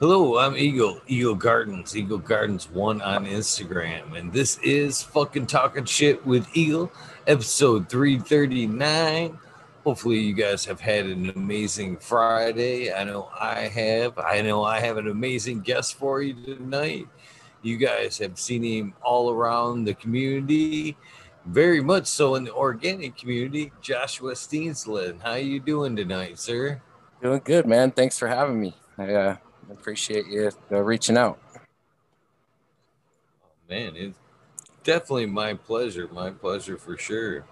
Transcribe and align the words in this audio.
Hello, 0.00 0.38
I'm 0.38 0.56
Eagle, 0.56 1.00
Eagle 1.06 1.36
Gardens, 1.36 1.96
Eagle 1.96 2.18
Gardens 2.18 2.68
one 2.68 3.00
on 3.00 3.26
Instagram, 3.26 4.18
and 4.18 4.32
this 4.32 4.58
is 4.58 5.00
fucking 5.00 5.46
talking 5.46 5.84
shit 5.84 6.26
with 6.26 6.48
Eagle, 6.52 6.90
episode 7.28 7.88
339. 7.88 9.38
Hopefully, 9.84 10.18
you 10.18 10.34
guys 10.34 10.64
have 10.64 10.80
had 10.80 11.06
an 11.06 11.30
amazing 11.36 11.96
Friday. 11.98 12.92
I 12.92 13.04
know 13.04 13.28
I 13.40 13.68
have. 13.68 14.18
I 14.18 14.42
know 14.42 14.64
I 14.64 14.80
have 14.80 14.96
an 14.96 15.06
amazing 15.06 15.60
guest 15.60 15.94
for 15.94 16.22
you 16.22 16.34
tonight. 16.42 17.06
You 17.62 17.76
guys 17.76 18.18
have 18.18 18.36
seen 18.36 18.64
him 18.64 18.94
all 19.00 19.30
around 19.30 19.84
the 19.84 19.94
community, 19.94 20.96
very 21.46 21.80
much 21.80 22.08
so 22.08 22.34
in 22.34 22.42
the 22.42 22.52
organic 22.52 23.16
community. 23.16 23.70
Joshua 23.80 24.32
Steensland, 24.32 25.22
how 25.22 25.30
are 25.30 25.38
you 25.38 25.60
doing 25.60 25.94
tonight, 25.94 26.40
sir? 26.40 26.82
Doing 27.22 27.42
good, 27.44 27.64
man. 27.64 27.92
Thanks 27.92 28.18
for 28.18 28.26
having 28.26 28.60
me. 28.60 28.76
I 28.98 29.14
uh, 29.14 29.36
appreciate 29.70 30.26
you 30.26 30.50
uh, 30.70 30.82
reaching 30.82 31.16
out. 31.16 31.38
Oh, 31.56 33.48
man, 33.68 33.96
it's 33.96 34.18
definitely 34.82 35.26
my 35.26 35.54
pleasure. 35.54 36.08
My 36.12 36.30
pleasure 36.30 36.76
for 36.76 36.96
sure. 36.96 37.44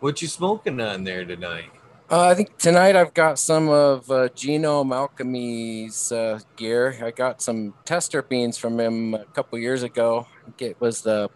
What 0.00 0.20
you 0.20 0.28
smoking 0.28 0.80
on 0.80 1.04
there 1.04 1.24
tonight? 1.24 1.70
Uh, 2.08 2.28
I 2.28 2.34
think 2.34 2.56
tonight 2.58 2.94
I've 2.94 3.14
got 3.14 3.38
some 3.38 3.68
of 3.68 4.08
uh, 4.10 4.28
Genome 4.28 4.94
Alchemy's 4.94 6.12
uh, 6.12 6.38
gear. 6.54 6.96
I 7.02 7.10
got 7.10 7.42
some 7.42 7.74
tester 7.84 8.22
beans 8.22 8.56
from 8.56 8.78
him 8.78 9.14
a 9.14 9.24
couple 9.24 9.58
years 9.58 9.82
ago. 9.82 10.26
I 10.40 10.44
think 10.44 10.62
it 10.62 10.80
was 10.80 11.02
the 11.02 11.30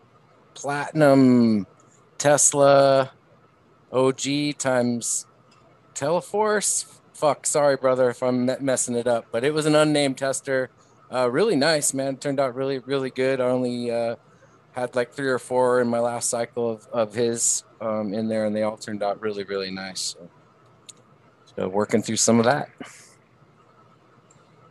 Platinum 0.54 1.66
Tesla 2.18 3.10
OG 3.90 4.58
times 4.58 5.26
Teleforce 5.94 6.99
fuck, 7.20 7.46
sorry, 7.46 7.76
brother, 7.76 8.08
if 8.08 8.22
I'm 8.22 8.50
messing 8.60 8.96
it 8.96 9.06
up. 9.06 9.26
But 9.30 9.44
it 9.44 9.52
was 9.52 9.66
an 9.66 9.74
unnamed 9.74 10.16
tester. 10.16 10.70
Uh, 11.12 11.30
really 11.30 11.54
nice, 11.54 11.92
man. 11.92 12.16
Turned 12.16 12.40
out 12.40 12.54
really, 12.54 12.78
really 12.78 13.10
good. 13.10 13.42
I 13.42 13.44
only 13.44 13.90
uh, 13.90 14.16
had 14.72 14.96
like 14.96 15.12
three 15.12 15.28
or 15.28 15.38
four 15.38 15.82
in 15.82 15.88
my 15.88 16.00
last 16.00 16.30
cycle 16.30 16.70
of, 16.70 16.88
of 16.92 17.12
his 17.14 17.64
um, 17.80 18.14
in 18.14 18.28
there, 18.28 18.46
and 18.46 18.56
they 18.56 18.62
all 18.62 18.78
turned 18.78 19.02
out 19.02 19.20
really, 19.20 19.44
really 19.44 19.70
nice. 19.70 20.16
So, 20.18 20.30
so 21.56 21.68
working 21.68 22.00
through 22.00 22.16
some 22.16 22.38
of 22.38 22.46
that. 22.46 22.70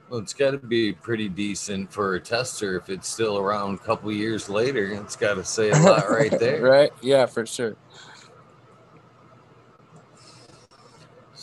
Well, 0.09 0.19
it's 0.19 0.33
got 0.33 0.51
to 0.51 0.57
be 0.57 0.91
pretty 0.91 1.29
decent 1.29 1.93
for 1.93 2.15
a 2.15 2.19
tester 2.19 2.75
if 2.77 2.89
it's 2.89 3.07
still 3.07 3.37
around 3.37 3.75
a 3.75 3.77
couple 3.77 4.11
years 4.11 4.49
later. 4.49 4.87
It's 4.87 5.15
got 5.15 5.35
to 5.35 5.43
say 5.43 5.69
a 5.69 5.77
lot 5.77 6.09
right 6.09 6.31
there. 6.39 6.63
right? 6.63 6.91
Yeah, 7.03 7.27
for 7.27 7.45
sure. 7.45 7.75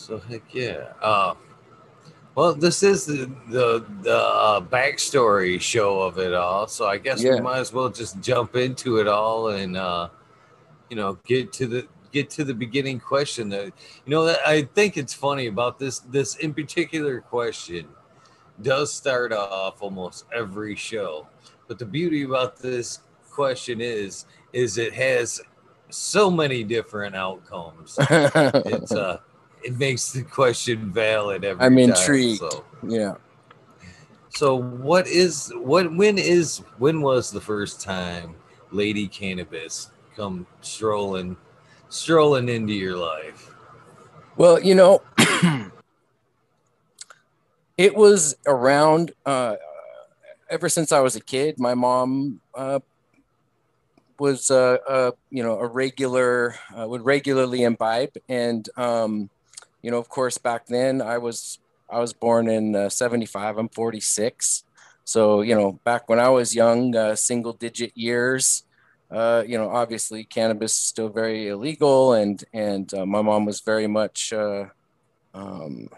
So 0.06 0.20
heck 0.20 0.54
yeah. 0.54 0.92
Uh, 1.02 1.34
well, 2.36 2.54
this 2.54 2.84
is 2.84 3.06
the 3.06 3.28
the, 3.48 3.84
the 4.02 4.16
uh, 4.16 4.60
backstory 4.60 5.60
show 5.60 6.00
of 6.00 6.20
it 6.20 6.32
all, 6.32 6.68
so 6.68 6.86
I 6.86 6.96
guess 6.96 7.20
yeah. 7.20 7.34
we 7.34 7.40
might 7.40 7.58
as 7.58 7.72
well 7.72 7.88
just 7.88 8.20
jump 8.20 8.54
into 8.54 8.98
it 8.98 9.08
all 9.08 9.48
and 9.48 9.76
uh, 9.76 10.10
you 10.90 10.96
know 10.96 11.18
get 11.26 11.52
to 11.54 11.66
the 11.66 11.88
get 12.12 12.30
to 12.30 12.44
the 12.44 12.54
beginning 12.54 13.00
question. 13.00 13.48
That 13.48 13.64
you 13.64 13.72
know 14.06 14.24
that 14.26 14.46
I 14.46 14.62
think 14.62 14.96
it's 14.96 15.12
funny 15.12 15.48
about 15.48 15.80
this 15.80 15.98
this 15.98 16.36
in 16.36 16.54
particular 16.54 17.20
question 17.20 17.88
does 18.62 18.92
start 18.92 19.32
off 19.32 19.82
almost 19.82 20.24
every 20.32 20.76
show, 20.76 21.26
but 21.66 21.80
the 21.80 21.84
beauty 21.84 22.22
about 22.22 22.58
this 22.58 23.00
question 23.28 23.80
is 23.80 24.26
is 24.52 24.78
it 24.78 24.92
has 24.92 25.40
so 25.90 26.30
many 26.30 26.62
different 26.62 27.16
outcomes. 27.16 27.96
it's 28.08 28.92
uh 28.92 29.18
it 29.62 29.78
makes 29.78 30.12
the 30.12 30.22
question 30.22 30.92
valid 30.92 31.44
every 31.44 31.64
I'm 31.64 31.74
time, 31.74 31.90
intrigued. 31.90 32.38
So. 32.38 32.64
Yeah. 32.86 33.14
So 34.30 34.56
what 34.56 35.06
is 35.06 35.52
what 35.56 35.94
when 35.94 36.18
is 36.18 36.58
when 36.78 37.00
was 37.00 37.30
the 37.30 37.40
first 37.40 37.80
time 37.80 38.34
Lady 38.70 39.08
Cannabis 39.08 39.90
come 40.14 40.46
strolling 40.60 41.36
strolling 41.88 42.48
into 42.48 42.74
your 42.74 42.96
life? 42.96 43.54
Well, 44.36 44.60
you 44.60 44.74
know, 44.74 45.00
it 47.78 47.96
was 47.96 48.36
around 48.46 49.12
uh, 49.24 49.56
ever 50.50 50.68
since 50.68 50.92
I 50.92 51.00
was 51.00 51.16
a 51.16 51.20
kid. 51.20 51.58
My 51.58 51.72
mom 51.72 52.40
uh, 52.54 52.80
was 54.18 54.50
uh, 54.50 54.78
uh, 54.86 55.10
you 55.30 55.42
know 55.42 55.58
a 55.60 55.66
regular 55.66 56.56
uh, 56.78 56.86
would 56.86 57.04
regularly 57.04 57.62
imbibe, 57.62 58.12
and 58.28 58.68
um, 58.76 59.30
you 59.82 59.90
know, 59.90 59.98
of 59.98 60.08
course, 60.08 60.38
back 60.38 60.66
then 60.66 61.00
I 61.00 61.18
was 61.18 61.58
I 61.88 62.00
was 62.00 62.12
born 62.12 62.48
in 62.48 62.74
uh, 62.74 62.88
75. 62.88 63.58
I'm 63.58 63.68
46. 63.68 64.64
So, 65.04 65.40
you 65.40 65.54
know, 65.54 65.78
back 65.84 66.08
when 66.08 66.18
I 66.18 66.28
was 66.30 66.54
young, 66.54 66.96
uh, 66.96 67.14
single 67.14 67.52
digit 67.52 67.96
years, 67.96 68.64
uh, 69.10 69.44
you 69.46 69.56
know, 69.56 69.70
obviously 69.70 70.24
cannabis 70.24 70.72
is 70.72 70.78
still 70.78 71.08
very 71.08 71.48
illegal. 71.48 72.14
And, 72.14 72.42
and 72.52 72.92
uh, 72.92 73.06
my 73.06 73.22
mom 73.22 73.44
was 73.44 73.60
very 73.60 73.86
much 73.86 74.32
uh, 74.32 74.66
um, 75.32 75.88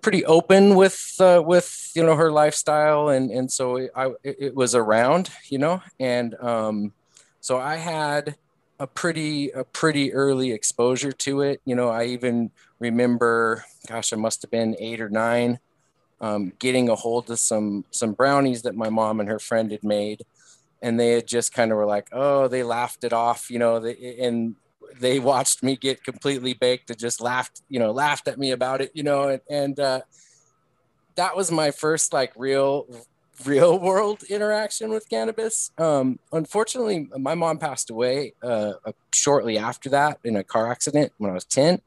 pretty 0.00 0.24
open 0.24 0.74
with, 0.74 1.14
uh, 1.20 1.42
with, 1.46 1.92
you 1.94 2.02
know, 2.02 2.16
her 2.16 2.32
lifestyle. 2.32 3.08
And, 3.08 3.30
and 3.30 3.50
so 3.50 3.76
it, 3.76 3.92
I, 3.94 4.10
it 4.24 4.56
was 4.56 4.74
around, 4.74 5.30
you 5.48 5.58
know, 5.58 5.80
and 6.00 6.34
um, 6.40 6.92
so 7.40 7.58
I 7.58 7.76
had 7.76 8.34
a 8.82 8.86
pretty, 8.88 9.48
a 9.50 9.62
pretty 9.62 10.12
early 10.12 10.50
exposure 10.50 11.12
to 11.12 11.40
it. 11.40 11.60
You 11.64 11.76
know, 11.76 11.88
I 11.88 12.06
even 12.06 12.50
remember, 12.80 13.64
gosh, 13.86 14.12
I 14.12 14.16
must 14.16 14.42
have 14.42 14.50
been 14.50 14.74
eight 14.80 15.00
or 15.00 15.08
nine, 15.08 15.60
um, 16.20 16.52
getting 16.58 16.88
a 16.88 16.96
hold 16.96 17.30
of 17.30 17.38
some 17.38 17.84
some 17.92 18.12
brownies 18.12 18.62
that 18.62 18.74
my 18.74 18.90
mom 18.90 19.20
and 19.20 19.28
her 19.28 19.38
friend 19.38 19.70
had 19.70 19.84
made, 19.84 20.22
and 20.82 20.98
they 20.98 21.12
had 21.12 21.28
just 21.28 21.54
kind 21.54 21.70
of 21.70 21.78
were 21.78 21.86
like, 21.86 22.08
oh, 22.10 22.48
they 22.48 22.64
laughed 22.64 23.04
it 23.04 23.12
off, 23.12 23.50
you 23.52 23.60
know, 23.60 23.78
they, 23.78 24.16
and 24.20 24.56
they 24.98 25.20
watched 25.20 25.62
me 25.62 25.76
get 25.76 26.02
completely 26.02 26.52
baked 26.52 26.90
and 26.90 26.98
just 26.98 27.20
laughed, 27.20 27.62
you 27.68 27.78
know, 27.78 27.92
laughed 27.92 28.26
at 28.26 28.36
me 28.36 28.50
about 28.50 28.80
it, 28.80 28.90
you 28.94 29.04
know, 29.04 29.28
and, 29.28 29.42
and 29.48 29.78
uh, 29.78 30.00
that 31.14 31.36
was 31.36 31.52
my 31.52 31.70
first 31.70 32.12
like 32.12 32.32
real 32.36 32.86
real 33.44 33.78
world 33.78 34.22
interaction 34.24 34.90
with 34.90 35.08
cannabis. 35.08 35.70
Um, 35.78 36.18
unfortunately, 36.32 37.08
my 37.18 37.34
mom 37.34 37.58
passed 37.58 37.90
away 37.90 38.34
uh, 38.42 38.74
shortly 39.12 39.58
after 39.58 39.88
that 39.90 40.18
in 40.24 40.36
a 40.36 40.44
car 40.44 40.70
accident 40.70 41.12
when 41.18 41.30
I 41.30 41.34
was 41.34 41.44
10. 41.44 41.80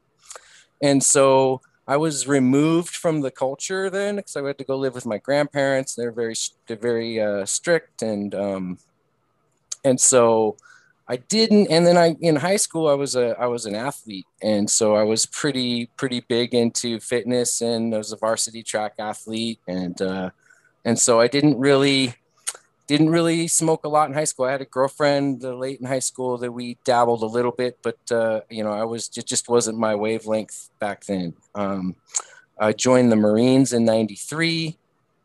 And 0.82 1.02
so 1.02 1.60
I 1.88 1.96
was 1.96 2.26
removed 2.26 2.94
from 2.94 3.20
the 3.20 3.30
culture 3.30 3.88
then 3.88 4.16
because 4.16 4.36
I 4.36 4.44
had 4.44 4.58
to 4.58 4.64
go 4.64 4.76
live 4.76 4.94
with 4.94 5.06
my 5.06 5.18
grandparents. 5.18 5.94
They're 5.94 6.12
very, 6.12 6.34
they're 6.66 6.76
very 6.76 7.20
uh, 7.20 7.46
strict, 7.46 8.02
and 8.02 8.34
um, 8.34 8.78
and 9.84 10.00
so 10.00 10.56
I 11.08 11.16
didn't. 11.16 11.68
And 11.68 11.86
then 11.86 11.96
I 11.96 12.16
in 12.20 12.36
high 12.36 12.56
school 12.56 12.88
I 12.88 12.94
was 12.94 13.14
a 13.14 13.36
I 13.38 13.46
was 13.46 13.66
an 13.66 13.76
athlete, 13.76 14.26
and 14.42 14.68
so 14.68 14.96
I 14.96 15.04
was 15.04 15.26
pretty 15.26 15.86
pretty 15.96 16.20
big 16.20 16.54
into 16.54 16.98
fitness, 16.98 17.60
and 17.60 17.94
I 17.94 17.98
was 17.98 18.12
a 18.12 18.16
varsity 18.16 18.64
track 18.64 18.94
athlete, 18.98 19.60
and 19.68 20.00
uh, 20.02 20.30
and 20.86 20.98
so 20.98 21.20
I 21.20 21.26
didn't 21.26 21.58
really 21.58 22.14
didn't 22.86 23.10
really 23.10 23.48
smoke 23.48 23.84
a 23.84 23.88
lot 23.88 24.08
in 24.08 24.14
high 24.14 24.24
school. 24.24 24.46
I 24.46 24.52
had 24.52 24.60
a 24.60 24.66
girlfriend 24.66 25.44
uh, 25.44 25.52
late 25.52 25.80
in 25.80 25.86
high 25.86 25.98
school 25.98 26.38
that 26.38 26.52
we 26.52 26.78
dabbled 26.84 27.22
a 27.22 27.26
little 27.26 27.50
bit, 27.50 27.78
but 27.82 27.98
uh, 28.12 28.42
you 28.48 28.62
know, 28.62 28.70
I 28.70 28.84
was 28.84 29.10
it 29.16 29.26
just 29.26 29.48
wasn't 29.48 29.78
my 29.78 29.96
wavelength 29.96 30.70
back 30.78 31.04
then. 31.04 31.34
Um, 31.56 31.96
I 32.56 32.72
joined 32.72 33.10
the 33.10 33.16
Marines 33.16 33.72
in 33.72 33.84
'93, 33.84 34.78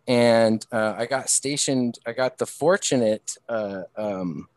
and 0.08 0.66
uh, 0.72 0.96
I 0.98 1.06
got 1.06 1.30
stationed. 1.30 2.00
I 2.08 2.14
got 2.14 2.40
the 2.40 2.48
fortunate. 2.48 3.38
Uh, 3.48 3.84
um, 3.96 4.48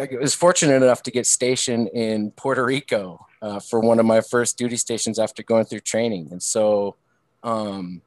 I 0.00 0.08
was 0.20 0.34
fortunate 0.34 0.82
enough 0.82 1.04
to 1.04 1.12
get 1.12 1.26
stationed 1.26 1.90
in 1.94 2.32
Puerto 2.32 2.64
Rico 2.64 3.24
uh, 3.40 3.60
for 3.60 3.78
one 3.78 4.00
of 4.00 4.06
my 4.06 4.20
first 4.20 4.58
duty 4.58 4.76
stations 4.76 5.20
after 5.20 5.44
going 5.44 5.64
through 5.64 5.80
training, 5.80 6.28
and 6.32 6.42
so. 6.42 6.96
Um, 7.44 8.02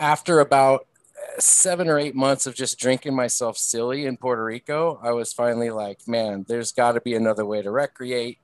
after 0.00 0.40
about 0.40 0.86
seven 1.38 1.88
or 1.88 1.98
eight 1.98 2.14
months 2.14 2.46
of 2.46 2.54
just 2.54 2.78
drinking 2.78 3.14
myself 3.14 3.56
silly 3.56 4.06
in 4.06 4.16
Puerto 4.16 4.44
Rico, 4.44 4.98
I 5.02 5.12
was 5.12 5.32
finally 5.32 5.70
like, 5.70 6.06
man, 6.06 6.44
there's 6.48 6.72
got 6.72 6.92
to 6.92 7.00
be 7.00 7.14
another 7.14 7.44
way 7.44 7.62
to 7.62 7.70
recreate. 7.70 8.38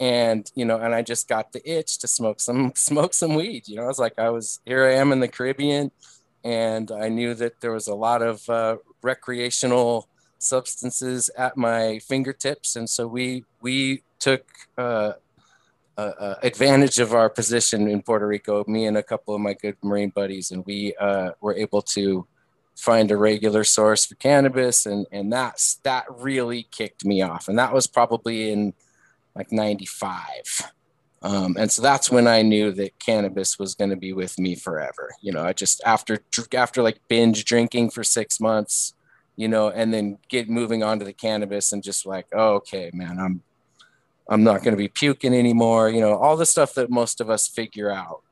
And 0.00 0.50
you 0.54 0.64
know, 0.64 0.78
and 0.78 0.94
I 0.94 1.02
just 1.02 1.28
got 1.28 1.52
the 1.52 1.68
itch 1.70 1.98
to 1.98 2.08
smoke 2.08 2.40
some 2.40 2.72
smoke 2.76 3.14
some 3.14 3.34
weed. 3.34 3.68
You 3.68 3.76
know, 3.76 3.84
I 3.84 3.88
was 3.88 3.98
like, 3.98 4.18
I 4.18 4.30
was 4.30 4.60
here. 4.66 4.84
I 4.84 4.94
am 4.94 5.12
in 5.12 5.20
the 5.20 5.28
Caribbean, 5.28 5.92
and 6.42 6.90
I 6.90 7.08
knew 7.08 7.34
that 7.34 7.60
there 7.60 7.72
was 7.72 7.86
a 7.86 7.94
lot 7.94 8.20
of 8.22 8.48
uh, 8.48 8.76
recreational 9.02 10.08
substances 10.38 11.30
at 11.38 11.56
my 11.56 12.00
fingertips, 12.00 12.74
and 12.74 12.90
so 12.90 13.06
we 13.06 13.44
we 13.60 14.02
took 14.18 14.44
uh, 14.76 15.12
uh, 16.18 16.34
advantage 16.42 16.98
of 16.98 17.14
our 17.14 17.30
position 17.30 17.88
in 17.88 18.02
Puerto 18.02 18.26
Rico, 18.26 18.64
me 18.66 18.86
and 18.86 18.96
a 18.96 19.02
couple 19.02 19.34
of 19.34 19.40
my 19.40 19.54
good 19.54 19.76
Marine 19.82 20.10
buddies, 20.10 20.50
and 20.50 20.64
we 20.66 20.94
uh, 20.96 21.30
were 21.40 21.54
able 21.54 21.82
to 21.82 22.26
find 22.74 23.10
a 23.10 23.16
regular 23.16 23.64
source 23.64 24.06
for 24.06 24.14
cannabis, 24.16 24.86
and 24.86 25.06
and 25.12 25.32
that's 25.32 25.76
that 25.84 26.04
really 26.08 26.64
kicked 26.70 27.04
me 27.04 27.22
off, 27.22 27.48
and 27.48 27.58
that 27.58 27.72
was 27.72 27.86
probably 27.86 28.50
in 28.50 28.74
like 29.34 29.52
'95, 29.52 30.72
Um, 31.22 31.56
and 31.58 31.70
so 31.70 31.82
that's 31.82 32.10
when 32.10 32.26
I 32.26 32.42
knew 32.42 32.72
that 32.72 32.98
cannabis 32.98 33.58
was 33.58 33.74
going 33.74 33.90
to 33.90 33.96
be 33.96 34.12
with 34.12 34.38
me 34.38 34.56
forever. 34.56 35.10
You 35.20 35.32
know, 35.32 35.44
I 35.44 35.52
just 35.52 35.80
after 35.84 36.18
after 36.54 36.82
like 36.82 37.00
binge 37.08 37.44
drinking 37.44 37.90
for 37.90 38.02
six 38.02 38.40
months, 38.40 38.94
you 39.36 39.48
know, 39.48 39.70
and 39.70 39.94
then 39.94 40.18
get 40.28 40.48
moving 40.50 40.82
on 40.82 40.98
to 40.98 41.04
the 41.04 41.12
cannabis 41.12 41.72
and 41.72 41.82
just 41.82 42.06
like, 42.06 42.26
oh, 42.32 42.54
okay, 42.54 42.90
man, 42.92 43.18
I'm 43.18 43.42
I'm 44.28 44.44
not 44.44 44.62
going 44.62 44.72
to 44.72 44.78
be 44.78 44.88
puking 44.88 45.34
anymore. 45.34 45.90
You 45.90 46.00
know, 46.00 46.16
all 46.16 46.36
the 46.36 46.46
stuff 46.46 46.74
that 46.74 46.90
most 46.90 47.20
of 47.20 47.28
us 47.28 47.48
figure 47.48 47.90
out 47.90 48.22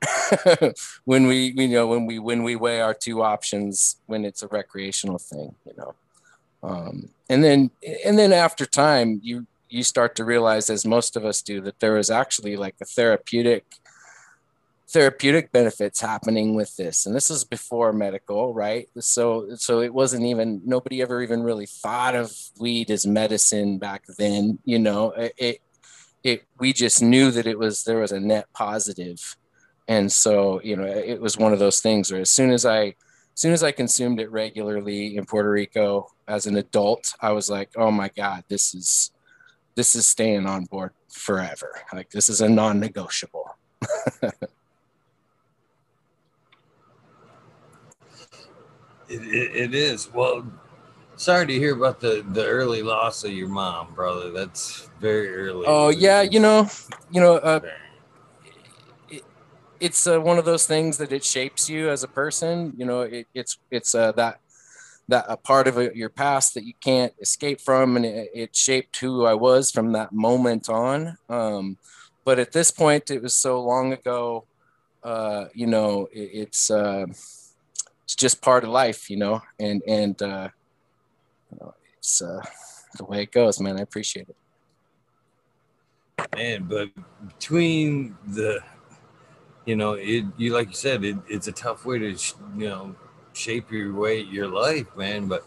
when 1.05 1.27
we, 1.27 1.53
you 1.57 1.69
know, 1.69 1.87
when 1.87 2.07
we 2.07 2.19
when 2.19 2.43
we 2.43 2.57
weigh 2.57 2.81
our 2.81 2.95
two 2.95 3.23
options 3.23 3.97
when 4.07 4.25
it's 4.25 4.43
a 4.43 4.49
recreational 4.49 5.19
thing. 5.19 5.55
You 5.67 5.73
know, 5.77 5.95
um, 6.63 7.09
and 7.29 7.43
then 7.43 7.71
and 8.05 8.19
then 8.19 8.33
after 8.33 8.67
time, 8.67 9.21
you 9.23 9.47
you 9.69 9.83
start 9.83 10.17
to 10.17 10.25
realize, 10.25 10.71
as 10.71 10.85
most 10.85 11.17
of 11.17 11.25
us 11.25 11.43
do, 11.43 11.61
that 11.63 11.81
there 11.81 11.97
is 11.99 12.11
actually 12.11 12.57
like 12.57 12.77
a 12.81 12.85
therapeutic 12.85 13.65
therapeutic 14.89 15.53
benefits 15.53 16.01
happening 16.01 16.57
with 16.57 16.77
this 16.77 17.07
and 17.07 17.15
this 17.15 17.31
is 17.31 17.45
before 17.45 17.93
medical 17.93 18.53
right 18.53 18.89
so 18.99 19.55
so 19.55 19.81
it 19.81 19.95
wasn't 19.95 20.21
even 20.21 20.61
nobody 20.65 21.01
ever 21.01 21.23
even 21.23 21.45
really 21.45 21.65
thought 21.65 22.17
of 22.17 22.37
weed 22.59 22.91
as 22.91 23.07
medicine 23.07 23.79
back 23.79 24.03
then 24.19 24.59
you 24.65 24.81
know 24.81 25.13
it 25.39 25.61
it 26.23 26.45
we 26.59 26.73
just 26.73 27.03
knew 27.03 27.31
that 27.31 27.47
it 27.47 27.59
was 27.59 27.85
there 27.85 27.99
was 27.99 28.13
a 28.13 28.21
net 28.21 28.47
positive. 28.53 29.37
And 29.89 30.11
so 30.11 30.61
you 30.63 30.77
know 30.77 30.85
it 30.85 31.21
was 31.21 31.37
one 31.37 31.53
of 31.53 31.59
those 31.59 31.81
things 31.81 32.13
where 32.13 32.21
as 32.21 32.31
soon 32.31 32.51
as 32.51 32.65
i 32.65 32.85
as 32.85 33.41
soon 33.43 33.53
as 33.53 33.63
i 33.63 33.73
consumed 33.73 34.21
it 34.21 34.31
regularly 34.31 35.17
in 35.17 35.25
puerto 35.25 35.51
rico 35.51 36.09
as 36.29 36.47
an 36.47 36.57
adult 36.57 37.13
i 37.21 37.33
was 37.33 37.51
like 37.51 37.71
oh 37.77 37.91
my 37.91 38.09
god 38.15 38.45
this 38.49 38.73
is 38.75 39.11
this 39.75 39.97
is 39.97 40.07
staying 40.07 40.47
on 40.47 40.65
board 40.67 40.93
forever. 41.09 41.81
Like 41.93 42.11
this 42.11 42.29
is 42.29 42.41
a 42.41 42.49
non-negotiable. 42.49 43.57
It, 49.13 49.23
it, 49.23 49.57
it 49.57 49.75
is. 49.75 50.09
Well 50.15 50.47
sorry 51.21 51.47
to 51.47 51.53
hear 51.53 51.77
about 51.77 52.01
the 52.01 52.25
the 52.33 52.45
early 52.45 52.83
loss 52.83 53.25
of 53.25 53.33
your 53.33 53.49
mom, 53.49 53.93
brother. 53.95 54.31
That's 54.31 54.89
very 55.01 55.29
early. 55.35 55.67
Oh 55.69 55.91
yeah, 55.91 56.23
you 56.23 56.41
know, 56.41 56.69
you 57.11 57.21
know, 57.21 57.37
uh, 57.37 57.61
it, 59.11 59.23
it's 59.79 60.07
uh, 60.07 60.21
one 60.21 60.39
of 60.39 60.45
those 60.45 60.67
things 60.67 60.97
that 60.97 61.13
it 61.13 61.23
shapes 61.23 61.69
you 61.69 61.91
as 61.91 62.03
a 62.03 62.09
person. 62.09 62.73
You 62.77 62.87
know, 62.87 63.03
it, 63.03 63.27
it's 63.35 63.59
it's 63.71 63.95
uh, 63.95 64.13
that 64.13 64.41
that 65.09 65.27
a 65.29 65.37
part 65.37 65.69
of 65.69 65.95
your 65.95 66.09
past 66.09 66.55
that 66.55 66.65
you 66.65 66.75
can't 66.81 67.13
escape 67.21 67.61
from, 67.61 67.97
and 67.97 68.07
it, 68.07 68.31
it 68.35 68.57
shaped 68.57 68.99
who 68.99 69.27
I 69.27 69.35
was 69.35 69.71
from 69.71 69.93
that 69.93 70.13
moment 70.13 70.69
on. 70.69 71.19
Um, 71.29 71.77
but 72.25 72.39
at 72.39 72.53
this 72.53 72.71
point, 72.71 73.11
it 73.11 73.23
was 73.23 73.35
so 73.35 73.61
long 73.63 73.93
ago. 73.93 74.47
Uh, 75.03 75.47
you 75.55 75.67
know, 75.67 76.09
it's 76.13 76.71
uh, 76.71 77.07
it's 78.05 78.15
just 78.17 78.41
part 78.41 78.65
of 78.65 78.71
life. 78.71 79.11
You 79.11 79.17
know, 79.19 79.43
and 79.59 79.83
and 79.87 80.21
uh, 80.23 80.49
it's 81.99 82.23
uh, 82.23 82.41
the 82.97 83.05
way 83.05 83.23
it 83.23 83.33
goes, 83.33 83.61
man. 83.61 83.79
I 83.79 83.83
appreciate 83.83 84.29
it. 84.29 84.37
Man, 86.37 86.65
but 86.65 86.91
between 87.27 88.17
the, 88.27 88.61
you 89.67 89.77
know, 89.77 89.95
it 89.95 90.25
you 90.37 90.53
like 90.53 90.69
you 90.69 90.75
said, 90.75 91.05
it, 91.05 91.17
it's 91.29 91.49
a 91.49 91.53
tough 91.53 91.85
way 91.85 91.99
to, 91.99 92.11
you 92.57 92.69
know, 92.69 92.95
shape 93.33 93.71
your 93.71 93.95
way 93.95 94.21
your 94.21 94.49
life, 94.49 94.87
man. 94.97 95.29
But 95.29 95.47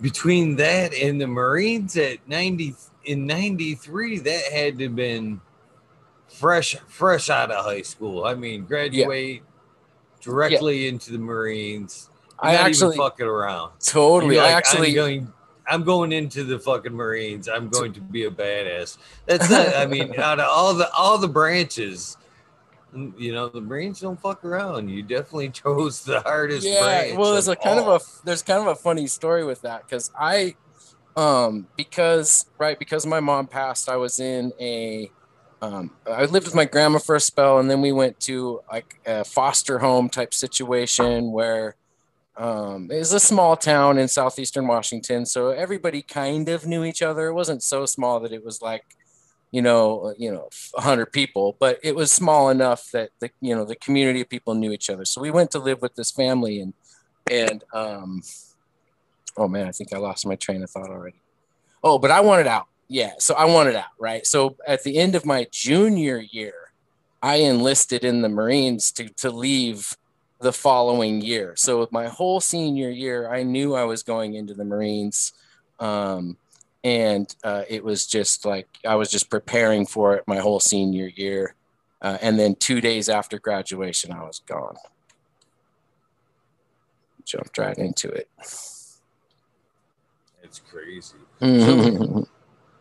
between 0.00 0.56
that 0.56 0.94
and 0.94 1.20
the 1.20 1.26
Marines 1.26 1.96
at 1.96 2.26
ninety 2.28 2.74
in 3.04 3.26
'93, 3.26 4.18
that 4.20 4.52
had 4.52 4.78
to 4.78 4.84
have 4.84 4.96
been 4.96 5.40
fresh 6.28 6.76
fresh 6.88 7.30
out 7.30 7.50
of 7.50 7.64
high 7.64 7.82
school. 7.82 8.24
I 8.24 8.34
mean, 8.34 8.64
graduate 8.64 9.42
yeah. 9.42 10.22
directly 10.22 10.82
yeah. 10.82 10.90
into 10.90 11.12
the 11.12 11.18
Marines 11.18 12.08
I 12.38 12.56
actually 12.56 12.96
fucking 12.96 13.26
around. 13.26 13.72
Totally. 13.84 14.36
Like, 14.36 14.46
I 14.46 14.50
actually 14.52 14.88
I'm 14.88 14.94
going, 14.94 15.32
I'm 15.66 15.84
going 15.84 16.12
into 16.12 16.44
the 16.44 16.58
fucking 16.58 16.92
Marines. 16.92 17.48
I'm 17.48 17.68
going 17.68 17.92
to 17.94 18.00
be 18.00 18.24
a 18.24 18.30
badass. 18.30 18.98
That's 19.26 19.50
not, 19.50 19.74
I 19.74 19.86
mean, 19.86 20.14
out 20.18 20.40
of 20.40 20.46
all 20.50 20.74
the 20.74 20.90
all 20.92 21.18
the 21.18 21.28
branches, 21.28 22.16
you 23.16 23.32
know, 23.32 23.48
the 23.48 23.60
Marines 23.60 24.00
don't 24.00 24.20
fuck 24.20 24.44
around. 24.44 24.88
You 24.88 25.02
definitely 25.02 25.50
chose 25.50 26.04
the 26.04 26.20
hardest. 26.20 26.66
Yeah. 26.66 27.16
Well, 27.16 27.32
there's 27.32 27.48
a 27.48 27.56
kind 27.56 27.78
of 27.78 27.88
a 27.88 28.00
there's 28.24 28.42
kind 28.42 28.60
of 28.60 28.68
a 28.68 28.76
funny 28.76 29.06
story 29.06 29.44
with 29.44 29.62
that 29.62 29.86
because 29.86 30.10
I, 30.18 30.56
um, 31.16 31.68
because 31.76 32.46
right 32.58 32.78
because 32.78 33.06
my 33.06 33.20
mom 33.20 33.46
passed, 33.46 33.88
I 33.88 33.96
was 33.96 34.20
in 34.20 34.52
a. 34.60 35.10
Um, 35.62 35.92
I 36.06 36.26
lived 36.26 36.44
with 36.44 36.54
my 36.54 36.66
grandma 36.66 36.98
for 36.98 37.14
a 37.14 37.20
spell, 37.20 37.58
and 37.58 37.70
then 37.70 37.80
we 37.80 37.90
went 37.90 38.20
to 38.20 38.60
like 38.70 39.00
a 39.06 39.24
foster 39.24 39.78
home 39.78 40.10
type 40.10 40.34
situation 40.34 41.32
where 41.32 41.76
um, 42.36 42.90
it 42.90 42.98
was 42.98 43.12
a 43.12 43.20
small 43.20 43.56
town 43.56 43.96
in 43.98 44.08
southeastern 44.08 44.66
Washington, 44.66 45.24
so 45.24 45.50
everybody 45.50 46.02
kind 46.02 46.48
of 46.48 46.66
knew 46.66 46.84
each 46.84 47.00
other. 47.00 47.28
It 47.28 47.34
wasn't 47.34 47.62
so 47.62 47.86
small 47.86 48.18
that 48.20 48.32
it 48.32 48.44
was 48.44 48.60
like, 48.60 48.84
you 49.52 49.62
know, 49.62 50.12
you 50.18 50.32
know, 50.32 50.48
hundred 50.76 51.12
people, 51.12 51.56
but 51.60 51.78
it 51.84 51.94
was 51.94 52.10
small 52.10 52.50
enough 52.50 52.90
that 52.90 53.10
the 53.20 53.30
you 53.40 53.54
know 53.54 53.64
the 53.64 53.76
community 53.76 54.20
of 54.20 54.28
people 54.28 54.54
knew 54.54 54.72
each 54.72 54.90
other. 54.90 55.04
So 55.04 55.20
we 55.20 55.30
went 55.30 55.52
to 55.52 55.60
live 55.60 55.80
with 55.80 55.94
this 55.94 56.10
family, 56.10 56.60
and 56.60 56.74
and 57.30 57.62
um, 57.72 58.22
oh 59.36 59.46
man, 59.46 59.68
I 59.68 59.72
think 59.72 59.92
I 59.92 59.98
lost 59.98 60.26
my 60.26 60.34
train 60.34 60.62
of 60.64 60.70
thought 60.70 60.90
already. 60.90 61.20
Oh, 61.84 62.00
but 62.00 62.10
I 62.10 62.20
wanted 62.20 62.48
out. 62.48 62.66
Yeah, 62.88 63.12
so 63.18 63.34
I 63.34 63.44
wanted 63.44 63.76
out, 63.76 63.94
right? 63.98 64.26
So 64.26 64.56
at 64.66 64.82
the 64.82 64.98
end 64.98 65.14
of 65.14 65.24
my 65.24 65.46
junior 65.52 66.18
year, 66.18 66.54
I 67.22 67.36
enlisted 67.36 68.04
in 68.04 68.22
the 68.22 68.28
Marines 68.28 68.90
to 68.92 69.08
to 69.08 69.30
leave 69.30 69.96
the 70.44 70.52
following 70.52 71.22
year. 71.22 71.54
So 71.56 71.80
with 71.80 71.90
my 71.90 72.06
whole 72.06 72.38
senior 72.38 72.90
year, 72.90 73.32
I 73.32 73.42
knew 73.42 73.74
I 73.74 73.84
was 73.84 74.02
going 74.02 74.34
into 74.34 74.52
the 74.52 74.64
Marines. 74.64 75.32
Um, 75.80 76.36
and 76.84 77.34
uh, 77.42 77.62
it 77.66 77.82
was 77.82 78.06
just 78.06 78.44
like 78.44 78.68
I 78.86 78.94
was 78.94 79.10
just 79.10 79.30
preparing 79.30 79.86
for 79.86 80.14
it 80.16 80.24
my 80.26 80.36
whole 80.36 80.60
senior 80.60 81.06
year. 81.06 81.54
Uh, 82.02 82.18
and 82.20 82.38
then 82.38 82.56
two 82.56 82.82
days 82.82 83.08
after 83.08 83.38
graduation, 83.38 84.12
I 84.12 84.22
was 84.22 84.42
gone. 84.46 84.76
Jumped 87.24 87.56
right 87.56 87.78
into 87.78 88.08
it. 88.08 88.28
It's 90.42 90.60
crazy. 90.70 91.16
Mm-hmm. 91.40 92.24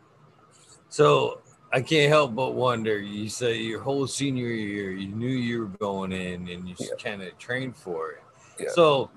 so 0.89 1.39
I 1.73 1.81
can't 1.81 2.09
help 2.09 2.35
but 2.35 2.53
wonder. 2.53 2.99
You 2.99 3.27
say 3.29 3.57
your 3.57 3.81
whole 3.81 4.05
senior 4.05 4.49
year, 4.49 4.91
you 4.91 5.07
knew 5.07 5.27
you 5.27 5.61
were 5.61 5.77
going 5.79 6.11
in, 6.11 6.47
and 6.47 6.69
you 6.69 6.75
yeah. 6.79 6.89
kind 7.03 7.23
of 7.23 7.35
trained 7.39 7.75
for 7.75 8.11
it. 8.11 8.23
Yeah. 8.59 8.69
So, 8.75 9.09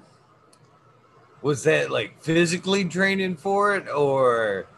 was 1.42 1.62
that 1.64 1.90
like 1.90 2.22
physically 2.22 2.86
training 2.86 3.36
for 3.36 3.76
it, 3.76 3.86
or 3.90 4.68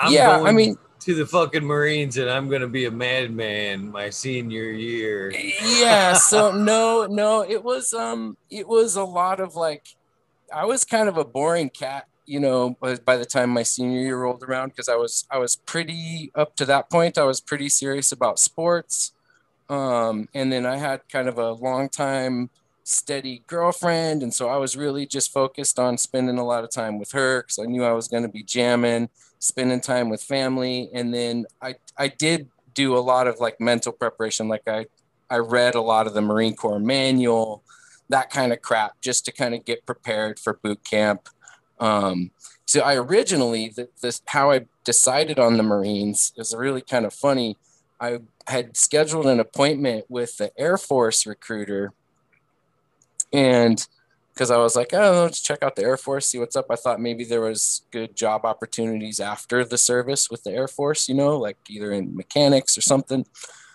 I'm 0.00 0.12
yeah? 0.12 0.42
I 0.42 0.52
mean, 0.52 0.78
to 1.00 1.14
the 1.16 1.26
fucking 1.26 1.64
Marines, 1.64 2.18
and 2.18 2.30
I'm 2.30 2.48
gonna 2.48 2.68
be 2.68 2.84
a 2.84 2.90
madman 2.90 3.90
my 3.90 4.10
senior 4.10 4.70
year. 4.70 5.32
Yeah. 5.32 6.12
So 6.14 6.52
no, 6.52 7.06
no, 7.06 7.42
it 7.42 7.64
was 7.64 7.92
um, 7.92 8.36
it 8.48 8.68
was 8.68 8.94
a 8.94 9.04
lot 9.04 9.40
of 9.40 9.56
like, 9.56 9.84
I 10.54 10.66
was 10.66 10.84
kind 10.84 11.08
of 11.08 11.16
a 11.16 11.24
boring 11.24 11.70
cat 11.70 12.06
you 12.26 12.40
know, 12.40 12.76
by 13.04 13.16
the 13.16 13.24
time 13.24 13.50
my 13.50 13.62
senior 13.62 14.00
year 14.00 14.18
rolled 14.18 14.42
around, 14.42 14.70
because 14.70 14.88
I 14.88 14.96
was 14.96 15.26
I 15.30 15.38
was 15.38 15.56
pretty 15.56 16.30
up 16.34 16.56
to 16.56 16.64
that 16.66 16.90
point, 16.90 17.18
I 17.18 17.24
was 17.24 17.40
pretty 17.40 17.68
serious 17.68 18.12
about 18.12 18.38
sports, 18.38 19.12
um, 19.68 20.28
and 20.34 20.52
then 20.52 20.66
I 20.66 20.76
had 20.76 21.08
kind 21.08 21.28
of 21.28 21.38
a 21.38 21.52
long 21.52 21.88
time 21.88 22.50
steady 22.84 23.42
girlfriend, 23.46 24.22
and 24.22 24.32
so 24.32 24.48
I 24.48 24.56
was 24.56 24.76
really 24.76 25.06
just 25.06 25.32
focused 25.32 25.78
on 25.78 25.98
spending 25.98 26.38
a 26.38 26.44
lot 26.44 26.64
of 26.64 26.70
time 26.70 26.98
with 26.98 27.12
her 27.12 27.42
because 27.42 27.58
I 27.58 27.64
knew 27.64 27.84
I 27.84 27.92
was 27.92 28.08
going 28.08 28.22
to 28.24 28.28
be 28.28 28.42
jamming, 28.42 29.08
spending 29.38 29.80
time 29.80 30.08
with 30.08 30.22
family, 30.22 30.90
and 30.92 31.12
then 31.12 31.46
I 31.62 31.76
I 31.96 32.08
did 32.08 32.48
do 32.74 32.96
a 32.96 33.00
lot 33.00 33.26
of 33.26 33.40
like 33.40 33.60
mental 33.60 33.92
preparation, 33.92 34.48
like 34.48 34.66
I 34.66 34.86
I 35.30 35.38
read 35.38 35.74
a 35.74 35.80
lot 35.80 36.06
of 36.06 36.14
the 36.14 36.20
Marine 36.20 36.54
Corps 36.54 36.78
manual, 36.78 37.62
that 38.08 38.30
kind 38.30 38.52
of 38.52 38.60
crap, 38.60 39.00
just 39.00 39.24
to 39.24 39.32
kind 39.32 39.54
of 39.54 39.64
get 39.64 39.86
prepared 39.86 40.38
for 40.38 40.54
boot 40.62 40.84
camp. 40.84 41.28
Um, 41.84 42.30
so 42.64 42.80
I 42.80 42.96
originally 42.96 43.68
the, 43.68 43.90
this 44.00 44.22
how 44.24 44.50
I 44.50 44.64
decided 44.84 45.38
on 45.38 45.58
the 45.58 45.62
Marines 45.62 46.32
is 46.38 46.54
really 46.56 46.80
kind 46.80 47.04
of 47.04 47.12
funny. 47.12 47.58
I 48.00 48.20
had 48.46 48.74
scheduled 48.74 49.26
an 49.26 49.38
appointment 49.38 50.06
with 50.08 50.38
the 50.38 50.50
Air 50.58 50.78
Force 50.78 51.26
recruiter, 51.26 51.92
and 53.34 53.86
because 54.32 54.50
I 54.50 54.56
was 54.56 54.76
like, 54.76 54.94
oh, 54.94 55.24
let's 55.24 55.42
check 55.42 55.62
out 55.62 55.76
the 55.76 55.84
Air 55.84 55.98
Force, 55.98 56.26
see 56.26 56.38
what's 56.38 56.56
up. 56.56 56.66
I 56.70 56.76
thought 56.76 57.00
maybe 57.00 57.22
there 57.22 57.42
was 57.42 57.82
good 57.90 58.16
job 58.16 58.46
opportunities 58.46 59.20
after 59.20 59.62
the 59.62 59.78
service 59.78 60.30
with 60.30 60.42
the 60.42 60.52
Air 60.52 60.66
Force, 60.66 61.06
you 61.06 61.14
know, 61.14 61.36
like 61.36 61.58
either 61.68 61.92
in 61.92 62.16
mechanics 62.16 62.78
or 62.78 62.80
something. 62.80 63.26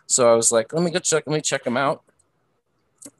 So 0.07 0.29
I 0.29 0.35
was 0.35 0.51
like, 0.51 0.73
let 0.73 0.83
me 0.83 0.89
go 0.89 0.99
check, 0.99 1.25
let 1.27 1.35
me 1.35 1.41
check 1.41 1.63
them 1.63 1.77
out. 1.77 2.03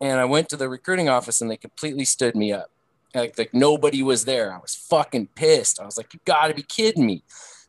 And 0.02 0.20
I 0.20 0.26
went 0.26 0.50
to 0.50 0.58
the 0.58 0.68
recruiting 0.68 1.08
office 1.08 1.40
and 1.40 1.50
they 1.50 1.58
completely 1.58 2.04
stood 2.04 2.36
me 2.36 2.52
up 2.52 2.72
like, 3.14 3.38
like 3.38 3.54
nobody 3.54 4.04
was 4.04 4.26
there. 4.26 4.54
I 4.54 4.58
was 4.58 4.76
fucking 4.76 5.30
pissed. 5.36 5.80
I 5.80 5.86
was 5.86 5.98
like, 5.98 6.14
you 6.14 6.20
gotta 6.26 6.54
be 6.54 6.64
kidding 6.64 7.06
me. 7.06 7.24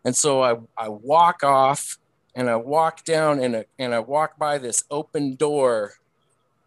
And 0.04 0.16
so 0.16 0.42
I, 0.42 0.56
I 0.76 0.88
walk 0.88 1.42
off 1.44 1.98
and 2.34 2.48
I 2.48 2.56
walk 2.56 3.04
down 3.04 3.40
and, 3.40 3.56
a, 3.56 3.64
and 3.78 3.94
I 3.94 3.98
walk 3.98 4.38
by 4.38 4.58
this 4.58 4.84
open 4.90 5.34
door. 5.34 5.94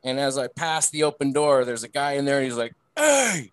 And 0.04 0.20
as 0.20 0.38
I 0.38 0.48
pass 0.48 0.90
the 0.90 1.04
open 1.04 1.32
door, 1.32 1.66
there's 1.66 1.84
a 1.84 1.88
guy 1.88 2.14
in 2.14 2.26
there 2.26 2.38
and 2.38 2.46
he's 2.46 2.58
like, 2.58 2.74
Hey, 2.96 3.52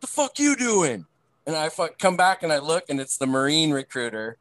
the 0.00 0.06
fuck 0.06 0.38
you 0.38 0.56
doing? 0.56 1.06
And 1.46 1.56
I 1.56 1.68
fuck, 1.68 1.98
come 1.98 2.16
back 2.16 2.42
and 2.42 2.52
I 2.52 2.58
look 2.58 2.84
and 2.88 3.00
it's 3.00 3.16
the 3.16 3.26
Marine 3.26 3.70
recruiter. 3.70 4.36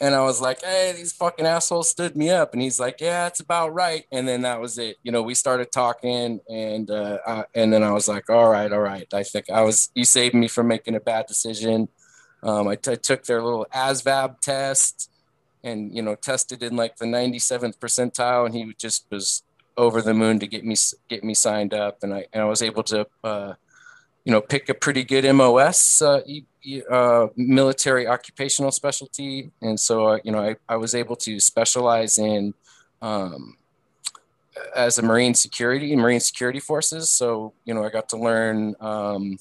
And 0.00 0.14
I 0.14 0.22
was 0.22 0.40
like, 0.40 0.62
hey, 0.62 0.92
these 0.96 1.12
fucking 1.12 1.46
assholes 1.46 1.88
stood 1.88 2.16
me 2.16 2.30
up. 2.30 2.52
And 2.52 2.60
he's 2.60 2.78
like, 2.78 3.00
yeah, 3.00 3.26
it's 3.26 3.40
about 3.40 3.72
right. 3.72 4.04
And 4.12 4.28
then 4.28 4.42
that 4.42 4.60
was 4.60 4.78
it. 4.78 4.96
You 5.02 5.12
know, 5.12 5.22
we 5.22 5.34
started 5.34 5.72
talking 5.72 6.40
and 6.50 6.90
uh, 6.90 7.18
uh, 7.26 7.42
and 7.54 7.72
then 7.72 7.82
I 7.82 7.92
was 7.92 8.06
like, 8.06 8.28
all 8.28 8.50
right, 8.50 8.70
all 8.70 8.80
right. 8.80 9.06
I 9.14 9.22
think 9.22 9.48
I 9.50 9.62
was, 9.62 9.90
you 9.94 10.04
saved 10.04 10.34
me 10.34 10.48
from 10.48 10.68
making 10.68 10.94
a 10.94 11.00
bad 11.00 11.26
decision. 11.26 11.88
Um, 12.42 12.68
I, 12.68 12.76
t- 12.76 12.92
I 12.92 12.94
took 12.96 13.24
their 13.24 13.42
little 13.42 13.66
ASVAB 13.74 14.40
test 14.40 15.10
and 15.66 15.94
you 15.94 16.00
know 16.00 16.14
tested 16.14 16.62
in 16.62 16.76
like 16.76 16.96
the 16.96 17.04
97th 17.04 17.76
percentile 17.78 18.46
and 18.46 18.54
he 18.54 18.72
just 18.78 19.04
was 19.10 19.42
over 19.76 20.00
the 20.00 20.14
moon 20.14 20.38
to 20.38 20.46
get 20.46 20.64
me 20.64 20.76
get 21.08 21.24
me 21.24 21.34
signed 21.34 21.74
up 21.74 22.02
and 22.02 22.14
I 22.14 22.26
and 22.32 22.42
I 22.42 22.46
was 22.46 22.62
able 22.62 22.82
to 22.84 23.06
uh, 23.24 23.54
you 24.26 24.32
know 24.32 24.40
pick 24.40 24.68
a 24.68 24.74
pretty 24.74 25.04
good 25.04 25.24
MOS 25.32 26.02
uh, 26.02 26.20
uh, 26.90 27.28
military 27.36 28.06
occupational 28.08 28.72
specialty 28.72 29.52
and 29.62 29.78
so 29.78 30.06
uh, 30.08 30.18
you 30.24 30.32
know 30.32 30.40
I, 30.40 30.56
I 30.68 30.76
was 30.76 30.94
able 30.94 31.14
to 31.16 31.38
specialize 31.38 32.18
in 32.18 32.52
um, 33.00 33.56
as 34.74 34.98
a 34.98 35.02
Marine 35.02 35.34
security 35.34 35.94
Marine 35.94 36.20
security 36.20 36.58
forces 36.58 37.08
so 37.08 37.54
you 37.64 37.72
know 37.72 37.84
I 37.84 37.88
got 37.88 38.08
to 38.10 38.16
learn 38.16 38.74
um, 38.80 39.38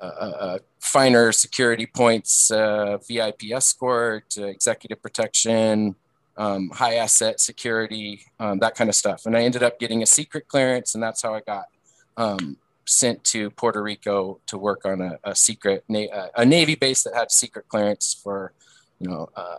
uh, 0.00 0.04
uh, 0.04 0.58
finer 0.80 1.30
security 1.30 1.86
points, 1.86 2.50
uh, 2.50 2.98
VIP 3.08 3.52
escort, 3.52 4.36
executive 4.36 5.00
protection, 5.00 5.94
um, 6.36 6.70
high 6.70 6.94
asset 6.94 7.40
security, 7.40 8.24
um, 8.40 8.58
that 8.58 8.74
kind 8.74 8.90
of 8.90 8.96
stuff. 8.96 9.24
And 9.24 9.36
I 9.36 9.42
ended 9.42 9.62
up 9.62 9.78
getting 9.78 10.02
a 10.02 10.06
secret 10.06 10.48
clearance, 10.48 10.94
and 10.94 11.02
that's 11.02 11.22
how 11.22 11.34
I 11.34 11.40
got 11.40 11.66
um, 12.16 12.56
sent 12.84 13.22
to 13.24 13.50
Puerto 13.50 13.82
Rico 13.82 14.40
to 14.46 14.58
work 14.58 14.84
on 14.84 15.00
a, 15.00 15.18
a 15.24 15.34
secret 15.34 15.84
a 15.88 16.44
navy 16.44 16.74
base 16.74 17.02
that 17.04 17.14
had 17.14 17.30
secret 17.30 17.68
clearance 17.68 18.18
for, 18.22 18.52
you 18.98 19.08
know, 19.08 19.28
uh, 19.36 19.58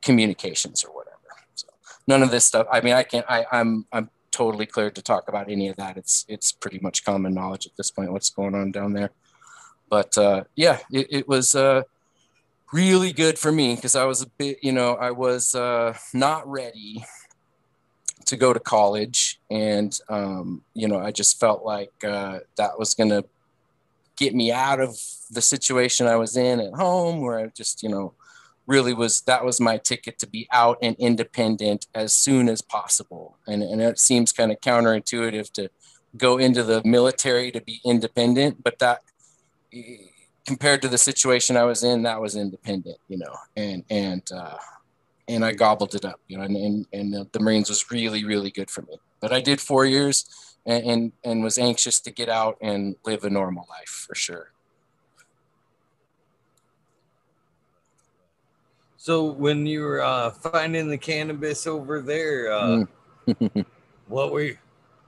communications 0.00 0.84
or 0.84 0.94
whatever. 0.94 1.16
So 1.54 1.68
none 2.06 2.22
of 2.22 2.30
this 2.30 2.44
stuff. 2.44 2.66
I 2.70 2.80
mean, 2.80 2.94
I 2.94 3.02
can't. 3.02 3.26
I, 3.28 3.46
I'm 3.52 3.86
I'm 3.92 4.10
totally 4.30 4.66
cleared 4.66 4.94
to 4.96 5.02
talk 5.02 5.28
about 5.28 5.50
any 5.50 5.68
of 5.68 5.76
that. 5.76 5.96
It's 5.96 6.24
it's 6.28 6.52
pretty 6.52 6.78
much 6.80 7.04
common 7.04 7.34
knowledge 7.34 7.66
at 7.66 7.76
this 7.76 7.90
point. 7.90 8.12
What's 8.12 8.30
going 8.30 8.54
on 8.54 8.72
down 8.72 8.92
there? 8.92 9.10
But 9.88 10.16
uh, 10.16 10.44
yeah, 10.56 10.78
it, 10.90 11.06
it 11.10 11.28
was 11.28 11.54
uh, 11.54 11.82
really 12.72 13.12
good 13.12 13.38
for 13.38 13.52
me 13.52 13.74
because 13.74 13.94
I 13.94 14.04
was 14.04 14.22
a 14.22 14.26
bit, 14.26 14.58
you 14.62 14.72
know, 14.72 14.94
I 14.94 15.10
was 15.10 15.54
uh, 15.54 15.94
not 16.14 16.48
ready 16.50 17.04
to 18.32 18.36
go 18.38 18.52
to 18.54 18.58
college. 18.58 19.38
And, 19.50 19.92
um, 20.08 20.62
you 20.72 20.88
know, 20.88 20.98
I 20.98 21.12
just 21.12 21.38
felt 21.38 21.64
like 21.64 21.92
uh, 22.02 22.38
that 22.56 22.78
was 22.78 22.94
going 22.94 23.10
to 23.10 23.24
get 24.16 24.34
me 24.34 24.50
out 24.50 24.80
of 24.80 24.96
the 25.30 25.42
situation 25.42 26.06
I 26.06 26.16
was 26.16 26.34
in 26.36 26.58
at 26.58 26.72
home 26.72 27.20
where 27.20 27.38
I 27.38 27.46
just, 27.48 27.82
you 27.82 27.90
know, 27.90 28.14
really 28.66 28.94
was 28.94 29.20
that 29.22 29.44
was 29.44 29.60
my 29.60 29.76
ticket 29.76 30.18
to 30.20 30.26
be 30.26 30.48
out 30.50 30.78
and 30.80 30.96
independent 30.98 31.86
as 31.94 32.14
soon 32.14 32.48
as 32.48 32.62
possible. 32.62 33.36
And, 33.46 33.62
and 33.62 33.82
it 33.82 33.98
seems 33.98 34.32
kind 34.32 34.50
of 34.50 34.60
counterintuitive 34.60 35.52
to 35.52 35.68
go 36.16 36.38
into 36.38 36.62
the 36.62 36.80
military 36.84 37.52
to 37.52 37.60
be 37.60 37.80
independent, 37.84 38.62
but 38.62 38.78
that 38.78 39.02
compared 40.46 40.80
to 40.82 40.88
the 40.88 40.98
situation 40.98 41.56
I 41.56 41.64
was 41.64 41.82
in, 41.82 42.02
that 42.04 42.20
was 42.20 42.34
independent, 42.34 42.98
you 43.08 43.18
know, 43.18 43.34
and 43.56 43.84
and 43.90 44.22
uh, 44.34 44.56
and 45.28 45.44
I 45.44 45.52
gobbled 45.52 45.94
it 45.94 46.04
up, 46.04 46.20
you 46.28 46.36
know, 46.36 46.44
and 46.44 46.56
and, 46.56 46.86
and 46.92 47.26
the 47.32 47.40
Marines 47.40 47.68
was 47.68 47.90
really 47.90 48.24
really 48.24 48.50
good 48.50 48.70
for 48.70 48.82
me. 48.82 48.98
But 49.20 49.32
I 49.32 49.40
did 49.40 49.60
four 49.60 49.86
years, 49.86 50.24
and, 50.66 50.84
and 50.84 51.12
and 51.24 51.44
was 51.44 51.58
anxious 51.58 52.00
to 52.00 52.10
get 52.10 52.28
out 52.28 52.58
and 52.60 52.96
live 53.04 53.24
a 53.24 53.30
normal 53.30 53.66
life 53.70 54.06
for 54.06 54.14
sure. 54.14 54.52
So 58.96 59.24
when 59.32 59.66
you 59.66 59.80
were 59.80 60.00
uh, 60.00 60.30
finding 60.30 60.88
the 60.88 60.96
cannabis 60.96 61.66
over 61.66 62.00
there, 62.00 62.52
uh, 62.52 62.84
mm. 63.26 63.66
what 64.06 64.30
were 64.30 64.42
you, 64.42 64.58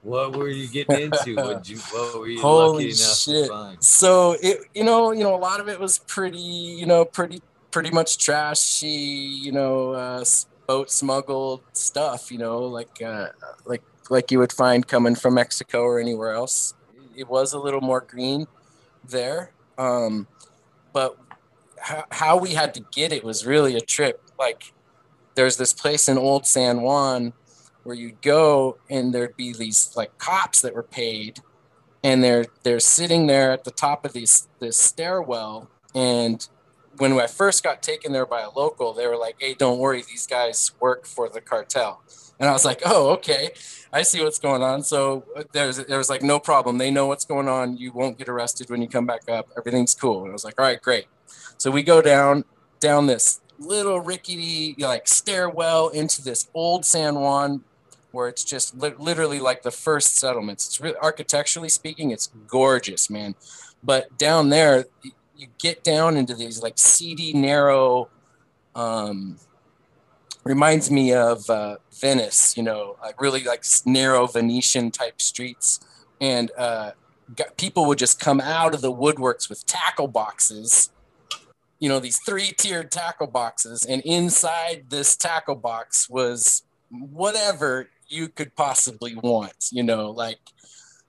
what 0.03 0.35
were 0.35 0.49
you 0.49 0.67
getting 0.67 1.01
into? 1.01 1.37
What 1.37 1.69
you 1.69 1.79
what 1.79 2.19
were 2.19 2.27
you 2.27 2.41
Holy 2.43 2.93
shit. 2.93 3.51
So 3.81 4.37
it 4.43 4.63
you 4.75 4.83
know, 4.83 5.13
you 5.13 5.23
know, 5.23 5.35
a 5.35 5.39
lot 5.39 5.61
of 5.61 5.69
it 5.69 5.79
was 5.79 6.01
pretty, 6.01 6.39
you 6.39 6.87
know, 6.87 7.05
pretty 7.05 7.41
pretty 7.75 7.91
much 7.91 8.19
trashy, 8.19 8.87
you 8.87 9.51
know, 9.51 9.91
uh, 9.91 10.25
boat 10.69 10.89
smuggled 10.89 11.61
stuff, 11.73 12.31
you 12.31 12.39
know, 12.39 12.61
like 12.61 13.03
uh, 13.03 13.27
like 13.65 13.83
like 14.11 14.31
you 14.31 14.39
would 14.39 14.53
find 14.53 14.87
coming 14.87 15.17
from 15.17 15.35
Mexico 15.35 15.83
or 15.83 15.99
anywhere 15.99 16.31
else. 16.31 16.75
It 17.17 17.29
was 17.29 17.53
a 17.53 17.59
little 17.59 17.81
more 17.81 18.01
green 18.01 18.47
there. 19.09 19.51
Um, 19.77 20.29
but 20.93 21.19
how, 21.81 22.05
how 22.13 22.37
we 22.37 22.51
had 22.51 22.75
to 22.75 22.85
get 22.93 23.13
it 23.13 23.25
was 23.25 23.45
really 23.45 23.75
a 23.75 23.81
trip. 23.81 24.23
Like 24.39 24.73
there's 25.35 25.57
this 25.57 25.73
place 25.73 26.09
in 26.09 26.17
Old 26.17 26.47
San 26.47 26.81
Juan 26.81 27.33
where 27.83 27.97
you'd 27.97 28.23
go 28.23 28.79
and 28.89 29.13
there'd 29.13 29.37
be 29.37 29.53
these 29.53 29.97
like 29.97 30.17
cops 30.19 30.61
that 30.61 30.77
were 30.77 30.85
paid 30.85 31.41
and 32.05 32.23
they're 32.23 32.47
they're 32.63 32.79
sitting 32.79 33.27
there 33.27 33.51
at 33.51 33.65
the 33.65 33.73
top 33.73 34.05
of 34.05 34.13
these 34.13 34.47
this 34.61 34.77
stairwell 34.77 35.69
and 35.93 36.49
when 36.99 37.13
I 37.19 37.27
first 37.27 37.63
got 37.63 37.83
taken 37.83 38.13
there 38.13 38.27
by 38.27 38.43
a 38.43 38.51
local, 38.51 38.93
they 38.93 39.07
were 39.07 39.17
like, 39.17 39.37
"Hey, 39.39 39.55
don't 39.55 39.79
worry, 39.79 40.03
these 40.03 40.27
guys 40.27 40.73
work 40.81 41.07
for 41.07 41.29
the 41.29 41.41
cartel." 41.41 42.03
And 42.41 42.49
I 42.49 42.53
was 42.53 42.65
like, 42.65 42.83
"Oh, 42.85 43.11
okay, 43.13 43.51
I 43.93 44.03
see 44.03 44.23
what's 44.23 44.39
going 44.39 44.63
on." 44.63 44.83
So 44.83 45.25
uh, 45.37 45.45
there's 45.53 45.79
there 45.85 45.99
was 45.99 46.11
like 46.11 46.23
no 46.23 46.39
problem. 46.39 46.79
They 46.79 46.91
know 46.91 47.07
what's 47.07 47.25
going 47.25 47.49
on. 47.49 47.77
You 47.77 47.93
won't 47.93 48.19
get 48.19 48.29
arrested 48.29 48.71
when 48.71 48.83
you 48.83 48.89
come 48.89 49.07
back 49.07 49.29
up. 49.29 49.49
Everything's 49.57 49.95
cool. 49.95 50.23
And 50.23 50.31
I 50.31 50.33
was 50.33 50.45
like, 50.45 50.61
"All 50.61 50.67
right, 50.67 50.81
great." 50.81 51.07
So 51.59 51.71
we 51.71 51.83
go 51.83 52.03
down 52.03 52.45
down 52.81 53.07
this 53.07 53.41
little 53.59 54.01
rickety 54.01 54.75
like 54.79 55.07
stairwell 55.07 55.89
into 55.89 56.23
this 56.23 56.49
old 56.55 56.85
San 56.85 57.15
Juan 57.17 57.63
where 58.15 58.29
it's 58.29 58.45
just 58.45 58.77
li- 58.77 58.95
literally 58.99 59.41
like 59.41 59.63
the 59.63 59.71
first 59.71 60.17
settlements. 60.17 60.67
It's 60.67 60.81
really 60.81 60.97
architecturally 60.99 61.69
speaking, 61.69 62.11
it's 62.11 62.29
gorgeous, 62.47 63.11
man. 63.11 63.35
But 63.83 64.17
down 64.17 64.49
there, 64.49 64.87
you 65.45 65.51
get 65.59 65.85
down 65.85 66.17
into 66.17 66.35
these 66.35 66.63
like 66.63 66.79
seedy, 66.79 67.33
narrow. 67.33 68.09
Um, 68.75 69.39
reminds 70.43 70.91
me 70.91 71.15
of 71.15 71.49
uh, 71.49 71.77
Venice, 72.01 72.57
you 72.57 72.63
know, 72.63 72.97
like 73.03 73.21
really 73.21 73.45
like 73.45 73.65
narrow 73.87 74.27
Venetian 74.27 74.91
type 74.91 75.21
streets, 75.21 75.81
and 76.21 76.51
uh, 76.59 76.93
people 77.57 77.87
would 77.87 77.99
just 77.99 78.19
come 78.21 78.41
out 78.41 78.75
of 78.75 78.81
the 78.81 78.93
woodworks 78.93 79.49
with 79.49 79.65
tackle 79.67 80.09
boxes 80.09 80.91
you 81.81 81.89
know 81.89 81.99
these 81.99 82.19
three 82.21 82.53
tiered 82.57 82.91
tackle 82.91 83.27
boxes 83.27 83.85
and 83.85 84.01
inside 84.03 84.85
this 84.91 85.17
tackle 85.17 85.57
box 85.57 86.09
was 86.09 86.63
whatever 86.89 87.89
you 88.09 88.29
could 88.29 88.55
possibly 88.57 89.15
want. 89.15 89.71
You 89.71 89.83
know, 89.83 90.11
like 90.11 90.39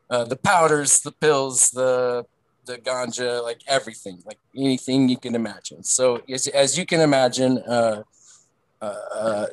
uh, 0.09 0.25
the 0.25 0.35
powders, 0.35 1.01
the 1.01 1.11
pills, 1.11 1.71
the 1.71 2.25
the 2.65 2.77
ganja, 2.77 3.43
like 3.43 3.61
everything, 3.67 4.21
like 4.25 4.39
anything 4.55 5.09
you 5.09 5.17
can 5.17 5.35
imagine. 5.35 5.83
So 5.83 6.21
as, 6.29 6.47
as 6.47 6.77
you 6.77 6.85
can 6.85 7.01
imagine, 7.01 7.59
uh, 7.59 8.03
uh, 8.81 8.99
uh 9.13 9.47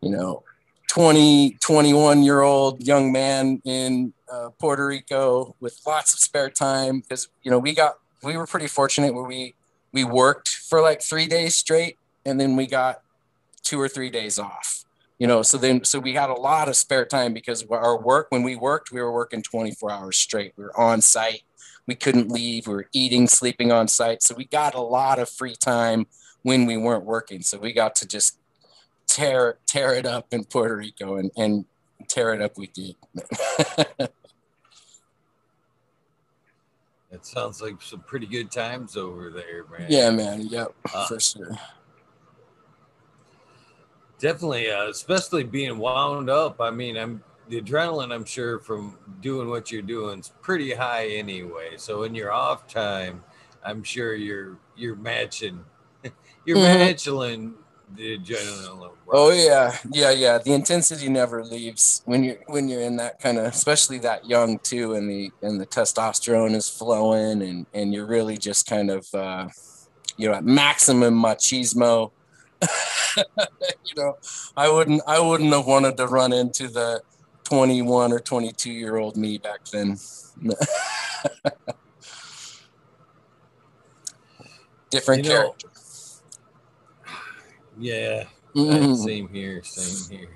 you 0.00 0.10
know, 0.10 0.42
20, 0.88 1.56
21 1.60 2.22
year 2.22 2.42
old 2.42 2.86
young 2.86 3.10
man 3.10 3.60
in 3.64 4.12
uh, 4.30 4.50
Puerto 4.58 4.86
Rico 4.86 5.56
with 5.60 5.80
lots 5.86 6.12
of 6.12 6.20
spare 6.20 6.50
time 6.50 7.00
because, 7.00 7.28
you 7.42 7.50
know, 7.50 7.58
we 7.58 7.74
got, 7.74 7.98
we 8.22 8.36
were 8.36 8.46
pretty 8.46 8.66
fortunate 8.66 9.14
where 9.14 9.24
we, 9.24 9.54
we 9.92 10.04
worked 10.04 10.48
for 10.48 10.80
like 10.80 11.02
three 11.02 11.26
days 11.26 11.54
straight 11.54 11.98
and 12.24 12.38
then 12.38 12.56
we 12.56 12.66
got 12.66 13.00
two 13.62 13.80
or 13.80 13.88
three 13.88 14.10
days 14.10 14.38
off 14.38 14.84
you 15.18 15.26
know 15.26 15.42
so 15.42 15.56
then 15.56 15.82
so 15.84 15.98
we 15.98 16.12
had 16.12 16.30
a 16.30 16.34
lot 16.34 16.68
of 16.68 16.76
spare 16.76 17.04
time 17.04 17.32
because 17.32 17.64
our 17.70 18.00
work 18.00 18.26
when 18.30 18.42
we 18.42 18.56
worked 18.56 18.92
we 18.92 19.00
were 19.00 19.12
working 19.12 19.42
24 19.42 19.90
hours 19.90 20.16
straight 20.16 20.52
we 20.56 20.64
were 20.64 20.78
on 20.78 21.00
site 21.00 21.42
we 21.86 21.94
couldn't 21.94 22.30
leave 22.30 22.66
we 22.66 22.74
were 22.74 22.88
eating 22.92 23.26
sleeping 23.26 23.70
on 23.72 23.88
site. 23.88 24.22
So 24.22 24.34
we 24.34 24.46
got 24.46 24.74
a 24.74 24.80
lot 24.80 25.18
of 25.18 25.28
free 25.28 25.56
time 25.56 26.06
when 26.42 26.66
we 26.66 26.76
weren't 26.76 27.04
working. 27.04 27.42
So 27.42 27.58
we 27.58 27.72
got 27.72 27.94
to 27.96 28.08
just 28.08 28.38
tear 29.06 29.58
tear 29.66 29.94
it 29.94 30.06
up 30.06 30.26
in 30.30 30.44
puerto 30.44 30.76
rico 30.76 31.16
and 31.16 31.30
and 31.36 31.66
tear 32.08 32.32
it 32.32 32.40
up 32.40 32.56
we 32.56 32.66
did 32.68 32.96
it 37.10 37.24
sounds 37.24 37.60
like 37.60 37.80
some 37.82 38.00
pretty 38.00 38.26
good 38.26 38.50
times 38.50 38.96
over 38.96 39.30
there 39.30 39.64
man. 39.70 39.86
Yeah 39.90 40.10
man. 40.10 40.46
Yep 40.48 40.74
uh, 40.94 41.06
for 41.06 41.20
sure. 41.20 41.56
Definitely, 44.18 44.70
uh, 44.70 44.88
especially 44.88 45.44
being 45.44 45.76
wound 45.76 46.30
up. 46.30 46.60
I 46.60 46.70
mean, 46.70 46.96
I'm 46.96 47.22
the 47.48 47.60
adrenaline. 47.60 48.12
I'm 48.12 48.24
sure 48.24 48.58
from 48.58 48.98
doing 49.20 49.48
what 49.48 49.70
you're 49.70 49.82
doing 49.82 50.20
is 50.20 50.32
pretty 50.42 50.74
high 50.74 51.08
anyway. 51.08 51.76
So 51.76 52.04
in 52.04 52.14
your 52.14 52.32
off 52.32 52.66
time, 52.66 53.22
I'm 53.64 53.82
sure 53.82 54.14
you're 54.14 54.58
you're 54.76 54.96
matching, 54.96 55.64
you're 56.44 56.56
mm-hmm. 56.56 56.78
matching 56.78 57.54
the 57.96 58.18
adrenaline. 58.18 58.90
Oh 59.08 59.30
yeah, 59.30 59.76
yeah, 59.92 60.10
yeah. 60.10 60.38
The 60.38 60.52
intensity 60.52 61.08
never 61.08 61.44
leaves 61.44 62.02
when 62.04 62.24
you're 62.24 62.38
when 62.46 62.68
you're 62.68 62.80
in 62.80 62.96
that 62.96 63.20
kind 63.20 63.38
of, 63.38 63.46
especially 63.46 63.98
that 63.98 64.28
young 64.28 64.58
too, 64.58 64.94
and 64.94 65.08
the 65.08 65.30
and 65.42 65.60
the 65.60 65.66
testosterone 65.66 66.54
is 66.54 66.68
flowing, 66.68 67.42
and 67.42 67.66
and 67.74 67.92
you're 67.94 68.06
really 68.06 68.36
just 68.36 68.66
kind 68.66 68.90
of, 68.90 69.06
uh, 69.14 69.48
you 70.16 70.28
know, 70.28 70.34
at 70.34 70.44
maximum 70.44 71.14
machismo. 71.14 72.10
you 73.16 73.94
know, 73.96 74.16
I 74.56 74.70
wouldn't 74.70 75.02
I 75.06 75.20
wouldn't 75.20 75.52
have 75.52 75.66
wanted 75.66 75.96
to 75.98 76.06
run 76.06 76.32
into 76.32 76.68
the 76.68 77.02
21 77.44 78.12
or 78.12 78.18
22 78.20 78.72
year 78.72 78.96
old 78.96 79.16
me 79.16 79.38
back 79.38 79.64
then. 79.66 79.96
Different 84.90 85.24
you 85.24 85.30
know, 85.30 85.36
character. 85.36 85.68
Yeah. 87.78 88.24
Mm-hmm. 88.54 88.94
Same 88.94 89.28
here. 89.28 89.62
Same 89.64 90.18
here. 90.18 90.30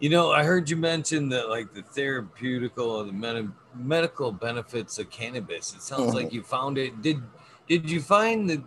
You 0.00 0.10
know, 0.10 0.32
I 0.32 0.44
heard 0.44 0.68
you 0.68 0.76
mention 0.76 1.28
that 1.30 1.48
like 1.48 1.72
the 1.72 1.82
therapeutical 1.82 2.86
or 2.86 3.04
the 3.04 3.12
med- 3.12 3.52
medical 3.74 4.32
benefits 4.32 4.98
of 4.98 5.08
cannabis. 5.10 5.74
It 5.74 5.82
sounds 5.82 6.08
mm-hmm. 6.08 6.16
like 6.16 6.32
you 6.32 6.42
found 6.42 6.78
it. 6.78 7.00
Did 7.00 7.22
did 7.68 7.88
you 7.88 8.02
find 8.02 8.50
the 8.50 8.62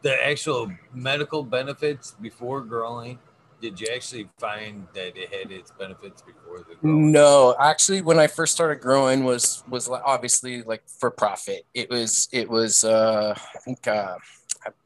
the 0.00 0.26
actual 0.26 0.72
medical 0.94 1.44
benefits 1.44 2.16
before 2.20 2.62
growing? 2.62 3.18
Did 3.62 3.80
you 3.80 3.86
actually 3.94 4.28
find 4.38 4.88
that 4.92 5.16
it 5.16 5.32
had 5.32 5.52
its 5.52 5.70
benefits 5.70 6.20
before 6.20 6.58
the 6.68 6.74
growing? 6.74 7.12
No, 7.12 7.54
actually, 7.60 8.02
when 8.02 8.18
I 8.18 8.26
first 8.26 8.52
started 8.52 8.80
growing 8.80 9.22
was 9.22 9.62
was 9.68 9.88
obviously 9.88 10.62
like 10.62 10.82
for 10.88 11.12
profit. 11.12 11.64
It 11.72 11.88
was 11.88 12.28
it 12.32 12.50
was 12.50 12.82
uh, 12.82 13.34
I 13.38 13.58
think 13.60 13.86
uh, 13.86 14.16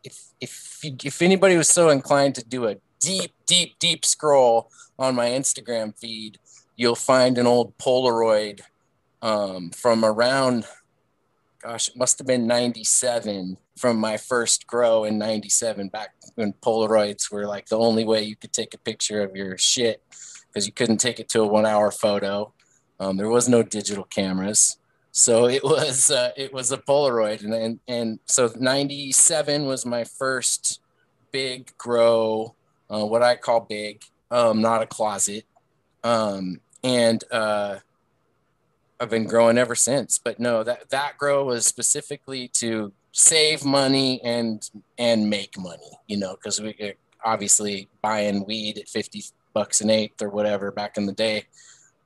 if 0.05 0.27
if 0.43 0.81
if 0.83 1.23
anybody 1.23 1.57
was 1.57 1.69
so 1.69 1.89
inclined 1.89 2.35
to 2.35 2.45
do 2.45 2.67
a 2.67 2.77
deep, 3.01 3.33
deep, 3.47 3.79
deep 3.79 4.05
scroll 4.05 4.71
on 4.99 5.15
my 5.15 5.29
Instagram 5.29 5.99
feed, 5.99 6.39
you'll 6.77 6.95
find 6.95 7.39
an 7.39 7.47
old 7.47 7.77
Polaroid 7.79 8.61
um, 9.23 9.71
from 9.71 10.05
around, 10.05 10.67
gosh, 11.63 11.89
it 11.89 11.97
must 11.97 12.19
have 12.19 12.27
been 12.27 12.47
97 12.47 13.57
from 13.77 13.99
my 13.99 14.17
first 14.17 14.67
grow 14.67 15.05
in 15.05 15.19
97 15.19 15.89
back 15.89 16.15
when 16.35 16.53
Polaroids 16.55 17.31
were 17.31 17.47
like 17.47 17.67
the 17.67 17.79
only 17.79 18.05
way 18.05 18.23
you 18.23 18.35
could 18.35 18.53
take 18.53 18.75
a 18.75 18.79
picture 18.79 19.23
of 19.23 19.37
your 19.37 19.59
shit 19.59 20.03
because 20.49 20.67
you 20.67 20.73
couldn't 20.73 20.97
take 20.97 21.21
it 21.21 21.29
to 21.29 21.43
a 21.43 21.47
one 21.47 21.67
hour 21.67 21.91
photo. 21.91 22.53
Um, 22.99 23.17
there 23.19 23.29
was 23.29 23.49
no 23.49 23.63
digital 23.63 24.05
cameras. 24.05 24.79
So 25.13 25.47
it 25.49 25.63
was 25.65 26.11
uh, 26.11 26.33
it 26.37 26.53
was 26.53 26.73
a 26.73 26.79
Polaroid, 26.79 27.43
and, 27.43 27.55
and 27.55 27.81
and 27.89 28.19
so 28.27 28.51
'97 28.59 29.65
was 29.65 29.87
my 29.87 30.05
first 30.05 30.81
big 31.33 31.77
grow, 31.79 32.55
uh, 32.91 33.05
what 33.05 33.23
I 33.23 33.37
call 33.37 33.61
big, 33.61 34.03
um, 34.31 34.61
not 34.61 34.83
a 34.83 34.87
closet, 34.87 35.45
um, 36.05 36.61
and 36.83 37.23
uh, 37.31 37.77
I've 39.01 39.11
been 39.11 39.27
growing 39.27 39.59
ever 39.59 39.75
since. 39.75 40.19
But 40.19 40.39
no, 40.39 40.63
that 40.63 40.91
that 40.91 41.19
grow 41.19 41.45
was 41.45 41.67
specifically 41.67 42.49
to 42.55 42.93
save 43.19 43.65
money 43.65 44.21
and 44.23 44.69
and 44.99 45.31
make 45.31 45.59
money, 45.59 45.91
you 46.07 46.19
know, 46.19 46.37
because 46.37 46.61
we 46.61 46.77
uh, 46.83 46.91
obviously 47.25 47.89
buying 48.03 48.45
weed 48.45 48.77
at 48.77 48.89
50 48.89 49.25
bucks 49.55 49.81
an 49.81 49.89
eighth 49.89 50.21
or 50.21 50.29
whatever 50.29 50.71
back 50.71 50.99
in 50.99 51.07
the 51.07 51.15
day 51.15 51.45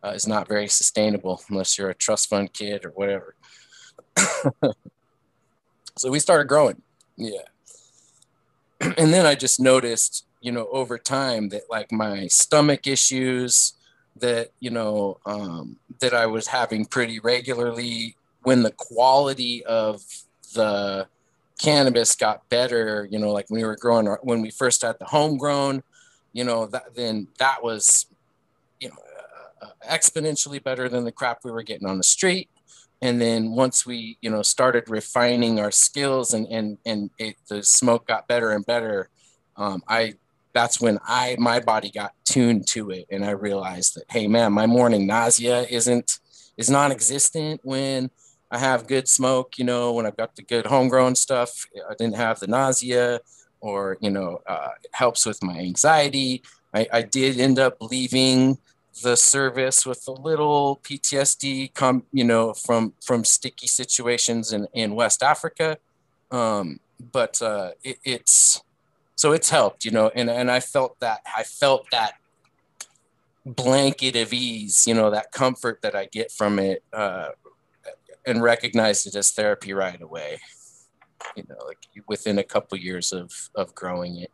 uh, 0.05 0.11
is 0.11 0.29
not 0.29 0.47
very 0.47 0.69
sustainable 0.69 1.43
unless 1.50 1.76
you're 1.76 1.90
a 1.90 1.95
trust 1.95 2.29
fund 2.31 2.52
kid 2.52 2.85
or 2.85 2.90
whatever. 2.90 3.35
so 5.97 6.11
we 6.11 6.21
started 6.21 6.47
growing. 6.47 6.81
Yeah. 7.17 7.43
and 8.81 9.12
then 9.12 9.26
I 9.26 9.35
just 9.35 9.59
noticed, 9.59 10.26
you 10.40 10.52
know, 10.52 10.69
over 10.71 10.97
time 10.97 11.49
that 11.49 11.62
like 11.69 11.90
my 11.90 12.29
stomach 12.29 12.87
issues 12.87 13.73
that, 14.21 14.52
you 14.61 14.71
know, 14.71 15.19
um, 15.26 15.76
that 15.99 16.14
I 16.14 16.26
was 16.26 16.47
having 16.47 16.85
pretty 16.85 17.19
regularly 17.19 18.17
when 18.43 18.62
the 18.62 18.71
quality 18.71 19.64
of 19.64 20.03
the 20.55 21.07
cannabis 21.61 22.15
got 22.15 22.49
better, 22.49 23.07
you 23.11 23.19
know, 23.19 23.33
like 23.33 23.49
when 23.49 23.61
we 23.61 23.67
were 23.67 23.77
growing, 23.77 24.07
when 24.23 24.41
we 24.41 24.51
first 24.51 24.83
had 24.83 24.99
the 24.99 25.05
homegrown, 25.05 25.83
you 26.33 26.45
know, 26.45 26.67
that 26.67 26.95
then 26.95 27.29
that 27.39 27.63
was, 27.63 28.07
you 28.81 28.89
know, 28.89 28.97
uh, 29.63 29.69
exponentially 29.89 30.63
better 30.63 30.89
than 30.89 31.05
the 31.05 31.13
crap 31.13 31.41
we 31.45 31.51
were 31.51 31.63
getting 31.63 31.89
on 31.89 31.99
the 31.99 32.05
street. 32.05 32.49
And 33.03 33.21
then 33.21 33.53
once 33.53 33.87
we, 33.87 34.19
you 34.21 34.31
know, 34.31 34.43
started 34.43 34.89
refining 34.89 35.59
our 35.59 35.71
skills 35.71 36.35
and 36.35 36.47
and 36.49 36.79
and 36.85 37.11
it, 37.19 37.37
the 37.49 37.63
smoke 37.63 38.07
got 38.07 38.29
better 38.29 38.53
and 38.53 38.65
better, 38.65 39.09
um, 39.57 39.83
I 39.89 40.15
that's 40.53 40.81
when 40.81 40.99
I 41.07 41.37
my 41.39 41.61
body 41.61 41.91
got 41.91 42.13
tuned 42.25 42.67
to 42.69 42.91
it, 42.91 43.07
and 43.11 43.25
I 43.25 43.31
realized 43.31 43.97
that 43.97 44.05
hey 44.11 44.27
man, 44.29 44.53
my 44.53 44.67
morning 44.67 45.07
nausea 45.07 45.63
isn't 45.63 46.19
is 46.57 46.69
non-existent 46.69 47.61
when 47.65 48.11
I 48.51 48.59
have 48.59 48.87
good 48.87 49.09
smoke. 49.09 49.59
You 49.59 49.65
know, 49.65 49.93
when 49.93 50.07
I've 50.07 50.17
got 50.17 50.37
the 50.37 50.43
good 50.43 50.67
homegrown 50.67 51.15
stuff, 51.15 51.67
I 51.89 51.95
didn't 51.95 52.17
have 52.17 52.41
the 52.41 52.47
nausea, 52.47 53.21
or 53.61 53.97
you 54.01 54.11
know, 54.11 54.43
uh, 54.47 54.71
it 54.83 54.91
helps 54.93 55.25
with 55.27 55.43
my 55.43 55.59
anxiety. 55.59 56.43
I, 56.75 56.87
I 56.93 57.03
did 57.03 57.39
end 57.39 57.59
up 57.59 57.77
leaving 57.81 58.59
the 59.03 59.17
service 59.17 59.87
with 59.87 60.07
a 60.09 60.13
little 60.13 60.81
PTSD, 60.83 61.75
come 61.75 62.05
you 62.13 62.25
know, 62.25 62.53
from 62.53 62.95
from 63.01 63.25
sticky 63.25 63.67
situations 63.67 64.53
in 64.53 64.67
in 64.73 64.95
West 64.95 65.23
Africa. 65.23 65.79
Um, 66.31 66.81
but 67.13 67.41
uh, 67.41 67.73
it, 67.83 67.99
it's 68.05 68.63
so 69.15 69.33
it's 69.33 69.51
helped, 69.51 69.85
you 69.85 69.91
know, 69.91 70.11
and 70.15 70.29
and 70.31 70.51
I 70.51 70.61
felt 70.61 70.99
that 71.01 71.21
I 71.37 71.45
felt 71.45 71.91
that 71.93 72.15
blanket 73.45 74.17
of 74.17 74.33
ease, 74.33 74.87
you 74.87 74.95
know, 74.95 75.11
that 75.11 75.33
comfort 75.33 75.81
that 75.83 75.95
I 75.95 76.07
get 76.07 76.31
from 76.31 76.59
it, 76.59 76.83
uh, 76.93 77.29
and 78.26 78.42
recognized 78.42 79.06
it 79.06 79.14
as 79.14 79.30
therapy 79.30 79.72
right 79.72 80.00
away. 80.00 80.40
You 81.37 81.44
know, 81.48 81.56
like 81.66 81.78
within 82.06 82.38
a 82.38 82.44
couple 82.44 82.78
years 82.78 83.12
of 83.12 83.30
of 83.54 83.74
growing 83.74 84.16
it. 84.18 84.30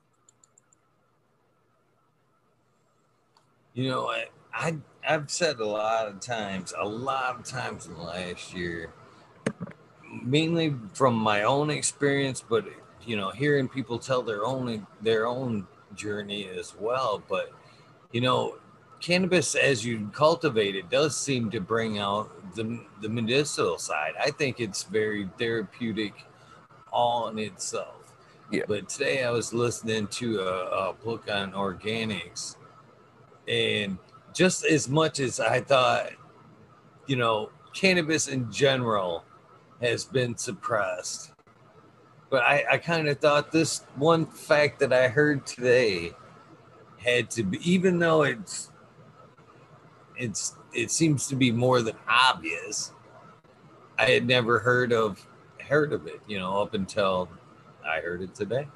You 3.75 3.91
know, 3.91 4.07
I, 4.07 4.27
I 4.55 4.77
I've 5.07 5.31
said 5.31 5.61
a 5.61 5.67
lot 5.67 6.09
of 6.09 6.21
times, 6.21 6.73
a 6.79 6.89
lot 6.89 7.39
of 7.39 7.45
times 7.45 7.87
in 7.87 7.95
the 7.95 8.01
last 8.01 8.55
year, 8.55 8.93
mainly 10.23 10.75
from 10.95 11.15
my 11.15 11.43
own 11.43 11.71
experience, 11.71 12.43
but 12.49 12.65
you 13.05 13.17
know, 13.17 13.31
hearing 13.31 13.69
people 13.69 13.99
tell 13.99 14.23
their 14.23 14.45
own 14.45 14.87
their 15.01 15.27
own 15.27 15.67
journey 15.95 16.49
as 16.49 16.75
well. 16.79 17.23
But 17.29 17.51
you 18.13 18.21
know, 18.21 18.59
cannabis 19.01 19.55
as 19.55 19.85
you 19.85 20.11
cultivate 20.13 20.75
it 20.75 20.89
does 20.91 21.17
seem 21.17 21.51
to 21.51 21.61
bring 21.61 21.99
out 21.99 22.31
the 22.55 22.81
the 23.03 23.09
medicinal 23.09 23.79
side. 23.79 24.15
I 24.19 24.31
think 24.31 24.59
it's 24.59 24.83
very 24.85 25.29
therapeutic 25.39 26.15
all 26.93 27.29
in 27.29 27.39
itself. 27.39 28.15
Yeah. 28.51 28.63
But 28.67 28.89
today 28.89 29.25
I 29.25 29.31
was 29.31 29.53
listening 29.53 30.07
to 30.09 30.41
a, 30.41 30.89
a 30.89 30.93
book 30.93 31.29
on 31.31 31.53
organics, 31.53 32.57
and 33.47 33.99
just 34.33 34.65
as 34.65 34.89
much 34.89 35.21
as 35.21 35.41
I 35.41 35.61
thought, 35.61 36.11
you 37.07 37.17
know, 37.17 37.51
cannabis 37.75 38.29
in 38.29 38.51
general 38.51 39.25
has 39.81 40.05
been 40.05 40.37
suppressed. 40.37 41.33
But 42.31 42.43
I, 42.43 42.65
I 42.73 42.79
kind 42.79 43.09
of 43.09 43.21
thought 43.21 43.53
this 43.53 43.85
one 43.97 44.27
fact 44.27 44.79
that 44.81 44.93
I 44.93 45.09
heard 45.09 45.47
today 45.47 46.13
had 46.99 47.31
to 47.31 47.43
be, 47.43 47.59
even 47.71 47.99
though 47.99 48.23
it's, 48.23 48.71
it's, 50.17 50.57
it 50.73 50.91
seems 50.91 51.27
to 51.29 51.37
be 51.37 51.51
more 51.51 51.83
than 51.83 51.97
obvious. 52.09 52.93
I 53.99 54.07
had 54.07 54.27
never 54.27 54.59
heard 54.59 54.93
of, 54.93 55.27
heard 55.67 55.93
of 55.93 56.07
it, 56.07 56.21
you 56.27 56.39
know, 56.39 56.61
up 56.61 56.75
until 56.75 57.29
I 57.85 58.01
heard 58.01 58.23
it 58.23 58.35
today. 58.35 58.69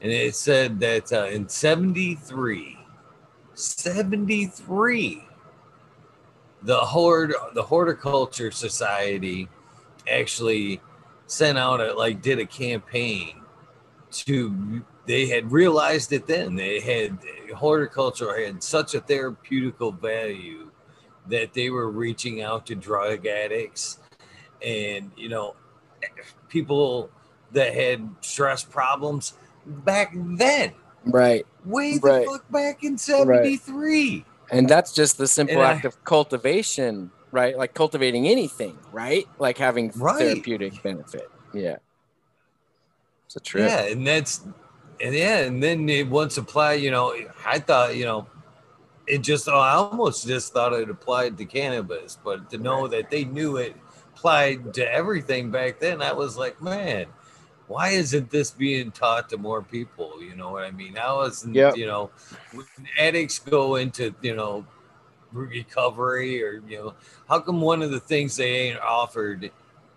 And 0.00 0.12
it 0.12 0.34
said 0.34 0.78
that 0.80 1.12
uh, 1.12 1.26
in 1.26 1.48
73, 1.48 2.78
73. 3.54 5.24
The 6.62 6.76
horde, 6.76 7.34
the 7.54 7.62
horticulture 7.62 8.50
society 8.50 9.48
actually 10.08 10.80
sent 11.26 11.58
out 11.58 11.80
a 11.80 11.92
like 11.94 12.22
did 12.22 12.38
a 12.38 12.46
campaign 12.46 13.42
to 14.10 14.82
they 15.06 15.26
had 15.26 15.52
realized 15.52 16.12
it 16.12 16.26
then 16.26 16.56
they 16.56 16.80
had 16.80 17.18
horticulture 17.54 18.44
had 18.44 18.62
such 18.62 18.94
a 18.94 19.00
therapeutical 19.00 19.92
value 20.00 20.67
that 21.28 21.54
they 21.54 21.70
were 21.70 21.90
reaching 21.90 22.42
out 22.42 22.66
to 22.66 22.74
drug 22.74 23.26
addicts 23.26 23.98
and 24.64 25.10
you 25.16 25.28
know 25.28 25.54
people 26.48 27.10
that 27.52 27.74
had 27.74 28.08
stress 28.20 28.64
problems 28.64 29.34
back 29.66 30.12
then 30.14 30.72
Right. 31.04 31.46
Way 31.64 31.98
the 31.98 32.08
right. 32.08 32.26
fuck 32.26 32.50
back 32.50 32.84
in 32.84 32.98
73. 32.98 34.14
Right. 34.14 34.24
And 34.50 34.68
that's 34.68 34.92
just 34.92 35.18
the 35.18 35.26
simple 35.26 35.62
act 35.62 35.84
of 35.84 36.02
cultivation, 36.04 37.10
right? 37.32 37.56
Like 37.56 37.74
cultivating 37.74 38.26
anything, 38.26 38.78
right? 38.92 39.26
Like 39.38 39.58
having 39.58 39.90
right. 39.96 40.18
therapeutic 40.18 40.82
benefit. 40.82 41.30
Yeah. 41.52 41.76
It's 43.26 43.36
a 43.36 43.40
trip. 43.40 43.68
Yeah, 43.68 43.80
and 43.82 44.06
that's 44.06 44.40
and 45.00 45.14
yeah, 45.14 45.40
and 45.40 45.62
then 45.62 45.86
it 45.88 46.08
once 46.08 46.38
applied, 46.38 46.80
you 46.80 46.90
know, 46.90 47.14
I 47.44 47.58
thought, 47.58 47.94
you 47.94 48.06
know, 48.06 48.26
it 49.08 49.18
just 49.18 49.48
oh, 49.48 49.58
I 49.58 49.72
almost 49.72 50.26
just 50.26 50.52
thought 50.52 50.72
it 50.72 50.90
applied 50.90 51.38
to 51.38 51.44
cannabis, 51.44 52.18
but 52.22 52.50
to 52.50 52.58
know 52.58 52.86
that 52.88 53.10
they 53.10 53.24
knew 53.24 53.56
it 53.56 53.74
applied 54.14 54.74
to 54.74 54.92
everything 54.92 55.50
back 55.50 55.78
then, 55.80 56.02
I 56.02 56.12
was 56.12 56.36
like, 56.36 56.60
man, 56.60 57.06
why 57.68 57.90
isn't 57.90 58.30
this 58.30 58.50
being 58.50 58.90
taught 58.90 59.28
to 59.30 59.36
more 59.36 59.62
people? 59.62 60.22
You 60.22 60.34
know 60.34 60.50
what 60.50 60.64
I 60.64 60.70
mean? 60.70 60.96
How 60.96 61.22
isn't 61.22 61.54
yep. 61.54 61.76
you 61.76 61.86
know 61.86 62.10
when 62.52 62.66
addicts 62.98 63.38
go 63.38 63.76
into 63.76 64.14
you 64.22 64.34
know 64.34 64.66
recovery 65.32 66.42
or 66.42 66.62
you 66.66 66.78
know 66.78 66.94
how 67.28 67.40
come 67.40 67.60
one 67.60 67.82
of 67.82 67.90
the 67.90 68.00
things 68.00 68.36
they 68.36 68.70
ain't 68.70 68.80
offered 68.80 69.50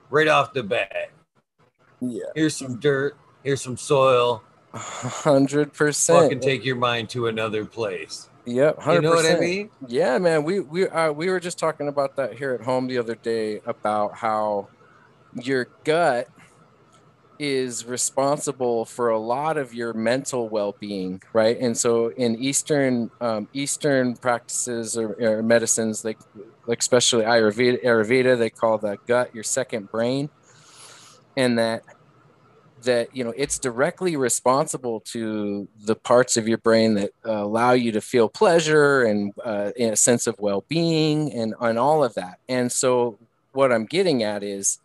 right 0.10 0.28
off 0.28 0.54
the 0.54 0.64
bat? 0.64 1.12
Yeah. 2.02 2.26
Here's 2.36 2.56
some 2.56 2.80
dirt. 2.80 3.16
Here's 3.44 3.62
some 3.62 3.78
soil. 3.78 4.44
Hundred 4.74 5.74
percent. 5.74 6.24
Fucking 6.24 6.40
take 6.40 6.66
your 6.66 6.76
mind 6.76 7.10
to 7.12 7.28
another 7.28 7.66
place. 7.66 8.30
Yep, 8.46 8.78
100%. 8.78 8.94
You 8.96 9.02
know 9.02 9.12
what 9.12 9.26
I 9.26 9.40
mean? 9.40 9.70
Yeah, 9.88 10.18
man. 10.18 10.44
We 10.44 10.62
we 10.62 10.88
uh, 10.88 11.12
we 11.12 11.30
were 11.30 11.40
just 11.40 11.60
talking 11.60 11.88
about 11.88 12.16
that 12.16 12.38
here 12.38 12.54
at 12.54 12.62
home 12.62 12.88
the 12.88 12.98
other 12.98 13.16
day 13.16 13.62
about 13.66 14.16
how 14.16 14.68
your 15.34 15.68
gut 15.84 16.28
is 17.42 17.86
responsible 17.86 18.86
for 18.86 19.10
a 19.10 19.18
lot 19.18 19.58
of 19.58 19.74
your 19.74 19.94
mental 19.94 20.48
well-being 20.48 21.20
right 21.34 21.58
and 21.60 21.76
so 21.76 22.10
in 22.10 22.36
eastern 22.36 23.10
um, 23.20 23.48
eastern 23.52 24.16
practices 24.16 24.96
or, 24.96 25.14
or, 25.14 25.42
medicines 25.42 26.06
like 26.06 26.20
like 26.68 26.78
especially 26.78 27.24
ayurveda, 27.24 27.84
ayurveda 27.84 28.38
they 28.38 28.52
call 28.52 28.78
the 28.78 28.96
gut 29.08 29.34
your 29.34 29.44
second 29.44 29.90
brain 29.90 30.30
and 31.36 31.58
that 31.58 31.84
that 32.84 33.16
you 33.16 33.24
know 33.24 33.34
it's 33.38 33.60
directly 33.60 34.16
responsible 34.16 35.00
to 35.02 35.68
the 35.86 35.96
parts 35.96 36.38
of 36.38 36.48
your 36.48 36.58
brain 36.58 36.94
that 36.96 37.12
uh, 37.26 37.44
allow 37.44 37.72
you 37.72 37.92
to 37.92 38.02
feel 38.02 38.30
pleasure 38.30 39.04
and 39.04 39.34
uh, 39.44 39.72
a 39.78 39.96
sense 39.96 40.28
of 40.28 40.40
well-being 40.40 41.32
and, 41.34 41.54
and 41.60 41.78
all 41.78 42.04
of 42.04 42.14
that. 42.16 42.40
And 42.50 42.72
so 42.72 43.18
what 43.54 43.72
i'm 43.72 43.86
getting 43.86 44.24
at 44.24 44.44
is 44.44 44.80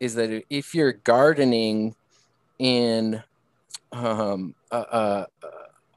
is 0.00 0.14
that 0.14 0.44
if 0.50 0.74
you're 0.74 0.92
gardening 0.92 1.94
in 2.58 3.22
um, 3.92 4.54
a, 4.70 4.76
a, 4.78 5.26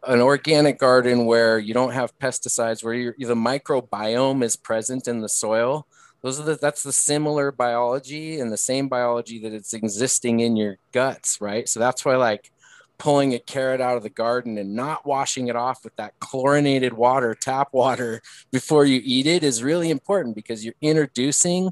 an 0.07 0.21
organic 0.21 0.79
garden 0.79 1.25
where 1.25 1.59
you 1.59 1.73
don't 1.73 1.91
have 1.91 2.17
pesticides, 2.17 2.83
where 2.83 2.95
the 2.95 3.35
microbiome 3.35 4.43
is 4.43 4.55
present 4.55 5.07
in 5.07 5.21
the 5.21 5.29
soil, 5.29 5.85
those 6.21 6.39
are 6.39 6.43
the, 6.43 6.55
that's 6.55 6.83
the 6.83 6.93
similar 6.93 7.51
biology 7.51 8.39
and 8.39 8.51
the 8.51 8.57
same 8.57 8.87
biology 8.87 9.39
that 9.39 9.53
it's 9.53 9.73
existing 9.73 10.39
in 10.39 10.55
your 10.55 10.77
guts, 10.91 11.41
right? 11.41 11.67
So 11.67 11.79
that's 11.79 12.05
why 12.05 12.15
like 12.15 12.51
pulling 12.97 13.33
a 13.33 13.39
carrot 13.39 13.81
out 13.81 13.97
of 13.97 14.03
the 14.03 14.09
garden 14.09 14.59
and 14.59 14.75
not 14.75 15.05
washing 15.07 15.47
it 15.47 15.55
off 15.55 15.83
with 15.83 15.95
that 15.95 16.13
chlorinated 16.19 16.93
water, 16.93 17.33
tap 17.33 17.69
water 17.71 18.21
before 18.51 18.85
you 18.85 19.01
eat 19.03 19.25
it 19.25 19.43
is 19.43 19.63
really 19.63 19.89
important 19.89 20.35
because 20.35 20.63
you're 20.63 20.75
introducing 20.81 21.71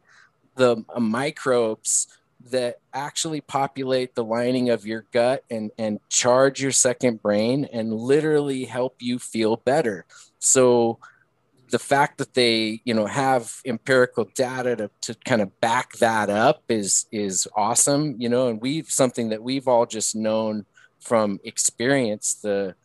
the 0.55 0.83
uh, 0.93 0.99
microbes 0.99 2.07
that 2.51 2.77
actually 2.93 3.41
populate 3.41 4.15
the 4.15 4.23
lining 4.23 4.69
of 4.69 4.85
your 4.85 5.05
gut 5.11 5.43
and 5.49 5.71
and 5.77 5.99
charge 6.09 6.61
your 6.61 6.71
second 6.71 7.21
brain 7.21 7.67
and 7.71 7.93
literally 7.93 8.63
help 8.63 8.95
you 8.99 9.19
feel 9.19 9.57
better 9.57 10.05
so 10.39 10.97
the 11.69 11.79
fact 11.79 12.17
that 12.17 12.33
they 12.33 12.81
you 12.83 12.93
know 12.93 13.05
have 13.05 13.61
empirical 13.65 14.25
data 14.35 14.75
to, 14.75 14.89
to 15.01 15.13
kind 15.25 15.41
of 15.41 15.59
back 15.61 15.93
that 15.93 16.29
up 16.29 16.63
is 16.69 17.05
is 17.11 17.47
awesome 17.55 18.15
you 18.17 18.29
know 18.29 18.47
and 18.47 18.61
we've 18.61 18.89
something 18.89 19.29
that 19.29 19.41
we've 19.41 19.67
all 19.67 19.85
just 19.85 20.15
known 20.15 20.65
from 20.99 21.39
experience 21.43 22.35
the 22.35 22.75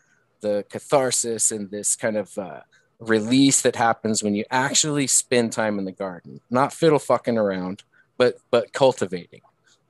the 0.41 0.65
catharsis 0.69 1.51
and 1.51 1.71
this 1.71 1.97
kind 1.97 2.17
of 2.17 2.37
uh, 2.37 2.61
release 2.99 3.63
that 3.63 3.77
happens 3.77 4.23
when 4.23 4.35
you 4.35 4.45
actually 4.51 5.07
spend 5.07 5.53
time 5.53 5.79
in 5.79 5.85
the 5.85 5.93
garden 5.93 6.41
not 6.51 6.73
fiddle 6.73 6.99
fucking 6.99 7.39
around 7.39 7.83
but 8.17 8.37
but 8.51 8.73
cultivating. 8.73 9.41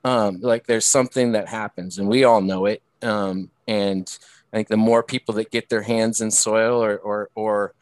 Um, 0.05 0.41
like 0.41 0.67
there's 0.67 0.85
something 0.85 1.33
that 1.33 1.49
happens 1.49 1.99
and 1.99 2.09
we 2.09 2.25
all 2.25 2.43
know 2.43 2.67
it 2.67 2.83
um, 3.03 3.51
and 3.67 4.19
i 4.53 4.57
think 4.57 4.69
the 4.69 4.77
more 4.77 5.03
people 5.03 5.35
that 5.37 5.51
get 5.51 5.71
their 5.71 5.81
hands 5.81 6.21
in 6.21 6.31
soil 6.31 6.85
or 6.85 6.99
or, 6.99 7.31
or 7.35 7.75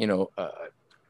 you 0.00 0.06
know 0.06 0.30
uh, 0.38 0.48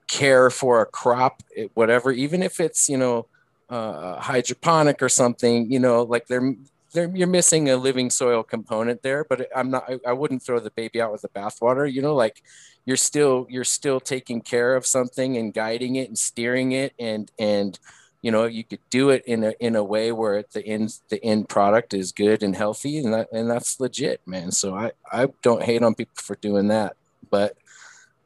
care 0.08 0.50
for 0.50 0.82
a 0.82 0.86
crop 0.86 1.42
whatever 1.74 2.10
even 2.10 2.42
if 2.42 2.58
it's 2.58 2.88
you 2.88 2.98
know 2.98 3.26
uh, 3.70 4.18
hydroponic 4.20 5.00
or 5.00 5.08
something 5.08 5.70
you 5.70 5.78
know 5.78 6.02
like 6.02 6.26
they're 6.26 6.54
they're, 6.92 7.10
you're 7.14 7.28
missing 7.28 7.70
a 7.70 7.76
living 7.76 8.10
soil 8.10 8.42
component 8.42 9.00
there 9.02 9.24
but 9.24 9.48
i'm 9.54 9.70
not 9.70 9.84
I, 9.88 10.00
I 10.08 10.12
wouldn't 10.12 10.42
throw 10.42 10.58
the 10.58 10.72
baby 10.72 11.00
out 11.00 11.12
with 11.12 11.22
the 11.22 11.28
bathwater 11.28 11.90
you 11.90 12.02
know 12.02 12.14
like 12.14 12.42
you're 12.84 12.96
still 12.96 13.46
you're 13.48 13.62
still 13.62 14.00
taking 14.00 14.40
care 14.40 14.74
of 14.74 14.84
something 14.84 15.36
and 15.36 15.54
guiding 15.54 15.94
it 15.96 16.08
and 16.08 16.18
steering 16.18 16.72
it 16.72 16.92
and 16.98 17.30
and 17.38 17.78
you 18.22 18.32
know 18.32 18.44
you 18.46 18.64
could 18.64 18.80
do 18.90 19.10
it 19.10 19.22
in 19.26 19.44
a 19.44 19.54
in 19.60 19.76
a 19.76 19.84
way 19.84 20.10
where 20.10 20.44
the 20.52 20.66
end 20.66 20.98
the 21.08 21.22
end 21.24 21.48
product 21.48 21.94
is 21.94 22.10
good 22.10 22.42
and 22.42 22.56
healthy 22.56 22.98
and 22.98 23.14
that 23.14 23.28
and 23.32 23.48
that's 23.48 23.78
legit 23.78 24.20
man. 24.26 24.50
So 24.50 24.74
i 24.74 24.90
i 25.12 25.28
don't 25.42 25.62
hate 25.62 25.82
on 25.82 25.94
people 25.94 26.16
for 26.16 26.34
doing 26.36 26.68
that 26.68 26.96
but 27.30 27.56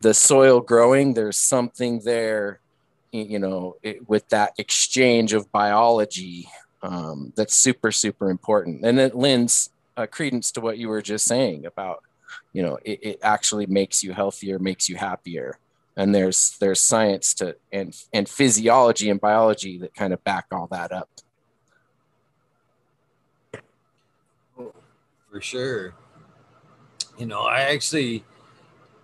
the 0.04 0.14
soil 0.14 0.60
growing 0.60 1.14
there's 1.14 1.36
something 1.36 2.00
there 2.04 2.60
you 3.10 3.38
know 3.38 3.76
it, 3.82 4.08
with 4.08 4.28
that 4.28 4.52
exchange 4.58 5.32
of 5.32 5.50
biology 5.50 6.48
um, 6.84 7.32
that's 7.34 7.54
super 7.54 7.90
super 7.90 8.30
important. 8.30 8.84
And 8.84 8.98
it 9.00 9.14
lends 9.14 9.70
uh, 9.96 10.06
credence 10.06 10.52
to 10.52 10.60
what 10.60 10.76
you 10.76 10.88
were 10.88 11.00
just 11.00 11.24
saying 11.24 11.64
about 11.64 12.02
you 12.52 12.62
know 12.62 12.78
it, 12.84 12.98
it 13.02 13.18
actually 13.22 13.66
makes 13.66 14.04
you 14.04 14.12
healthier 14.12 14.58
makes 14.58 14.88
you 14.88 14.96
happier. 14.96 15.58
And 15.96 16.14
there's 16.14 16.56
there's 16.58 16.80
science 16.80 17.32
to 17.34 17.56
and 17.72 17.96
and 18.12 18.28
physiology 18.28 19.08
and 19.08 19.20
biology 19.20 19.78
that 19.78 19.94
kind 19.94 20.12
of 20.12 20.22
back 20.24 20.46
all 20.52 20.66
that 20.70 20.92
up. 20.92 21.08
For 25.30 25.40
sure. 25.40 25.94
You 27.18 27.26
know 27.26 27.42
i 27.42 27.60
actually 27.60 28.24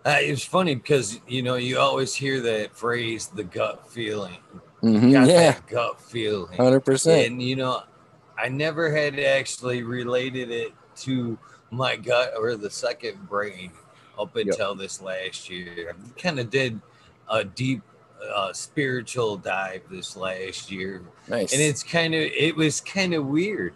uh, 0.06 0.16
it's 0.18 0.44
funny 0.44 0.74
because 0.74 1.20
you 1.28 1.42
know 1.42 1.56
you 1.56 1.78
always 1.78 2.14
hear 2.14 2.40
that 2.40 2.74
phrase 2.74 3.26
the 3.28 3.44
gut 3.44 3.90
feeling 3.90 4.38
mm-hmm, 4.82 5.08
yeah 5.08 5.58
gut 5.68 6.00
feeling 6.00 6.56
100% 6.58 7.26
and 7.26 7.42
you 7.42 7.56
know 7.56 7.82
i 8.38 8.48
never 8.48 8.94
had 8.94 9.18
actually 9.18 9.82
related 9.82 10.50
it 10.50 10.72
to 10.96 11.38
my 11.70 11.96
gut 11.96 12.32
or 12.36 12.56
the 12.56 12.70
second 12.70 13.28
brain 13.28 13.70
up 14.18 14.36
until 14.36 14.70
yep. 14.70 14.78
this 14.78 15.00
last 15.00 15.48
year. 15.48 15.94
I 15.94 16.20
kind 16.20 16.38
of 16.38 16.50
did 16.50 16.80
a 17.28 17.44
deep 17.44 17.82
uh, 18.34 18.52
spiritual 18.52 19.36
dive 19.36 19.82
this 19.90 20.16
last 20.16 20.70
year. 20.70 21.02
Nice. 21.28 21.52
And 21.52 21.62
it's 21.62 21.82
kind 21.82 22.14
of 22.14 22.20
it 22.20 22.54
was 22.54 22.80
kind 22.80 23.14
of 23.14 23.26
weird. 23.26 23.74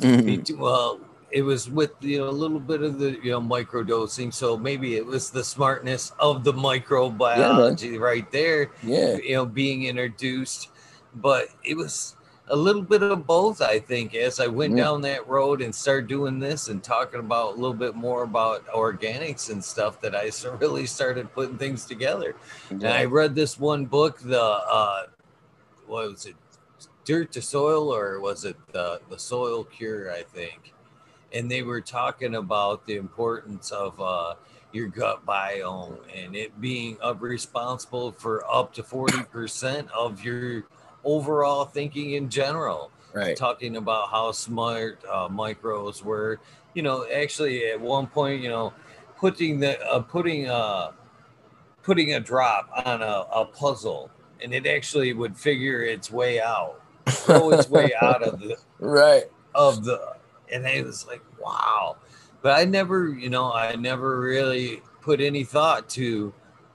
Mm-hmm. 0.00 0.60
Well, 0.60 1.00
it 1.34 1.42
was 1.42 1.68
with 1.68 1.90
you 2.00 2.18
know 2.18 2.28
a 2.28 2.30
little 2.30 2.60
bit 2.60 2.80
of 2.82 3.00
the 3.00 3.18
you 3.20 3.32
know 3.32 3.40
micro 3.40 3.82
dosing, 3.82 4.30
so 4.30 4.56
maybe 4.56 4.94
it 4.94 5.04
was 5.04 5.30
the 5.30 5.42
smartness 5.42 6.12
of 6.20 6.44
the 6.44 6.52
microbiology 6.52 7.94
yeah, 7.94 7.98
right 7.98 8.30
there. 8.30 8.70
Yeah, 8.84 9.16
you 9.16 9.34
know, 9.34 9.44
being 9.44 9.86
introduced, 9.86 10.68
but 11.16 11.48
it 11.64 11.76
was 11.76 12.14
a 12.48 12.56
little 12.56 12.82
bit 12.82 13.02
of 13.02 13.26
both, 13.26 13.60
I 13.60 13.80
think, 13.80 14.14
as 14.14 14.38
I 14.38 14.46
went 14.46 14.76
yeah. 14.76 14.84
down 14.84 15.00
that 15.02 15.26
road 15.26 15.60
and 15.60 15.74
started 15.74 16.06
doing 16.06 16.38
this 16.38 16.68
and 16.68 16.82
talking 16.84 17.18
about 17.18 17.54
a 17.54 17.56
little 17.56 17.74
bit 17.74 17.96
more 17.96 18.22
about 18.22 18.66
organics 18.68 19.50
and 19.50 19.64
stuff 19.64 20.00
that 20.02 20.14
I 20.14 20.30
really 20.60 20.86
started 20.86 21.32
putting 21.32 21.58
things 21.58 21.84
together. 21.84 22.36
Yeah. 22.70 22.76
And 22.76 22.86
I 22.86 23.04
read 23.06 23.34
this 23.34 23.58
one 23.58 23.86
book, 23.86 24.20
the 24.20 24.40
uh, 24.40 25.06
what 25.88 26.10
was 26.10 26.26
it, 26.26 26.36
Dirt 27.04 27.32
to 27.32 27.42
Soil, 27.42 27.92
or 27.92 28.20
was 28.20 28.44
it 28.44 28.56
the 28.72 29.00
the 29.10 29.18
Soil 29.18 29.64
Cure? 29.64 30.12
I 30.12 30.22
think, 30.22 30.73
and 31.34 31.50
they 31.50 31.62
were 31.62 31.80
talking 31.80 32.36
about 32.36 32.86
the 32.86 32.96
importance 32.96 33.70
of 33.72 34.00
uh, 34.00 34.34
your 34.72 34.86
gut 34.88 35.26
biome 35.26 35.98
and 36.14 36.34
it 36.34 36.58
being 36.60 36.96
up 37.02 37.20
responsible 37.20 38.12
for 38.12 38.44
up 38.50 38.72
to 38.74 38.82
forty 38.82 39.22
percent 39.24 39.88
of 39.90 40.24
your 40.24 40.64
overall 41.04 41.64
thinking 41.64 42.12
in 42.12 42.30
general. 42.30 42.90
Right. 43.12 43.36
Talking 43.36 43.76
about 43.76 44.10
how 44.10 44.32
smart 44.32 45.00
uh, 45.08 45.28
micros 45.28 46.02
were. 46.02 46.40
You 46.74 46.82
know, 46.82 47.06
actually 47.12 47.66
at 47.66 47.80
one 47.80 48.08
point, 48.08 48.42
you 48.42 48.48
know, 48.48 48.72
putting 49.16 49.60
the 49.60 49.80
uh, 49.86 50.00
putting 50.00 50.48
a 50.48 50.92
putting 51.82 52.14
a 52.14 52.20
drop 52.20 52.68
on 52.86 53.02
a, 53.02 53.26
a 53.32 53.44
puzzle 53.44 54.10
and 54.42 54.52
it 54.52 54.66
actually 54.66 55.12
would 55.12 55.36
figure 55.36 55.82
its 55.82 56.10
way 56.10 56.40
out, 56.40 56.80
go 57.26 57.50
its 57.52 57.68
way 57.68 57.92
out 58.00 58.22
of 58.22 58.40
the 58.40 58.56
right 58.80 59.24
of 59.54 59.84
the 59.84 60.14
and 60.54 60.64
it 60.66 60.86
was 60.86 61.06
like, 61.06 61.22
wow. 61.40 61.96
But 62.42 62.58
I 62.58 62.64
never, 62.64 63.08
you 63.08 63.28
know, 63.28 63.52
I 63.52 63.74
never 63.74 64.20
really 64.20 64.82
put 65.00 65.20
any 65.20 65.44
thought 65.44 65.88
to, 65.90 66.32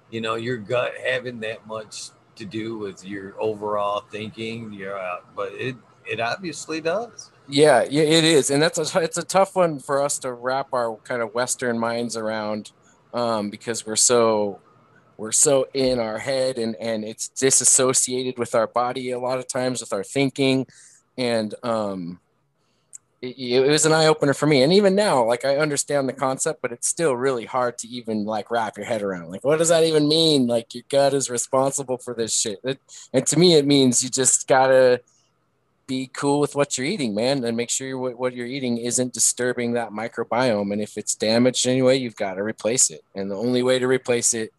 you 0.09 0.21
know, 0.21 0.35
your 0.35 0.57
gut 0.57 0.93
having 1.03 1.39
that 1.41 1.65
much 1.65 2.09
to 2.35 2.45
do 2.45 2.77
with 2.77 3.05
your 3.05 3.39
overall 3.39 4.03
thinking. 4.11 4.73
Your, 4.73 4.97
uh, 4.97 5.17
but 5.35 5.53
it 5.53 5.75
it 6.05 6.19
obviously 6.19 6.81
does. 6.81 7.31
Yeah, 7.47 7.85
yeah, 7.89 8.03
it 8.03 8.23
is, 8.23 8.51
and 8.51 8.61
that's 8.61 8.95
a 8.95 8.99
it's 8.99 9.17
a 9.17 9.23
tough 9.23 9.55
one 9.55 9.79
for 9.79 10.01
us 10.01 10.19
to 10.19 10.33
wrap 10.33 10.73
our 10.73 10.97
kind 11.03 11.21
of 11.21 11.33
Western 11.33 11.79
minds 11.79 12.17
around 12.17 12.71
um, 13.13 13.49
because 13.49 13.85
we're 13.85 13.95
so 13.95 14.59
we're 15.17 15.31
so 15.31 15.67
in 15.73 15.99
our 15.99 16.17
head 16.17 16.57
and 16.57 16.75
and 16.77 17.03
it's 17.03 17.29
disassociated 17.29 18.37
with 18.37 18.55
our 18.55 18.67
body 18.67 19.11
a 19.11 19.19
lot 19.19 19.39
of 19.39 19.47
times 19.47 19.81
with 19.81 19.93
our 19.93 20.03
thinking, 20.03 20.67
and 21.17 21.55
um, 21.63 22.19
it, 23.21 23.37
it 23.37 23.69
was 23.69 23.85
an 23.85 23.93
eye 23.93 24.07
opener 24.07 24.33
for 24.33 24.47
me. 24.47 24.61
And 24.61 24.73
even 24.73 24.95
now, 24.95 25.23
like 25.25 25.45
I 25.45 25.57
understand 25.57 26.07
the 26.07 26.13
concept, 26.13 26.61
but 26.61 26.71
it's 26.71 26.87
still 26.87 27.15
really 27.15 27.45
hard 27.45 27.77
to 27.79 27.87
even 27.87 28.25
like 28.25 28.51
wrap 28.51 28.77
your 28.77 28.85
head 28.85 29.01
around. 29.01 29.29
Like, 29.29 29.43
what 29.43 29.59
does 29.59 29.69
that 29.69 29.83
even 29.83 30.07
mean? 30.07 30.47
Like 30.47 30.73
your 30.73 30.83
gut 30.89 31.13
is 31.13 31.29
responsible 31.29 31.97
for 31.97 32.13
this 32.13 32.37
shit, 32.37 32.59
it, 32.63 32.79
and 33.13 33.25
to 33.27 33.39
me, 33.39 33.55
it 33.55 33.65
means 33.65 34.03
you 34.03 34.09
just 34.09 34.47
gotta 34.47 35.01
be 35.89 36.07
cool 36.13 36.39
with 36.39 36.55
what 36.55 36.77
you're 36.77 36.85
eating, 36.85 37.15
man, 37.15 37.43
and 37.43 37.57
make 37.57 37.71
sure 37.71 37.97
what, 37.97 38.17
what 38.17 38.33
you're 38.35 38.45
eating 38.45 38.77
isn't 38.77 39.11
disturbing 39.11 39.73
that 39.73 39.89
microbiome. 39.89 40.71
And 40.71 40.79
if 40.79 40.97
it's 40.97 41.15
damaged 41.15 41.65
anyway, 41.67 41.97
you've 41.97 42.15
got 42.15 42.35
to 42.35 42.43
replace 42.43 42.91
it. 42.91 43.01
And 43.15 43.29
the 43.29 43.35
only 43.35 43.63
way 43.63 43.79
to 43.79 43.87
replace 43.87 44.35
it 44.35 44.53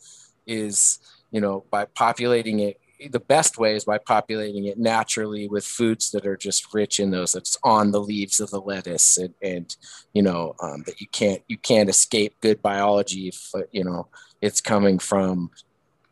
is, 0.44 0.98
you 1.30 1.40
know, 1.40 1.64
by 1.70 1.84
populating 1.84 2.58
it. 2.58 2.79
The 3.08 3.20
best 3.20 3.56
way 3.58 3.76
is 3.76 3.84
by 3.84 3.98
populating 3.98 4.66
it 4.66 4.78
naturally 4.78 5.48
with 5.48 5.64
foods 5.64 6.10
that 6.10 6.26
are 6.26 6.36
just 6.36 6.74
rich 6.74 7.00
in 7.00 7.10
those. 7.10 7.32
That's 7.32 7.56
on 7.64 7.92
the 7.92 8.00
leaves 8.00 8.40
of 8.40 8.50
the 8.50 8.60
lettuce, 8.60 9.16
and, 9.16 9.34
and 9.42 9.74
you 10.12 10.22
know 10.22 10.54
um, 10.62 10.82
that 10.86 11.00
you 11.00 11.06
can't 11.08 11.42
you 11.48 11.56
can't 11.56 11.88
escape 11.88 12.34
good 12.40 12.60
biology 12.60 13.28
if 13.28 13.52
you 13.72 13.84
know 13.84 14.08
it's 14.42 14.60
coming 14.60 14.98
from 14.98 15.50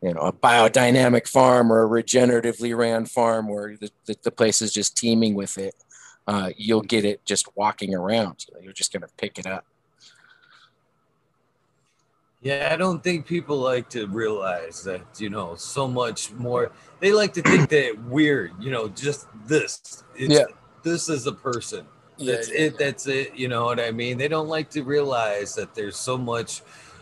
you 0.01 0.13
know 0.13 0.21
a 0.21 0.33
biodynamic 0.33 1.27
farm 1.27 1.71
or 1.71 1.83
a 1.83 2.03
regeneratively 2.03 2.75
ran 2.75 3.05
farm 3.05 3.47
where 3.47 3.75
the, 3.77 3.91
the, 4.05 4.15
the 4.23 4.31
place 4.31 4.61
is 4.61 4.71
just 4.71 4.97
teeming 4.97 5.35
with 5.35 5.57
it 5.57 5.75
uh, 6.27 6.51
you'll 6.57 6.81
get 6.81 7.05
it 7.05 7.23
just 7.25 7.47
walking 7.55 7.93
around 7.93 8.45
you 8.47 8.53
know, 8.53 8.61
you're 8.61 8.73
just 8.73 8.93
going 8.93 9.01
to 9.01 9.09
pick 9.17 9.37
it 9.37 9.45
up 9.45 9.65
yeah 12.41 12.69
i 12.71 12.75
don't 12.75 13.03
think 13.03 13.25
people 13.25 13.57
like 13.57 13.89
to 13.89 14.07
realize 14.07 14.83
that 14.83 15.01
you 15.17 15.29
know 15.29 15.55
so 15.55 15.87
much 15.87 16.31
more 16.33 16.71
they 16.99 17.11
like 17.11 17.33
to 17.33 17.41
think 17.41 17.69
that 17.69 17.97
we're, 18.05 18.51
you 18.59 18.71
know 18.71 18.87
just 18.89 19.27
this 19.45 20.03
it's, 20.15 20.33
yeah 20.33 20.45
this 20.83 21.09
is 21.09 21.27
a 21.27 21.31
person 21.31 21.85
that's 22.17 22.49
yeah, 22.49 22.59
it 22.59 22.71
yeah. 22.73 22.77
that's 22.79 23.07
it 23.07 23.35
you 23.35 23.47
know 23.47 23.65
what 23.65 23.79
i 23.79 23.91
mean 23.91 24.17
they 24.17 24.27
don't 24.27 24.47
like 24.47 24.69
to 24.69 24.83
realize 24.83 25.55
that 25.55 25.73
there's 25.75 25.97
so 25.97 26.17
much 26.17 26.61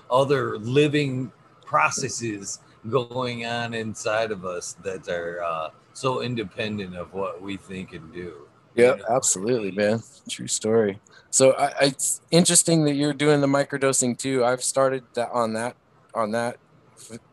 other 0.10 0.58
living 0.60 1.32
processes 1.66 2.60
going 2.90 3.46
on 3.46 3.74
inside 3.74 4.32
of 4.32 4.46
us 4.46 4.74
that 4.84 5.08
are 5.10 5.44
uh, 5.44 5.70
so 5.94 6.22
independent 6.22 6.96
of 6.96 7.14
what 7.14 7.42
we 7.42 7.58
think 7.58 7.94
and 7.94 8.14
do. 8.14 8.48
Yeah, 8.76 8.92
you 8.92 8.98
know? 8.98 9.06
absolutely, 9.10 9.72
man. 9.72 10.02
True 10.30 10.48
story. 10.48 11.00
So 11.38 11.52
I, 11.52 11.72
it's 11.82 12.20
interesting 12.32 12.86
that 12.86 12.96
you're 12.96 13.14
doing 13.14 13.42
the 13.42 13.48
microdosing 13.48 14.18
too. 14.18 14.44
I've 14.44 14.64
started 14.64 15.04
that 15.14 15.30
on 15.30 15.54
that 15.54 15.76
on 16.16 16.32
that 16.32 16.58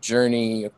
journey 0.03 0.69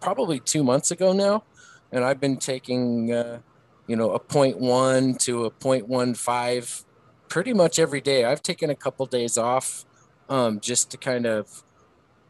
probably 0.00 0.40
two 0.40 0.64
months 0.64 0.90
ago 0.90 1.12
now, 1.12 1.44
and 1.92 2.02
I've 2.02 2.18
been 2.18 2.38
taking 2.38 3.12
uh, 3.12 3.40
you 3.86 3.94
know 3.94 4.12
a 4.12 4.18
0.1 4.18 5.18
to 5.18 5.44
a 5.44 5.50
0.15 5.50 6.84
pretty 7.28 7.52
much 7.52 7.78
every 7.78 8.00
day. 8.00 8.24
I've 8.24 8.42
taken 8.42 8.70
a 8.70 8.74
couple 8.74 9.04
days 9.04 9.36
off 9.36 9.84
um, 10.30 10.58
just 10.58 10.90
to 10.92 10.96
kind 10.96 11.26
of 11.26 11.62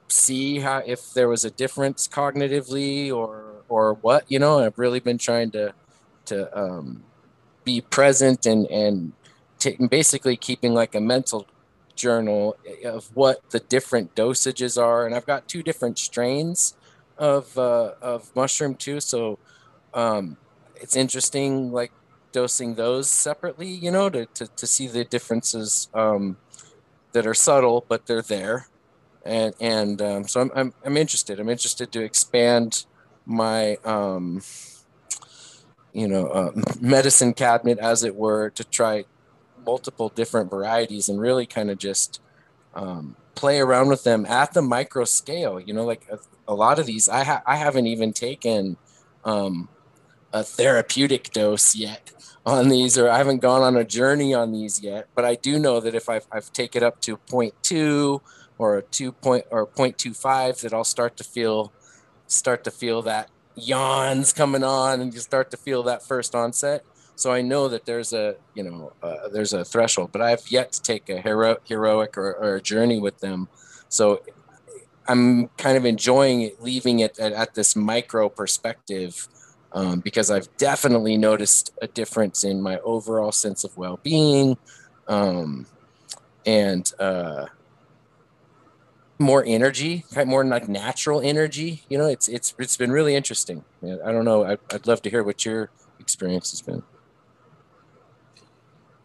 see 0.08 0.58
how 0.58 0.82
if 0.84 1.14
there 1.14 1.28
was 1.28 1.44
a 1.44 1.52
difference 1.52 2.08
cognitively 2.08 3.14
or 3.14 3.62
or 3.68 3.94
what 3.94 4.24
you 4.28 4.38
know 4.40 4.58
i've 4.58 4.78
really 4.78 5.00
been 5.00 5.16
trying 5.16 5.50
to 5.52 5.72
to 6.26 6.36
um, 6.58 7.02
be 7.64 7.80
present 7.80 8.44
and 8.44 8.66
and 8.66 9.12
t- 9.62 9.76
basically 9.88 10.36
keeping 10.36 10.74
like 10.74 10.94
a 10.94 11.00
mental 11.00 11.46
journal 11.94 12.56
of 12.84 13.10
what 13.14 13.38
the 13.50 13.60
different 13.60 14.14
dosages 14.14 14.80
are 14.82 15.06
and 15.06 15.14
i've 15.14 15.26
got 15.26 15.46
two 15.48 15.62
different 15.62 15.98
strains 15.98 16.74
of 17.18 17.56
uh, 17.58 17.92
of 18.00 18.34
mushroom 18.34 18.74
too 18.74 19.00
so 19.00 19.38
um, 19.94 20.38
it's 20.76 20.96
interesting 20.96 21.70
like 21.70 21.92
dosing 22.32 22.74
those 22.76 23.08
separately 23.10 23.68
you 23.68 23.90
know 23.90 24.08
to, 24.10 24.26
to, 24.34 24.46
to 24.56 24.66
see 24.66 24.88
the 24.88 25.04
differences 25.04 25.88
um, 25.94 26.38
that 27.12 27.26
are 27.26 27.34
subtle 27.34 27.84
but 27.88 28.06
they're 28.06 28.22
there 28.22 28.68
and 29.24 29.54
and 29.60 30.02
um, 30.02 30.28
so 30.28 30.40
I'm, 30.40 30.50
I'm 30.54 30.74
I'm 30.84 30.96
interested. 30.96 31.38
I'm 31.40 31.48
interested 31.48 31.92
to 31.92 32.02
expand 32.02 32.84
my 33.26 33.76
um, 33.84 34.42
you 35.92 36.08
know 36.08 36.26
uh, 36.28 36.52
medicine 36.80 37.34
cabinet, 37.34 37.78
as 37.78 38.02
it 38.04 38.16
were, 38.16 38.50
to 38.50 38.64
try 38.64 39.04
multiple 39.64 40.08
different 40.08 40.50
varieties 40.50 41.08
and 41.08 41.20
really 41.20 41.46
kind 41.46 41.70
of 41.70 41.78
just 41.78 42.20
um, 42.74 43.16
play 43.34 43.60
around 43.60 43.88
with 43.88 44.04
them 44.04 44.26
at 44.26 44.52
the 44.52 44.62
micro 44.62 45.04
scale. 45.04 45.60
You 45.60 45.74
know, 45.74 45.84
like 45.84 46.06
a, 46.10 46.18
a 46.48 46.54
lot 46.54 46.78
of 46.78 46.86
these, 46.86 47.08
I 47.08 47.24
ha- 47.24 47.42
I 47.46 47.56
haven't 47.56 47.86
even 47.86 48.12
taken 48.12 48.76
um, 49.24 49.68
a 50.32 50.42
therapeutic 50.42 51.30
dose 51.32 51.74
yet 51.74 52.12
on 52.46 52.68
these, 52.68 52.98
or 52.98 53.08
I 53.08 53.18
haven't 53.18 53.40
gone 53.40 53.62
on 53.62 53.76
a 53.76 53.84
journey 53.84 54.34
on 54.34 54.52
these 54.52 54.82
yet. 54.82 55.08
But 55.14 55.24
I 55.24 55.34
do 55.34 55.58
know 55.58 55.80
that 55.80 55.94
if 55.94 56.08
I've, 56.08 56.26
I've 56.32 56.52
taken 56.52 56.82
it 56.82 56.86
up 56.86 57.00
to 57.02 57.16
0.2 57.16 58.20
or 58.58 58.78
a 58.78 58.82
two 58.82 59.12
point 59.12 59.44
or 59.50 59.66
0.25 59.66 60.60
that 60.60 60.72
I'll 60.72 60.84
start 60.84 61.16
to 61.16 61.24
feel 61.24 61.72
start 62.26 62.64
to 62.64 62.70
feel 62.70 63.02
that 63.02 63.28
yawns 63.54 64.32
coming 64.32 64.64
on 64.64 65.00
and 65.00 65.12
you 65.12 65.20
start 65.20 65.50
to 65.50 65.56
feel 65.56 65.82
that 65.82 66.02
first 66.02 66.34
onset. 66.34 66.84
So 67.16 67.32
I 67.32 67.42
know 67.42 67.68
that 67.68 67.84
there's 67.84 68.12
a 68.12 68.36
you 68.54 68.62
know 68.62 68.92
uh, 69.02 69.28
there's 69.28 69.52
a 69.52 69.64
threshold, 69.64 70.10
but 70.12 70.20
I 70.20 70.30
have 70.30 70.50
yet 70.50 70.72
to 70.72 70.82
take 70.82 71.08
a 71.08 71.20
hero, 71.20 71.58
heroic 71.64 72.16
or, 72.16 72.32
or, 72.32 72.56
a 72.56 72.60
journey 72.60 72.98
with 72.98 73.20
them. 73.20 73.48
So 73.88 74.22
I'm 75.06 75.48
kind 75.58 75.76
of 75.76 75.84
enjoying 75.84 76.42
it, 76.42 76.62
leaving 76.62 77.00
it 77.00 77.18
at, 77.18 77.32
at 77.32 77.54
this 77.54 77.76
micro 77.76 78.28
perspective 78.28 79.28
um, 79.72 80.00
because 80.00 80.30
I've 80.30 80.54
definitely 80.56 81.16
noticed 81.16 81.72
a 81.80 81.86
difference 81.86 82.44
in 82.44 82.60
my 82.60 82.78
overall 82.80 83.32
sense 83.32 83.64
of 83.64 83.76
well-being 83.76 84.56
um, 85.08 85.66
and 86.46 86.92
uh, 86.98 87.46
more 89.18 89.44
energy, 89.46 90.04
more 90.26 90.44
like 90.44 90.68
natural 90.68 91.20
energy. 91.20 91.84
You 91.88 91.98
know, 91.98 92.06
it's 92.06 92.28
it's 92.28 92.54
it's 92.58 92.76
been 92.76 92.92
really 92.92 93.14
interesting. 93.14 93.64
I 93.82 94.12
don't 94.12 94.24
know. 94.24 94.44
I'd, 94.44 94.58
I'd 94.72 94.86
love 94.86 95.02
to 95.02 95.10
hear 95.10 95.22
what 95.22 95.44
your 95.44 95.70
experience 95.98 96.50
has 96.50 96.60
been. 96.60 96.82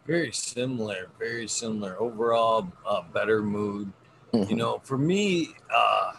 Very 0.08 0.32
similar, 0.32 1.10
very 1.18 1.46
similar. 1.46 2.00
Overall, 2.00 2.72
uh, 2.86 3.02
better 3.12 3.42
mood. 3.42 3.92
Mm-hmm. 4.32 4.50
You 4.50 4.56
know, 4.56 4.80
for 4.82 4.96
me, 4.96 5.54
uh, 5.72 6.12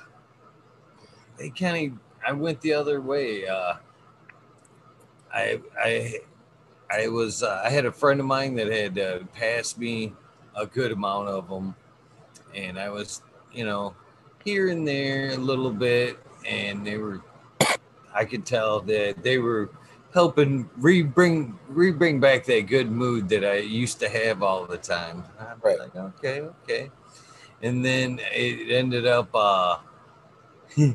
they 1.37 1.49
kind 1.49 1.93
of. 1.93 1.99
I 2.25 2.33
went 2.33 2.61
the 2.61 2.73
other 2.73 3.01
way. 3.01 3.47
Uh, 3.47 3.73
I 5.33 5.59
I 5.81 6.19
I 6.91 7.07
was 7.07 7.41
uh, 7.41 7.63
I 7.65 7.71
had 7.71 7.85
a 7.85 7.91
friend 7.91 8.19
of 8.19 8.27
mine 8.27 8.55
that 8.55 8.67
had 8.67 8.99
uh, 8.99 9.19
passed 9.33 9.79
me 9.79 10.13
a 10.55 10.67
good 10.67 10.91
amount 10.91 11.29
of 11.29 11.49
them, 11.49 11.75
and 12.53 12.77
I 12.77 12.89
was 12.89 13.23
you 13.53 13.65
know, 13.65 13.95
here 14.43 14.69
and 14.69 14.87
there 14.87 15.31
a 15.31 15.37
little 15.37 15.71
bit, 15.71 16.19
and 16.47 16.85
they 16.85 16.97
were. 16.97 17.21
I 18.13 18.25
could 18.25 18.45
tell 18.45 18.81
that 18.81 19.23
they 19.23 19.37
were 19.37 19.69
helping 20.13 20.69
re-bring 20.77 21.57
re-bring 21.67 22.19
back 22.19 22.45
that 22.45 22.67
good 22.67 22.91
mood 22.91 23.29
that 23.29 23.45
I 23.45 23.57
used 23.57 23.99
to 23.99 24.09
have 24.09 24.41
all 24.41 24.65
the 24.65 24.77
time. 24.77 25.23
I'm 25.39 25.59
right. 25.61 25.79
like, 25.79 25.95
okay, 25.95 26.41
okay. 26.41 26.91
And 27.61 27.83
then 27.83 28.19
it 28.33 28.71
ended 28.71 29.05
up 29.05 29.29
uh 29.33 29.77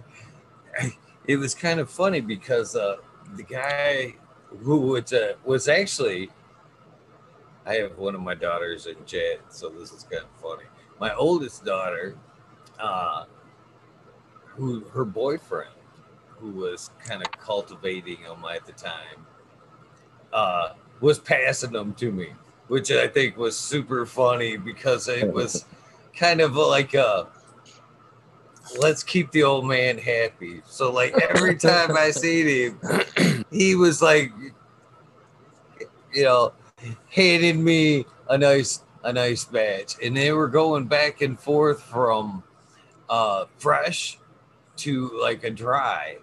it 1.26 1.36
was 1.36 1.54
kind 1.54 1.80
of 1.80 1.90
funny 1.90 2.20
because 2.20 2.74
uh 2.74 2.96
the 3.36 3.42
guy 3.42 4.14
who 4.62 4.78
was 4.78 5.12
uh, 5.12 5.34
was 5.44 5.68
actually 5.68 6.30
I 7.66 7.74
have 7.74 7.96
one 7.96 8.14
of 8.14 8.20
my 8.20 8.34
daughters 8.34 8.86
in 8.86 8.96
jet, 9.06 9.40
so 9.48 9.70
this 9.70 9.90
is 9.92 10.02
kind 10.04 10.22
of 10.24 10.42
funny. 10.42 10.68
My 11.00 11.14
oldest 11.14 11.64
daughter 11.64 12.14
uh, 12.78 13.24
who 14.44 14.84
her 14.92 15.04
boyfriend, 15.04 15.73
who 16.44 16.50
was 16.50 16.90
kind 17.02 17.22
of 17.22 17.32
cultivating 17.32 18.22
them 18.22 18.44
at 18.54 18.66
the 18.66 18.72
time, 18.72 19.26
uh, 20.32 20.74
was 21.00 21.18
passing 21.18 21.72
them 21.72 21.94
to 21.94 22.12
me, 22.12 22.28
which 22.68 22.90
I 22.90 23.08
think 23.08 23.38
was 23.38 23.56
super 23.56 24.04
funny 24.04 24.58
because 24.58 25.08
it 25.08 25.32
was 25.32 25.64
kind 26.16 26.42
of 26.42 26.54
like 26.54 26.92
a 26.92 27.28
let's 28.78 29.02
keep 29.02 29.30
the 29.30 29.42
old 29.42 29.66
man 29.66 29.96
happy. 29.96 30.60
So 30.66 30.92
like 30.92 31.14
every 31.30 31.56
time 31.70 31.96
I 31.96 32.10
see 32.10 32.66
him, 32.66 32.80
he 33.50 33.74
was 33.74 34.02
like, 34.02 34.30
you 36.12 36.24
know, 36.24 36.52
handing 37.10 37.64
me 37.64 38.04
a 38.28 38.36
nice 38.36 38.82
a 39.02 39.12
nice 39.12 39.46
batch, 39.46 39.96
and 40.02 40.14
they 40.14 40.32
were 40.32 40.48
going 40.48 40.86
back 40.86 41.22
and 41.22 41.40
forth 41.40 41.82
from 41.82 42.42
uh, 43.08 43.46
fresh 43.56 44.18
to 44.76 45.10
like 45.22 45.44
a 45.44 45.50
dry. 45.50 46.18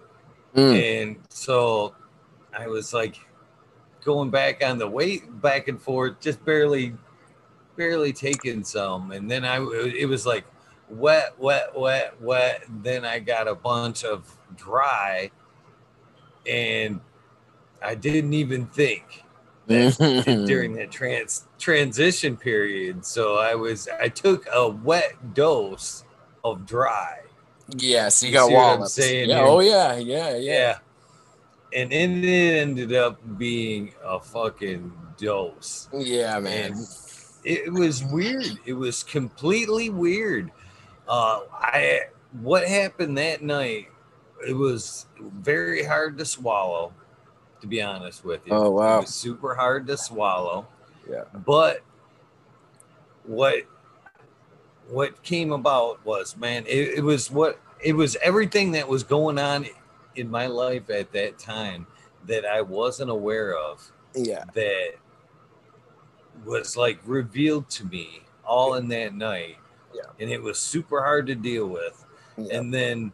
Mm. 0.54 1.02
And 1.02 1.16
so 1.28 1.94
I 2.56 2.68
was 2.68 2.92
like, 2.92 3.18
going 4.04 4.30
back 4.30 4.64
on 4.64 4.78
the 4.78 4.88
weight 4.88 5.40
back 5.40 5.68
and 5.68 5.80
forth, 5.80 6.20
just 6.20 6.44
barely, 6.44 6.94
barely 7.76 8.12
taking 8.12 8.64
some. 8.64 9.12
And 9.12 9.30
then 9.30 9.44
I, 9.44 9.56
it 9.96 10.08
was 10.08 10.26
like 10.26 10.44
wet, 10.88 11.34
wet, 11.38 11.76
wet, 11.76 12.20
wet. 12.20 12.64
Then 12.82 13.04
I 13.04 13.18
got 13.18 13.48
a 13.48 13.54
bunch 13.54 14.04
of 14.04 14.36
dry 14.56 15.30
and 16.46 17.00
I 17.82 17.94
didn't 17.94 18.34
even 18.34 18.66
think 18.66 19.24
that 19.66 20.44
during 20.46 20.74
that 20.74 20.90
trans 20.90 21.46
transition 21.58 22.36
period. 22.36 23.04
So 23.04 23.36
I 23.36 23.54
was, 23.54 23.88
I 24.00 24.08
took 24.08 24.46
a 24.52 24.68
wet 24.68 25.34
dose 25.34 26.04
of 26.44 26.66
dry. 26.66 27.20
Yes, 27.76 28.22
you, 28.22 28.28
you 28.28 28.34
got 28.34 28.50
walnuts. 28.50 28.98
Yeah, 28.98 29.40
oh 29.40 29.60
yeah, 29.60 29.96
yeah, 29.96 30.36
yeah, 30.36 30.38
yeah 30.38 30.78
and 31.74 31.92
it 31.92 32.58
ended 32.58 32.92
up 32.92 33.18
being 33.38 33.92
a 34.04 34.20
fucking 34.20 34.92
dose. 35.16 35.88
Yeah, 35.92 36.38
man. 36.40 36.72
And 36.72 36.86
it 37.44 37.72
was 37.72 38.04
weird. 38.04 38.58
It 38.66 38.74
was 38.74 39.02
completely 39.02 39.90
weird. 39.90 40.50
Uh, 41.08 41.40
I 41.52 42.00
what 42.40 42.66
happened 42.66 43.18
that 43.18 43.42
night? 43.42 43.88
It 44.46 44.54
was 44.54 45.06
very 45.18 45.84
hard 45.84 46.18
to 46.18 46.24
swallow. 46.24 46.92
To 47.60 47.66
be 47.68 47.80
honest 47.80 48.24
with 48.24 48.44
you, 48.46 48.54
oh 48.54 48.70
wow, 48.70 48.98
it 48.98 49.02
was 49.02 49.14
super 49.14 49.54
hard 49.54 49.86
to 49.86 49.96
swallow. 49.96 50.66
Yeah, 51.08 51.24
but 51.32 51.82
what 53.24 53.62
what 54.92 55.22
came 55.22 55.52
about 55.52 56.04
was 56.04 56.36
man, 56.36 56.64
it, 56.66 56.98
it 56.98 57.02
was 57.02 57.30
what 57.30 57.58
it 57.80 57.94
was 57.94 58.16
everything 58.22 58.72
that 58.72 58.86
was 58.86 59.02
going 59.02 59.38
on 59.38 59.66
in 60.14 60.30
my 60.30 60.46
life 60.46 60.90
at 60.90 61.12
that 61.12 61.38
time 61.38 61.86
that 62.26 62.44
I 62.44 62.60
wasn't 62.60 63.10
aware 63.10 63.56
of. 63.56 63.90
Yeah. 64.14 64.44
That 64.54 64.92
was 66.44 66.76
like 66.76 67.00
revealed 67.06 67.68
to 67.70 67.86
me 67.86 68.22
all 68.44 68.74
in 68.74 68.88
that 68.88 69.14
night. 69.14 69.56
Yeah. 69.94 70.02
And 70.20 70.30
it 70.30 70.42
was 70.42 70.60
super 70.60 71.02
hard 71.02 71.26
to 71.28 71.34
deal 71.34 71.66
with. 71.66 72.04
Yeah. 72.36 72.58
And 72.58 72.72
then 72.72 73.12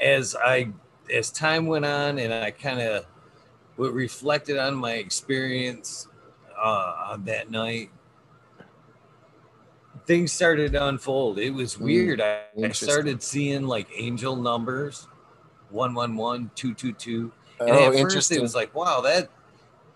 as 0.00 0.34
I 0.34 0.72
as 1.12 1.30
time 1.30 1.66
went 1.66 1.84
on 1.84 2.18
and 2.18 2.34
I 2.34 2.50
kind 2.50 2.80
of 2.80 3.06
reflected 3.76 4.58
on 4.58 4.74
my 4.74 4.94
experience 4.94 6.08
uh, 6.60 7.08
on 7.10 7.24
that 7.24 7.50
night, 7.50 7.90
things 10.10 10.32
started 10.32 10.72
to 10.72 10.88
unfold. 10.88 11.38
It 11.38 11.50
was 11.50 11.76
mm, 11.76 11.82
weird. 11.82 12.20
I, 12.20 12.40
I 12.64 12.72
started 12.72 13.22
seeing 13.22 13.62
like 13.62 13.86
angel 13.96 14.34
numbers 14.34 15.06
111 15.70 16.50
222 16.56 17.30
and 17.60 17.70
oh, 17.70 17.92
at 17.92 18.10
first 18.10 18.32
it 18.32 18.42
was 18.42 18.52
like 18.52 18.74
wow 18.74 19.00
that 19.00 19.28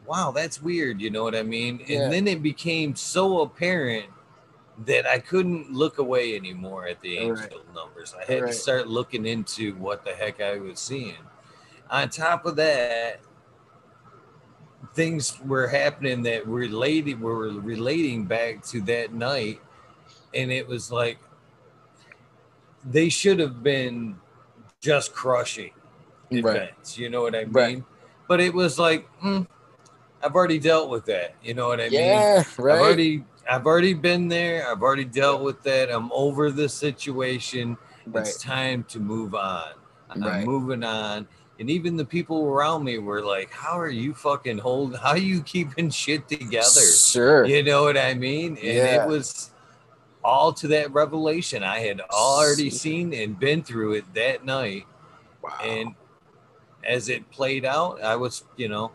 wow 0.07 0.31
that's 0.31 0.62
weird 0.62 1.00
you 1.00 1.11
know 1.11 1.24
what 1.24 1.35
i 1.35 1.42
mean 1.42 1.85
and 1.88 2.12
then 2.12 2.29
it 2.29 2.44
became 2.44 2.94
so 2.94 3.40
apparent 3.40 4.07
that 4.87 5.05
i 5.05 5.18
couldn't 5.18 5.72
look 5.72 5.98
away 5.98 6.37
anymore 6.37 6.87
at 6.87 7.00
the 7.00 7.18
angel 7.18 7.35
right. 7.37 7.74
numbers 7.74 8.14
i 8.14 8.33
had 8.33 8.42
right. 8.42 8.53
to 8.53 8.57
start 8.57 8.87
looking 8.87 9.27
into 9.27 9.74
what 9.74 10.05
the 10.05 10.12
heck 10.12 10.40
i 10.40 10.57
was 10.57 10.79
seeing 10.79 11.16
on 11.90 12.09
top 12.09 12.46
of 12.46 12.55
that 12.55 13.20
things 14.94 15.40
were 15.44 15.66
happening 15.66 16.22
that 16.22 16.46
related 16.46 17.20
were 17.20 17.48
relating 17.48 18.24
back 18.24 18.62
to 18.62 18.81
that 18.81 19.12
night 19.12 19.61
and 20.35 20.51
it 20.53 20.66
was 20.66 20.90
like 20.90 21.18
they 22.85 23.09
should 23.09 23.38
have 23.38 23.62
been 23.62 24.16
just 24.81 25.14
crushing 25.14 25.73
events. 26.31 26.92
Right. 26.92 26.99
You 26.99 27.09
know 27.09 27.23
what 27.23 27.35
I 27.35 27.44
mean? 27.44 27.53
Right. 27.53 27.83
But 28.29 28.40
it 28.40 28.53
was 28.53 28.79
like, 28.79 29.07
mm, 29.20 29.47
I've 30.23 30.35
already 30.35 30.59
dealt 30.59 30.90
with 30.90 31.05
that. 31.07 31.35
You 31.42 31.55
know 31.55 31.68
what 31.68 31.81
I 31.81 31.87
yeah, 31.87 32.01
mean? 32.01 32.01
Yeah, 32.01 32.44
right. 32.59 32.75
I've 32.75 32.81
already, 32.81 33.25
I've 33.51 33.66
already 33.66 33.94
been 33.94 34.29
there. 34.29 34.70
I've 34.70 34.83
already 34.83 35.05
dealt 35.05 35.42
with 35.42 35.62
that. 35.64 35.90
I'm 35.90 36.11
over 36.12 36.51
the 36.51 36.68
situation. 36.68 37.77
Right. 38.07 38.27
It's 38.27 38.38
time 38.38 38.85
to 38.85 39.01
move 39.01 39.35
on. 39.35 39.73
I'm 40.11 40.44
moving 40.44 40.85
on. 40.85 41.27
And 41.59 41.70
even 41.70 41.97
the 41.97 42.05
people 42.05 42.44
around 42.47 42.85
me 42.85 42.99
were 42.99 43.23
like, 43.23 43.53
"How 43.53 43.79
are 43.79 43.88
you 43.88 44.12
fucking 44.12 44.59
holding? 44.59 44.99
How 44.99 45.11
are 45.11 45.18
you 45.18 45.40
keeping 45.42 45.88
shit 45.90 46.29
together?" 46.29 46.81
Sure. 46.81 47.44
You 47.44 47.62
know 47.62 47.85
what 47.85 47.97
I 47.97 48.14
mean? 48.14 48.57
And 48.57 48.64
yeah. 48.64 49.05
it 49.05 49.09
was 49.09 49.51
all 50.24 50.52
to 50.54 50.68
that 50.68 50.90
revelation 50.92 51.62
I 51.62 51.80
had 51.80 52.00
already 52.10 52.70
seen 52.70 53.12
and 53.12 53.38
been 53.38 53.62
through 53.62 53.92
it 53.92 54.14
that 54.14 54.44
night. 54.44 54.87
Wow. 55.42 55.58
And 55.62 55.94
as 56.82 57.08
it 57.08 57.30
played 57.30 57.64
out, 57.64 58.02
I 58.02 58.16
was, 58.16 58.44
you 58.56 58.68
know, 58.68 58.92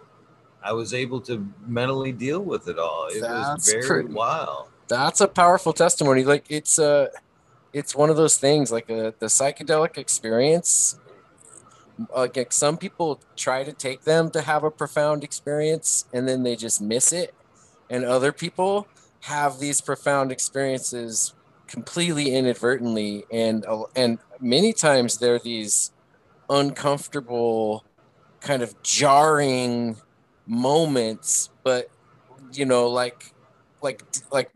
I 0.63 0.73
was 0.73 0.93
able 0.93 1.21
to 1.21 1.47
mentally 1.65 2.11
deal 2.11 2.41
with 2.41 2.67
it 2.67 2.79
all. 2.79 3.07
It 3.09 3.21
That's 3.21 3.67
was 3.67 3.71
very 3.71 3.85
pretty, 3.85 4.13
wild. 4.13 4.69
That's 4.87 5.21
a 5.21 5.27
powerful 5.27 5.71
testimony. 5.71 6.23
Like 6.23 6.45
it's 6.49 6.79
a, 6.79 6.85
uh, 6.85 7.07
it's 7.71 7.95
one 7.95 8.09
of 8.09 8.17
those 8.17 8.37
things. 8.37 8.71
Like 8.71 8.89
a, 8.89 9.09
uh, 9.09 9.11
the 9.19 9.27
psychedelic 9.27 9.97
experience. 9.97 10.99
Like 12.15 12.51
some 12.51 12.77
people 12.77 13.19
try 13.35 13.63
to 13.63 13.73
take 13.73 14.03
them 14.03 14.31
to 14.31 14.41
have 14.41 14.63
a 14.63 14.71
profound 14.71 15.23
experience, 15.23 16.05
and 16.13 16.27
then 16.27 16.43
they 16.43 16.55
just 16.55 16.81
miss 16.81 17.11
it, 17.11 17.35
and 17.89 18.05
other 18.05 18.31
people 18.31 18.87
have 19.21 19.60
these 19.60 19.82
profound 19.82 20.32
experiences 20.32 21.34
completely 21.67 22.34
inadvertently 22.34 23.23
and 23.32 23.65
and 23.95 24.17
many 24.39 24.73
times 24.73 25.17
they're 25.17 25.39
these 25.39 25.91
uncomfortable 26.49 27.86
kind 28.41 28.63
of 28.63 28.82
jarring 28.82 29.95
moments 30.47 31.49
but 31.63 31.89
you 32.53 32.65
know 32.65 32.88
like 32.88 33.34
like 33.82 34.03
like 34.32 34.49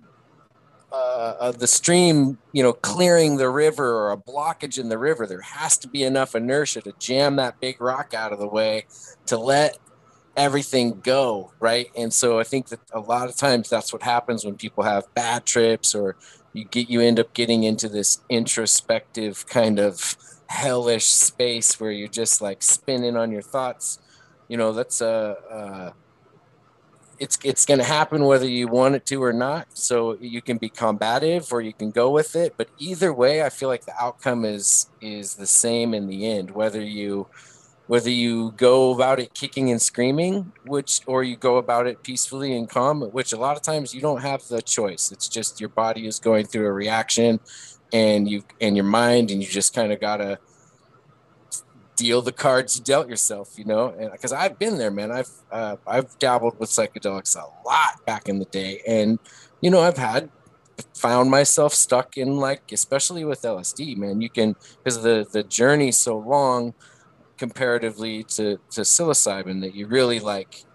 uh, 0.93 1.35
uh, 1.39 1.51
the 1.51 1.65
stream, 1.65 2.37
you 2.51 2.61
know, 2.61 2.71
clearing 2.71 3.37
the 3.37 3.49
river 3.49 3.95
or 3.95 4.11
a 4.11 4.17
blockage 4.17 4.77
in 4.77 4.89
the 4.89 4.97
river, 4.97 5.25
there 5.25 5.41
has 5.41 5.75
to 5.75 5.87
be 5.87 6.03
enough 6.03 6.35
inertia 6.35 6.81
to 6.81 6.93
jam 6.99 7.35
that 7.35 7.59
big 7.59 7.81
rock 7.81 8.13
out 8.13 8.31
of 8.31 8.37
the 8.37 8.47
way 8.47 8.85
to 9.25 9.35
let 9.35 9.79
everything 10.35 10.99
go 11.01 11.51
right? 11.59 11.89
And 11.95 12.13
so 12.13 12.39
i 12.39 12.43
think 12.43 12.67
that 12.69 12.79
a 12.91 12.99
lot 12.99 13.29
of 13.29 13.35
times 13.35 13.69
that's 13.69 13.93
what 13.93 14.03
happens 14.03 14.45
when 14.45 14.55
people 14.55 14.83
have 14.83 15.13
bad 15.13 15.45
trips 15.45 15.93
or 15.95 16.15
you 16.53 16.65
get 16.65 16.89
you 16.89 17.01
end 17.01 17.19
up 17.19 17.33
getting 17.33 17.63
into 17.63 17.89
this 17.89 18.21
introspective 18.29 19.45
kind 19.47 19.79
of 19.79 20.15
hellish 20.47 21.05
space 21.05 21.79
where 21.79 21.91
you're 21.91 22.07
just 22.07 22.41
like 22.41 22.61
spinning 22.61 23.17
on 23.17 23.31
your 23.31 23.41
thoughts. 23.41 23.99
You 24.47 24.57
know 24.57 24.71
that's 24.71 25.01
a 25.01 25.37
uh, 25.51 25.53
uh, 25.53 25.91
it's 27.19 27.37
it's 27.43 27.65
going 27.65 27.79
to 27.79 27.85
happen 27.85 28.25
whether 28.25 28.47
you 28.47 28.67
want 28.67 28.95
it 28.95 29.05
to 29.07 29.23
or 29.23 29.33
not. 29.33 29.67
So 29.73 30.17
you 30.19 30.41
can 30.41 30.57
be 30.57 30.69
combative 30.69 31.51
or 31.51 31.61
you 31.61 31.73
can 31.73 31.91
go 31.91 32.11
with 32.11 32.35
it 32.35 32.55
but 32.57 32.69
either 32.77 33.13
way 33.13 33.43
i 33.43 33.49
feel 33.49 33.69
like 33.69 33.85
the 33.85 33.93
outcome 33.99 34.45
is 34.45 34.87
is 35.01 35.35
the 35.35 35.47
same 35.47 35.93
in 35.93 36.07
the 36.07 36.25
end 36.25 36.51
whether 36.51 36.81
you 36.81 37.27
whether 37.87 38.09
you 38.09 38.51
go 38.51 38.93
about 38.93 39.19
it 39.19 39.33
kicking 39.33 39.69
and 39.69 39.81
screaming 39.81 40.51
which 40.65 41.01
or 41.05 41.23
you 41.23 41.35
go 41.35 41.57
about 41.57 41.85
it 41.85 42.01
peacefully 42.03 42.55
and 42.55 42.69
calm 42.69 43.01
which 43.11 43.33
a 43.33 43.37
lot 43.37 43.57
of 43.57 43.61
times 43.61 43.93
you 43.93 44.01
don't 44.01 44.21
have 44.21 44.47
the 44.47 44.61
choice. 44.61 45.11
It's 45.11 45.27
just 45.27 45.59
your 45.59 45.69
body 45.69 46.07
is 46.07 46.19
going 46.19 46.45
through 46.45 46.67
a 46.67 46.71
reaction 46.71 47.39
and 47.91 48.29
you 48.29 48.43
and 48.61 48.75
your 48.75 48.85
mind 48.85 49.31
and 49.31 49.41
you 49.41 49.49
just 49.49 49.73
kind 49.73 49.91
of 49.91 49.99
gotta 49.99 50.39
deal 51.95 52.21
the 52.21 52.31
cards 52.31 52.77
you 52.77 52.83
dealt 52.83 53.07
yourself 53.07 53.53
you 53.57 53.65
know? 53.65 53.93
And 53.99 54.11
because 54.11 54.31
i've 54.31 54.57
been 54.57 54.77
there 54.77 54.91
man. 54.91 55.11
I've 55.11 55.31
uh, 55.51 55.75
i've 55.85 56.17
dabbled 56.19 56.59
with 56.59 56.69
psychedelics 56.69 57.35
a 57.35 57.45
lot 57.67 58.05
back 58.05 58.29
in 58.29 58.39
the 58.39 58.45
day. 58.45 58.81
And 58.87 59.19
you 59.61 59.69
know 59.69 59.81
i've 59.81 59.97
had 59.97 60.29
found 60.95 61.29
myself 61.29 61.71
stuck 61.73 62.17
in 62.17 62.37
like 62.37 62.71
especially 62.71 63.25
with 63.25 63.41
lsd 63.41 63.97
man. 63.97 64.21
You 64.21 64.29
can 64.29 64.55
because 64.77 65.03
the 65.03 65.27
the 65.31 65.43
journey's 65.43 65.97
so 65.97 66.17
long 66.17 66.73
comparatively 67.37 68.23
to, 68.23 68.57
to 68.71 68.81
psilocybin 68.81 69.61
that 69.61 69.75
you 69.75 69.87
really 69.87 70.19
like 70.19 70.65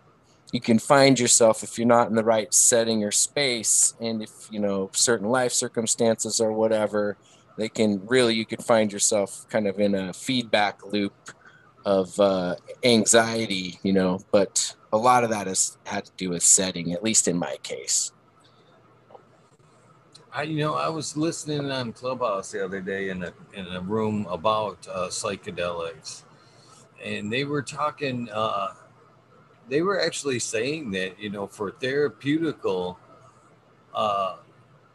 you 0.52 0.60
can 0.60 0.78
find 0.78 1.20
yourself 1.20 1.62
if 1.62 1.78
you're 1.78 1.86
not 1.86 2.08
in 2.08 2.14
the 2.14 2.24
right 2.24 2.52
setting 2.54 3.04
or 3.04 3.10
space 3.10 3.94
and 4.00 4.22
if 4.22 4.48
you 4.50 4.58
know 4.58 4.90
certain 4.92 5.28
life 5.28 5.52
circumstances 5.52 6.40
or 6.40 6.52
whatever 6.52 7.16
they 7.56 7.68
can 7.68 8.04
really 8.06 8.34
you 8.34 8.46
can 8.46 8.58
find 8.58 8.92
yourself 8.92 9.46
kind 9.50 9.66
of 9.66 9.78
in 9.78 9.94
a 9.94 10.12
feedback 10.12 10.84
loop 10.86 11.14
of 11.84 12.18
uh, 12.18 12.56
anxiety 12.82 13.78
you 13.82 13.92
know 13.92 14.18
but 14.32 14.74
a 14.92 14.96
lot 14.96 15.24
of 15.24 15.30
that 15.30 15.46
has 15.46 15.76
had 15.84 16.04
to 16.04 16.12
do 16.16 16.30
with 16.30 16.42
setting 16.42 16.92
at 16.92 17.02
least 17.02 17.28
in 17.28 17.36
my 17.36 17.56
case. 17.62 18.12
I, 20.32 20.42
you 20.42 20.58
know, 20.58 20.74
I 20.74 20.88
was 20.88 21.16
listening 21.16 21.70
on 21.70 21.92
Clubhouse 21.92 22.52
the 22.52 22.64
other 22.64 22.80
day 22.80 23.08
in 23.08 23.24
a 23.24 23.32
in 23.54 23.66
a 23.66 23.80
room 23.80 24.26
about 24.30 24.86
uh, 24.90 25.08
psychedelics, 25.08 26.22
and 27.04 27.32
they 27.32 27.44
were 27.44 27.62
talking. 27.62 28.28
Uh, 28.30 28.74
they 29.68 29.82
were 29.82 30.00
actually 30.00 30.38
saying 30.38 30.90
that 30.92 31.18
you 31.18 31.30
know 31.30 31.46
for 31.46 31.72
therapeutical 31.72 32.96
uh, 33.94 34.36